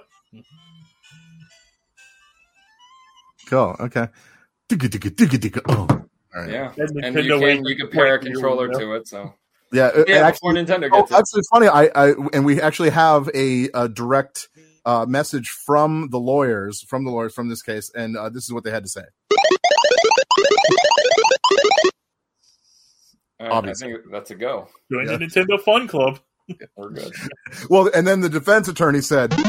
Cool. 3.48 3.76
Okay. 3.80 4.08
Digga, 4.68 4.88
digga, 4.88 5.10
digga, 5.10 5.38
digga. 5.38 5.60
Oh, 5.68 5.86
all 6.34 6.40
right. 6.42 6.50
Yeah. 6.50 6.72
And, 6.78 7.04
And 7.04 7.24
you 7.24 7.38
can 7.38 7.64
you 7.66 7.76
can 7.76 7.88
pair 7.90 8.14
a 8.14 8.18
controller 8.18 8.72
you 8.72 8.78
to 8.80 8.94
it. 8.94 9.06
So 9.08 9.34
Yeah. 9.72 9.88
it- 9.94 10.08
it 10.08 10.16
actually, 10.16 10.54
before 10.54 10.78
Nintendo 10.78 10.88
oh, 10.92 11.00
gets 11.02 11.10
it. 11.12 11.14
actually, 11.18 11.38
it's 11.40 11.48
funny. 11.48 11.68
I, 11.68 11.90
I 11.94 12.14
and 12.32 12.44
we 12.46 12.60
actually 12.60 12.90
have 12.90 13.28
a, 13.34 13.68
a 13.74 13.88
direct 13.88 14.48
uh, 14.86 15.04
message 15.06 15.50
from 15.50 16.08
the 16.10 16.18
lawyers, 16.18 16.82
from 16.88 17.04
the 17.04 17.10
lawyers, 17.10 17.34
from 17.34 17.48
this 17.50 17.62
case, 17.62 17.90
and 17.94 18.16
uh, 18.16 18.28
this 18.30 18.44
is 18.44 18.52
what 18.52 18.64
they 18.64 18.70
had 18.70 18.82
to 18.84 18.88
say. 18.88 19.04
All 23.42 23.48
right, 23.48 23.54
I 23.54 23.58
obviously. 23.58 23.92
think 23.92 24.10
that's 24.12 24.30
a 24.30 24.34
go. 24.36 24.68
Join 24.90 25.06
Yeah. 25.06 25.16
the 25.16 25.24
Nintendo 25.26 25.60
Fun 25.60 25.88
Club. 25.88 26.20
We're 26.76 26.90
good. 26.90 27.12
Well, 27.70 27.90
and 27.94 28.06
then 28.06 28.20
the 28.20 28.28
defense 28.28 28.68
attorney 28.68 29.00
said, 29.00 29.32
"All 29.32 29.40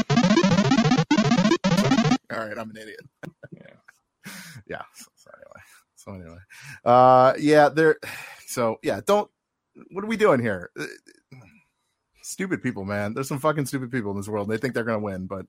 right, 2.38 2.56
I'm 2.58 2.70
an 2.70 2.76
idiot." 2.80 3.00
Yeah. 3.52 3.60
yeah. 4.68 4.82
So, 4.94 5.06
so 5.16 5.30
anyway, 5.34 5.60
so 5.96 6.12
anyway, 6.14 6.38
uh, 6.84 7.34
yeah, 7.38 7.68
there. 7.68 7.96
So 8.46 8.78
yeah, 8.82 9.00
don't. 9.06 9.30
What 9.90 10.04
are 10.04 10.08
we 10.08 10.16
doing 10.16 10.40
here? 10.40 10.70
Uh, 10.78 10.86
Stupid 12.22 12.62
people, 12.62 12.84
man. 12.86 13.12
There's 13.12 13.28
some 13.28 13.38
fucking 13.38 13.66
stupid 13.66 13.90
people 13.92 14.10
in 14.12 14.16
this 14.16 14.28
world. 14.28 14.48
And 14.48 14.56
They 14.56 14.60
think 14.60 14.72
they're 14.74 14.82
gonna 14.84 14.98
win, 14.98 15.26
but 15.26 15.44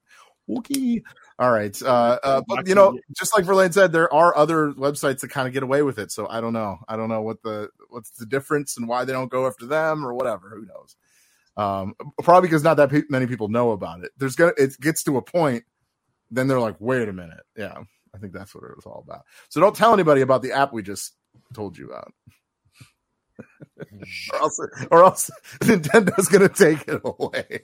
okay. 0.50 1.02
All 1.40 1.52
right. 1.52 1.80
Uh, 1.82 2.20
uh, 2.24 2.42
but 2.48 2.68
you 2.68 2.76
know, 2.76 2.98
just 3.18 3.36
like 3.36 3.46
Verlaine 3.46 3.72
said, 3.72 3.92
there 3.92 4.12
are 4.14 4.36
other 4.38 4.72
websites 4.74 5.20
that 5.20 5.30
kind 5.30 5.48
of 5.48 5.54
get 5.54 5.64
away 5.64 5.82
with 5.82 6.00
it. 6.00 6.12
So 6.12 6.28
I 6.28 6.42
don't 6.42 6.54
know. 6.54 6.78
I 6.88 6.96
don't 6.96 7.10
know 7.10 7.22
what 7.22 7.42
the 7.44 7.70
what's 7.90 8.12
the 8.12 8.26
difference 8.26 8.78
and 8.78 8.88
why 8.88 9.06
they 9.06 9.14
don't 9.14 9.32
go 9.32 9.48
after 9.48 9.66
them 9.66 10.06
or 10.06 10.14
whatever. 10.14 10.50
Who 10.50 10.66
knows? 10.66 10.96
Um, 11.58 11.96
probably 12.22 12.50
because 12.50 12.64
not 12.64 12.78
that 12.78 12.90
pe- 12.90 13.04
many 13.10 13.28
people 13.28 13.48
know 13.48 13.72
about 13.72 14.04
it. 14.04 14.12
There's 14.18 14.36
gonna 14.36 14.54
it 14.58 14.80
gets 14.80 15.04
to 15.04 15.18
a 15.18 15.22
point, 15.22 15.64
then 16.32 16.48
they're 16.48 16.60
like, 16.60 16.76
wait 16.80 17.08
a 17.08 17.14
minute, 17.14 17.44
yeah. 17.58 17.78
I 18.14 18.18
think 18.18 18.32
that's 18.32 18.56
what 18.56 18.64
it 18.64 18.76
was 18.76 18.86
all 18.86 19.04
about. 19.06 19.26
So 19.50 19.60
don't 19.60 19.76
tell 19.76 19.94
anybody 19.94 20.22
about 20.22 20.42
the 20.42 20.54
app 20.54 20.72
we 20.72 20.82
just 20.84 21.16
told 21.54 21.78
you 21.78 21.90
about, 21.90 22.14
or 24.34 24.40
else, 24.40 24.60
or 24.92 25.04
else 25.04 25.32
Nintendo's 25.60 26.28
gonna 26.28 26.50
take 26.50 26.88
it 26.88 27.02
away. 27.04 27.62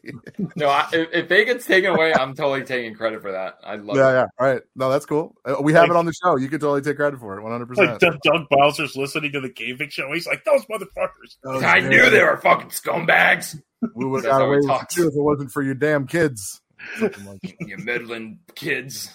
No, 0.55 0.67
I, 0.67 0.87
if, 0.91 1.09
if 1.13 1.29
they 1.29 1.45
get 1.45 1.61
taken 1.61 1.91
away, 1.91 2.13
I'm 2.13 2.35
totally 2.35 2.63
taking 2.63 2.95
credit 2.95 3.21
for 3.21 3.31
that. 3.31 3.55
I 3.63 3.75
love 3.75 3.95
yeah, 3.97 4.09
it. 4.09 4.13
yeah. 4.13 4.25
All 4.39 4.47
right, 4.53 4.61
no, 4.75 4.89
that's 4.89 5.05
cool. 5.05 5.35
Uh, 5.45 5.55
we 5.61 5.73
have 5.73 5.83
Like- 5.83 5.91
it 5.91 5.95
on 5.95 6.05
the 6.05 6.13
show. 6.13 6.37
You 6.37 6.49
can 6.49 6.59
totally 6.59 6.81
take 6.81 6.97
credit 6.97 7.19
for 7.19 7.37
it, 7.37 7.41
one 7.41 7.51
hundred 7.51 7.75
Like 7.77 7.99
percent. 7.99 7.99
Doug 8.01 8.19
Doug 8.23 8.47
Bowser's 8.49 8.95
listening 8.95 9.31
to 9.33 9.41
the 9.41 9.49
gaming 9.49 9.89
show. 9.89 10.11
He's 10.13 10.27
like, 10.27 10.43
those 10.43 10.65
motherfuckers. 10.65 11.63
I 11.63 11.79
knew 11.79 12.09
they 12.09 12.23
were 12.23 12.37
fucking 12.37 12.69
scumbags. 12.69 13.55
We 13.95 14.05
would 14.05 14.23
have 14.23 14.31
got 14.31 14.41
how 14.41 14.47
away 14.47 14.57
with 14.57 14.69
it 14.69 14.97
if 14.97 15.07
it 15.07 15.11
wasn't 15.15 15.51
for 15.51 15.61
you 15.61 15.73
damn 15.73 16.07
kids. 16.07 16.61
Like 17.01 17.13
that. 17.41 17.55
You 17.59 17.77
meddling 17.77 18.39
kids. 18.55 19.11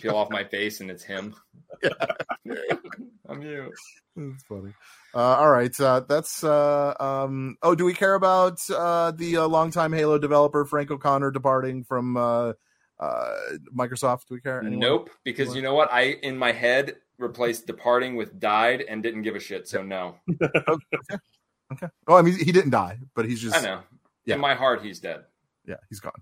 Peel 0.00 0.16
off 0.16 0.30
my 0.30 0.44
face, 0.44 0.80
and 0.80 0.90
it's 0.90 1.04
him. 1.04 1.34
I'm 3.28 3.42
you. 3.42 3.72
That's 4.16 4.44
funny. 4.44 4.72
Uh, 5.14 5.18
all 5.18 5.50
right, 5.50 5.78
uh, 5.80 6.00
that's. 6.08 6.42
Uh, 6.42 6.94
um, 6.98 7.56
oh, 7.62 7.74
do 7.74 7.84
we 7.84 7.94
care 7.94 8.14
about 8.14 8.58
uh, 8.70 9.10
the 9.12 9.38
uh, 9.38 9.46
longtime 9.46 9.92
Halo 9.92 10.18
developer 10.18 10.64
Frank 10.64 10.90
O'Connor 10.90 11.30
departing 11.30 11.84
from 11.84 12.16
uh, 12.16 12.52
uh, 12.98 13.36
Microsoft? 13.76 14.26
Do 14.28 14.34
we 14.34 14.40
care? 14.40 14.60
Anyone? 14.60 14.78
Nope, 14.78 15.10
because 15.24 15.54
you 15.54 15.62
know 15.62 15.74
what? 15.74 15.92
I 15.92 16.16
in 16.22 16.36
my 16.36 16.52
head 16.52 16.96
replaced 17.18 17.66
departing 17.66 18.16
with 18.16 18.38
died 18.38 18.82
and 18.82 19.02
didn't 19.02 19.22
give 19.22 19.36
a 19.36 19.40
shit. 19.40 19.68
So 19.68 19.82
no, 19.82 20.16
okay. 20.42 21.18
Okay. 21.72 21.88
Well, 22.06 22.16
I 22.16 22.22
mean, 22.22 22.38
he 22.38 22.52
didn't 22.52 22.70
die, 22.70 22.98
but 23.14 23.26
he's 23.26 23.40
just. 23.40 23.56
I 23.56 23.60
know. 23.60 23.80
Yeah. 24.24 24.36
In 24.36 24.40
my 24.40 24.54
heart, 24.54 24.82
he's 24.82 25.00
dead. 25.00 25.24
Yeah, 25.66 25.76
he's 25.88 26.00
gone. 26.00 26.12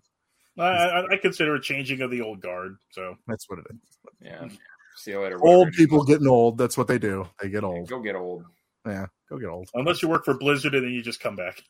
I, 0.58 0.62
I, 0.62 1.12
I 1.12 1.16
consider 1.16 1.54
a 1.54 1.60
changing 1.60 2.00
of 2.00 2.10
the 2.10 2.20
old 2.20 2.40
guard. 2.40 2.76
So 2.90 3.16
That's 3.26 3.48
what 3.48 3.58
it 3.60 3.66
is. 3.70 3.98
Yeah. 4.20 4.48
See 4.96 5.10
you 5.10 5.20
later. 5.20 5.44
Old 5.44 5.72
people 5.72 6.04
getting 6.04 6.28
old. 6.28 6.58
That's 6.58 6.76
what 6.76 6.86
they 6.86 6.98
do. 6.98 7.26
They 7.40 7.48
get 7.48 7.64
old. 7.64 7.88
Go 7.88 8.00
get 8.00 8.14
old. 8.14 8.44
Yeah, 8.86 9.06
go 9.30 9.38
get 9.38 9.48
old. 9.48 9.68
unless 9.74 10.02
you 10.02 10.08
work 10.08 10.24
for 10.24 10.34
Blizzard 10.34 10.74
and 10.74 10.84
then 10.84 10.92
you 10.92 11.02
just 11.02 11.20
come 11.20 11.36
back. 11.36 11.62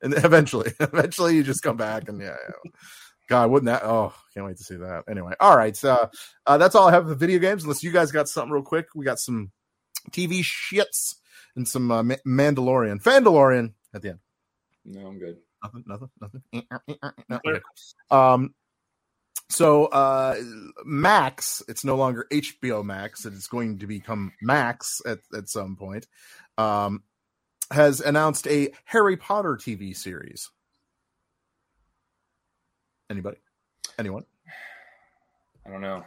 And 0.00 0.14
eventually, 0.24 0.72
eventually, 0.80 1.36
you 1.36 1.42
just 1.42 1.62
come 1.62 1.76
back 1.76 2.08
and 2.08 2.20
yeah, 2.20 2.36
yeah. 2.48 2.70
God, 3.28 3.50
wouldn't 3.50 3.66
that? 3.66 3.84
Oh, 3.84 4.12
can't 4.34 4.46
wait 4.46 4.56
to 4.56 4.64
see 4.64 4.76
that. 4.76 5.04
Anyway, 5.08 5.32
all 5.38 5.56
right. 5.56 5.76
So 5.76 6.10
uh, 6.46 6.58
that's 6.58 6.74
all 6.74 6.88
I 6.88 6.92
have 6.92 7.04
for 7.04 7.10
the 7.10 7.14
video 7.14 7.38
games. 7.38 7.62
Unless 7.62 7.82
you 7.82 7.92
guys 7.92 8.10
got 8.10 8.28
something 8.28 8.52
real 8.52 8.62
quick, 8.62 8.86
we 8.94 9.04
got 9.04 9.20
some 9.20 9.52
TV 10.10 10.42
shits 10.42 11.14
and 11.54 11.66
some 11.66 11.90
uh, 11.90 12.02
Ma- 12.02 12.16
Mandalorian, 12.26 13.02
Fandalorian 13.02 13.74
at 13.94 14.02
the 14.02 14.10
end. 14.10 14.18
No, 14.84 15.06
I'm 15.06 15.18
good. 15.18 15.36
Nothing, 15.62 15.84
nothing, 15.86 16.10
nothing. 16.20 16.42
No. 17.28 17.60
Um, 18.10 18.54
so 19.48 19.86
uh, 19.86 20.36
Max, 20.84 21.62
it's 21.68 21.84
no 21.84 21.96
longer 21.96 22.26
HBO 22.30 22.84
Max; 22.84 23.26
it's 23.26 23.46
going 23.46 23.78
to 23.78 23.86
become 23.86 24.32
Max 24.40 25.02
at 25.06 25.20
at 25.36 25.48
some 25.48 25.76
point. 25.76 26.06
Um, 26.58 27.02
has 27.70 28.00
announced 28.00 28.46
a 28.48 28.72
Harry 28.84 29.16
Potter 29.16 29.56
TV 29.56 29.96
series. 29.96 30.50
Anybody? 33.10 33.38
Anyone? 33.98 34.24
I 35.66 35.70
don't 35.70 35.80
know. 35.80 36.04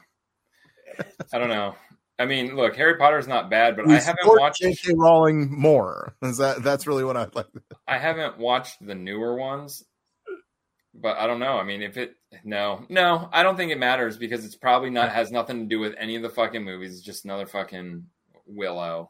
I 1.33 1.37
don't 1.37 1.49
know. 1.49 1.75
I 2.17 2.25
mean, 2.25 2.55
look, 2.55 2.75
Harry 2.77 2.97
Potter's 2.97 3.27
not 3.27 3.49
bad, 3.49 3.75
but 3.75 3.87
We 3.87 3.95
I 3.95 3.99
haven't 3.99 4.25
watched. 4.25 4.61
J.K. 4.61 4.93
Rowling 4.95 5.51
more. 5.51 6.15
Is 6.21 6.37
that 6.37 6.63
that's 6.63 6.87
really 6.87 7.03
what 7.03 7.17
I 7.17 7.27
like? 7.33 7.47
I 7.87 7.97
haven't 7.97 8.37
watched 8.37 8.85
the 8.85 8.95
newer 8.95 9.35
ones, 9.35 9.83
but 10.93 11.17
I 11.17 11.27
don't 11.27 11.39
know. 11.39 11.57
I 11.57 11.63
mean, 11.63 11.81
if 11.81 11.97
it 11.97 12.15
no, 12.43 12.85
no, 12.89 13.29
I 13.33 13.43
don't 13.43 13.57
think 13.57 13.71
it 13.71 13.79
matters 13.79 14.17
because 14.17 14.45
it's 14.45 14.55
probably 14.55 14.89
not 14.89 15.11
has 15.11 15.31
nothing 15.31 15.59
to 15.59 15.65
do 15.65 15.79
with 15.79 15.93
any 15.97 16.15
of 16.15 16.21
the 16.21 16.29
fucking 16.29 16.63
movies. 16.63 16.93
It's 16.93 17.01
just 17.01 17.25
another 17.25 17.45
fucking 17.45 18.05
Willow. 18.47 19.09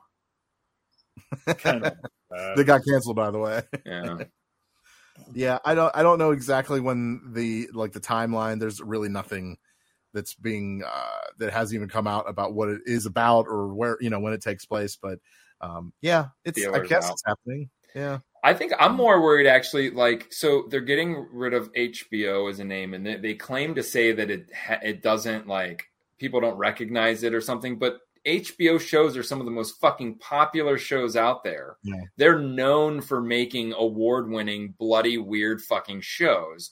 Kind 1.46 1.86
of. 1.86 1.94
Uh, 2.36 2.56
They 2.56 2.64
got 2.64 2.84
canceled, 2.84 3.16
by 3.16 3.30
the 3.32 3.40
way. 3.40 3.62
Yeah, 3.86 4.18
Yeah, 5.34 5.60
I 5.64 5.76
don't 5.76 5.96
I 5.96 6.04
don't 6.04 6.20
know 6.20 6.32
exactly 6.32 6.80
when 6.80 7.22
the 7.34 7.70
like 7.74 7.94
the 7.94 8.00
timeline. 8.00 8.60
There's 8.60 8.82
really 8.82 9.10
nothing 9.10 9.58
that's 10.16 10.34
being 10.34 10.82
uh 10.84 11.28
that 11.38 11.54
hasn't 11.54 11.76
even 11.76 11.90
come 11.90 12.08
out 12.08 12.28
about 12.28 12.54
what 12.54 12.70
it 12.70 12.82
is 12.88 13.06
about 13.06 13.46
or 13.48 13.76
where 13.76 13.98
you 14.02 14.10
know 14.10 14.20
when 14.20 14.34
it 14.34 14.42
takes 14.42 14.66
place. 14.66 14.98
But 15.00 15.20
um 15.62 15.94
yeah, 16.02 16.30
it's 16.44 16.66
I 16.66 16.80
guess 16.80 17.06
out. 17.06 17.14
it's 17.14 17.24
happening. 17.26 17.70
Yeah. 17.94 18.20
I 18.44 18.54
think 18.54 18.74
I'm 18.78 18.96
more 18.96 19.22
worried 19.22 19.48
actually. 19.48 19.90
Like, 19.90 20.32
so 20.32 20.66
they're 20.70 20.82
getting 20.82 21.28
rid 21.32 21.56
of 21.56 21.74
HBO 21.74 22.48
as 22.50 22.60
a 22.60 22.64
name, 22.64 22.94
and 22.94 23.04
they, 23.04 23.16
they 23.16 23.34
claim 23.34 23.74
to 23.74 23.82
say 23.82 24.12
that 24.12 24.30
it 24.30 24.52
it 24.84 25.02
doesn't 25.02 25.48
like 25.48 25.84
people 26.20 26.42
don't 26.42 26.58
recognize 26.58 27.24
it 27.24 27.34
or 27.34 27.42
something. 27.42 27.80
But 27.80 28.00
HBO 28.28 28.80
shows 28.80 29.18
are 29.18 29.24
some 29.24 29.40
of 29.40 29.46
the 29.46 29.52
most 29.52 29.80
fucking 29.80 30.20
popular 30.20 30.78
shows 30.78 31.16
out 31.16 31.44
there. 31.44 31.78
Yeah. 31.84 32.02
They're 32.18 32.40
known 32.40 33.02
for 33.02 33.20
making 33.22 33.74
award 33.74 34.30
winning, 34.30 34.76
bloody, 34.78 35.18
weird 35.18 35.62
fucking 35.62 36.02
shows. 36.02 36.72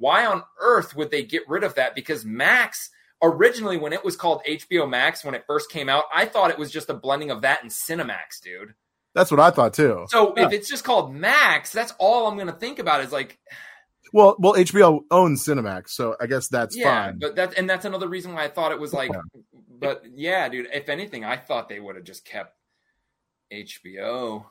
Why 0.00 0.26
on 0.26 0.42
earth 0.58 0.96
would 0.96 1.10
they 1.12 1.22
get 1.22 1.48
rid 1.48 1.62
of 1.62 1.76
that? 1.76 1.94
Because 1.94 2.24
Max 2.24 2.90
originally, 3.22 3.76
when 3.76 3.92
it 3.92 4.02
was 4.04 4.16
called 4.16 4.40
HBO 4.48 4.88
Max, 4.88 5.24
when 5.24 5.34
it 5.34 5.44
first 5.46 5.70
came 5.70 5.88
out, 5.88 6.04
I 6.12 6.24
thought 6.24 6.50
it 6.50 6.58
was 6.58 6.70
just 6.72 6.88
a 6.90 6.94
blending 6.94 7.30
of 7.30 7.42
that 7.42 7.62
and 7.62 7.70
Cinemax, 7.70 8.40
dude. 8.42 8.74
That's 9.14 9.30
what 9.30 9.38
I 9.40 9.50
thought 9.50 9.74
too. 9.74 10.06
So 10.08 10.32
Yeah. 10.36 10.46
if 10.46 10.52
it's 10.52 10.68
just 10.70 10.84
called 10.84 11.14
Max, 11.14 11.70
that's 11.70 11.92
all 11.98 12.26
I'm 12.26 12.36
going 12.36 12.46
to 12.46 12.52
think 12.54 12.78
about 12.78 13.02
is 13.02 13.12
like, 13.12 13.38
Well, 14.14 14.36
well, 14.38 14.54
HBO 14.54 15.02
owns 15.10 15.44
Cinemax, 15.44 15.90
so 15.90 16.16
I 16.20 16.26
guess 16.26 16.48
that's 16.48 16.76
yeah, 16.76 17.06
fine. 17.06 17.18
but 17.18 17.36
that's 17.36 17.54
and 17.54 17.68
that's 17.68 17.84
another 17.84 18.08
reason 18.08 18.32
why 18.32 18.44
I 18.44 18.48
thought 18.48 18.72
it 18.72 18.80
was 18.80 18.92
like, 18.94 19.10
Yeah. 19.12 19.20
but 19.68 20.02
yeah, 20.14 20.48
dude. 20.48 20.68
If 20.72 20.88
anything, 20.88 21.24
I 21.24 21.36
thought 21.36 21.68
they 21.68 21.78
would 21.78 21.96
have 21.96 22.04
just 22.04 22.24
kept 22.24 22.56
HBO. 23.52 24.46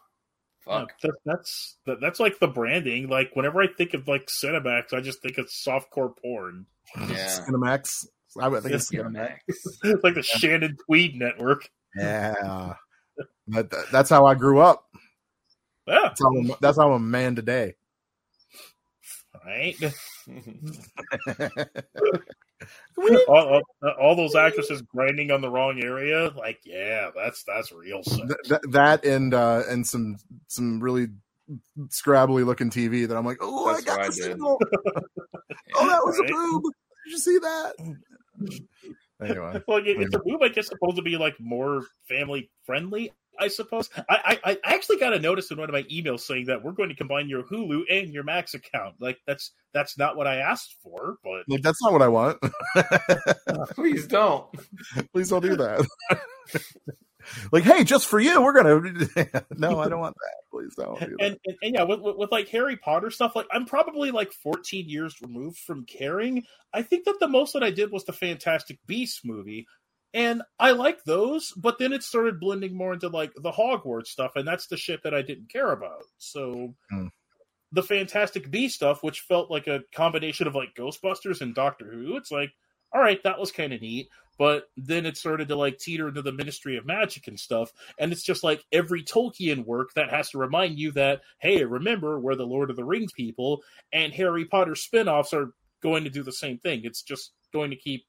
Yeah, 0.69 0.79
Fuck. 0.81 0.99
that, 1.01 1.11
that's 1.25 1.77
that, 1.85 1.99
that's 1.99 2.19
like 2.19 2.39
the 2.39 2.47
branding. 2.47 3.09
Like 3.09 3.31
whenever 3.33 3.61
I 3.61 3.67
think 3.67 3.93
of 3.95 4.07
like 4.07 4.27
Cinemax, 4.27 4.93
I 4.93 5.01
just 5.01 5.21
think 5.21 5.37
of 5.37 5.47
softcore 5.47 6.13
porn. 6.21 6.65
Yeah. 6.97 7.27
Cinemax, 7.49 8.05
I 8.39 8.47
would 8.47 8.63
think 8.63 8.75
it's 8.75 8.91
DMX. 8.91 9.37
It's 9.47 10.03
like 10.03 10.15
the 10.15 10.23
Shannon 10.23 10.77
Tweed 10.85 11.15
network. 11.15 11.69
yeah. 11.95 12.73
That, 13.47 13.69
that- 13.71 13.85
that's 13.91 14.09
how 14.09 14.25
I 14.25 14.35
grew 14.35 14.59
up. 14.59 14.85
Yeah, 15.87 15.99
That's 16.03 16.21
how, 16.21 16.29
I'm, 16.29 16.51
that's 16.61 16.77
how 16.77 16.87
I'm 16.91 16.93
a 17.01 17.05
man 17.05 17.35
today. 17.35 17.73
Right. 19.45 19.75
all, 23.27 23.37
all, 23.37 23.61
all 23.99 24.15
those 24.15 24.35
actresses 24.35 24.81
grinding 24.83 25.31
on 25.31 25.41
the 25.41 25.49
wrong 25.49 25.81
area, 25.83 26.31
like 26.37 26.59
yeah, 26.65 27.09
that's 27.15 27.43
that's 27.43 27.71
real 27.71 28.03
sex. 28.03 28.21
Th- 28.27 28.37
th- 28.45 28.61
that 28.71 29.05
and 29.05 29.33
uh 29.33 29.63
and 29.69 29.85
some 29.87 30.17
some 30.47 30.79
really 30.81 31.07
scrabbly 31.87 32.45
looking 32.45 32.69
TV 32.69 33.07
that 33.07 33.15
I'm 33.17 33.25
like, 33.25 33.37
oh, 33.41 33.67
I 33.69 33.73
That's 33.73 33.85
got 33.85 33.97
what 33.99 34.05
I 34.05 34.09
the 34.09 34.13
did. 34.15 34.23
signal. 34.23 34.59
Oh, 35.75 35.87
that 35.87 36.01
was 36.03 36.17
Right. 36.19 36.29
a 36.29 36.33
boob. 36.33 36.63
Did 37.05 37.11
you 37.11 37.17
see 37.19 37.37
that? 37.39 37.73
Anyway, 39.21 39.61
Well, 39.67 39.77
it- 39.79 39.87
it's 39.99 40.15
a 40.15 40.21
move, 40.25 40.41
I 40.41 40.47
guess, 40.49 40.67
supposed 40.67 40.95
to 40.97 41.01
be 41.01 41.17
like 41.17 41.35
more 41.39 41.83
family 42.07 42.49
friendly. 42.65 43.11
I 43.39 43.47
suppose. 43.47 43.89
I, 44.09 44.37
I 44.43 44.57
I 44.63 44.75
actually 44.75 44.97
got 44.97 45.13
a 45.13 45.19
notice 45.19 45.51
in 45.51 45.57
one 45.57 45.69
of 45.69 45.73
my 45.73 45.83
emails 45.83 46.21
saying 46.21 46.45
that 46.47 46.63
we're 46.63 46.73
going 46.73 46.89
to 46.89 46.95
combine 46.95 47.29
your 47.29 47.43
Hulu 47.43 47.83
and 47.89 48.13
your 48.13 48.23
Max 48.23 48.53
account. 48.53 48.95
Like 48.99 49.19
that's 49.25 49.51
that's 49.73 49.97
not 49.97 50.17
what 50.17 50.27
I 50.27 50.37
asked 50.37 50.75
for, 50.81 51.17
but 51.23 51.43
like 51.47 51.61
that's 51.61 51.81
not 51.81 51.93
what 51.93 52.01
I 52.01 52.07
want. 52.07 52.37
Uh, 53.49 53.65
please 53.73 54.05
don't. 54.05 54.45
Please 55.11 55.29
don't 55.29 55.41
do 55.41 55.55
that. 55.55 55.85
like, 57.51 57.63
hey, 57.63 57.83
just 57.83 58.07
for 58.07 58.19
you, 58.19 58.41
we're 58.41 58.53
gonna. 58.53 59.45
no, 59.57 59.79
I 59.79 59.89
don't 59.89 59.99
want 59.99 60.15
that. 60.15 60.35
Please 60.51 60.75
don't 60.75 60.99
do 60.99 61.15
that. 61.17 61.25
and, 61.25 61.37
and, 61.45 61.57
and 61.61 61.73
yeah, 61.73 61.83
with, 61.83 61.99
with, 61.99 62.15
with 62.15 62.31
like 62.31 62.47
Harry 62.49 62.77
Potter 62.77 63.09
stuff, 63.09 63.35
like 63.35 63.47
I'm 63.51 63.65
probably 63.65 64.11
like 64.11 64.31
14 64.31 64.87
years 64.87 65.15
removed 65.21 65.57
from 65.57 65.85
caring. 65.85 66.43
I 66.73 66.83
think 66.83 67.05
that 67.05 67.19
the 67.19 67.27
most 67.27 67.53
that 67.53 67.63
I 67.63 67.71
did 67.71 67.91
was 67.91 68.03
the 68.05 68.13
Fantastic 68.13 68.79
Beasts 68.85 69.21
movie, 69.25 69.65
and 70.13 70.41
I 70.59 70.71
like 70.71 71.03
those. 71.03 71.51
But 71.55 71.79
then 71.79 71.93
it 71.93 72.03
started 72.03 72.39
blending 72.39 72.75
more 72.75 72.93
into 72.93 73.09
like 73.09 73.31
the 73.35 73.51
Hogwarts 73.51 74.07
stuff, 74.07 74.31
and 74.35 74.47
that's 74.47 74.67
the 74.67 74.77
shit 74.77 75.03
that 75.03 75.13
I 75.13 75.21
didn't 75.21 75.51
care 75.51 75.71
about. 75.71 76.03
So. 76.17 76.73
Hmm. 76.89 77.07
The 77.71 77.83
Fantastic 77.83 78.49
Beast 78.49 78.73
stuff, 78.73 79.03
which 79.03 79.19
felt 79.19 79.51
like 79.51 79.67
a 79.67 79.83
combination 79.93 80.47
of 80.47 80.55
like 80.55 80.73
Ghostbusters 80.73 81.41
and 81.41 81.53
Doctor 81.53 81.85
Who, 81.91 82.17
it's 82.17 82.31
like, 82.31 82.49
all 82.91 82.99
right, 82.99 83.21
that 83.21 83.39
was 83.39 83.51
kind 83.51 83.73
of 83.73 83.81
neat. 83.81 84.07
But 84.39 84.63
then 84.77 85.05
it 85.05 85.17
started 85.17 85.49
to 85.49 85.55
like 85.55 85.77
teeter 85.77 86.07
into 86.07 86.21
the 86.21 86.31
Ministry 86.31 86.77
of 86.77 86.85
Magic 86.85 87.27
and 87.27 87.37
stuff, 87.37 87.71
and 87.99 88.11
it's 88.11 88.23
just 88.23 88.43
like 88.43 88.63
every 88.71 89.03
Tolkien 89.03 89.65
work 89.65 89.93
that 89.95 90.09
has 90.09 90.29
to 90.29 90.37
remind 90.37 90.79
you 90.79 90.91
that, 90.93 91.21
hey, 91.39 91.65
remember, 91.65 92.19
we're 92.19 92.35
the 92.35 92.45
Lord 92.45 92.69
of 92.69 92.77
the 92.77 92.85
Rings 92.85 93.11
people, 93.11 93.61
and 93.91 94.13
Harry 94.13 94.45
Potter 94.45 94.75
spin 94.75 95.09
offs 95.09 95.33
are 95.33 95.51
going 95.83 96.05
to 96.05 96.09
do 96.09 96.23
the 96.23 96.31
same 96.31 96.57
thing. 96.57 96.81
It's 96.85 97.03
just 97.03 97.33
going 97.51 97.69
to 97.69 97.75
keep 97.75 98.05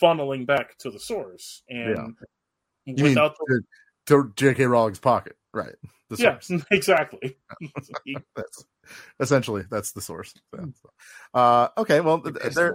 funneling 0.00 0.46
back 0.46 0.76
to 0.78 0.90
the 0.90 1.00
source. 1.00 1.62
And 1.68 2.14
You 2.86 2.94
mean 2.94 3.04
without 3.04 3.36
the, 3.38 3.62
to, 4.06 4.24
to 4.24 4.32
J.K. 4.36 4.66
Rowling's 4.66 4.98
pocket, 4.98 5.36
right? 5.52 5.74
The 6.10 6.16
yeah, 6.16 6.38
source. 6.38 6.64
exactly. 6.70 7.36
That's 8.36 8.64
essentially 9.20 9.64
that's 9.70 9.92
the 9.92 10.00
source. 10.00 10.34
So, 10.54 10.72
Uh, 11.34 11.68
okay, 11.78 12.00
well, 12.00 12.20
th- 12.20 12.54
there, 12.54 12.74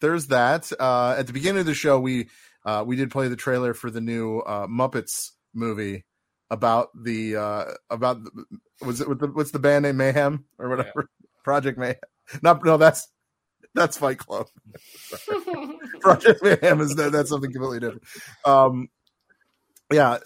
there's 0.00 0.28
that. 0.28 0.72
Uh, 0.78 1.14
at 1.18 1.26
the 1.26 1.32
beginning 1.32 1.60
of 1.60 1.66
the 1.66 1.74
show, 1.74 2.00
we 2.00 2.28
uh, 2.64 2.82
we 2.86 2.96
did 2.96 3.10
play 3.10 3.28
the 3.28 3.36
trailer 3.36 3.74
for 3.74 3.90
the 3.90 4.00
new 4.00 4.40
uh, 4.40 4.66
Muppets 4.66 5.32
movie 5.52 6.04
about 6.50 6.88
the 6.94 7.36
uh, 7.36 7.64
about 7.90 8.24
the, 8.24 8.44
was 8.84 9.00
it 9.00 9.08
with 9.08 9.20
the 9.20 9.28
what's 9.28 9.50
the 9.50 9.58
band 9.58 9.84
name 9.84 9.96
Mayhem 9.96 10.44
or 10.58 10.68
whatever 10.68 11.08
Project 11.44 11.78
Mayhem? 11.78 11.96
Not 12.42 12.64
no, 12.64 12.76
that's 12.76 13.08
that's 13.74 13.96
Fight 13.96 14.18
Club. 14.18 14.46
Project 16.00 16.42
Mayhem 16.42 16.80
is 16.80 16.94
that, 16.96 17.12
that's 17.12 17.30
something 17.30 17.52
completely 17.52 17.80
different. 17.80 18.02
Um, 18.44 18.88
yeah, 19.92 20.18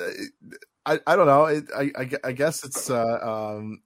I 0.87 1.01
I 1.07 1.17
don't 1.17 1.27
know. 1.27 1.47
It, 1.47 1.65
I, 1.77 1.91
I 1.97 2.11
I 2.25 2.33
guess 2.33 2.65
it's 2.65 2.89
uh 2.91 3.03
um 3.57 3.81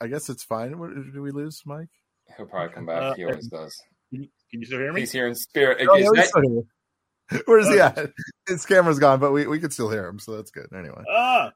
I 0.00 0.06
guess 0.06 0.28
it's 0.28 0.44
fine. 0.44 0.78
What, 0.78 0.94
did 0.94 1.18
we 1.18 1.30
lose, 1.30 1.62
Mike? 1.66 1.88
He'll 2.36 2.46
probably 2.46 2.74
come 2.74 2.86
back. 2.86 3.02
Uh, 3.02 3.14
he 3.14 3.24
always 3.24 3.48
does. 3.48 3.74
Can 4.12 4.28
you 4.52 4.66
still 4.66 4.78
hear 4.78 4.92
me? 4.92 5.00
He's 5.00 5.12
here 5.12 5.26
in 5.26 5.34
spirit. 5.34 5.86
Oh, 5.88 5.96
Is 5.96 6.02
yeah, 6.02 6.08
that- 6.10 6.16
he's 6.20 6.28
still 6.28 6.42
here. 6.42 6.62
Where's 7.46 7.68
he 7.68 7.78
at? 7.78 8.10
His 8.48 8.66
camera's 8.66 8.98
gone, 8.98 9.20
but 9.20 9.30
we, 9.30 9.46
we 9.46 9.60
can 9.60 9.70
still 9.70 9.88
hear 9.88 10.04
him, 10.06 10.18
so 10.18 10.34
that's 10.34 10.50
good. 10.50 10.66
Anyway, 10.76 11.02
Ah, 11.08 11.52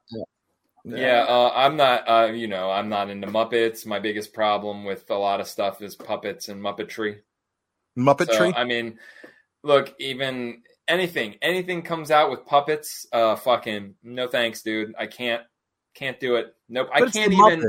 Yeah, 0.85 1.25
uh, 1.27 1.51
I'm 1.53 1.75
not. 1.75 2.07
Uh, 2.07 2.31
you 2.31 2.47
know, 2.47 2.71
I'm 2.71 2.87
not 2.87 3.09
into 3.09 3.27
Muppets. 3.27 3.85
My 3.85 3.99
biggest 3.99 4.33
problem 4.33 4.85
with 4.85 5.09
a 5.09 5.15
lot 5.15 5.41
of 5.41 5.47
stuff 5.49 5.81
is 5.81 5.95
puppets 5.95 6.47
and 6.47 6.61
Muppetry. 7.97 8.03
Muppet 8.27 8.31
So, 8.31 8.37
Tree. 8.37 8.53
I 8.55 8.63
mean, 8.63 8.97
look, 9.63 9.93
even 9.99 10.61
anything, 10.87 11.35
anything 11.41 11.81
comes 11.81 12.11
out 12.11 12.29
with 12.31 12.45
puppets. 12.45 13.05
Uh, 13.11 13.35
fucking 13.35 13.95
no 14.03 14.27
thanks, 14.27 14.61
dude. 14.61 14.93
I 14.97 15.07
can't, 15.07 15.41
can't 15.95 16.19
do 16.19 16.35
it. 16.35 16.47
Nope. 16.69 16.89
I 16.93 16.99
But 16.99 17.07
it's 17.09 17.17
can't 17.17 17.33
even. 17.33 17.63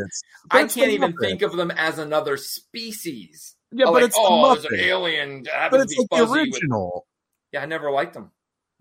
I 0.51 0.65
can't 0.67 0.91
even 0.91 1.13
Muppets. 1.13 1.21
think 1.21 1.43
of 1.43 1.57
them 1.57 1.71
as 1.71 1.99
another 1.99 2.37
species. 2.37 3.55
Yeah, 3.73 3.87
Oh, 3.87 3.93
but 3.93 4.03
like, 4.03 4.05
it's 4.05 4.17
oh, 4.19 4.55
the 4.55 4.61
there's 4.61 4.65
an 4.73 4.79
Muppet. 4.79 4.83
alien. 4.89 5.45
But 5.71 5.81
it's 5.81 5.97
like 5.97 6.09
the 6.11 6.17
fuzzy 6.17 6.31
with- 6.31 6.41
original. 6.55 7.07
Yeah, 7.53 7.63
I 7.63 7.67
never 7.67 7.91
liked 7.91 8.15
them. 8.15 8.31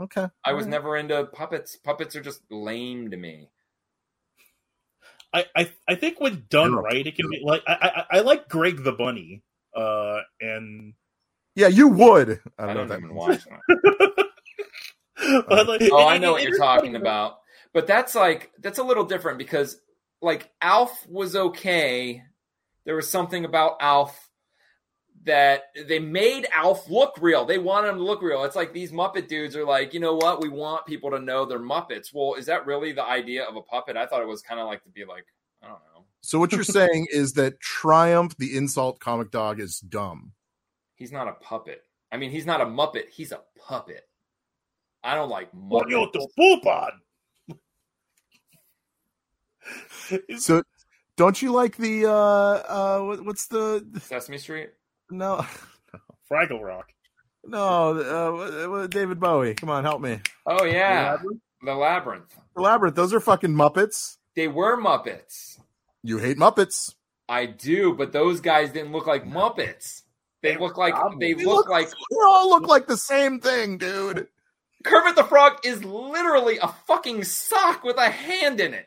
Okay, 0.01 0.27
I 0.43 0.51
was 0.53 0.65
Alright. 0.65 0.69
never 0.71 0.97
into 0.97 1.23
puppets. 1.27 1.77
Puppets 1.77 2.15
are 2.17 2.21
just 2.21 2.41
lame 2.51 3.11
to 3.11 3.17
me. 3.17 3.49
I, 5.33 5.45
I 5.55 5.71
I 5.87 5.95
think 5.95 6.19
when 6.19 6.45
done 6.49 6.73
right, 6.75 7.05
it 7.05 7.15
can 7.15 7.29
be 7.29 7.39
like 7.43 7.61
I, 7.67 8.05
I 8.11 8.17
I 8.17 8.19
like 8.21 8.47
Greg 8.49 8.83
the 8.83 8.91
Bunny, 8.91 9.41
uh, 9.75 10.19
and 10.41 10.93
Yeah, 11.55 11.67
you 11.67 11.87
would. 11.87 12.41
I 12.59 12.63
I 12.67 12.73
don't 12.73 12.75
know 12.75 12.75
don't 12.75 12.81
what 12.81 12.89
that 12.89 12.99
even 12.99 13.15
means. 13.15 13.17
watch 13.17 13.45
them. 13.45 13.59
like, 15.67 15.81
Oh, 15.91 16.07
I 16.07 16.17
know 16.17 16.33
what 16.33 16.43
you're 16.43 16.57
talking 16.57 16.95
about. 16.95 17.37
But 17.73 17.87
that's 17.87 18.15
like 18.15 18.51
that's 18.59 18.79
a 18.79 18.83
little 18.83 19.05
different 19.05 19.37
because 19.37 19.77
like 20.21 20.49
Alf 20.61 21.05
was 21.07 21.35
okay. 21.35 22.23
There 22.85 22.95
was 22.95 23.09
something 23.09 23.45
about 23.45 23.77
Alf 23.81 24.29
that 25.23 25.63
they 25.87 25.99
made 25.99 26.47
Alf 26.55 26.89
look 26.89 27.15
real. 27.19 27.45
They 27.45 27.57
wanted 27.57 27.89
him 27.89 27.97
to 27.97 28.03
look 28.03 28.21
real. 28.21 28.43
It's 28.43 28.55
like 28.55 28.73
these 28.73 28.91
Muppet 28.91 29.27
dudes 29.27 29.55
are 29.55 29.65
like, 29.65 29.93
you 29.93 29.99
know 29.99 30.15
what? 30.15 30.41
We 30.41 30.49
want 30.49 30.85
people 30.85 31.11
to 31.11 31.19
know 31.19 31.45
they're 31.45 31.59
Muppets. 31.59 32.13
Well, 32.13 32.35
is 32.35 32.45
that 32.45 32.65
really 32.65 32.91
the 32.91 33.03
idea 33.03 33.43
of 33.43 33.55
a 33.55 33.61
puppet? 33.61 33.97
I 33.97 34.05
thought 34.05 34.21
it 34.21 34.27
was 34.27 34.41
kind 34.41 34.59
of 34.59 34.67
like 34.67 34.83
to 34.83 34.89
be 34.89 35.03
like, 35.03 35.25
I 35.63 35.67
don't 35.67 35.79
know. 35.93 36.05
So 36.21 36.39
what 36.39 36.51
you're 36.51 36.63
saying 36.63 37.07
is 37.11 37.33
that 37.33 37.59
Triumph, 37.59 38.35
the 38.37 38.55
insult 38.55 38.99
comic 38.99 39.31
dog, 39.31 39.59
is 39.59 39.79
dumb. 39.79 40.33
He's 40.95 41.11
not 41.11 41.27
a 41.27 41.33
puppet. 41.33 41.83
I 42.11 42.17
mean, 42.17 42.31
he's 42.31 42.45
not 42.45 42.61
a 42.61 42.65
Muppet. 42.65 43.09
He's 43.11 43.31
a 43.31 43.41
puppet. 43.67 44.07
I 45.03 45.13
don't 45.15 45.29
like 45.29 45.49
What 45.51 45.89
you 45.89 45.97
Muppets. 45.97 46.11
to 46.13 46.27
poop 46.37 46.65
on? 46.65 46.91
So 50.37 50.63
don't 51.17 51.41
you 51.41 51.51
like 51.51 51.75
the 51.77 52.05
uh 52.05 52.11
uh 52.11 53.15
what's 53.23 53.47
the 53.47 53.85
Sesame 54.01 54.37
Street. 54.37 54.69
no 55.09 55.45
Fraggle 56.31 56.61
Rock. 56.63 56.87
no 57.45 57.89
uh 57.99 58.31
what- 58.31 58.69
what- 58.69 58.89
David 58.91 59.19
Bowie? 59.19 59.55
Come 59.55 59.69
on, 59.69 59.83
help 59.83 60.01
me. 60.01 60.19
Oh 60.45 60.63
yeah, 60.65 61.13
Labyrinth? 61.13 61.41
the 61.63 61.73
labyrinth. 61.75 62.35
The 62.55 62.61
Labyrinth. 62.61 62.95
Those 62.95 63.13
are 63.13 63.19
fucking 63.19 63.51
Muppets. 63.51 64.17
They 64.35 64.47
were 64.47 64.77
Muppets. 64.81 65.59
You 66.03 66.19
hate 66.19 66.37
Muppets. 66.37 66.93
I 67.27 67.47
do, 67.47 67.93
but 67.93 68.11
those 68.11 68.39
guys 68.39 68.71
didn't 68.71 68.91
look 68.91 69.07
like 69.07 69.25
Muppets. 69.25 70.03
They 70.45 70.57
look 70.57 70.77
like 70.77 70.93
they 71.19 71.33
They 71.33 71.43
look 71.43 71.69
like 71.69 71.89
They 72.11 72.17
all 72.27 72.49
look 72.49 72.67
like 72.67 72.87
the 72.87 72.97
same 72.97 73.39
thing, 73.39 73.77
dude. 73.77 74.27
Kermit 74.83 75.15
the 75.15 75.23
Frog 75.23 75.57
is 75.63 75.83
literally 75.83 76.59
a 76.59 76.67
fucking 76.85 77.23
sock 77.23 77.83
with 77.83 77.97
a 77.97 78.09
hand 78.09 78.59
in 78.59 78.75
it. 78.75 78.85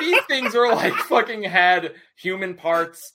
These 0.00 0.22
things 0.28 0.54
are 0.54 0.72
like 0.72 0.94
fucking 0.94 1.42
had 1.42 1.94
human 2.16 2.54
parts, 2.54 3.12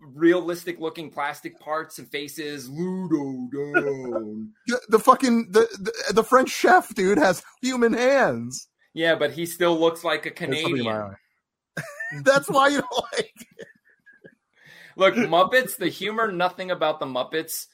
realistic 0.00 0.78
looking 0.78 1.10
plastic 1.10 1.58
parts 1.58 1.98
and 1.98 2.08
faces. 2.08 2.68
Ludo 2.68 3.48
down. 3.52 4.52
The, 4.68 4.80
the 4.88 4.98
fucking 5.00 5.50
the, 5.50 5.66
the 5.80 6.12
the 6.14 6.24
French 6.24 6.50
chef 6.50 6.94
dude 6.94 7.18
has 7.18 7.42
human 7.60 7.92
hands. 7.92 8.68
Yeah, 8.94 9.16
but 9.16 9.32
he 9.32 9.46
still 9.46 9.78
looks 9.78 10.04
like 10.04 10.26
a 10.26 10.46
There's 10.46 10.62
something 10.62 10.78
in 10.78 10.84
my 10.84 10.92
Canadian. 10.92 12.24
That's 12.24 12.48
why 12.48 12.68
you 12.68 12.80
don't 12.80 13.04
like. 13.12 13.34
Look, 14.96 15.14
Muppets, 15.14 15.76
the 15.76 15.88
humor, 15.88 16.30
nothing 16.32 16.70
about 16.70 17.00
the 17.00 17.06
Muppets. 17.06 17.66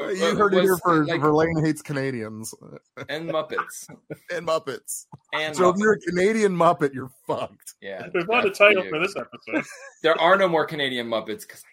uh, 0.00 0.08
You 0.08 0.36
heard 0.36 0.54
it 0.54 0.62
here 0.62 0.72
was, 0.72 0.80
for 0.80 1.04
like, 1.06 1.20
Verlaine 1.20 1.64
hates 1.64 1.82
Canadians 1.82 2.54
and 3.08 3.28
Muppets. 3.30 3.88
and 4.30 4.46
Muppets. 4.46 5.06
And 5.34 5.54
So 5.56 5.68
if 5.70 5.76
you're 5.78 5.94
a 5.94 5.98
Canadian 6.00 6.56
Muppet, 6.56 6.94
you're 6.94 7.10
fucked. 7.26 7.74
yeah, 7.80 8.06
There's 8.12 8.26
not 8.28 8.44
a 8.44 8.48
that's 8.48 8.58
title 8.58 8.84
you. 8.84 8.90
for 8.90 8.98
this 9.00 9.14
episode. 9.16 9.64
There 10.02 10.18
are 10.20 10.36
no 10.36 10.48
more 10.48 10.64
Canadian 10.66 11.06
Muppets 11.08 11.46
because 11.46 11.64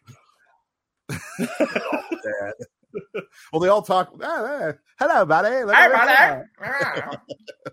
Dad. 1.39 2.53
Well, 3.51 3.59
they 3.59 3.67
all 3.69 3.81
talk. 3.81 4.11
"Ah, 4.21 4.25
ah, 4.69 4.73
hello, 4.99 5.25
buddy. 5.25 5.63
Look 5.63 5.75
Hey, 5.75 5.85
at 5.85 5.91
buddy. 5.91 6.43
this." 6.59 7.19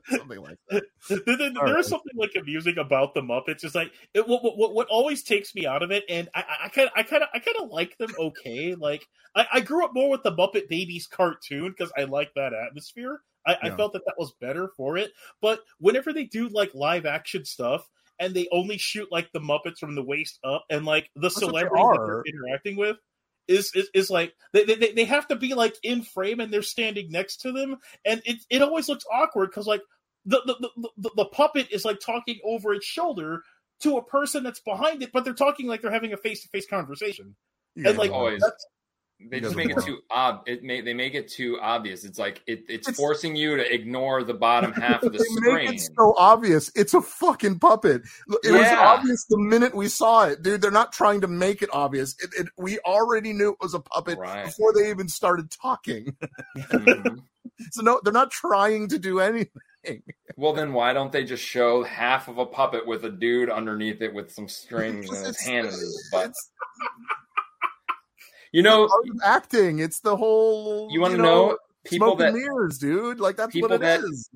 Something 0.19 0.41
like 0.41 0.59
that. 0.71 0.85
there, 1.09 1.19
there- 1.27 1.37
there 1.37 1.53
All 1.57 1.65
right. 1.73 1.79
is 1.81 1.87
something 1.89 2.13
like 2.17 2.31
amusing 2.37 2.79
about 2.79 3.15
the 3.15 3.21
Muppets. 3.23 3.65
It's 3.65 3.75
like 3.75 3.93
it, 4.15 4.27
what, 4.27 4.43
what 4.43 4.75
what 4.75 4.89
always 4.89 5.23
takes 5.23 5.55
me 5.55 5.67
out 5.67 5.83
of 5.83 5.91
it, 5.91 6.05
and 6.09 6.29
I 6.35 6.45
I 6.65 6.69
kind 6.69 6.91
I 6.97 7.03
kind 7.03 7.23
of 7.23 7.29
I 7.35 7.39
kind 7.39 7.57
of 7.61 7.71
like 7.71 7.97
them. 7.99 8.11
Okay, 8.19 8.75
like 8.75 9.07
I, 9.35 9.47
I 9.55 9.61
grew 9.61 9.85
up 9.85 9.95
more 9.95 10.11
with 10.11 10.23
the 10.23 10.33
Muppet 10.33 10.69
Babies 10.69 11.07
cartoon 11.07 11.71
because 11.77 11.93
I 11.97 12.05
like 12.05 12.33
that 12.37 12.53
atmosphere. 12.55 13.21
I, 13.47 13.57
I 13.63 13.71
felt 13.71 13.93
that 13.95 14.03
that 14.07 14.15
was 14.19 14.33
better 14.41 14.71
for 14.77 14.97
it. 14.97 15.11
But 15.41 15.61
whenever 15.79 16.13
they 16.13 16.25
do 16.25 16.49
like 16.49 16.75
live 16.75 17.07
action 17.07 17.45
stuff. 17.45 17.89
And 18.21 18.35
they 18.35 18.47
only 18.53 18.79
shoot 18.79 19.11
like 19.11 19.33
the 19.33 19.41
Muppets 19.41 19.79
from 19.81 19.97
the 19.97 20.03
waist 20.03 20.39
up, 20.45 20.65
and 20.71 20.85
like 20.85 21.11
the 21.17 21.23
what 21.23 21.35
they 21.35 21.41
celebrity 21.41 21.83
that 21.91 22.03
they're 22.07 22.19
are. 22.19 22.25
interacting 22.25 22.77
with 22.77 22.97
is 23.49 23.73
is, 23.75 23.89
is 23.95 24.11
like 24.11 24.35
they, 24.53 24.65
they 24.65 24.93
they 24.93 25.05
have 25.05 25.29
to 25.29 25.37
be 25.37 25.55
like 25.55 25.77
in 25.83 26.03
frame, 26.03 26.41
and 26.41 26.53
they're 26.53 26.63
standing 26.63 27.11
next 27.11 27.39
to 27.43 27.53
them, 27.53 27.77
and 28.05 28.23
it 28.25 28.39
it 28.51 28.63
always 28.63 28.89
looks 28.89 29.05
awkward 29.13 29.51
because 29.51 29.67
like 29.67 29.83
the 30.25 30.41
the, 30.47 30.71
the 30.79 30.91
the 30.99 31.11
the 31.17 31.25
puppet 31.27 31.69
is 31.71 31.85
like 31.85 32.01
talking 32.01 32.39
over 32.45 32.73
its 32.75 32.87
shoulder 32.87 33.43
to 33.81 33.97
a 33.97 34.05
person 34.05 34.45
that's 34.45 34.61
behind 34.61 35.03
it, 35.03 35.11
but 35.13 35.25
they're 35.25 35.35
talking 35.35 35.67
like 35.67 35.83
they're 35.83 35.91
having 35.91 36.13
a 36.13 36.17
face 36.17 36.43
to 36.43 36.49
face 36.49 36.67
conversation. 36.69 37.35
Yeah, 37.75 37.91
And 37.91 37.99
like 37.99 38.11
Always. 38.13 38.41
that's- 38.41 38.67
They 39.31 39.41
just 39.41 39.57
make 39.57 39.71
it 39.71 39.79
too 39.85 39.99
ob. 40.11 40.43
It 40.47 40.63
may 40.63 40.81
they 40.81 40.95
make 40.95 41.15
it 41.15 41.29
too 41.29 41.59
obvious. 41.61 42.05
It's 42.05 42.19
like 42.19 42.43
it, 42.47 42.65
it's, 42.69 42.89
It's- 42.89 42.97
forcing 42.97 43.35
you 43.37 43.57
to 43.57 43.75
ignore 43.75 44.23
the 44.25 44.35
bottom 44.35 44.73
half 44.75 45.03
of 45.03 45.13
the 45.13 45.19
they 45.19 45.25
make 45.53 45.69
screen. 45.69 45.75
it 45.75 45.81
so 45.97 46.15
obvious. 46.19 46.71
It's 46.75 46.95
a 46.95 47.01
fucking 47.01 47.59
puppet. 47.59 48.03
It 48.45 48.53
was 48.53 48.67
obvious 48.69 49.25
the 49.29 49.39
minute 49.39 49.75
we 49.75 49.89
saw 49.89 50.25
it, 50.27 50.43
dude. 50.43 50.61
They're 50.63 50.71
not 50.71 50.93
trying 50.93 51.21
to 51.23 51.29
make 51.29 51.63
it 51.63 51.71
obvious. 51.73 52.15
It, 52.23 52.31
it, 52.39 52.47
we 52.59 52.79
already 52.81 53.33
knew 53.33 53.51
it 53.51 53.59
was 53.61 53.75
a 53.75 53.81
puppet 53.81 54.19
Right. 54.19 54.45
before 54.47 54.73
they 54.73 54.91
even 54.91 55.09
started 55.09 55.51
talking. 55.51 56.17
Mhm. 56.57 57.19
So 57.71 57.83
no, 57.83 58.01
they're 58.03 58.13
not 58.13 58.31
trying 58.33 58.89
to 58.89 58.99
do 58.99 59.21
anything. 59.21 60.03
Well, 60.37 60.53
then 60.53 60.73
why 60.73 60.93
don't 60.95 61.13
they 61.13 61.23
just 61.23 61.45
show 61.45 61.85
half 61.85 62.27
of 62.27 62.39
a 62.39 62.47
puppet 62.47 62.87
with 62.87 63.05
a 63.05 63.11
dude 63.11 63.51
underneath 63.51 64.01
it 64.01 64.13
with 64.13 64.33
some 64.33 64.49
strings 64.61 65.07
and 65.09 65.19
his 65.19 65.29
It's- 65.29 65.47
hand 65.47 65.67
in 65.67 65.73
his 65.73 66.09
butt? 66.11 66.33
It's 68.53 68.57
You 68.57 68.63
know, 68.63 68.89
part 68.89 69.07
acting. 69.25 69.79
It's 69.79 70.01
the 70.01 70.17
whole. 70.17 70.89
you 70.93 71.01
want 71.01 71.15
to 71.17 71.23
know 71.23 71.59
people 71.85 72.09
smoke 72.09 72.21
and 72.21 72.37
that 72.37 72.39
mirrors, 72.39 72.79
dude. 72.79 73.19
Like 73.21 73.37
that's 73.37 73.53
people 73.53 73.69
what 73.69 73.77
it 73.77 73.81
that- 73.81 74.01
is. 74.01 74.29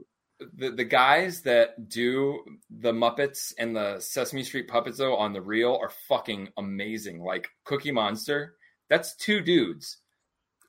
the, 0.56 0.70
the 0.70 0.84
guys 0.84 1.42
that 1.42 1.88
do 1.88 2.40
the 2.70 2.92
Muppets 2.92 3.52
and 3.58 3.74
the 3.76 4.00
Sesame 4.00 4.42
Street 4.42 4.68
puppets 4.68 4.98
though 4.98 5.16
on 5.16 5.32
the 5.32 5.40
reel 5.40 5.78
are 5.80 5.90
fucking 6.08 6.48
amazing. 6.58 7.20
Like 7.22 7.48
Cookie 7.64 7.92
Monster, 7.92 8.54
that's 8.90 9.14
two 9.16 9.40
dudes 9.40 9.98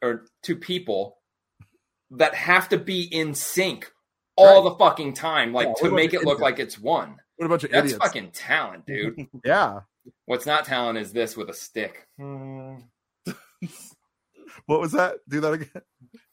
or 0.02 0.26
two 0.44 0.56
people 0.56 1.18
that 2.12 2.34
have 2.36 2.70
to 2.70 2.78
be 2.78 3.04
in 3.04 3.34
sync 3.34 3.92
all 4.38 4.64
Right. 4.64 4.70
the 4.72 4.76
fucking 4.78 5.14
time, 5.14 5.52
like 5.52 5.68
Yeah, 5.68 5.90
to 5.90 5.96
make 5.96 6.14
it 6.14 6.24
look 6.24 6.40
like 6.40 6.60
it's 6.60 6.78
one. 6.80 7.18
What 7.38 7.46
a 7.48 7.50
bunch 7.50 7.64
of 7.66 7.72
That's 7.72 7.86
idiots. 7.92 8.04
fucking 8.06 8.32
talent, 8.32 8.86
dude. 8.86 9.28
Yeah. 9.46 9.82
What's 10.26 10.46
not 10.46 10.64
talent 10.66 10.98
is 11.00 11.12
this 11.12 11.36
with 11.36 11.50
a 11.50 11.54
stick. 11.54 12.08
Hmm. 12.18 12.76
What 14.66 14.82
was 14.82 14.94
that? 14.94 15.18
Do 15.30 15.40
that 15.42 15.54
again. 15.54 15.82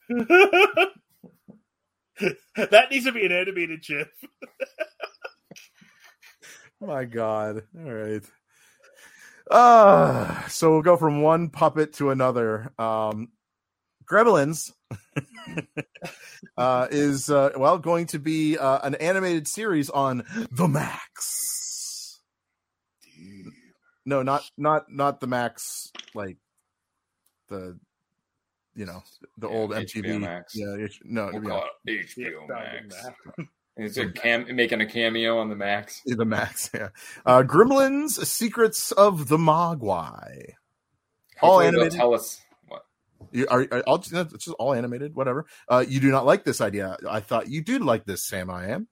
that 2.56 2.90
needs 2.90 3.04
to 3.06 3.12
be 3.12 3.26
an 3.26 3.32
animated 3.32 3.82
GIF. 3.82 4.08
My 6.80 7.04
God. 7.04 7.62
All 7.78 7.92
right. 7.92 8.22
Uh 9.50 10.46
so 10.48 10.72
we'll 10.72 10.82
go 10.82 10.96
from 10.96 11.22
one 11.22 11.50
puppet 11.50 11.92
to 11.94 12.10
another. 12.10 12.72
Um 12.78 13.28
Gremlins 14.10 14.72
uh 16.56 16.88
is 16.90 17.30
uh 17.30 17.50
well 17.56 17.78
going 17.78 18.06
to 18.06 18.18
be 18.18 18.58
uh, 18.58 18.80
an 18.82 18.94
animated 18.96 19.48
series 19.48 19.90
on 19.90 20.24
the 20.50 20.68
Max. 20.68 22.20
No, 24.06 24.22
not 24.22 24.44
not 24.56 24.86
not 24.90 25.20
the 25.20 25.26
Max 25.26 25.90
like 26.14 26.38
the 27.54 27.78
you 28.76 28.86
know 28.86 29.02
the 29.38 29.48
Yeah, 29.48 29.54
old 29.56 29.70
HBO 29.70 30.02
MTV. 30.04 30.20
Max. 30.20 30.52
Yeah, 30.56 30.74
it- 30.74 30.92
no, 31.04 31.30
We'll 31.32 31.42
yeah, 31.44 31.48
call 31.50 31.64
it 31.86 32.14
Yeah, 32.16 32.26
HBO 32.28 32.48
Max. 32.48 33.02
that. 33.02 33.46
Is 33.76 33.98
it 33.98 34.14
cam- 34.14 34.54
making 34.54 34.80
a 34.80 34.86
cameo 34.86 35.38
on 35.38 35.48
the 35.48 35.56
Max? 35.56 36.00
the 36.06 36.24
Max. 36.24 36.70
Yeah, 36.74 36.88
uh, 37.26 37.42
Gremlins: 37.42 38.24
Secrets 38.24 38.92
of 38.92 39.28
the 39.28 39.36
Mogwai. 39.36 40.52
All 41.42 41.60
animated? 41.60 41.92
Tell 41.92 42.14
us 42.14 42.40
what. 42.68 42.84
You 43.32 43.46
are, 43.50 43.66
are 43.72 43.80
all, 43.82 43.96
it's 43.96 44.10
just 44.10 44.48
all 44.60 44.72
animated, 44.74 45.14
whatever. 45.16 45.46
Uh, 45.68 45.84
you 45.86 45.98
do 45.98 46.10
not 46.12 46.24
like 46.24 46.44
this 46.44 46.60
idea. 46.60 46.96
I 47.10 47.18
thought 47.20 47.48
you 47.48 47.62
do 47.62 47.78
like 47.80 48.04
this, 48.04 48.24
Sam. 48.24 48.48
I 48.50 48.68
am. 48.68 48.86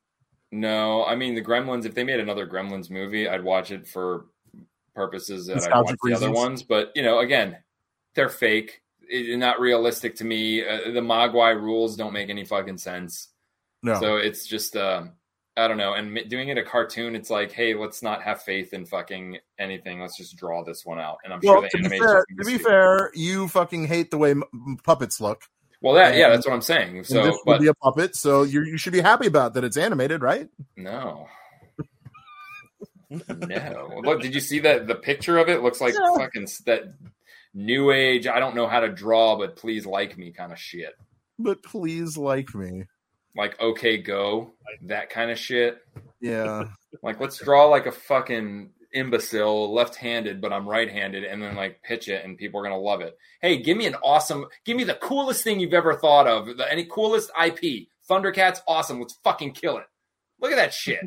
No, 0.50 1.04
I 1.04 1.14
mean 1.14 1.34
the 1.36 1.42
Gremlins. 1.42 1.86
If 1.86 1.94
they 1.94 2.02
made 2.04 2.18
another 2.20 2.46
Gremlins 2.48 2.90
movie, 2.90 3.28
I'd 3.28 3.44
watch 3.44 3.70
it 3.70 3.86
for 3.86 4.26
purposes 4.94 5.46
that 5.46 5.62
I 5.72 5.80
watch 5.80 5.96
the 6.02 6.14
other 6.14 6.32
ones. 6.32 6.62
But 6.64 6.90
you 6.96 7.02
know, 7.02 7.20
again, 7.20 7.56
they're 8.14 8.28
fake. 8.28 8.82
It, 9.08 9.38
not 9.38 9.60
realistic 9.60 10.16
to 10.16 10.24
me. 10.24 10.66
Uh, 10.66 10.90
the 10.92 11.00
Mogwai 11.00 11.54
rules 11.54 11.96
don't 11.96 12.12
make 12.12 12.30
any 12.30 12.44
fucking 12.44 12.78
sense. 12.78 13.28
No, 13.82 13.98
So 14.00 14.16
it's 14.16 14.46
just, 14.46 14.76
uh, 14.76 15.04
I 15.56 15.68
don't 15.68 15.76
know. 15.76 15.92
And 15.94 16.18
doing 16.30 16.48
it 16.48 16.56
a 16.56 16.62
cartoon, 16.62 17.14
it's 17.14 17.28
like, 17.28 17.52
hey, 17.52 17.74
let's 17.74 18.02
not 18.02 18.22
have 18.22 18.42
faith 18.42 18.72
in 18.72 18.86
fucking 18.86 19.38
anything. 19.58 20.00
Let's 20.00 20.16
just 20.16 20.36
draw 20.36 20.64
this 20.64 20.86
one 20.86 20.98
out. 20.98 21.18
And 21.24 21.32
I'm 21.32 21.40
well, 21.42 21.54
sure 21.54 21.62
the 21.62 21.68
to 21.68 21.78
be 21.78 21.84
animation. 21.96 22.06
fair, 22.06 22.26
to 22.38 22.44
be 22.46 22.58
fair, 22.58 23.10
you 23.14 23.48
fucking 23.48 23.86
hate 23.86 24.10
the 24.10 24.18
way 24.18 24.30
m- 24.30 24.78
puppets 24.84 25.20
look. 25.20 25.42
well, 25.82 25.94
that 25.94 26.16
yeah, 26.16 26.30
that's 26.30 26.46
what 26.46 26.54
I'm 26.54 26.62
saying. 26.62 26.98
and 26.98 27.06
So, 27.06 27.22
this 27.22 27.38
but 27.44 27.60
be 27.60 27.66
a 27.66 27.74
puppet, 27.74 28.16
so 28.16 28.44
you 28.44 28.62
you 28.62 28.78
should 28.78 28.92
be 28.94 29.00
happy 29.00 29.26
about 29.26 29.52
that. 29.54 29.64
It's 29.64 29.76
animated, 29.76 30.22
right? 30.22 30.48
No. 30.76 31.26
no. 33.10 34.00
Look, 34.02 34.22
did 34.22 34.34
you 34.34 34.40
see 34.40 34.60
that 34.60 34.86
the 34.86 34.94
picture 34.94 35.38
of 35.38 35.48
it 35.48 35.62
looks 35.62 35.80
like 35.80 35.94
fucking 36.16 36.46
that 36.66 36.94
new 37.54 37.90
age, 37.90 38.26
I 38.26 38.40
don't 38.40 38.54
know 38.54 38.66
how 38.66 38.80
to 38.80 38.88
draw, 38.88 39.36
but 39.36 39.56
please 39.56 39.86
like 39.86 40.16
me 40.16 40.32
kind 40.32 40.52
of 40.52 40.58
shit. 40.58 40.94
But 41.38 41.62
please 41.62 42.16
like 42.16 42.54
me. 42.54 42.84
Like 43.36 43.58
okay 43.60 43.96
go, 43.98 44.54
that 44.82 45.10
kind 45.10 45.30
of 45.30 45.38
shit. 45.38 45.78
Yeah. 46.20 46.64
Like 47.02 47.18
let's 47.20 47.38
draw 47.38 47.68
like 47.68 47.86
a 47.86 47.90
fucking 47.90 48.68
imbecile 48.92 49.72
left-handed 49.72 50.42
but 50.42 50.52
I'm 50.52 50.68
right-handed 50.68 51.24
and 51.24 51.42
then 51.42 51.56
like 51.56 51.82
pitch 51.82 52.06
it 52.06 52.22
and 52.22 52.36
people 52.36 52.60
are 52.60 52.62
going 52.62 52.78
to 52.78 52.78
love 52.78 53.00
it. 53.00 53.16
Hey, 53.40 53.62
give 53.62 53.78
me 53.78 53.86
an 53.86 53.94
awesome 54.04 54.44
give 54.66 54.76
me 54.76 54.84
the 54.84 54.94
coolest 54.94 55.42
thing 55.42 55.58
you've 55.58 55.72
ever 55.72 55.94
thought 55.94 56.26
of. 56.26 56.58
The, 56.58 56.70
any 56.70 56.84
coolest 56.84 57.30
IP. 57.42 57.88
Thundercats 58.08 58.58
awesome. 58.68 59.00
Let's 59.00 59.18
fucking 59.24 59.52
kill 59.52 59.78
it. 59.78 59.86
Look 60.38 60.52
at 60.52 60.56
that 60.56 60.74
shit. 60.74 61.00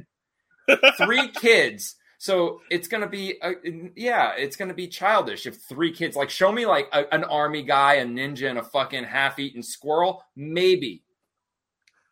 three 0.98 1.30
kids. 1.30 1.96
So 2.18 2.62
it's 2.72 2.88
gonna 2.88 3.10
be, 3.10 3.40
uh, 3.42 3.54
yeah, 3.96 4.34
it's 4.38 4.56
gonna 4.56 4.74
be 4.74 4.88
childish 4.88 5.46
if 5.46 5.58
three 5.58 5.92
kids 5.92 6.16
like 6.16 6.30
show 6.30 6.52
me 6.52 6.66
like 6.66 6.88
a, 6.94 7.14
an 7.14 7.24
army 7.26 7.62
guy, 7.64 7.96
a 7.96 8.06
ninja, 8.06 8.50
and 8.50 8.58
a 8.60 8.64
fucking 8.64 9.04
half-eaten 9.04 9.62
squirrel, 9.62 10.24
maybe. 10.36 11.04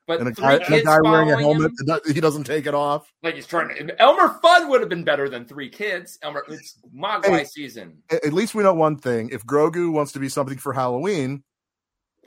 But 0.05 0.19
And 0.19 0.27
a 0.27 0.33
three 0.33 0.43
guy, 0.43 0.53
and 0.55 0.63
a 0.63 0.67
kids 0.67 0.83
guy 0.85 0.99
wearing 1.01 1.31
a 1.31 1.37
helmet, 1.39 1.71
him, 1.87 2.13
he 2.13 2.19
doesn't 2.19 2.43
take 2.43 2.65
it 2.65 2.73
off. 2.73 3.11
like 3.23 3.35
he's 3.35 3.47
trying 3.47 3.69
to. 3.87 4.01
Elmer 4.01 4.37
Fudd 4.43 4.67
would 4.67 4.81
have 4.81 4.89
been 4.89 5.05
better 5.05 5.29
than 5.29 5.45
three 5.45 5.69
kids. 5.69 6.19
Elmer, 6.21 6.43
it's 6.49 6.77
Mogwai 6.93 7.37
Hey. 7.39 7.43
season. 7.45 8.03
At 8.11 8.33
least 8.33 8.53
we 8.53 8.63
know 8.63 8.73
one 8.73 8.97
thing: 8.97 9.29
if 9.31 9.45
Grogu 9.45 9.93
wants 9.93 10.11
to 10.11 10.19
be 10.19 10.27
something 10.27 10.57
for 10.57 10.73
Halloween, 10.73 11.41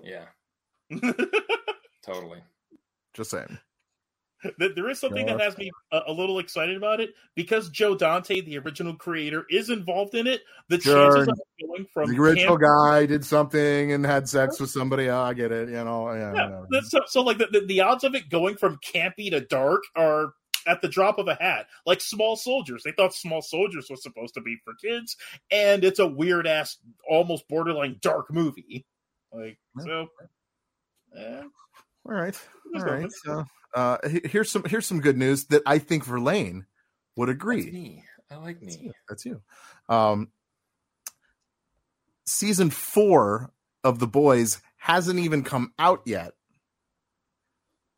Yeah, 0.02 0.24
totally. 2.02 2.42
just 3.12 3.30
saying. 3.30 3.58
Th- 4.58 4.72
there 4.74 4.88
is 4.90 4.98
something 5.00 5.26
that 5.26 5.40
has 5.40 5.56
me 5.58 5.70
a, 5.92 6.00
a 6.08 6.12
little 6.12 6.38
excited 6.38 6.76
about 6.76 7.00
it 7.00 7.10
because 7.34 7.68
Joe 7.70 7.94
Dante, 7.94 8.40
the 8.40 8.58
original 8.58 8.94
creator, 8.94 9.44
is 9.50 9.70
involved 9.70 10.14
in 10.14 10.26
it. 10.26 10.42
The 10.68 10.80
Sure. 10.80 11.14
chances 11.16 11.28
of 11.28 11.38
going 11.68 11.86
from 11.92 12.10
the 12.12 12.20
original 12.20 12.58
camp- 12.58 12.62
guy 12.62 13.06
did 13.06 13.24
something 13.24 13.92
and 13.92 14.04
had 14.04 14.28
sex 14.28 14.58
with 14.60 14.70
somebody. 14.70 15.08
Oh, 15.08 15.20
I 15.20 15.34
get 15.34 15.52
it. 15.52 15.68
You 15.68 15.84
know, 15.84 16.12
yeah. 16.12 16.62
yeah, 16.70 16.80
so, 16.82 17.00
so 17.06 17.22
like 17.22 17.38
the, 17.38 17.46
the, 17.52 17.60
the 17.66 17.80
odds 17.80 18.04
of 18.04 18.14
it 18.14 18.28
going 18.28 18.56
from 18.56 18.78
campy 18.84 19.30
to 19.30 19.40
dark 19.40 19.82
are 19.94 20.32
at 20.66 20.82
the 20.82 20.88
drop 20.88 21.18
of 21.18 21.28
a 21.28 21.34
hat. 21.36 21.66
Like 21.86 22.00
Small 22.00 22.34
Soldiers, 22.36 22.82
they 22.84 22.90
thought 22.92 23.14
Small 23.14 23.40
Soldiers 23.42 23.86
was 23.88 24.02
supposed 24.02 24.34
to 24.34 24.40
be 24.40 24.56
for 24.64 24.74
kids, 24.82 25.16
and 25.50 25.84
it's 25.84 26.00
a 26.00 26.06
weird 26.06 26.46
ass, 26.46 26.78
almost 27.08 27.46
borderline 27.48 27.98
dark 28.02 28.32
movie. 28.32 28.84
Like 29.32 29.58
Yeah. 29.78 29.84
so. 29.84 30.06
eh, 31.16 31.42
All 32.04 32.14
right. 32.14 32.40
All 32.74 32.82
right. 32.82 33.10
So, 33.24 33.44
uh, 33.76 33.98
here's 34.24 34.50
some 34.50 34.64
here's 34.64 34.86
some 34.86 35.00
good 35.00 35.16
news 35.16 35.44
that 35.46 35.62
I 35.66 35.78
think 35.78 36.04
Verlaine 36.04 36.66
would 37.16 37.28
That's 37.28 37.36
agree. 37.36 37.70
me. 37.70 38.04
I 38.30 38.36
like 38.36 38.58
That's 38.60 38.76
me. 38.78 38.84
you. 38.86 38.92
That's 39.08 39.24
you. 39.24 39.40
Um, 39.88 40.28
season 42.26 42.70
four 42.70 43.52
of 43.84 43.98
The 44.00 44.06
Boys 44.08 44.60
hasn't 44.78 45.18
even 45.20 45.44
come 45.44 45.72
out 45.78 46.00
yet, 46.06 46.32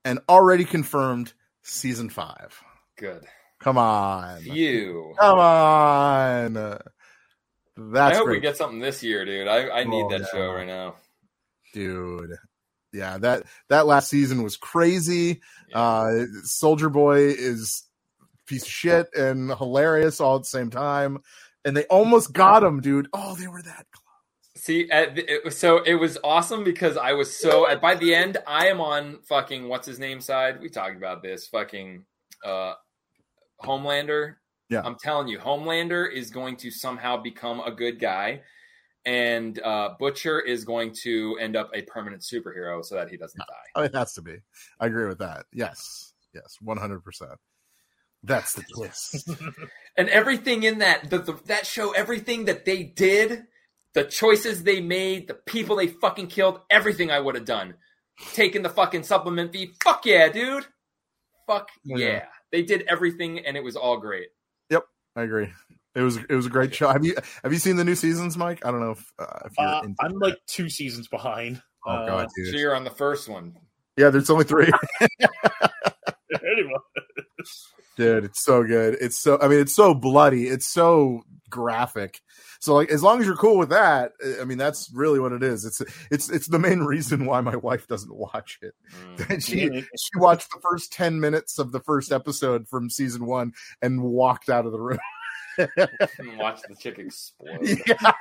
and 0.04 0.20
already 0.28 0.64
confirmed 0.64 1.32
season 1.62 2.10
five. 2.10 2.60
Good. 2.98 3.24
Come 3.60 3.78
on, 3.78 4.42
You. 4.44 5.14
come 5.18 5.38
on. 5.38 6.54
That's 6.54 6.82
I 7.78 7.92
That's 7.92 8.18
hope 8.18 8.28
we 8.28 8.40
get 8.40 8.56
something 8.56 8.80
this 8.80 9.02
year, 9.02 9.24
dude. 9.24 9.48
I, 9.48 9.68
I 9.70 9.84
need 9.84 10.02
Oh, 10.04 10.10
that 10.10 10.20
yeah. 10.20 10.26
show 10.32 10.52
right 10.52 10.66
now. 10.66 10.96
dude. 11.72 12.30
Yeah, 12.92 13.18
that 13.18 13.44
that 13.68 13.86
last 13.86 14.08
season 14.08 14.42
was 14.42 14.56
crazy. 14.56 15.40
Yeah. 15.70 15.78
Uh 15.78 16.24
Soldier 16.44 16.88
Boy 16.88 17.28
is 17.28 17.84
piece 18.46 18.62
of 18.62 18.68
shit 18.68 19.08
and 19.14 19.52
hilarious 19.54 20.20
all 20.20 20.36
at 20.36 20.42
the 20.42 20.46
same 20.46 20.70
time. 20.70 21.18
And 21.64 21.76
they 21.76 21.84
almost 21.84 22.32
got 22.32 22.62
him, 22.62 22.80
dude. 22.80 23.08
Oh, 23.12 23.34
they 23.34 23.46
were 23.46 23.62
that 23.62 23.86
close. 23.92 24.04
See, 24.56 24.86
the, 24.86 25.46
it, 25.46 25.52
so 25.52 25.82
it 25.84 25.94
was 25.94 26.18
awesome 26.24 26.64
because 26.64 26.96
I 26.96 27.12
was 27.12 27.38
so 27.38 27.68
at, 27.68 27.80
by 27.80 27.94
the 27.94 28.14
end 28.14 28.38
I 28.46 28.68
am 28.68 28.80
on 28.80 29.18
fucking 29.28 29.68
what's 29.68 29.86
his 29.86 29.98
name 29.98 30.20
side. 30.20 30.60
We 30.60 30.68
talked 30.68 30.96
about 30.96 31.22
this 31.22 31.46
fucking 31.48 32.04
uh 32.44 32.74
Homelander. 33.62 34.36
Yeah. 34.70 34.82
I'm 34.84 34.96
telling 35.02 35.28
you, 35.28 35.38
Homelander 35.38 36.12
is 36.12 36.30
going 36.30 36.56
to 36.58 36.70
somehow 36.70 37.16
become 37.16 37.60
a 37.60 37.70
good 37.70 37.98
guy, 37.98 38.42
and 39.04 39.60
uh, 39.62 39.90
Butcher 39.98 40.40
is 40.40 40.64
going 40.64 40.94
to 41.02 41.36
end 41.40 41.56
up 41.56 41.70
a 41.74 41.82
permanent 41.82 42.22
superhero 42.22 42.84
so 42.84 42.94
that 42.96 43.08
he 43.08 43.16
doesn't 43.16 43.38
die. 43.48 43.70
Oh, 43.76 43.82
it 43.82 43.94
has 43.94 44.12
to 44.14 44.22
be. 44.22 44.36
I 44.80 44.86
agree 44.86 45.06
with 45.06 45.18
that. 45.18 45.46
Yes. 45.52 46.12
Yes. 46.34 46.56
100%. 46.64 47.00
That's 48.24 48.54
the 48.54 48.64
twist. 48.74 49.30
and 49.96 50.08
everything 50.08 50.64
in 50.64 50.78
that 50.80 51.08
the, 51.10 51.18
the, 51.18 51.38
that 51.46 51.66
show 51.66 51.92
everything 51.92 52.46
that 52.46 52.64
they 52.64 52.82
did 52.82 53.44
the 53.94 54.04
choices 54.04 54.62
they 54.64 54.80
made 54.80 55.28
the 55.28 55.34
people 55.34 55.76
they 55.76 55.86
fucking 55.86 56.26
killed 56.26 56.60
everything 56.68 57.10
i 57.10 57.18
would 57.18 57.34
have 57.34 57.44
done 57.46 57.74
taking 58.34 58.62
the 58.62 58.68
fucking 58.68 59.02
supplement 59.02 59.52
fee 59.52 59.70
fuck 59.82 60.04
yeah 60.04 60.28
dude 60.28 60.66
fuck 61.46 61.68
Yeah. 61.84 61.96
yeah. 61.96 62.24
they 62.52 62.62
did 62.62 62.84
everything 62.88 63.38
and 63.46 63.56
it 63.56 63.64
was 63.64 63.76
all 63.76 63.96
great 63.96 64.28
Yep, 64.70 64.82
I 65.16 65.22
agree. 65.22 65.48
It 65.98 66.02
was 66.02 66.16
it 66.16 66.34
was 66.34 66.46
a 66.46 66.50
great 66.50 66.74
show. 66.74 66.88
Have 66.88 67.04
you 67.04 67.16
have 67.42 67.52
you 67.52 67.58
seen 67.58 67.76
the 67.76 67.84
new 67.84 67.94
seasons, 67.96 68.36
Mike? 68.36 68.64
I 68.64 68.70
don't 68.70 68.80
know 68.80 68.92
if, 68.92 69.12
uh, 69.18 69.38
if 69.46 69.52
you're 69.58 69.66
Uh, 69.68 69.80
into 69.82 69.96
I'm 70.00 70.12
that. 70.12 70.18
like 70.20 70.38
two 70.46 70.68
seasons 70.68 71.08
behind. 71.08 71.60
oh 71.86 71.90
Uh, 71.90 72.06
god, 72.06 72.28
so 72.50 72.56
you're 72.56 72.74
on 72.76 72.84
the 72.84 72.90
first 72.90 73.28
one 73.28 73.54
Yeah, 73.96 74.10
there's 74.10 74.30
only 74.30 74.44
three. 74.44 74.70
anyway, 76.30 76.72
dude 77.96 78.24
it's 78.24 78.44
so 78.44 78.62
good 78.62 78.96
it's 79.00 79.18
so 79.18 79.38
i 79.40 79.48
mean 79.48 79.58
it's 79.58 79.74
so 79.74 79.92
bloody 79.94 80.46
it's 80.46 80.66
so 80.68 81.22
graphic 81.50 82.20
so 82.60 82.74
like 82.74 82.90
as 82.90 83.02
long 83.02 83.18
as 83.20 83.26
you're 83.26 83.34
cool 83.36 83.56
with 83.58 83.70
that 83.70 84.12
i 84.40 84.44
mean 84.44 84.58
that's 84.58 84.90
really 84.94 85.18
what 85.18 85.32
it 85.32 85.42
is 85.42 85.64
it's 85.64 85.82
it's 86.10 86.28
it's 86.30 86.46
the 86.48 86.58
main 86.58 86.80
reason 86.94 87.24
why 87.26 87.40
my 87.40 87.56
wife 87.56 87.86
doesn't 87.88 88.14
watch 88.14 88.58
it 88.62 88.74
Mm. 88.94 89.42
she 89.46 89.68
she 89.96 90.10
watched 90.18 90.50
the 90.52 90.60
first 90.60 90.92
10 90.92 91.18
minutes 91.20 91.58
of 91.58 91.72
the 91.72 91.80
first 91.80 92.12
episode 92.12 92.68
from 92.68 92.88
season 92.90 93.26
one 93.26 93.52
and 93.82 94.02
walked 94.02 94.48
out 94.48 94.64
of 94.66 94.72
the 94.72 94.80
room 94.80 94.98
watch 96.38 96.60
the 96.68 96.74
chick 96.78 96.98
explode. 96.98 97.60
Yeah. 97.86 98.12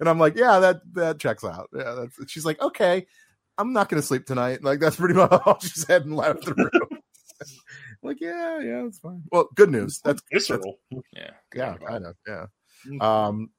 And 0.00 0.08
i'm 0.08 0.18
like 0.18 0.36
yeah 0.36 0.58
that 0.60 0.80
that 0.94 1.18
checks 1.20 1.44
out. 1.44 1.68
Yeah 1.74 1.94
that's 1.94 2.30
she's 2.30 2.44
like 2.46 2.60
okay 2.60 3.06
i'm 3.58 3.72
not 3.72 3.88
gonna 3.88 4.02
sleep 4.02 4.26
tonight. 4.26 4.62
Like 4.64 4.80
that's 4.80 4.96
pretty 4.96 5.14
much 5.20 5.30
all 5.32 5.58
she 5.60 5.68
said 5.68 6.04
and 6.04 6.16
left 6.16 6.44
the 6.44 6.54
room. 6.54 7.00
Like 8.02 8.20
yeah 8.20 8.60
yeah 8.60 8.82
that's 8.84 8.98
fine. 8.98 9.22
Well 9.30 9.48
good 9.54 9.70
news. 9.70 10.00
That's 10.04 10.22
visceral. 10.32 10.78
yeah. 11.12 11.30
Yeah 11.54 11.76
good. 11.78 11.86
kind 11.86 12.06
of 12.06 12.16
yeah. 12.26 12.46
Mhm. 12.86 13.02
um 13.02 13.50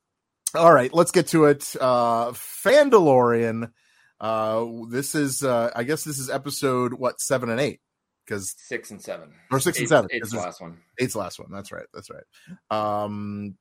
all 0.56 0.74
right 0.74 0.94
let's 0.94 1.12
get 1.12 1.28
to 1.28 1.46
it. 1.46 1.76
Uh 1.80 2.32
fandalorian 2.32 3.72
uh 4.20 4.66
this 4.90 5.14
is 5.14 5.44
uh 5.44 5.70
i 5.76 5.84
guess 5.84 6.04
this 6.04 6.18
is 6.18 6.30
episode 6.30 6.94
what 6.94 7.22
seven 7.22 7.50
and 7.50 7.60
eight 7.62 7.80
because 8.28 8.54
six 8.58 8.92
and 8.92 9.02
seven 9.02 9.32
or 9.52 9.60
six 9.60 9.80
and 9.80 9.88
seven 9.88 10.10
eight's 10.12 10.32
the 10.32 10.38
last 10.38 10.60
one 10.62 10.78
eight's 11.00 11.14
the 11.14 11.20
last 11.20 11.40
one 11.40 11.50
that's 11.52 11.72
right 11.72 11.86
that's 11.94 12.10
right 12.10 12.24
um 12.70 13.56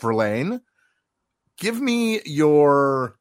Verlaine, 0.00 0.60
give 1.58 1.80
me 1.80 2.20
your 2.24 3.16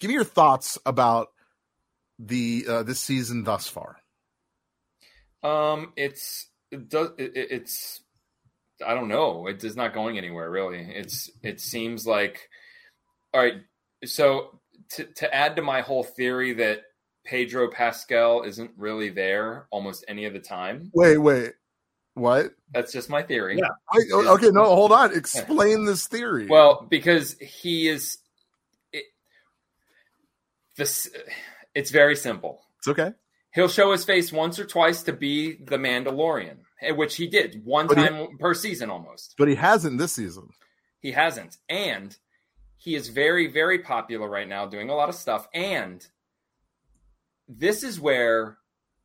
give 0.00 0.08
me 0.08 0.14
your 0.14 0.24
thoughts 0.24 0.78
about 0.86 1.28
the 2.18 2.64
uh 2.68 2.82
this 2.82 3.00
season 3.00 3.44
thus 3.44 3.68
far 3.68 3.96
Um, 5.42 5.92
it's 5.96 6.48
it 6.70 6.88
does 6.88 7.10
it- 7.18 7.32
it's 7.36 8.02
I 8.84 8.94
don't 8.94 9.08
know. 9.08 9.46
It 9.46 9.62
is 9.64 9.76
not 9.76 9.94
going 9.94 10.18
anywhere 10.18 10.50
really. 10.50 10.80
It's 10.80 11.30
it 11.42 11.60
seems 11.60 12.06
like 12.06 12.48
all 13.32 13.40
right. 13.42 13.62
So 14.04 14.60
to 14.90 15.04
to 15.04 15.34
add 15.34 15.56
to 15.56 15.62
my 15.62 15.80
whole 15.80 16.04
theory 16.04 16.52
that 16.54 16.82
Pedro 17.24 17.68
Pascal 17.70 18.42
isn't 18.44 18.70
really 18.76 19.08
there 19.08 19.66
almost 19.70 20.04
any 20.08 20.24
of 20.26 20.32
the 20.32 20.38
time. 20.40 20.90
wait 20.94 21.18
wait 21.18 21.52
what 22.14 22.52
That's 22.72 22.92
just 22.92 23.10
my 23.10 23.22
theory. 23.22 23.58
Yeah. 23.58 23.68
O- 24.14 24.34
okay 24.34 24.48
no 24.50 24.64
hold 24.64 24.92
on 24.92 25.12
explain 25.16 25.84
this 25.84 26.06
theory 26.06 26.46
Well, 26.46 26.86
because 26.88 27.36
he 27.38 27.88
is 27.88 28.18
it, 28.92 29.04
this 30.76 31.10
it's 31.74 31.90
very 31.90 32.16
simple. 32.16 32.62
it's 32.78 32.88
okay 32.88 33.12
He'll 33.54 33.68
show 33.68 33.90
his 33.92 34.04
face 34.04 34.30
once 34.32 34.58
or 34.58 34.66
twice 34.66 35.02
to 35.04 35.14
be 35.14 35.54
the 35.56 35.78
Mandalorian, 35.78 36.58
eh, 36.82 36.90
which 36.90 37.16
he 37.16 37.26
did 37.26 37.62
one 37.64 37.86
But 37.86 37.96
he- 37.98 38.04
time 38.06 38.36
per 38.38 38.52
season 38.54 38.90
almost. 38.90 39.34
but 39.38 39.48
he 39.48 39.54
hasn't 39.54 39.98
this 39.98 40.12
season 40.12 40.48
He 41.00 41.12
hasn't. 41.12 41.56
And 41.68 42.16
he 42.76 42.94
is 42.94 43.08
very, 43.08 43.46
very 43.46 43.80
popular 43.80 44.28
right 44.28 44.48
now, 44.48 44.66
doing 44.66 44.90
a 44.90 44.94
lot 44.94 45.08
of 45.08 45.14
stuff. 45.14 45.48
And 45.54 46.06
this 47.48 47.82
is 47.82 48.00
where 48.00 48.58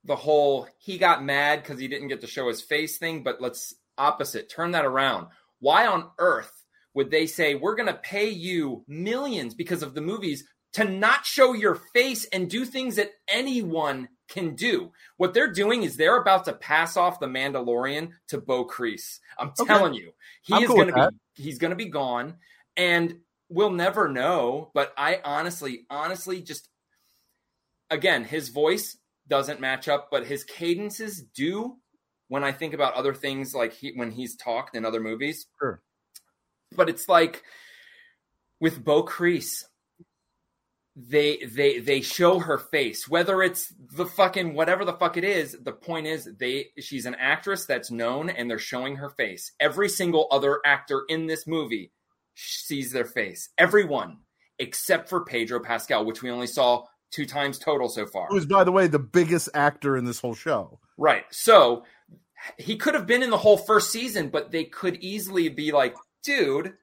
the 0.03 0.15
whole 0.15 0.67
he 0.79 0.97
got 0.97 1.23
mad 1.23 1.61
because 1.61 1.79
he 1.79 1.87
didn't 1.87 2.07
get 2.07 2.21
to 2.21 2.27
show 2.27 2.47
his 2.47 2.61
face 2.61 2.97
thing, 2.97 3.23
but 3.23 3.39
let's 3.41 3.75
opposite, 3.97 4.49
turn 4.49 4.71
that 4.71 4.85
around. 4.85 5.27
Why 5.59 5.85
on 5.87 6.09
earth 6.17 6.65
would 6.93 7.11
they 7.11 7.27
say, 7.27 7.55
we're 7.55 7.75
going 7.75 7.87
to 7.87 7.93
pay 7.93 8.29
you 8.29 8.83
millions 8.87 9.53
because 9.53 9.83
of 9.83 9.93
the 9.93 10.01
movies 10.01 10.43
to 10.73 10.83
not 10.85 11.25
show 11.25 11.53
your 11.53 11.75
face 11.75 12.25
and 12.33 12.49
do 12.49 12.65
things 12.65 12.95
that 12.95 13.11
anyone 13.27 14.09
can 14.27 14.55
do? 14.55 14.91
What 15.17 15.33
they're 15.33 15.51
doing 15.53 15.83
is 15.83 15.95
they're 15.95 16.21
about 16.21 16.45
to 16.45 16.53
pass 16.53 16.97
off 16.97 17.19
the 17.19 17.27
Mandalorian 17.27 18.09
to 18.29 18.39
Bo 18.39 18.65
Kryze. 18.65 19.19
I'm 19.37 19.53
Okay. 19.59 19.67
telling 19.67 19.93
you, 19.93 20.11
he 20.41 20.55
I'm 20.55 20.63
is 20.63 20.67
cool 20.67 20.77
going 20.77 20.87
to 20.87 20.93
be 20.93 21.15
he's 21.35 21.59
going 21.59 21.71
to 21.71 21.75
be 21.75 21.89
gone 21.89 22.35
and 22.75 23.17
we'll 23.51 23.71
never 23.71 24.07
know 24.07 24.71
but 24.73 24.93
i 24.97 25.19
honestly 25.23 25.85
honestly 25.89 26.41
just 26.41 26.69
again 27.89 28.23
his 28.23 28.49
voice 28.49 28.97
doesn't 29.27 29.59
match 29.59 29.87
up 29.87 30.07
but 30.09 30.25
his 30.25 30.43
cadences 30.43 31.21
do 31.21 31.75
when 32.29 32.43
i 32.43 32.51
think 32.51 32.73
about 32.73 32.93
other 32.93 33.13
things 33.13 33.53
like 33.53 33.73
he, 33.73 33.91
when 33.95 34.11
he's 34.11 34.35
talked 34.35 34.75
in 34.75 34.85
other 34.85 35.01
movies 35.01 35.47
Sure. 35.59 35.81
but 36.75 36.89
it's 36.89 37.07
like 37.09 37.43
with 38.59 38.83
bo 38.83 39.03
Kryze, 39.03 39.63
they 40.95 41.37
they 41.37 41.79
they 41.79 42.01
show 42.01 42.39
her 42.39 42.57
face 42.57 43.07
whether 43.07 43.41
it's 43.41 43.73
the 43.95 44.05
fucking 44.05 44.53
whatever 44.53 44.85
the 44.85 44.93
fuck 44.93 45.17
it 45.17 45.23
is 45.23 45.57
the 45.63 45.71
point 45.71 46.05
is 46.07 46.29
they 46.37 46.67
she's 46.79 47.05
an 47.05 47.15
actress 47.15 47.65
that's 47.65 47.91
known 47.91 48.29
and 48.29 48.49
they're 48.49 48.59
showing 48.59 48.97
her 48.97 49.09
face 49.09 49.51
every 49.59 49.89
single 49.89 50.27
other 50.31 50.59
actor 50.65 51.03
in 51.09 51.27
this 51.27 51.47
movie 51.47 51.91
sees 52.35 52.91
their 52.91 53.05
face. 53.05 53.49
Everyone 53.57 54.17
except 54.59 55.09
for 55.09 55.25
pedro 55.25 55.59
pascal 55.59 56.05
which 56.05 56.21
we 56.21 56.29
only 56.29 56.45
saw 56.45 56.85
two 57.09 57.25
times 57.25 57.57
total 57.57 57.89
so 57.89 58.05
far. 58.05 58.27
Who's 58.29 58.45
by 58.45 58.63
the 58.63 58.71
way 58.71 58.87
the 58.87 58.99
biggest 58.99 59.49
actor 59.53 59.97
in 59.97 60.05
this 60.05 60.19
whole 60.19 60.35
show. 60.35 60.79
Right. 60.97 61.25
So 61.31 61.83
he 62.57 62.75
could 62.75 62.93
have 62.93 63.07
been 63.07 63.23
in 63.23 63.29
the 63.29 63.37
whole 63.37 63.57
first 63.57 63.91
season 63.91 64.29
but 64.29 64.51
they 64.51 64.63
could 64.63 64.97
easily 64.97 65.49
be 65.49 65.71
like 65.71 65.95
dude 66.23 66.73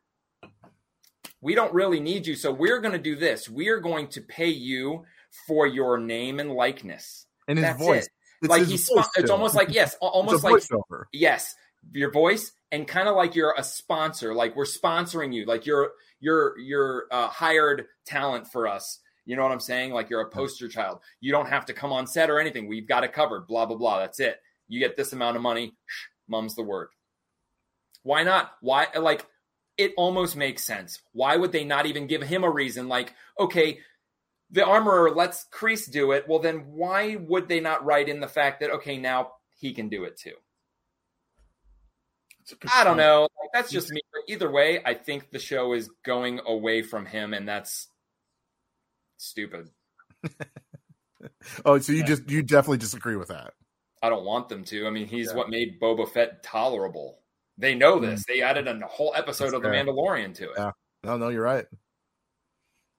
we 1.41 1.55
don't 1.55 1.73
really 1.73 2.01
need 2.01 2.27
you 2.27 2.35
so 2.35 2.53
we're 2.53 2.81
going 2.81 2.93
to 2.93 2.99
do 2.99 3.17
this. 3.17 3.49
We 3.49 3.69
are 3.69 3.81
going 3.81 4.09
to 4.09 4.21
pay 4.21 4.49
you 4.49 5.05
for 5.47 5.67
your 5.67 5.99
name 5.99 6.41
and 6.41 6.53
likeness. 6.53 7.27
And 7.47 7.59
his 7.59 7.67
That's 7.67 7.79
voice. 7.79 8.07
it. 8.07 8.13
It's 8.43 8.51
like 8.51 8.67
he's 8.67 8.91
it's 9.17 9.31
almost 9.31 9.55
like 9.55 9.73
yes 9.75 9.97
almost 10.01 10.45
like 10.45 10.63
yes 11.13 11.57
your 11.93 12.11
voice 12.11 12.53
and 12.71 12.87
kind 12.87 13.09
of 13.09 13.17
like 13.17 13.35
you're 13.35 13.55
a 13.57 13.65
sponsor 13.65 14.35
like 14.35 14.55
we're 14.55 14.65
sponsoring 14.65 15.33
you 15.33 15.47
like 15.47 15.65
you're 15.65 15.93
you're 16.21 16.59
you're 16.59 17.07
uh, 17.11 17.29
hired 17.29 17.87
talent 18.07 18.47
for 18.49 18.67
us. 18.67 19.01
You 19.25 19.37
know 19.37 19.43
what 19.43 19.53
i'm 19.53 19.61
saying? 19.61 19.93
Like 19.93 20.11
you're 20.11 20.23
a 20.23 20.31
poster 20.31 20.69
child. 20.69 21.01
You 21.21 21.33
don't 21.33 21.49
have 21.49 21.67
to 21.67 21.75
come 21.75 21.93
on 21.93 22.07
set 22.07 22.31
or 22.31 22.41
anything. 22.41 22.67
We've 22.67 22.89
got 22.89 23.05
it 23.05 23.13
covered 23.13 23.47
blah 23.47 23.67
blah 23.67 23.77
blah. 23.77 23.99
That's 24.01 24.21
it. 24.21 24.41
You 24.69 24.81
get 24.81 24.97
this 24.97 25.13
amount 25.13 25.37
of 25.37 25.43
money. 25.43 25.75
Shh, 25.87 26.07
mum's 26.29 26.55
the 26.55 26.63
word. 26.63 26.89
Why 28.03 28.23
not? 28.23 28.53
Why 28.61 28.87
like 28.99 29.27
it 29.77 29.93
almost 29.97 30.37
makes 30.37 30.65
sense. 30.65 31.01
Why 31.13 31.37
would 31.37 31.53
they 31.53 31.65
not 31.65 31.87
even 31.87 32.07
give 32.07 32.23
him 32.23 32.45
a 32.45 32.51
reason? 32.51 32.89
Like 32.89 33.15
okay 33.39 33.81
the 34.51 34.65
armorer 34.65 35.11
lets 35.11 35.45
Kryze 35.53 35.91
do 35.91 36.13
it. 36.13 36.27
Well 36.27 36.39
then 36.39 36.73
why 36.73 37.17
would 37.17 37.49
they 37.49 37.61
not 37.61 37.85
write 37.85 38.09
in 38.09 38.21
the 38.21 38.29
fact 38.29 38.61
that 38.61 38.71
okay 38.71 38.97
now 38.97 39.33
he 39.55 39.73
can 39.73 39.89
do 39.89 40.05
it 40.05 40.17
too? 40.17 40.33
It's 40.33 40.33
a 40.33 40.33
good 40.33 40.48
I 42.73 42.85
don't 42.85 42.97
know. 42.97 43.23
Like, 43.23 43.51
that's 43.53 43.71
just 43.71 43.91
me. 43.91 44.01
But 44.13 44.23
either 44.33 44.51
way, 44.51 44.81
I 44.85 44.95
think 44.95 45.31
the 45.31 45.39
show 45.39 45.73
is 45.75 45.91
going 46.05 46.41
away 46.47 46.83
from 46.83 47.05
him, 47.07 47.35
and 47.35 47.47
that's 47.49 47.89
stupid. 49.17 49.71
Oh, 51.65 51.79
so 51.81 51.93
you 51.93 52.01
Yeah. 52.01 52.07
just 52.07 52.31
you 52.31 52.43
definitely 52.45 52.79
disagree 52.79 53.17
with 53.17 53.29
that. 53.29 53.55
I 54.03 54.09
don't 54.09 54.25
want 54.25 54.49
them 54.49 54.63
to. 54.67 54.87
I 54.87 54.91
mean, 54.91 55.07
he's 55.09 55.29
Yeah. 55.31 55.35
what 55.35 55.51
made 55.51 55.81
Boba 55.81 56.09
Fett 56.09 56.45
tolerable. 56.45 57.21
They 57.57 57.75
know 57.75 57.99
this. 57.99 58.25
Hmm. 58.27 58.33
They 58.33 58.43
added 58.43 58.69
a 58.69 58.87
whole 58.87 59.13
episode 59.17 59.47
That's 59.47 59.55
of 59.55 59.63
The. 59.63 59.69
Mandalorian 59.69 60.33
to 60.37 60.45
it. 60.51 60.57
Yeah. 60.57 60.71
No, 61.03 61.17
no, 61.17 61.29
you're 61.29 61.43
right. 61.43 61.67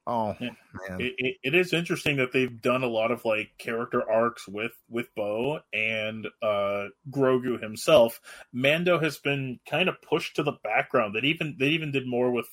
Oh 0.06 0.36
Yeah. 0.40 0.50
man, 0.74 1.00
It, 1.00 1.14
it, 1.18 1.38
it 1.44 1.56
is 1.56 1.74
interesting 1.74 2.18
that 2.18 2.32
they've 2.32 2.62
done 2.62 2.84
a 2.84 2.88
lot 2.88 3.12
of 3.12 3.26
like 3.26 3.52
character 3.58 4.10
arcs 4.10 4.48
with 4.48 4.74
with 4.90 5.14
Bo 5.16 5.62
and 5.74 6.28
uh 6.42 6.88
Grogu 7.10 7.62
himself. 7.62 8.22
Mando 8.54 9.00
has 9.00 9.18
been 9.18 9.60
kind 9.70 9.90
of 9.90 10.02
pushed 10.02 10.36
to 10.38 10.44
the 10.44 10.58
background. 10.64 11.16
That 11.16 11.26
even 11.26 11.56
they 11.60 11.70
even 11.70 11.92
did 11.92 12.08
more 12.08 12.32
with 12.32 12.48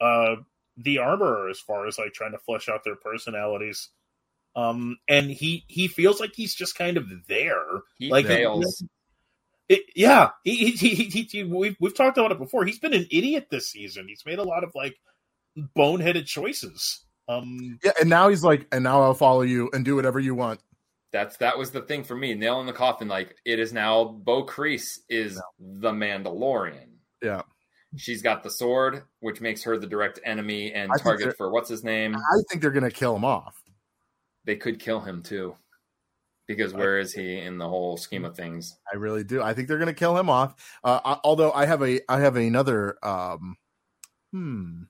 uh 0.00 0.36
the 0.76 0.98
armorer 0.98 1.48
as 1.48 1.60
far 1.60 1.86
as 1.86 1.98
like 1.98 2.12
trying 2.12 2.32
to 2.32 2.38
flesh 2.38 2.68
out 2.68 2.84
their 2.84 2.96
personalities. 2.96 3.90
Um 4.56 4.98
and 5.08 5.30
he 5.30 5.64
he 5.68 5.88
feels 5.88 6.20
like 6.20 6.32
he's 6.34 6.54
just 6.54 6.76
kind 6.76 6.96
of 6.96 7.06
there. 7.28 7.82
He 7.98 8.10
Like, 8.10 8.26
fails. 8.26 8.82
It, 9.68 9.82
yeah, 9.94 10.30
he, 10.44 10.70
he, 10.70 10.94
he, 10.94 11.04
he, 11.04 11.22
he- 11.24 11.44
we've 11.44 11.76
we've 11.78 11.94
talked 11.94 12.16
about 12.16 12.32
it 12.32 12.38
before. 12.38 12.64
He's 12.64 12.78
been 12.78 12.94
an 12.94 13.06
idiot 13.10 13.48
this 13.50 13.70
season. 13.70 14.06
He's 14.08 14.24
made 14.24 14.38
a 14.38 14.44
lot 14.44 14.64
of 14.64 14.72
like 14.74 14.96
boneheaded 15.76 16.26
choices. 16.26 17.04
Um, 17.28 17.78
yeah, 17.84 17.92
and 18.00 18.08
now 18.08 18.28
he's 18.28 18.42
like, 18.42 18.66
and 18.72 18.84
now 18.84 19.02
I'll 19.02 19.14
follow 19.14 19.42
you 19.42 19.70
and 19.72 19.84
do 19.84 19.96
whatever 19.96 20.18
you 20.18 20.34
want. 20.34 20.60
That's 21.12 21.36
that 21.38 21.56
was 21.56 21.70
the 21.70 21.82
thing 21.82 22.04
for 22.04 22.14
me. 22.14 22.34
Nail 22.34 22.60
in 22.60 22.66
the 22.66 22.72
coffin. 22.72 23.08
Like 23.08 23.34
it 23.44 23.58
is 23.58 23.72
now. 23.72 24.04
Bo 24.04 24.44
Kryze 24.44 24.98
is 25.08 25.40
the 25.58 25.90
Mandalorian. 25.90 26.88
Yeah. 27.22 27.42
She's 27.96 28.20
got 28.20 28.42
the 28.42 28.50
sword, 28.50 29.04
which 29.20 29.40
makes 29.40 29.62
her 29.64 29.78
the 29.78 29.86
direct 29.86 30.20
enemy 30.22 30.72
and 30.72 30.92
I 30.92 30.98
target 30.98 31.34
for 31.38 31.50
what's 31.50 31.70
his 31.70 31.82
name. 31.82 32.14
I 32.14 32.42
think 32.50 32.60
they're 32.60 32.70
gonna 32.70 32.90
kill 32.90 33.16
him 33.16 33.24
off. 33.24 33.62
They 34.44 34.56
could 34.56 34.78
kill 34.78 35.00
him 35.00 35.22
too, 35.22 35.56
because 36.46 36.74
where 36.74 36.98
is 36.98 37.14
he 37.14 37.38
in 37.38 37.56
the 37.56 37.66
whole 37.66 37.96
scheme 37.96 38.26
of 38.26 38.36
things? 38.36 38.76
I 38.92 38.96
really 38.96 39.24
do. 39.24 39.42
I 39.42 39.54
think 39.54 39.68
they're 39.68 39.78
gonna 39.78 39.94
kill 39.94 40.18
him 40.18 40.28
off. 40.28 40.54
Uh, 40.84 41.00
I, 41.02 41.18
although 41.24 41.52
I 41.52 41.64
have 41.64 41.82
a, 41.82 42.00
I 42.10 42.20
have 42.20 42.36
another, 42.36 42.98
um, 43.02 43.56
hmm, 44.32 44.82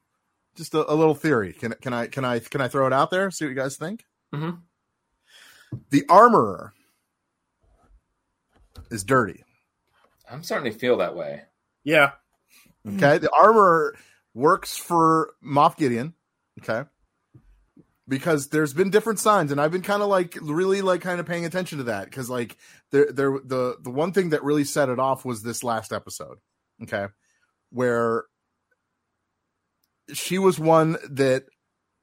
just 0.58 0.74
a, 0.74 0.90
a 0.92 0.94
little 0.94 1.14
theory. 1.14 1.54
Can 1.54 1.72
can 1.80 1.92
I 1.94 2.06
can 2.08 2.24
I 2.24 2.40
can 2.40 2.60
I 2.60 2.68
throw 2.68 2.86
it 2.86 2.92
out 2.92 3.10
there? 3.10 3.30
See 3.30 3.46
what 3.46 3.50
you 3.50 3.54
guys 3.56 3.76
think. 3.76 4.04
Mhm. 4.34 4.58
The 5.90 6.04
armorer 6.08 6.72
is 8.90 9.04
dirty. 9.04 9.44
I'm 10.30 10.42
starting 10.42 10.70
to 10.72 10.78
feel 10.78 10.98
that 10.98 11.16
way. 11.16 11.42
yeah, 11.84 12.12
Okay, 12.86 13.18
the 13.18 13.30
armorer 13.32 13.96
works 14.34 14.76
for 14.76 15.32
Moff 15.44 15.76
Gideon. 15.76 16.14
Okay, 16.60 16.88
because 18.06 18.48
there's 18.48 18.72
been 18.74 18.90
different 18.90 19.18
signs, 19.20 19.52
and 19.52 19.60
I've 19.60 19.72
been 19.72 19.82
kind 19.82 20.02
of 20.02 20.08
like 20.08 20.36
really 20.40 20.80
like 20.82 21.00
kind 21.02 21.20
of 21.20 21.26
paying 21.26 21.44
attention 21.44 21.78
to 21.78 21.84
that 21.84 22.06
because 22.06 22.28
like 22.30 22.56
there 22.90 23.10
there 23.12 23.38
the 23.44 23.76
the 23.80 23.90
one 23.90 24.12
thing 24.12 24.30
that 24.30 24.42
really 24.42 24.64
set 24.64 24.88
it 24.88 24.98
off 24.98 25.24
was 25.24 25.42
this 25.42 25.62
last 25.64 25.92
episode. 25.92 26.38
Okay, 26.82 27.06
where 27.70 28.24
she 30.12 30.38
was 30.38 30.58
one 30.58 30.96
that 31.10 31.44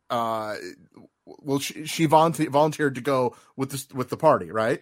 uh 0.09 0.55
well 1.25 1.59
she, 1.59 1.85
she 1.85 2.05
volunteered 2.05 2.51
volunteered 2.51 2.95
to 2.95 3.01
go 3.01 3.35
with 3.55 3.71
this 3.71 3.87
with 3.93 4.09
the 4.09 4.17
party 4.17 4.51
right? 4.51 4.81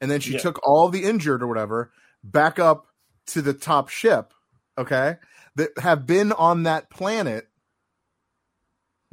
And 0.00 0.10
then 0.10 0.20
she 0.20 0.32
Yeah. 0.32 0.40
took 0.40 0.60
all 0.66 0.88
the 0.88 1.04
injured 1.04 1.42
or 1.42 1.46
whatever 1.46 1.92
back 2.22 2.58
up 2.58 2.86
to 3.28 3.42
the 3.42 3.54
top 3.54 3.88
ship 3.88 4.32
okay 4.78 5.16
that 5.56 5.70
have 5.78 6.06
been 6.06 6.32
on 6.32 6.64
that 6.64 6.90
planet 6.90 7.48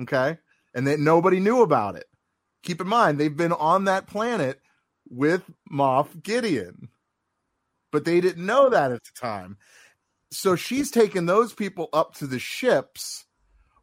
okay 0.02 0.38
and 0.74 0.88
that 0.88 1.00
nobody 1.00 1.40
knew 1.40 1.62
about 1.62 1.96
it. 1.96 2.06
Keep 2.64 2.82
in 2.82 2.88
mind 2.88 3.20
they've 3.20 3.36
been 3.36 3.54
on 3.54 3.86
that 3.86 4.08
planet 4.08 4.60
with 5.10 5.44
Moff 5.72 6.22
Gideon 6.24 6.90
but 7.92 8.06
they 8.06 8.22
didn't 8.22 8.46
know 8.46 8.70
that 8.70 8.92
at 8.94 9.04
the 9.04 9.12
time. 9.20 9.58
So 10.32 10.56
she's 10.56 10.90
taken 10.92 11.26
those 11.26 11.54
people 11.54 11.90
up 11.92 12.16
to 12.16 12.28
the 12.28 12.40
ships 12.40 13.26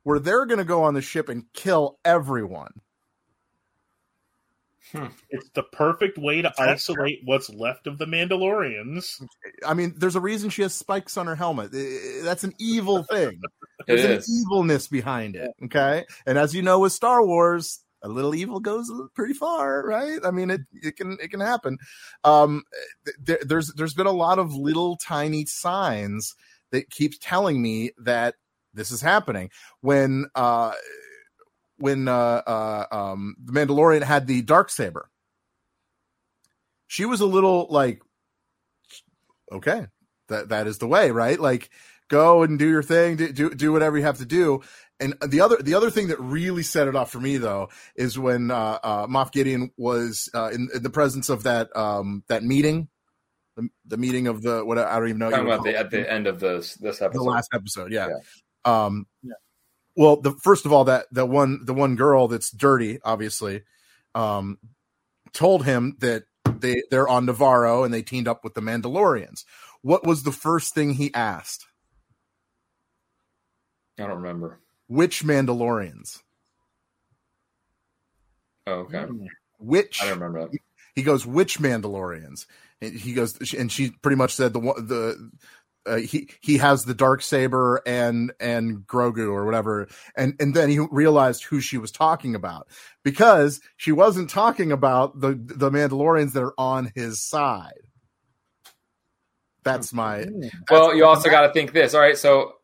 where 0.03 0.19
they're 0.19 0.47
going 0.47 0.59
to 0.59 0.65
go 0.65 0.83
on 0.83 0.95
the 0.95 1.03
ship 1.03 1.29
and 1.29 1.45
kill 1.53 1.99
everyone 2.05 2.73
it's 5.31 5.51
the 5.55 5.63
perfect 5.63 6.19
way 6.19 6.43
to 6.43 6.53
isolate 6.59 7.21
what's 7.25 7.51
left 7.51 7.87
of 7.87 7.99
the 7.99 8.07
Mandalorians. 8.07 9.23
I 9.67 9.75
mean, 9.75 9.95
there's 9.97 10.17
a 10.17 10.21
reason 10.21 10.51
she 10.51 10.63
has 10.63 10.75
spikes 10.75 11.17
on 11.17 11.27
her 11.27 11.35
helmet. 11.35 11.71
That's 12.23 12.45
an 12.45 12.55
evil 12.59 13.03
thing. 13.11 13.41
It 13.87 13.87
There's 13.87 14.05
an 14.05 14.35
evilness 14.47 14.89
behind 14.89 15.37
it. 15.37 15.51
Okay. 15.65 16.05
And 16.27 16.39
as 16.39 16.55
you 16.55 16.63
know, 16.63 16.81
with 16.81 16.93
Star 16.93 17.25
Wars, 17.25 17.81
a 18.03 18.09
little 18.09 18.35
evil 18.35 18.61
goes 18.61 18.91
pretty 19.15 19.35
far, 19.35 19.83
right? 19.85 20.21
I 20.25 20.31
mean, 20.31 20.51
it, 20.51 20.61
it 20.73 20.97
can, 20.97 21.19
it 21.21 21.31
can 21.31 21.41
happen. 21.41 21.79
Um, 22.25 22.63
th- 23.05 23.17
there, 23.21 23.39
there's, 23.43 23.73
there's 23.75 23.95
been 23.95 24.07
a 24.07 24.13
lot 24.13 24.39
of 24.39 24.55
little 24.55 24.97
tiny 24.97 25.45
signs 25.47 26.35
that 26.71 26.91
keeps 26.91 27.19
telling 27.19 27.61
me 27.61 27.91
that 27.99 28.35
this 28.79 28.91
is 28.91 29.01
happening 29.01 29.51
when, 29.81 30.27
uh, 30.35 30.73
when, 31.79 32.09
uh, 32.09 32.43
uh, 32.47 32.85
um, 32.91 33.37
the 33.45 33.53
Mandalorian 33.53 34.03
had 34.03 34.27
the 34.27 34.43
dark 34.43 34.71
saber, 34.71 35.11
she 36.87 37.05
was 37.05 37.21
a 37.21 37.27
little 37.27 37.67
like, 37.71 38.01
okay, 39.53 39.87
that, 40.29 40.49
that 40.51 40.67
is 40.67 40.79
the 40.79 40.89
way, 40.89 41.11
right? 41.11 41.39
Like, 41.39 41.71
go 42.09 42.43
and 42.43 42.59
do 42.59 42.69
your 42.69 42.83
thing, 42.83 43.17
do, 43.17 43.33
do 43.33 43.51
do 43.51 43.73
whatever 43.73 43.97
you 43.97 44.05
have 44.05 44.19
to 44.19 44.27
do. 44.27 44.63
And 45.01 45.15
the 45.25 45.43
other 45.43 45.57
the 45.59 45.75
other 45.75 45.91
thing 45.91 46.09
that 46.09 46.19
really 46.19 46.63
set 46.63 46.89
it 46.89 46.97
off 46.97 47.13
for 47.13 47.21
me 47.21 47.37
though 47.37 47.69
is 47.95 48.19
when 48.19 48.51
uh, 48.51 48.79
uh, 48.83 49.07
Moff 49.07 49.31
Gideon 49.31 49.71
was 49.77 50.29
uh, 50.35 50.51
in, 50.53 50.69
in 50.75 50.83
the 50.83 50.91
presence 50.91 51.29
of 51.29 51.45
that 51.45 51.75
um, 51.77 52.25
that 52.29 52.43
meeting, 52.43 52.89
the, 53.57 53.69
the 53.87 53.97
meeting 53.97 54.27
of 54.27 54.43
the 54.43 54.65
what 54.65 54.79
I 54.79 54.99
don't 54.99 55.09
even 55.09 55.19
know 55.19 55.31
Talking 55.31 55.47
about 55.47 55.65
the, 55.65 55.79
at 55.79 55.91
the 55.91 56.11
end 56.11 56.27
of 56.27 56.41
this 56.41 56.75
this 56.75 56.99
the 56.99 57.23
last 57.23 57.51
episode, 57.55 57.93
yeah. 57.93 58.09
Um, 58.65 59.07
yeah. 59.23 59.35
Well, 59.97 60.21
the 60.21 60.33
first 60.33 60.67
of 60.67 60.73
all, 60.73 60.85
that 60.85 61.07
the 61.11 61.27
one 61.27 61.65
the 61.65 61.75
one 61.75 61.97
girl 61.97 62.29
that's 62.29 62.51
dirty, 62.51 62.99
obviously, 63.05 63.63
um, 64.15 64.59
told 65.33 65.65
him 65.65 65.97
that 66.01 66.25
they 66.61 66.83
they're 66.91 67.09
on 67.09 67.27
Nevarro 67.27 67.85
and 67.85 67.93
they 67.93 68.03
teamed 68.03 68.29
up 68.29 68.45
with 68.45 68.55
the 68.55 68.61
Mandalorians. 68.61 69.45
What 69.83 70.07
was 70.07 70.23
the 70.23 70.33
first 70.33 70.75
thing 70.75 70.95
he 70.95 71.13
asked? 71.15 71.67
I 73.99 74.07
don't 74.07 74.17
remember. 74.19 74.61
Which 74.87 75.25
Mandalorians? 75.25 76.21
Oh, 78.67 78.73
okay. 78.81 79.07
Which 79.59 80.03
I 80.03 80.07
don't 80.07 80.21
remember 80.21 80.49
that. 80.49 80.59
he 80.95 81.03
goes, 81.03 81.27
which 81.27 81.59
Mandalorians? 81.59 82.47
And 82.81 82.95
he 82.95 83.13
goes, 83.13 83.53
and 83.55 83.73
she 83.73 83.91
pretty 83.91 84.17
much 84.17 84.35
said 84.35 84.53
the 84.53 84.61
one 84.61 84.87
the 84.87 85.31
uh, 85.89 85.97
he 85.97 86.29
he 86.41 86.59
has 86.59 86.85
the 86.85 86.95
dark 86.95 87.23
saber 87.23 87.83
and 87.87 88.33
and 88.39 88.87
Grogu 88.87 89.33
or 89.33 89.45
whatever, 89.45 89.89
and 90.17 90.35
and 90.39 90.55
then 90.55 90.69
he 90.69 90.79
realized 90.91 91.45
who 91.45 91.61
she 91.61 91.79
was 91.79 91.91
talking 91.91 92.35
about 92.35 92.69
because 93.03 93.61
she 93.77 93.93
wasn't 93.93 94.31
talking 94.31 94.73
about 94.73 95.21
the 95.21 95.31
the 95.31 95.71
Mandalorians 95.71 96.33
that 96.33 96.43
are 96.43 96.55
on 96.59 96.93
his 96.95 97.21
side. 97.21 97.73
That's 99.65 99.93
my 99.93 100.27
Well, 100.71 100.95
you 100.95 101.05
also 101.05 101.31
got 101.31 101.43
to 101.43 101.53
think 101.53 101.73
this. 101.73 101.95
All 101.95 102.01
right, 102.01 102.17
so 102.17 102.55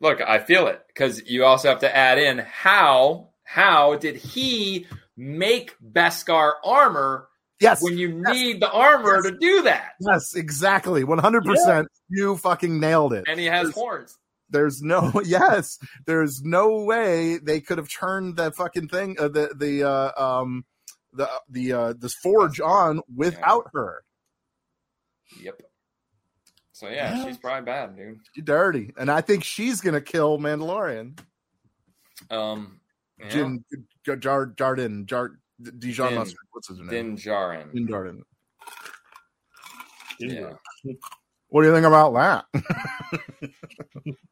look, 0.00 0.20
I 0.20 0.38
feel 0.38 0.66
it 0.66 0.82
because 0.88 1.22
you 1.28 1.44
also 1.44 1.68
have 1.68 1.80
to 1.80 1.96
add 1.96 2.18
in 2.18 2.38
how 2.38 3.30
how 3.44 3.96
did 3.96 4.16
he 4.16 4.86
make 5.16 5.74
Beskar 5.80 6.52
armor 6.64 7.29
yes 7.60 7.82
when 7.82 7.96
you 7.98 8.22
yes, 8.24 8.34
need 8.34 8.60
the 8.60 8.70
armor 8.70 9.16
yes. 9.16 9.24
to 9.24 9.38
do 9.38 9.62
that? 9.62 9.92
yes 10.00 10.34
exactly 10.34 11.04
one 11.04 11.18
hundred 11.18 11.44
percent. 11.44 11.88
You 12.08 12.36
fucking 12.36 12.80
nailed 12.80 13.12
it. 13.12 13.24
And 13.28 13.38
he 13.38 13.46
has 13.46 13.62
There's- 13.68 13.74
horns. 13.74 14.18
there's 14.50 14.82
no 14.82 15.12
yes 15.24 15.78
there's 16.06 16.42
no 16.42 16.82
way 16.84 17.38
they 17.38 17.60
could 17.60 17.78
have 17.78 17.88
turned 17.88 18.36
that 18.36 18.56
fucking 18.56 18.88
thing 18.88 19.16
uh, 19.20 19.28
the 19.28 19.52
the 19.56 19.84
uh, 19.88 20.10
um 20.40 20.64
the 21.12 21.28
the 21.48 21.72
uh 21.72 21.92
this 21.98 22.14
forge 22.14 22.60
on 22.60 23.00
without 23.14 23.66
her 23.74 24.02
Yep. 25.40 25.62
So 26.72 26.88
yeah, 26.88 27.14
Yeah. 27.14 27.24
she's 27.26 27.38
probably 27.38 27.66
bad, 27.66 27.96
dude. 27.96 28.18
She's 28.34 28.42
dirty 28.44 28.92
and 28.96 29.10
i 29.10 29.20
think 29.20 29.44
she's 29.44 29.80
gonna 29.80 30.00
kill 30.00 30.38
mandalorian 30.38 31.18
Um, 32.30 32.80
yeah. 33.18 33.28
Jin 33.28 33.64
Jar 34.04 34.16
Jar 34.16 34.46
Jardin 34.46 35.06
Jar 35.06 35.32
Dijon 35.78 36.08
Din. 36.10 36.18
Mustard 36.18 36.38
what's 36.52 36.68
his 36.68 36.78
name 36.78 36.88
Din 36.88 37.16
Djarin. 37.16 37.72
Din 37.72 37.86
Jardin 37.88 38.22
Yeah. 40.18 40.52
what 41.48 41.62
do 41.62 41.68
you 41.68 41.74
think 41.74 41.86
about 41.86 42.14
that 42.14 42.44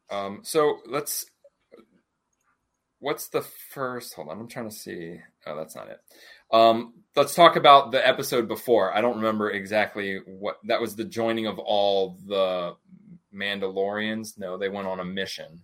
Um, 0.09 0.39
so 0.43 0.79
let's. 0.87 1.25
What's 3.01 3.29
the 3.29 3.41
first? 3.71 4.13
Hold 4.15 4.29
on, 4.29 4.39
I'm 4.39 4.47
trying 4.49 4.69
to 4.69 4.75
see. 4.75 5.19
Oh, 5.45 5.55
that's 5.55 5.75
not 5.75 5.87
it. 5.87 5.99
Um, 6.51 6.95
let's 7.15 7.33
talk 7.35 7.55
about 7.55 7.91
the 7.91 8.05
episode 8.05 8.47
before. 8.47 8.93
I 8.93 8.99
don't 9.01 9.17
remember 9.17 9.51
exactly 9.51 10.17
what 10.25 10.57
that 10.65 10.81
was. 10.81 10.95
The 10.95 11.05
joining 11.05 11.47
of 11.47 11.59
all 11.59 12.17
the 12.25 12.75
Mandalorians. 13.33 14.37
No, 14.37 14.57
they 14.57 14.67
went 14.67 14.87
on 14.87 14.99
a 14.99 15.05
mission. 15.05 15.61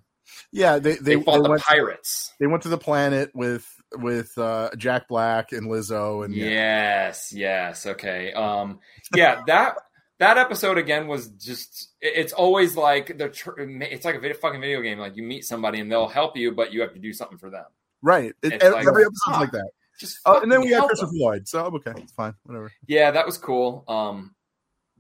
Yeah 0.52 0.80
they 0.80 0.96
They, 0.96 1.16
they, 1.16 1.22
fought 1.22 1.38
they 1.38 1.44
the 1.44 1.50
went, 1.50 1.62
pirates. 1.62 2.34
they 2.40 2.48
went 2.48 2.64
to 2.64 2.70
the 2.70 2.78
planet 2.78 3.32
with 3.34 3.68
with 3.94 4.38
uh 4.38 4.70
jack 4.78 5.08
black 5.08 5.52
and 5.52 5.68
lizzo 5.68 6.26
and 6.26 6.34
Yes, 6.34 7.32
yes. 7.34 7.86
Okay. 7.86 8.34
Um, 8.34 8.80
yeah, 9.16 9.42
that 9.48 9.76
that 10.20 10.38
episode 10.38 10.78
again 10.78 11.08
was 11.08 11.28
just 11.30 11.90
it's 12.02 12.34
always 12.34 12.76
like 12.76 13.18
the 13.18 13.26
it's 13.92 14.06
like 14.06 14.16
a 14.16 14.20
video, 14.20 14.38
fucking 14.38 14.62
video 14.62 14.82
game 14.82 14.98
like 14.98 15.16
you 15.18 15.24
meet 15.24 15.46
somebody 15.46 15.80
and 15.80 15.92
they'll 15.92 16.08
help 16.08 16.38
you 16.38 16.54
but 16.54 16.72
you 16.72 16.82
have 16.82 16.94
to 16.94 17.00
do 17.00 17.12
something 17.14 17.38
for 17.38 17.50
them 17.50 17.66
right 18.02 18.34
it, 18.42 18.54
every 18.62 18.76
like, 18.76 18.88
episode's 18.88 19.14
oh, 19.28 19.40
like 19.40 19.52
that 19.52 19.70
just 20.00 20.20
oh, 20.26 20.40
and 20.42 20.52
then 20.52 20.62
we 20.62 20.70
got 20.70 20.88
Christopher 20.88 21.12
them. 21.12 21.20
Lloyd 21.20 21.48
so 21.48 21.66
okay 21.66 21.94
it's 21.98 22.14
fine 22.14 22.34
whatever 22.44 22.72
yeah 22.88 23.12
that 23.12 23.26
was 23.26 23.38
cool 23.38 23.84
um 23.88 24.34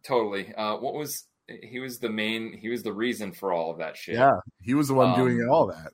totally 0.03 0.53
uh 0.53 0.75
what 0.77 0.93
was 0.93 1.23
he 1.47 1.79
was 1.79 1.99
the 1.99 2.09
main 2.09 2.57
he 2.57 2.69
was 2.69 2.83
the 2.83 2.93
reason 2.93 3.31
for 3.31 3.53
all 3.53 3.71
of 3.71 3.77
that 3.77 3.95
shit 3.95 4.15
yeah 4.15 4.39
he 4.61 4.73
was 4.73 4.87
the 4.87 4.93
one 4.93 5.11
um, 5.11 5.15
doing 5.15 5.47
all 5.47 5.67
that 5.67 5.93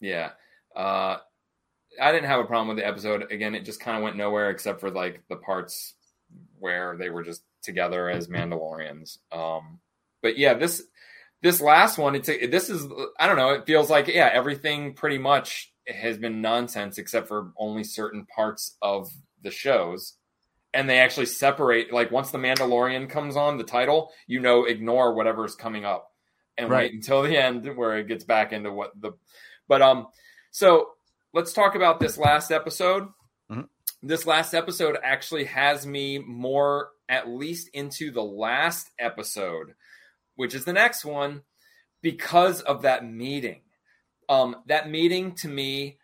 yeah 0.00 0.30
uh 0.76 1.16
I 2.00 2.10
didn't 2.10 2.28
have 2.28 2.40
a 2.40 2.44
problem 2.44 2.68
with 2.68 2.78
the 2.78 2.86
episode 2.86 3.30
again 3.30 3.54
it 3.54 3.64
just 3.64 3.80
kind 3.80 3.96
of 3.96 4.02
went 4.02 4.16
nowhere 4.16 4.50
except 4.50 4.80
for 4.80 4.90
like 4.90 5.22
the 5.28 5.36
parts 5.36 5.94
where 6.58 6.96
they 6.96 7.10
were 7.10 7.22
just 7.22 7.42
together 7.62 8.10
as 8.10 8.28
Mandalorians. 8.28 9.18
Um, 9.30 9.80
but 10.22 10.38
yeah, 10.38 10.54
this 10.54 10.82
this 11.42 11.60
last 11.60 11.98
one, 11.98 12.14
it's 12.14 12.28
a, 12.28 12.46
this 12.46 12.70
is 12.70 12.86
I 13.18 13.26
don't 13.26 13.36
know. 13.36 13.50
It 13.50 13.66
feels 13.66 13.90
like 13.90 14.08
yeah, 14.08 14.30
everything 14.32 14.94
pretty 14.94 15.18
much 15.18 15.72
has 15.88 16.18
been 16.18 16.40
nonsense 16.40 16.98
except 16.98 17.28
for 17.28 17.52
only 17.56 17.84
certain 17.84 18.26
parts 18.26 18.76
of 18.82 19.10
the 19.42 19.50
shows. 19.50 20.14
And 20.74 20.88
they 20.88 20.98
actually 20.98 21.26
separate. 21.26 21.92
Like 21.92 22.10
once 22.10 22.30
the 22.30 22.38
Mandalorian 22.38 23.10
comes 23.10 23.36
on, 23.36 23.58
the 23.58 23.64
title, 23.64 24.10
you 24.26 24.40
know, 24.40 24.64
ignore 24.64 25.14
whatever's 25.14 25.54
coming 25.54 25.84
up 25.84 26.10
and 26.56 26.70
right. 26.70 26.90
wait 26.90 26.94
until 26.94 27.22
the 27.22 27.36
end 27.36 27.76
where 27.76 27.98
it 27.98 28.08
gets 28.08 28.24
back 28.24 28.52
into 28.52 28.72
what 28.72 28.92
the. 29.00 29.12
But 29.68 29.82
um, 29.82 30.08
so 30.50 30.88
let's 31.32 31.52
talk 31.52 31.74
about 31.74 32.00
this 32.00 32.18
last 32.18 32.50
episode. 32.50 33.04
Mm-hmm. 33.50 33.62
This 34.02 34.26
last 34.26 34.54
episode 34.54 34.96
actually 35.02 35.44
has 35.44 35.86
me 35.86 36.18
more 36.18 36.88
at 37.08 37.28
least 37.28 37.68
into 37.74 38.10
the 38.10 38.22
last 38.22 38.90
episode, 38.98 39.74
which 40.36 40.54
is 40.54 40.64
the 40.64 40.72
next 40.72 41.04
one, 41.04 41.42
because 42.00 42.62
of 42.62 42.82
that 42.82 43.04
meeting. 43.04 43.60
Um, 44.28 44.56
that 44.66 44.88
meeting 44.88 45.34
to 45.36 45.48
me 45.48 45.98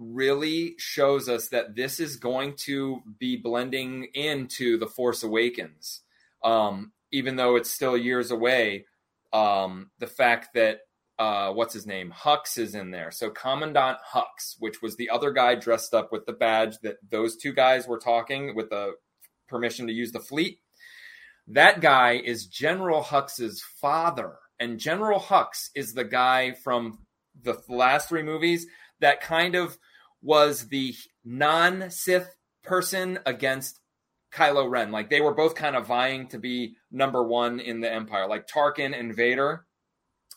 really 0.00 0.74
shows 0.78 1.28
us 1.28 1.48
that 1.48 1.76
this 1.76 2.00
is 2.00 2.16
going 2.16 2.54
to 2.56 3.02
be 3.18 3.36
blending 3.36 4.08
into 4.14 4.78
the 4.78 4.86
Force 4.86 5.22
Awakens. 5.22 6.00
Um, 6.42 6.92
even 7.12 7.36
though 7.36 7.56
it's 7.56 7.70
still 7.70 7.96
years 7.96 8.30
away, 8.30 8.86
um, 9.32 9.90
the 9.98 10.06
fact 10.06 10.54
that 10.54 10.80
uh, 11.18 11.52
what's 11.52 11.74
his 11.74 11.86
name? 11.86 12.10
Hux 12.16 12.56
is 12.56 12.74
in 12.74 12.90
there. 12.90 13.10
So 13.10 13.28
Commandant 13.28 13.98
Hux, 14.14 14.56
which 14.58 14.80
was 14.80 14.96
the 14.96 15.10
other 15.10 15.32
guy 15.32 15.54
dressed 15.54 15.92
up 15.92 16.10
with 16.10 16.24
the 16.24 16.32
badge 16.32 16.78
that 16.78 16.96
those 17.10 17.36
two 17.36 17.52
guys 17.52 17.86
were 17.86 17.98
talking 17.98 18.56
with 18.56 18.70
the 18.70 18.94
permission 19.46 19.86
to 19.86 19.92
use 19.92 20.12
the 20.12 20.20
fleet. 20.20 20.60
That 21.46 21.82
guy 21.82 22.12
is 22.12 22.46
General 22.46 23.02
Hux's 23.02 23.62
father. 23.62 24.38
And 24.58 24.78
General 24.78 25.20
Hux 25.20 25.68
is 25.74 25.92
the 25.92 26.04
guy 26.04 26.52
from 26.52 27.00
the 27.42 27.60
last 27.68 28.08
three 28.08 28.22
movies 28.22 28.66
that 29.00 29.20
kind 29.20 29.54
of 29.54 29.76
was 30.22 30.68
the 30.68 30.94
non 31.24 31.90
Sith 31.90 32.34
person 32.62 33.18
against 33.26 33.80
Kylo 34.32 34.70
Ren. 34.70 34.92
Like 34.92 35.10
they 35.10 35.20
were 35.20 35.34
both 35.34 35.54
kind 35.54 35.76
of 35.76 35.86
vying 35.86 36.28
to 36.28 36.38
be 36.38 36.76
number 36.90 37.22
one 37.22 37.60
in 37.60 37.80
the 37.80 37.92
Empire, 37.92 38.28
like 38.28 38.46
Tarkin 38.46 38.98
and 38.98 39.14
Vader. 39.14 39.66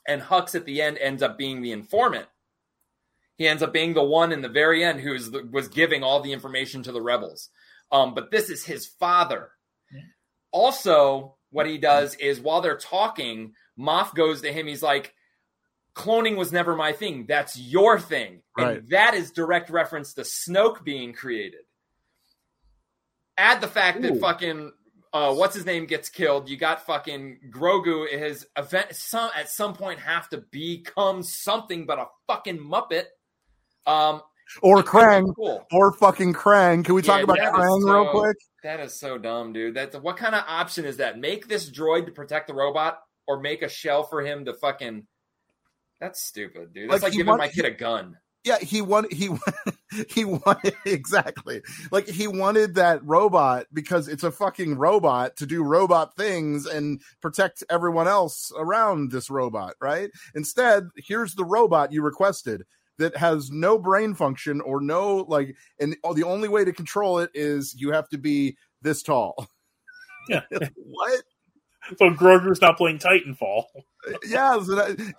And 0.07 0.21
Hux 0.21 0.55
at 0.55 0.65
the 0.65 0.81
end 0.81 0.97
ends 0.99 1.23
up 1.23 1.37
being 1.37 1.61
the 1.61 1.71
informant. 1.71 2.27
He 3.37 3.47
ends 3.47 3.63
up 3.63 3.73
being 3.73 3.93
the 3.93 4.03
one 4.03 4.31
in 4.31 4.41
the 4.41 4.49
very 4.49 4.83
end 4.83 4.99
who 4.99 5.17
was 5.51 5.67
giving 5.69 6.03
all 6.03 6.21
the 6.21 6.33
information 6.33 6.83
to 6.83 6.91
the 6.91 7.01
rebels. 7.01 7.49
Um, 7.91 8.13
but 8.13 8.29
this 8.29 8.49
is 8.49 8.65
his 8.65 8.85
father. 8.85 9.51
Yeah. 9.91 10.01
Also, 10.51 11.37
what 11.49 11.65
he 11.65 11.77
does 11.77 12.15
is 12.15 12.39
while 12.39 12.61
they're 12.61 12.77
talking, 12.77 13.53
Moff 13.79 14.13
goes 14.13 14.41
to 14.41 14.51
him. 14.51 14.67
He's 14.67 14.83
like, 14.83 15.13
cloning 15.95 16.35
was 16.35 16.51
never 16.51 16.75
my 16.75 16.91
thing. 16.91 17.25
That's 17.27 17.57
your 17.57 17.99
thing. 17.99 18.41
Right. 18.57 18.77
And 18.77 18.89
that 18.89 19.13
is 19.13 19.31
direct 19.31 19.69
reference 19.69 20.13
to 20.15 20.21
Snoke 20.21 20.83
being 20.83 21.13
created. 21.13 21.61
Add 23.37 23.61
the 23.61 23.67
fact 23.67 23.99
Ooh. 23.99 24.01
that 24.01 24.19
fucking 24.19 24.71
uh, 25.13 25.33
what's 25.33 25.55
his 25.55 25.65
name 25.65 25.85
gets 25.85 26.09
killed. 26.09 26.49
You 26.49 26.57
got 26.57 26.85
fucking 26.85 27.37
Grogu. 27.51 28.09
His 28.09 28.47
event 28.57 28.95
some 28.95 29.29
at 29.35 29.49
some 29.49 29.73
point 29.73 29.99
have 29.99 30.27
to 30.29 30.43
become 30.51 31.21
something 31.21 31.85
but 31.85 31.99
a 31.99 32.07
fucking 32.27 32.57
muppet. 32.57 33.05
Um, 33.85 34.21
or 34.61 34.83
Krang, 34.83 35.33
cool. 35.35 35.65
or 35.71 35.93
fucking 35.93 36.33
Krang. 36.33 36.83
Can 36.83 36.95
we 36.95 37.01
talk 37.01 37.23
about 37.23 37.37
Krang 37.37 37.81
so, 37.81 37.91
real 37.91 38.11
quick? 38.11 38.37
That 38.63 38.79
is 38.79 38.99
so 38.99 39.17
dumb, 39.17 39.53
dude. 39.53 39.75
That's 39.75 39.95
what 39.97 40.17
kind 40.17 40.35
of 40.35 40.43
option 40.47 40.85
is 40.85 40.97
that? 40.97 41.19
Make 41.19 41.47
this 41.47 41.69
droid 41.69 42.05
to 42.07 42.11
protect 42.11 42.47
the 42.47 42.53
robot, 42.53 42.99
or 43.27 43.39
make 43.39 43.61
a 43.61 43.69
shell 43.69 44.03
for 44.03 44.21
him 44.21 44.45
to 44.45 44.53
fucking. 44.53 45.05
That's 46.03 46.21
stupid, 46.21 46.73
dude. 46.73 46.89
That's 46.89 47.01
like, 47.01 47.11
like 47.11 47.17
giving 47.17 47.37
my 47.37 47.47
kid 47.47 47.63
a 47.63 47.71
gun. 47.71 48.17
Yeah, 48.43 48.59
he 48.59 48.81
wanted 48.81 49.13
he 49.13 49.29
he 50.09 50.25
wanted 50.25 50.75
exactly 50.85 51.61
like 51.91 52.09
he 52.09 52.27
wanted 52.27 52.75
that 52.75 52.99
robot 53.05 53.67
because 53.71 54.09
it's 54.09 54.23
a 54.23 54.31
fucking 54.31 54.75
robot 54.75 55.37
to 55.37 55.45
do 55.45 55.63
robot 55.63 56.17
things 56.17 56.65
and 56.65 56.99
protect 57.21 57.63
everyone 57.69 58.09
else 58.09 58.51
around 58.57 59.11
this 59.11 59.29
robot, 59.29 59.75
right? 59.79 60.11
Instead, 60.35 60.89
here's 60.97 61.35
the 61.35 61.45
robot 61.45 61.93
you 61.93 62.01
requested 62.01 62.63
that 62.97 63.15
has 63.15 63.49
no 63.49 63.79
brain 63.79 64.13
function 64.13 64.59
or 64.59 64.81
no 64.81 65.25
like 65.29 65.55
and 65.79 65.95
the 66.15 66.23
only 66.23 66.49
way 66.49 66.65
to 66.65 66.73
control 66.73 67.19
it 67.19 67.31
is 67.33 67.73
you 67.77 67.93
have 67.93 68.09
to 68.09 68.17
be 68.17 68.57
this 68.81 69.01
tall 69.01 69.47
yeah 70.29 70.41
what 70.75 71.23
so 71.97 72.09
grogu's 72.11 72.61
not 72.61 72.77
playing 72.77 72.99
titanfall 72.99 73.63
yeah 74.27 74.57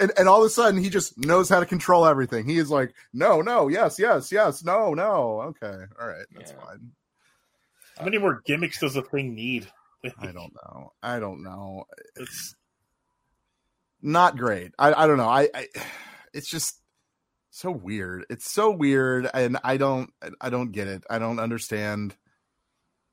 and, 0.01 0.13
and 0.17 0.29
all 0.29 0.41
of 0.41 0.47
a 0.47 0.51
sudden 0.51 0.83
he 0.83 0.91
just 0.91 1.17
knows 1.19 1.49
how 1.49 1.61
to 1.61 1.67
control 1.67 2.07
everything 2.07 2.49
he 2.49 2.59
is 2.59 2.71
like 2.71 2.95
no 3.13 3.41
no 3.41 3.69
yes 3.69 3.99
yes 3.99 4.31
yes 4.31 4.65
no 4.65 4.95
no 4.95 5.41
okay 5.43 5.85
all 6.01 6.09
right 6.09 6.27
that's 6.35 6.53
yeah. 6.53 6.65
fine 6.65 6.91
how 7.99 8.05
many 8.05 8.19
more 8.19 8.43
gimmicks 8.45 8.81
does 8.81 8.95
the 8.95 9.03
thing 9.03 9.35
need 9.35 9.67
i 10.19 10.27
don't 10.27 10.53
know 10.55 10.93
i 11.03 11.19
don't 11.19 11.43
know 11.43 11.85
it's 12.17 12.55
not 14.03 14.37
great 14.37 14.73
i, 14.79 14.93
I 14.93 15.07
don't 15.07 15.17
know 15.17 15.29
I, 15.29 15.49
I 15.55 15.67
it's 16.35 16.51
just 16.51 16.81
so 17.55 17.71
weird. 17.71 18.27
It's 18.31 18.51
so 18.51 18.73
weird, 18.73 19.31
and 19.33 19.59
I 19.63 19.77
don't, 19.77 20.11
I 20.41 20.51
don't 20.51 20.73
get 20.73 20.89
it. 20.89 21.05
I 21.09 21.21
don't 21.21 21.39
understand. 21.39 22.17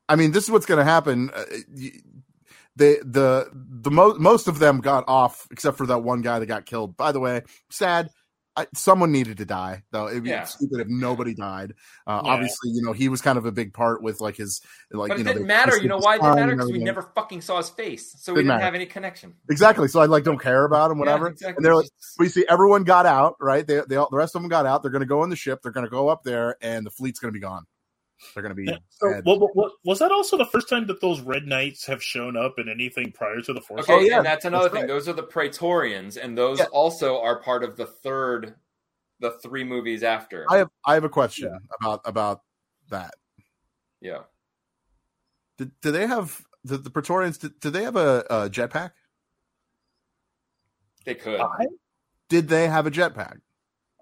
I 0.09 0.15
mean, 0.15 0.31
this 0.31 0.45
is 0.45 0.51
what's 0.51 0.65
going 0.65 0.79
to 0.79 0.83
happen. 0.83 1.29
Uh, 1.29 1.43
They, 2.75 2.95
the, 3.03 3.49
the 3.53 3.91
most, 3.91 4.19
most 4.19 4.47
of 4.47 4.59
them 4.59 4.79
got 4.79 5.03
off, 5.07 5.47
except 5.51 5.77
for 5.77 5.85
that 5.87 5.99
one 5.99 6.21
guy 6.21 6.39
that 6.39 6.45
got 6.45 6.65
killed. 6.65 6.95
By 6.95 7.11
the 7.11 7.19
way, 7.19 7.41
sad. 7.69 8.09
I, 8.53 8.67
someone 8.75 9.13
needed 9.13 9.37
to 9.37 9.45
die, 9.45 9.83
though. 9.91 10.09
It'd 10.09 10.23
be 10.23 10.29
yeah. 10.29 10.43
stupid 10.43 10.81
if 10.81 10.87
nobody 10.89 11.33
died. 11.33 11.73
Uh, 12.05 12.21
yeah. 12.21 12.31
Obviously, 12.31 12.71
you 12.71 12.81
know 12.81 12.91
he 12.91 13.07
was 13.07 13.21
kind 13.21 13.37
of 13.37 13.45
a 13.45 13.51
big 13.51 13.73
part 13.73 14.03
with 14.03 14.19
like 14.19 14.35
his 14.35 14.59
like. 14.91 15.07
But 15.07 15.19
you 15.19 15.21
it 15.21 15.25
know, 15.25 15.33
didn't 15.33 15.47
matter. 15.47 15.77
You 15.77 15.87
know 15.87 15.99
why 15.99 16.15
it 16.15 16.21
didn't 16.21 16.35
matter? 16.35 16.55
Because 16.57 16.69
we 16.69 16.79
never 16.79 17.01
fucking 17.15 17.39
saw 17.39 17.57
his 17.57 17.69
face, 17.69 18.13
so 18.19 18.33
we 18.33 18.39
didn't, 18.39 18.49
didn't 18.49 18.63
have 18.63 18.75
any 18.75 18.85
connection. 18.85 19.35
Exactly. 19.49 19.87
So 19.87 20.01
I 20.01 20.05
like 20.05 20.25
don't 20.25 20.37
care 20.37 20.65
about 20.65 20.91
him, 20.91 20.99
whatever. 20.99 21.27
Yeah, 21.27 21.31
exactly. 21.31 21.55
And 21.55 21.65
they're 21.65 21.75
like, 21.77 21.89
we 22.19 22.27
see 22.27 22.45
everyone 22.49 22.83
got 22.83 23.05
out, 23.05 23.35
right? 23.39 23.65
They, 23.65 23.83
they 23.87 23.95
all, 23.95 24.09
the 24.11 24.17
rest 24.17 24.35
of 24.35 24.41
them 24.41 24.49
got 24.49 24.65
out. 24.65 24.81
They're 24.81 24.91
going 24.91 24.99
to 24.99 25.05
go 25.05 25.21
on 25.21 25.29
the 25.29 25.37
ship. 25.37 25.61
They're 25.63 25.71
going 25.71 25.85
to 25.85 25.89
go 25.89 26.09
up 26.09 26.23
there, 26.25 26.57
and 26.61 26.85
the 26.85 26.91
fleet's 26.91 27.19
going 27.19 27.33
to 27.33 27.37
be 27.37 27.41
gone. 27.41 27.63
They're 28.33 28.43
going 28.43 28.55
to 28.55 28.61
be. 28.61 28.65
Yeah. 28.65 28.77
So, 28.89 29.21
what, 29.23 29.55
what, 29.55 29.71
was 29.83 29.99
that 29.99 30.11
also 30.11 30.37
the 30.37 30.45
first 30.45 30.69
time 30.69 30.87
that 30.87 31.01
those 31.01 31.21
Red 31.21 31.45
Knights 31.45 31.85
have 31.87 32.03
shown 32.03 32.37
up 32.37 32.59
in 32.59 32.69
anything 32.69 33.11
prior 33.11 33.41
to 33.41 33.53
the 33.53 33.61
Force? 33.61 33.83
Okay, 33.83 33.93
oh, 33.93 33.99
yeah, 33.99 34.17
and 34.17 34.25
that's 34.25 34.45
another 34.45 34.65
that's 34.65 34.73
thing. 34.73 34.81
Right. 34.83 34.87
Those 34.87 35.07
are 35.07 35.13
the 35.13 35.23
Praetorians, 35.23 36.17
and 36.17 36.37
those 36.37 36.59
yeah. 36.59 36.65
also 36.65 37.19
are 37.19 37.41
part 37.41 37.63
of 37.63 37.77
the 37.77 37.85
third 37.85 38.55
the 39.19 39.31
three 39.43 39.63
movies 39.63 40.03
after. 40.03 40.45
I 40.49 40.57
have 40.57 40.69
I 40.85 40.93
have 40.95 41.03
a 41.03 41.09
question 41.09 41.49
yeah. 41.51 41.75
about 41.79 42.01
about 42.05 42.41
that. 42.89 43.13
Yeah. 44.01 44.19
Did, 45.57 45.71
do 45.81 45.91
they 45.91 46.07
have 46.07 46.41
the, 46.63 46.77
the 46.77 46.89
Praetorians? 46.89 47.37
Did, 47.37 47.59
do 47.59 47.69
they 47.69 47.83
have 47.83 47.95
a, 47.95 48.25
a 48.29 48.49
jetpack? 48.49 48.91
They 51.05 51.15
could. 51.15 51.39
did 52.29 52.47
they 52.47 52.67
have 52.67 52.87
a 52.87 52.91
jetpack? 52.91 53.39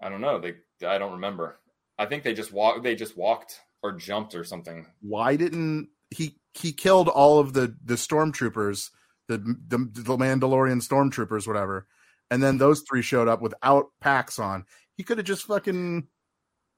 I 0.02 0.10
don't 0.10 0.22
know. 0.22 0.40
They 0.40 0.56
I 0.88 0.98
don't 0.98 1.14
remember. 1.14 1.60
I 1.98 2.06
think 2.06 2.24
they 2.24 2.34
just 2.34 2.54
walked. 2.54 2.84
They 2.84 2.96
just 2.96 3.18
walked 3.18 3.60
or 3.82 3.94
jumped 3.94 4.36
or 4.36 4.44
something. 4.44 4.86
Why 5.02 5.36
didn't 5.36 5.90
he? 6.10 6.38
He 6.54 6.72
killed 6.72 7.08
all 7.08 7.40
of 7.40 7.54
the 7.54 7.76
the 7.84 7.96
stormtroopers, 7.96 8.90
the 9.28 9.38
the, 9.38 9.78
the 9.78 10.18
Mandalorian 10.18 10.82
stormtroopers, 10.82 11.48
whatever, 11.48 11.88
and 12.30 12.42
then 12.42 12.58
those 12.58 12.84
three 12.90 13.02
showed 13.02 13.28
up 13.28 13.42
without 13.42 13.88
packs 14.02 14.40
on. 14.40 14.66
He 14.96 15.04
could 15.04 15.18
have 15.18 15.28
just 15.28 15.46
fucking. 15.46 16.08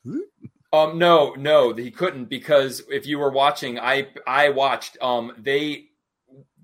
Um, 0.73 0.97
no, 0.97 1.33
no, 1.37 1.73
he 1.73 1.91
couldn't 1.91 2.29
because 2.29 2.81
if 2.89 3.05
you 3.05 3.19
were 3.19 3.29
watching, 3.29 3.77
I 3.77 4.07
I 4.25 4.51
watched. 4.51 4.97
Um, 5.01 5.33
they 5.37 5.87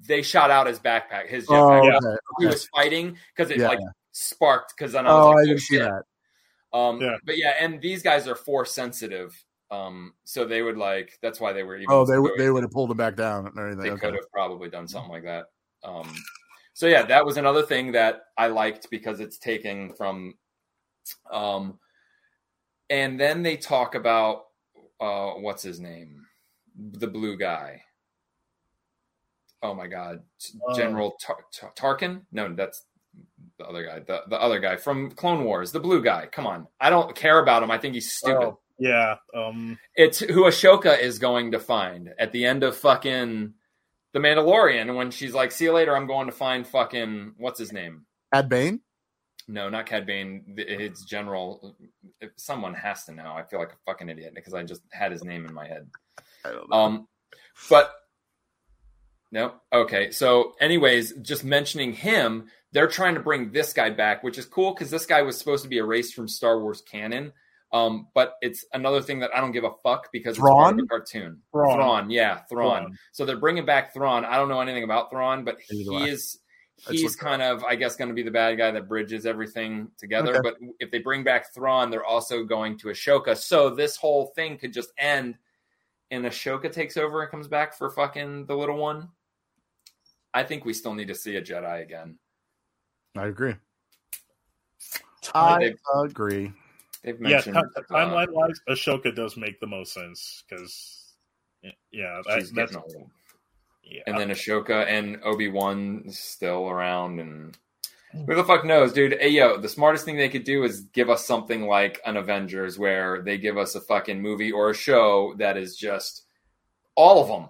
they 0.08 0.22
shot 0.22 0.50
out 0.50 0.68
his 0.68 0.80
backpack, 0.80 1.28
his 1.28 1.46
jetpack. 1.46 1.84
Oh, 1.84 1.88
okay, 1.88 1.98
okay. 1.98 2.18
He 2.40 2.46
was 2.46 2.68
fighting 2.68 3.18
because 3.36 3.52
it 3.52 3.60
yeah. 3.60 3.68
like 3.68 3.80
sparked. 4.14 4.74
Because 4.78 4.94
then 4.94 5.06
I 5.06 5.14
was 5.14 5.26
oh, 5.26 5.30
like, 5.32 5.38
I 5.38 5.46
didn't 5.46 5.60
see 5.60 5.78
that. 5.80 6.04
Um, 6.74 7.02
yeah. 7.02 7.18
but 7.26 7.38
yeah, 7.38 7.54
and 7.60 7.82
these 7.82 8.04
guys 8.04 8.28
are 8.28 8.36
force 8.36 8.72
sensitive. 8.72 9.44
Um, 9.70 10.14
so 10.24 10.46
they 10.46 10.62
would 10.62 10.78
like 10.78 11.18
that's 11.22 11.42
why 11.42 11.52
they 11.54 11.64
were. 11.64 11.76
Even 11.76 11.88
oh, 11.90 12.06
they 12.06 12.18
would 12.18 12.34
they 12.38 12.50
would 12.50 12.64
have 12.64 12.72
pulled 12.72 12.92
him 12.92 12.98
back 12.98 13.16
down 13.16 13.52
or 13.58 13.68
anything. 13.68 13.84
They 13.84 13.92
okay. 13.92 14.08
could 14.08 14.14
have 14.16 14.32
probably 14.32 14.70
done 14.70 14.88
something 14.88 15.12
like 15.12 15.24
that. 15.24 15.48
Um, 15.84 16.14
so 16.74 16.88
yeah, 16.88 17.04
that 17.04 17.26
was 17.26 17.38
another 17.38 17.64
thing 17.64 17.92
that 17.94 18.22
I 18.38 18.48
liked 18.48 18.90
because 18.90 19.20
it's 19.20 19.38
taken 19.38 19.94
from. 19.94 20.36
Um, 21.32 21.80
and 22.90 23.20
then 23.20 23.44
they 23.44 23.58
talk 23.58 23.96
about 23.96 24.46
uh, 25.00 25.32
what's 25.32 25.64
his 25.64 25.80
name, 25.80 26.26
the 26.78 27.08
blue 27.08 27.38
guy. 27.38 27.82
Oh 29.64 29.74
my 29.74 29.88
god, 29.88 30.22
Uh, 30.70 30.76
General 30.76 31.18
Tar- 31.20 31.46
Tar- 31.52 31.74
Tarkin? 31.76 32.22
No, 32.32 32.54
that's 32.54 32.86
the 33.58 33.66
other 33.66 33.84
guy. 33.84 34.00
The 34.00 34.22
the 34.30 34.40
other 34.40 34.60
guy 34.60 34.78
from 34.78 35.12
Clone 35.12 35.44
Wars, 35.44 35.72
the 35.72 35.80
blue 35.80 36.02
guy. 36.02 36.28
Come 36.32 36.48
on, 36.48 36.68
I 36.80 36.90
don't 36.90 37.16
care 37.16 37.40
about 37.40 37.64
him. 37.64 37.72
I 37.72 37.78
think 37.78 37.96
he's 37.96 38.12
stupid. 38.12 38.44
Oh, 38.44 38.60
yeah. 38.80 39.16
Um, 39.34 39.80
It's 39.96 40.20
who 40.20 40.44
Ahsoka 40.44 41.00
is 41.00 41.20
going 41.20 41.52
to 41.52 41.60
find 41.60 42.14
at 42.20 42.32
the 42.32 42.46
end 42.46 42.64
of 42.64 42.78
fucking 42.78 43.54
The 44.14 44.20
Mandalorian 44.20 44.96
when 44.96 45.12
she's 45.12 45.34
like, 45.34 45.52
"See 45.52 45.66
you 45.66 45.74
later. 45.74 45.96
I'm 45.96 46.08
going 46.08 46.28
to 46.28 46.34
find 46.34 46.66
fucking 46.66 47.34
what's 47.38 47.60
his 47.60 47.72
name." 47.72 48.06
Cad 48.34 48.50
Bane. 48.50 48.82
No, 49.48 49.70
not 49.70 49.86
Cad 49.86 50.06
Bane. 50.06 50.56
It's 50.58 51.06
General. 51.06 51.76
If 52.20 52.32
someone 52.36 52.74
has 52.74 53.06
to 53.06 53.14
know. 53.14 53.34
I 53.34 53.44
feel 53.44 53.60
like 53.60 53.72
a 53.72 53.78
fucking 53.86 54.10
idiot 54.10 54.34
because 54.36 54.54
I 54.54 54.64
just 54.64 54.82
had 54.92 55.12
his 55.12 55.24
name 55.24 55.46
in 55.46 55.54
my 55.54 55.68
head. 55.68 55.88
I 56.44 56.52
don't 56.52 56.70
know. 56.70 56.76
Um, 56.76 57.08
but 57.70 57.94
no, 59.32 59.54
okay. 59.74 60.12
So, 60.12 60.54
anyways, 60.60 61.14
just 61.22 61.44
mentioning 61.44 61.94
him, 61.94 62.50
they're 62.72 62.88
trying 62.88 63.16
to 63.16 63.20
bring 63.20 63.52
this 63.52 63.74
guy 63.74 63.90
back, 63.90 64.24
which 64.24 64.38
is 64.38 64.46
cool 64.46 64.74
because 64.74 64.90
this 64.90 65.06
guy 65.06 65.22
was 65.22 65.38
supposed 65.38 65.64
to 65.64 65.70
be 65.70 65.78
erased 65.78 66.14
from 66.14 66.28
Star 66.28 66.60
Wars 66.60 66.82
canon. 66.82 67.34
Um, 67.74 68.08
but 68.14 68.36
it's 68.42 68.66
another 68.74 69.02
thing 69.02 69.20
that 69.20 69.32
I 69.36 69.42
don't 69.42 69.52
give 69.52 69.66
a 69.66 69.72
fuck 69.84 70.10
because 70.14 70.38
it's 70.38 70.40
part 70.40 70.74
of 70.74 70.78
Thrawn? 70.78 70.80
a 70.80 70.88
cartoon. 70.88 71.42
Thrawn. 71.52 71.76
Thrawn, 71.76 72.10
yeah, 72.10 72.40
Thrawn. 72.50 72.84
Thrawn. 72.84 72.98
So 73.12 73.26
they're 73.26 73.38
bringing 73.38 73.66
back 73.66 73.94
Thrawn. 73.94 74.24
I 74.24 74.38
don't 74.38 74.48
know 74.48 74.62
anything 74.62 74.84
about 74.84 75.10
Thrawn, 75.10 75.44
but 75.44 75.58
he 75.68 75.84
is 76.08 76.40
he's 76.90 77.16
kind 77.16 77.42
of, 77.42 77.64
I 77.64 77.76
guess, 77.76 77.96
going 77.96 78.10
to 78.10 78.14
be 78.14 78.24
the 78.24 78.32
bad 78.32 78.58
guy 78.58 78.72
that 78.72 78.88
bridges 78.88 79.26
everything 79.26 79.90
together. 79.98 80.38
Okay. 80.38 80.40
But 80.44 80.56
if 80.80 80.92
they 80.92 81.00
bring 81.00 81.24
back 81.24 81.54
Thrawn, 81.54 81.90
they're 81.90 82.06
also 82.06 82.44
going 82.44 82.78
to 82.80 82.88
Ahsoka. 82.88 83.36
So 83.36 83.70
this 83.70 83.98
whole 83.98 84.28
thing 84.28 84.58
could 84.58 84.74
just 84.74 84.92
end, 84.98 85.38
and 86.12 86.24
Ahsoka 86.26 86.72
takes 86.72 86.96
over 86.96 87.22
and 87.22 87.32
comes 87.32 87.48
back 87.48 87.74
for 87.78 87.90
fucking 87.90 88.46
the 88.46 88.56
little 88.56 88.78
one. 88.78 89.10
I 90.34 90.44
think 90.44 90.66
we 90.66 90.74
still 90.74 90.94
need 90.94 91.08
to 91.08 91.16
see 91.16 91.36
a 91.36 91.42
Jedi 91.42 91.82
again. 91.82 92.18
I 93.18 93.26
agree. 93.28 93.56
I- 95.34 95.74
I 95.94 96.06
agree. 96.06 96.54
They've 97.08 97.22
yeah, 97.22 97.30
mentioned 97.30 97.56
ti- 97.56 97.82
uh, 97.90 97.96
timeline 97.96 98.34
wise, 98.34 98.60
Ahsoka 98.68 99.16
does 99.16 99.38
make 99.38 99.62
the 99.62 99.66
most 99.66 99.94
sense 99.94 100.44
because, 100.44 101.14
yeah, 101.90 102.20
that, 102.26 102.40
she's 102.40 102.52
that's 102.52 102.76
getting 102.76 102.98
old. 102.98 103.10
yeah. 103.82 104.02
and 104.06 104.18
then 104.18 104.30
Ahsoka 104.30 104.86
and 104.86 105.18
Obi 105.24 105.48
Wan 105.48 106.04
still 106.10 106.68
around, 106.68 107.22
and 107.22 107.58
who 108.12 108.36
the 108.36 108.44
fuck 108.44 108.66
knows, 108.66 108.92
dude? 108.92 109.16
Hey, 109.22 109.30
yo, 109.30 109.58
the 109.58 109.70
smartest 109.70 110.04
thing 110.04 110.18
they 110.18 110.28
could 110.28 110.44
do 110.44 110.66
is 110.66 110.82
give 110.82 111.10
us 111.10 111.26
something 111.26 111.66
like 111.66 112.02
an 112.06 112.18
Avengers, 112.18 112.78
where 112.78 113.22
they 113.22 113.38
give 113.38 113.58
us 113.58 113.74
a 113.74 113.80
fucking 113.80 114.22
movie 114.22 114.52
or 114.52 114.72
a 114.72 114.76
show 114.76 115.34
that 115.38 115.56
is 115.56 115.78
just 115.78 116.26
all 116.96 117.22
of 117.22 117.30
them. 117.30 117.48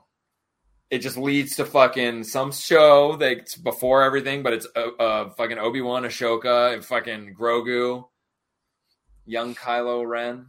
It 0.91 0.99
just 0.99 1.17
leads 1.17 1.55
to 1.55 1.65
fucking 1.65 2.25
some 2.25 2.51
show 2.51 3.15
that's 3.15 3.55
before 3.55 4.03
everything, 4.03 4.43
but 4.43 4.53
it's 4.53 4.67
uh, 4.75 4.89
uh 4.99 5.29
fucking 5.31 5.57
Obi 5.57 5.81
Wan, 5.81 6.03
Ahsoka, 6.03 6.75
and 6.75 6.85
fucking 6.85 7.33
Grogu, 7.33 8.05
young 9.27 9.53
Kylo 9.53 10.07
Ren, 10.07 10.47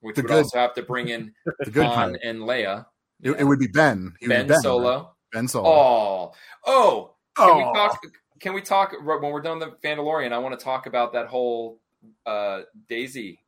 which 0.00 0.16
The 0.16 0.22
would 0.22 0.28
good- 0.28 0.36
also 0.38 0.58
have 0.58 0.74
to 0.74 0.82
bring 0.82 1.08
in 1.08 1.32
The 1.60 1.70
good 1.70 1.86
Han 1.86 2.16
and 2.24 2.40
Leia. 2.40 2.86
It, 3.22 3.32
it 3.32 3.44
would 3.44 3.58
be 3.58 3.66
Ben. 3.68 4.14
He 4.18 4.26
Ben, 4.26 4.46
be 4.46 4.54
ben 4.54 4.62
Solo. 4.62 4.96
right? 4.96 5.06
Ben 5.32 5.46
Solo. 5.48 5.68
Oh, 5.68 6.32
oh. 6.66 7.14
Can 7.36 7.56
we 7.56 7.62
Oh. 7.64 7.72
talk? 7.74 8.00
Can 8.40 8.54
we 8.54 8.62
talk 8.62 8.92
when 9.04 9.20
we're 9.32 9.42
done 9.42 9.58
with 9.58 9.68
the 9.80 9.88
Mandalorian? 9.88 10.32
I 10.32 10.38
want 10.38 10.58
to 10.58 10.64
talk 10.64 10.86
about 10.86 11.12
that 11.12 11.26
whole 11.26 11.78
uh, 12.24 12.62
Daisy, 12.88 13.38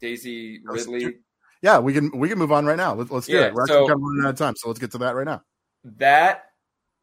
Daisy 0.00 0.60
Ridley. 0.64 1.16
Yeah, 1.62 1.78
we 1.80 1.92
can 1.92 2.16
we 2.16 2.28
can 2.28 2.38
move 2.38 2.52
on 2.52 2.64
right 2.64 2.76
now. 2.76 2.94
Let's, 2.94 3.10
let's 3.10 3.26
do 3.26 3.32
Yeah, 3.34 3.46
it. 3.48 3.54
We're 3.54 3.66
so- 3.66 3.72
actually 3.82 3.88
kind 3.88 3.98
of 3.98 4.02
running 4.02 4.24
out 4.26 4.30
of 4.30 4.36
time, 4.36 4.54
so 4.56 4.68
let's 4.68 4.78
get 4.80 4.92
to 4.92 4.98
that 4.98 5.16
right 5.16 5.26
now. 5.26 5.42
That 5.98 6.44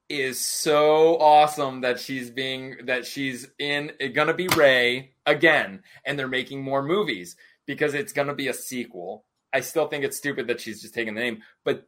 is 0.10 0.44
so 0.44 1.18
awesome 1.20 1.82
that 1.82 2.00
she's 2.00 2.30
being 2.30 2.78
that 2.86 3.06
she's 3.06 3.48
in 3.60 3.92
it 4.00 4.10
gonna 4.10 4.34
be 4.34 4.48
Rey 4.50 5.12
again, 5.26 5.84
and 6.06 6.18
they're 6.18 6.28
making 6.28 6.64
more 6.64 6.82
movies 6.84 7.36
because 7.66 7.94
it's 7.94 8.14
gonna 8.14 8.36
be 8.36 8.48
a 8.48 8.54
sequel. 8.54 9.26
I 9.54 9.62
still 9.62 9.88
think 9.88 10.04
it's 10.04 10.18
stupid 10.18 10.48
that 10.48 10.62
she's 10.62 10.82
just 10.82 10.94
taking 10.94 11.14
the 11.16 11.22
name, 11.22 11.42
but 11.64 11.88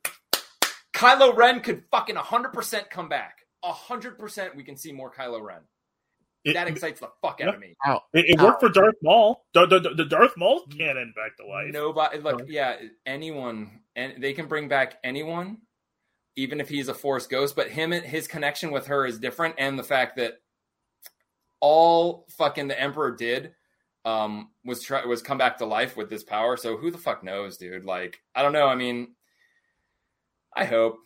Kylo 0.93 1.35
Ren 1.35 1.61
could 1.61 1.83
fucking 1.91 2.15
100% 2.15 2.89
come 2.89 3.07
back. 3.09 3.45
100% 3.63 4.55
we 4.55 4.63
can 4.63 4.75
see 4.77 4.91
more 4.91 5.11
Kylo 5.11 5.41
Ren. 5.41 5.59
It, 6.45 6.53
that 6.53 6.67
excites 6.67 7.01
the 7.01 7.09
fuck 7.21 7.41
out 7.41 7.55
of 7.55 7.59
me. 7.59 7.75
it, 8.13 8.25
it 8.29 8.41
worked 8.41 8.61
for 8.61 8.69
Darth 8.69 8.95
Maul. 9.03 9.45
The, 9.53 9.65
the, 9.65 9.79
the 9.95 10.05
Darth 10.05 10.37
Maul 10.37 10.65
canon 10.67 11.13
back 11.15 11.35
to 11.37 11.45
life. 11.45 11.71
Nobody, 11.71 12.19
look, 12.19 12.41
Huh? 12.41 12.45
yeah, 12.47 12.75
anyone, 13.05 13.81
and 13.95 14.23
they 14.23 14.31
can 14.31 14.47
bring 14.47 14.69
back 14.69 14.95
anyone, 15.03 15.57
even 16.35 16.59
if 16.61 16.69
he's 16.69 16.87
a 16.87 16.93
Force 16.93 17.27
ghost. 17.27 17.55
But 17.55 17.69
him, 17.69 17.91
his 17.91 18.27
connection 18.27 18.71
with 18.71 18.87
her 18.87 19.05
is 19.05 19.19
different, 19.19 19.55
and 19.57 19.77
the 19.77 19.83
fact 19.83 20.17
that 20.17 20.35
all 21.59 22.25
fucking 22.37 22.67
the 22.67 22.79
Emperor 22.79 23.15
did 23.15 23.53
um 24.05 24.49
was 24.63 24.81
try 24.81 25.03
was 25.05 25.21
come 25.21 25.37
back 25.37 25.57
to 25.57 25.65
life 25.65 25.97
with 25.97 26.09
this 26.09 26.23
power. 26.23 26.55
So 26.57 26.77
who 26.77 26.89
the 26.91 26.97
fuck 26.97 27.23
knows, 27.23 27.57
dude? 27.57 27.83
Like, 27.85 28.19
I 28.33 28.41
don't 28.41 28.53
know. 28.53 28.67
I 28.67 28.75
mean, 28.75 29.15
I 30.55 30.65
hope 30.65 30.97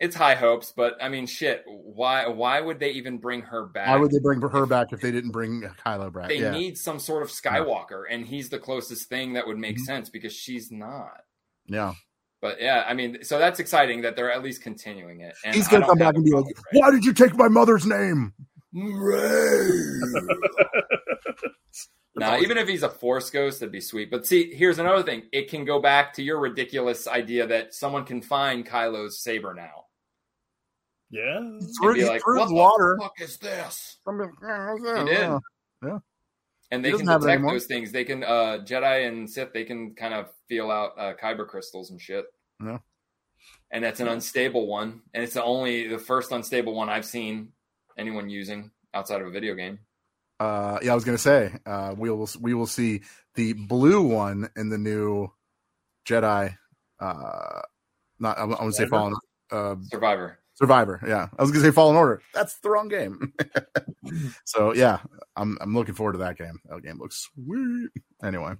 it's 0.00 0.16
high 0.16 0.34
hopes, 0.34 0.72
but 0.74 0.96
I 1.00 1.08
mean, 1.10 1.26
shit. 1.26 1.62
Why? 1.66 2.26
Why 2.26 2.60
would 2.60 2.80
they 2.80 2.90
even 2.92 3.18
bring 3.18 3.42
her 3.42 3.66
back? 3.66 3.88
Why 3.88 3.96
would 3.98 4.10
they 4.10 4.18
bring 4.18 4.40
her 4.40 4.66
back 4.66 4.92
if 4.92 5.00
they 5.00 5.12
didn't 5.12 5.30
bring 5.30 5.62
Kylo 5.84 6.12
back? 6.12 6.28
they 6.28 6.40
yeah, 6.40 6.50
need 6.50 6.78
some 6.78 6.98
sort 6.98 7.22
of 7.22 7.28
Skywalker, 7.28 8.04
and 8.10 8.26
he's 8.26 8.48
the 8.48 8.58
closest 8.58 9.08
thing 9.08 9.34
that 9.34 9.46
would 9.46 9.58
make 9.58 9.76
Mhm. 9.76 9.84
sense 9.84 10.08
because 10.10 10.32
she's 10.32 10.72
not. 10.72 11.20
yeah. 11.66 11.92
But 12.42 12.60
yeah, 12.60 12.84
I 12.86 12.92
mean, 12.92 13.22
so 13.22 13.38
that's 13.38 13.60
exciting 13.60 14.02
that 14.02 14.16
they're 14.16 14.32
at 14.32 14.42
least 14.42 14.62
continuing 14.62 15.20
it. 15.20 15.34
And 15.44 15.54
He's 15.54 15.68
gonna 15.68 15.86
come 15.86 15.96
back 15.96 16.16
and 16.16 16.24
be 16.24 16.32
like, 16.32 16.44
"Why 16.72 16.90
did 16.90 17.04
you 17.04 17.12
take 17.14 17.34
my 17.36 17.48
mother's 17.48 17.86
name?" 17.86 18.34
it. 18.74 20.02
Now, 22.14 22.38
even 22.38 22.58
if 22.58 22.68
he's 22.68 22.82
a 22.82 22.90
Force 22.90 23.30
ghost, 23.30 23.60
that'd 23.60 23.72
be 23.72 23.80
sweet. 23.80 24.10
But 24.10 24.26
see, 24.26 24.52
here's 24.52 24.78
another 24.78 25.02
thing: 25.02 25.22
it 25.32 25.48
can 25.48 25.64
go 25.64 25.80
back 25.80 26.12
to 26.14 26.22
your 26.22 26.40
ridiculous 26.40 27.06
idea 27.06 27.46
that 27.46 27.74
someone 27.74 28.04
can 28.04 28.20
find 28.20 28.66
Kylo's 28.66 29.22
saber 29.22 29.54
now. 29.54 29.86
Yeah. 31.10 31.38
Through, 31.80 31.88
And 31.88 31.94
be 31.94 32.00
he 32.00 32.08
like, 32.08 32.22
threw 32.22 32.38
what 32.38 32.48
the 32.48 32.54
the 32.54 32.60
water. 32.60 32.98
fuck 33.00 33.20
is 33.20 33.38
this? 33.38 33.98
He 34.04 34.98
He 34.98 35.04
did. 35.04 35.38
And 36.72 36.82
they 36.82 36.90
can 36.92 37.06
detect 37.06 37.42
those 37.42 37.66
things. 37.66 37.92
They 37.92 38.04
can 38.04 38.24
uh 38.24 38.58
Jedi 38.64 39.06
and 39.06 39.28
Sith. 39.28 39.52
They 39.52 39.64
can 39.64 39.94
kind 39.94 40.14
of 40.14 40.30
feel 40.48 40.70
out 40.70 40.98
uh, 40.98 41.12
kyber 41.22 41.46
crystals 41.46 41.90
and 41.90 42.00
shit. 42.00 42.24
Yeah. 42.64 42.78
And 43.70 43.84
that's 43.84 44.00
an 44.00 44.08
unstable 44.08 44.66
one, 44.66 45.02
and 45.12 45.22
it's 45.22 45.34
the 45.34 45.44
only 45.44 45.86
the 45.86 45.98
first 45.98 46.32
unstable 46.32 46.74
one 46.74 46.88
I've 46.88 47.04
seen 47.04 47.52
anyone 47.98 48.30
using 48.30 48.70
outside 48.94 49.20
of 49.20 49.26
a 49.26 49.30
video 49.30 49.54
game. 49.54 49.80
Uh, 50.40 50.78
yeah, 50.82 50.92
I 50.92 50.94
was 50.94 51.04
gonna 51.04 51.18
say 51.18 51.54
uh, 51.66 51.94
we 51.96 52.10
will 52.10 52.28
we 52.40 52.54
will 52.54 52.66
see 52.66 53.02
the 53.34 53.52
blue 53.52 54.02
one 54.02 54.48
in 54.56 54.70
the 54.70 54.78
new 54.78 55.30
Jedi. 56.06 56.56
Uh, 56.98 57.60
not 58.18 58.38
I, 58.38 58.42
I 58.42 58.44
want 58.46 58.60
to 58.60 58.72
say 58.72 58.86
Fallen 58.86 59.14
uh, 59.50 59.76
Survivor. 59.90 60.38
Survivor. 60.54 61.00
Yeah, 61.06 61.28
I 61.38 61.42
was 61.42 61.50
gonna 61.50 61.64
say 61.64 61.70
Fallen 61.70 61.96
Order. 61.96 62.20
That's 62.34 62.54
the 62.58 62.70
wrong 62.70 62.88
game. 62.88 63.32
so 64.44 64.74
yeah, 64.74 64.98
I'm 65.36 65.56
I'm 65.60 65.74
looking 65.74 65.94
forward 65.94 66.12
to 66.12 66.18
that 66.18 66.36
game. 66.36 66.60
That 66.68 66.82
game 66.82 66.98
looks 66.98 67.30
sweet. 67.34 67.90
Anyway, 68.22 68.52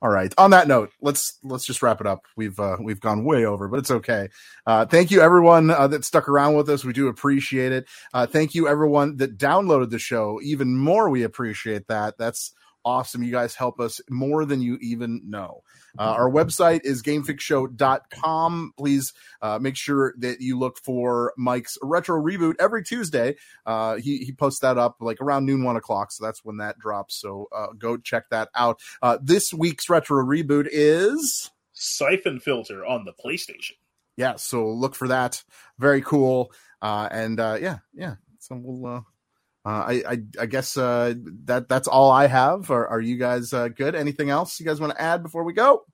all 0.00 0.10
right. 0.10 0.32
On 0.38 0.50
that 0.50 0.68
note, 0.68 0.90
let's 1.02 1.38
let's 1.44 1.66
just 1.66 1.82
wrap 1.82 2.00
it 2.00 2.06
up. 2.06 2.22
We've 2.36 2.58
uh, 2.58 2.78
we've 2.80 3.00
gone 3.00 3.24
way 3.24 3.44
over, 3.44 3.68
but 3.68 3.78
it's 3.78 3.90
okay. 3.90 4.28
Uh, 4.66 4.86
thank 4.86 5.10
you 5.10 5.20
everyone 5.20 5.70
uh, 5.70 5.86
that 5.88 6.04
stuck 6.04 6.28
around 6.28 6.54
with 6.54 6.68
us. 6.70 6.84
We 6.84 6.94
do 6.94 7.08
appreciate 7.08 7.72
it. 7.72 7.86
Uh, 8.14 8.26
thank 8.26 8.54
you 8.54 8.66
everyone 8.66 9.18
that 9.18 9.36
downloaded 9.36 9.90
the 9.90 9.98
show. 9.98 10.40
Even 10.42 10.76
more, 10.76 11.10
we 11.10 11.24
appreciate 11.24 11.88
that. 11.88 12.16
That's 12.16 12.54
awesome. 12.84 13.22
You 13.22 13.32
guys 13.32 13.54
help 13.54 13.80
us 13.80 14.00
more 14.08 14.44
than 14.44 14.60
you 14.60 14.78
even 14.80 15.22
know. 15.24 15.62
Uh, 15.98 16.02
our 16.02 16.30
website 16.30 16.80
is 16.84 17.02
gamefixshow.com. 17.02 18.72
Please 18.76 19.12
uh, 19.40 19.58
make 19.60 19.76
sure 19.76 20.14
that 20.18 20.40
you 20.40 20.58
look 20.58 20.78
for 20.78 21.32
Mike's 21.36 21.78
retro 21.82 22.20
reboot 22.20 22.54
every 22.58 22.82
Tuesday. 22.82 23.36
Uh, 23.64 23.96
he, 23.96 24.18
he 24.18 24.32
posts 24.32 24.60
that 24.60 24.76
up 24.76 24.96
like 25.00 25.20
around 25.20 25.46
noon, 25.46 25.62
one 25.62 25.76
o'clock. 25.76 26.10
So 26.10 26.24
that's 26.24 26.44
when 26.44 26.56
that 26.58 26.78
drops. 26.78 27.20
So 27.20 27.48
uh, 27.54 27.68
go 27.78 27.96
check 27.96 28.28
that 28.30 28.48
out. 28.54 28.80
Uh, 29.02 29.18
this 29.22 29.52
week's 29.52 29.88
retro 29.88 30.24
reboot 30.24 30.68
is. 30.70 31.50
Siphon 31.72 32.40
filter 32.40 32.84
on 32.84 33.04
the 33.04 33.12
PlayStation. 33.12 33.72
Yeah, 34.16 34.36
so 34.36 34.68
look 34.68 34.94
for 34.94 35.08
that. 35.08 35.42
Very 35.78 36.00
cool. 36.02 36.52
Uh, 36.80 37.08
and 37.10 37.40
uh, 37.40 37.58
yeah, 37.60 37.78
yeah. 37.92 38.16
So 38.38 38.60
we'll. 38.60 39.06
Uh, 39.66 39.68
I, 39.68 39.92
I 40.06 40.18
I 40.40 40.46
guess 40.46 40.76
uh, 40.76 41.14
that 41.46 41.68
that's 41.68 41.88
all 41.88 42.10
I 42.10 42.26
have. 42.26 42.70
Are, 42.70 42.86
are 42.86 43.00
you 43.00 43.16
guys 43.16 43.52
uh, 43.54 43.68
good? 43.68 43.94
Anything 43.94 44.28
else 44.28 44.60
you 44.60 44.66
guys 44.66 44.78
want 44.80 44.92
to 44.92 45.00
add 45.00 45.22
before 45.22 45.42
we 45.44 45.54
go? 45.54 45.84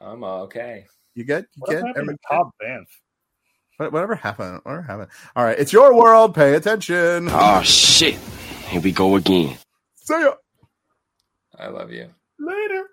I'm 0.00 0.24
okay. 0.24 0.86
You 1.14 1.24
good? 1.24 1.46
You 1.54 1.60
What 1.60 1.70
good? 1.70 1.76
happened 1.86 1.94
to 1.94 2.00
Everybody- 2.00 2.18
Cobb 2.28 2.50
Vanth? 2.62 3.90
Whatever 3.92 4.14
happened? 4.14 4.60
Whatever 4.62 4.82
happened? 4.82 5.08
All 5.36 5.44
right, 5.44 5.58
it's 5.58 5.72
your 5.72 5.94
world. 5.96 6.34
Pay 6.34 6.54
attention. 6.54 7.28
Oh 7.30 7.60
shit! 7.62 8.14
Here 8.68 8.80
we 8.80 8.92
go 8.92 9.16
again. 9.16 9.58
See 9.96 10.20
ya. 10.20 10.34
I 11.58 11.68
love 11.68 11.90
you. 11.92 12.08
Later. 12.38 12.88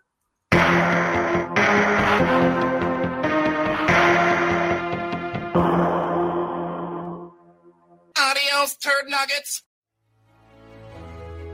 Adios, 8.17 8.75
turd 8.77 9.05
nuggets. 9.09 9.63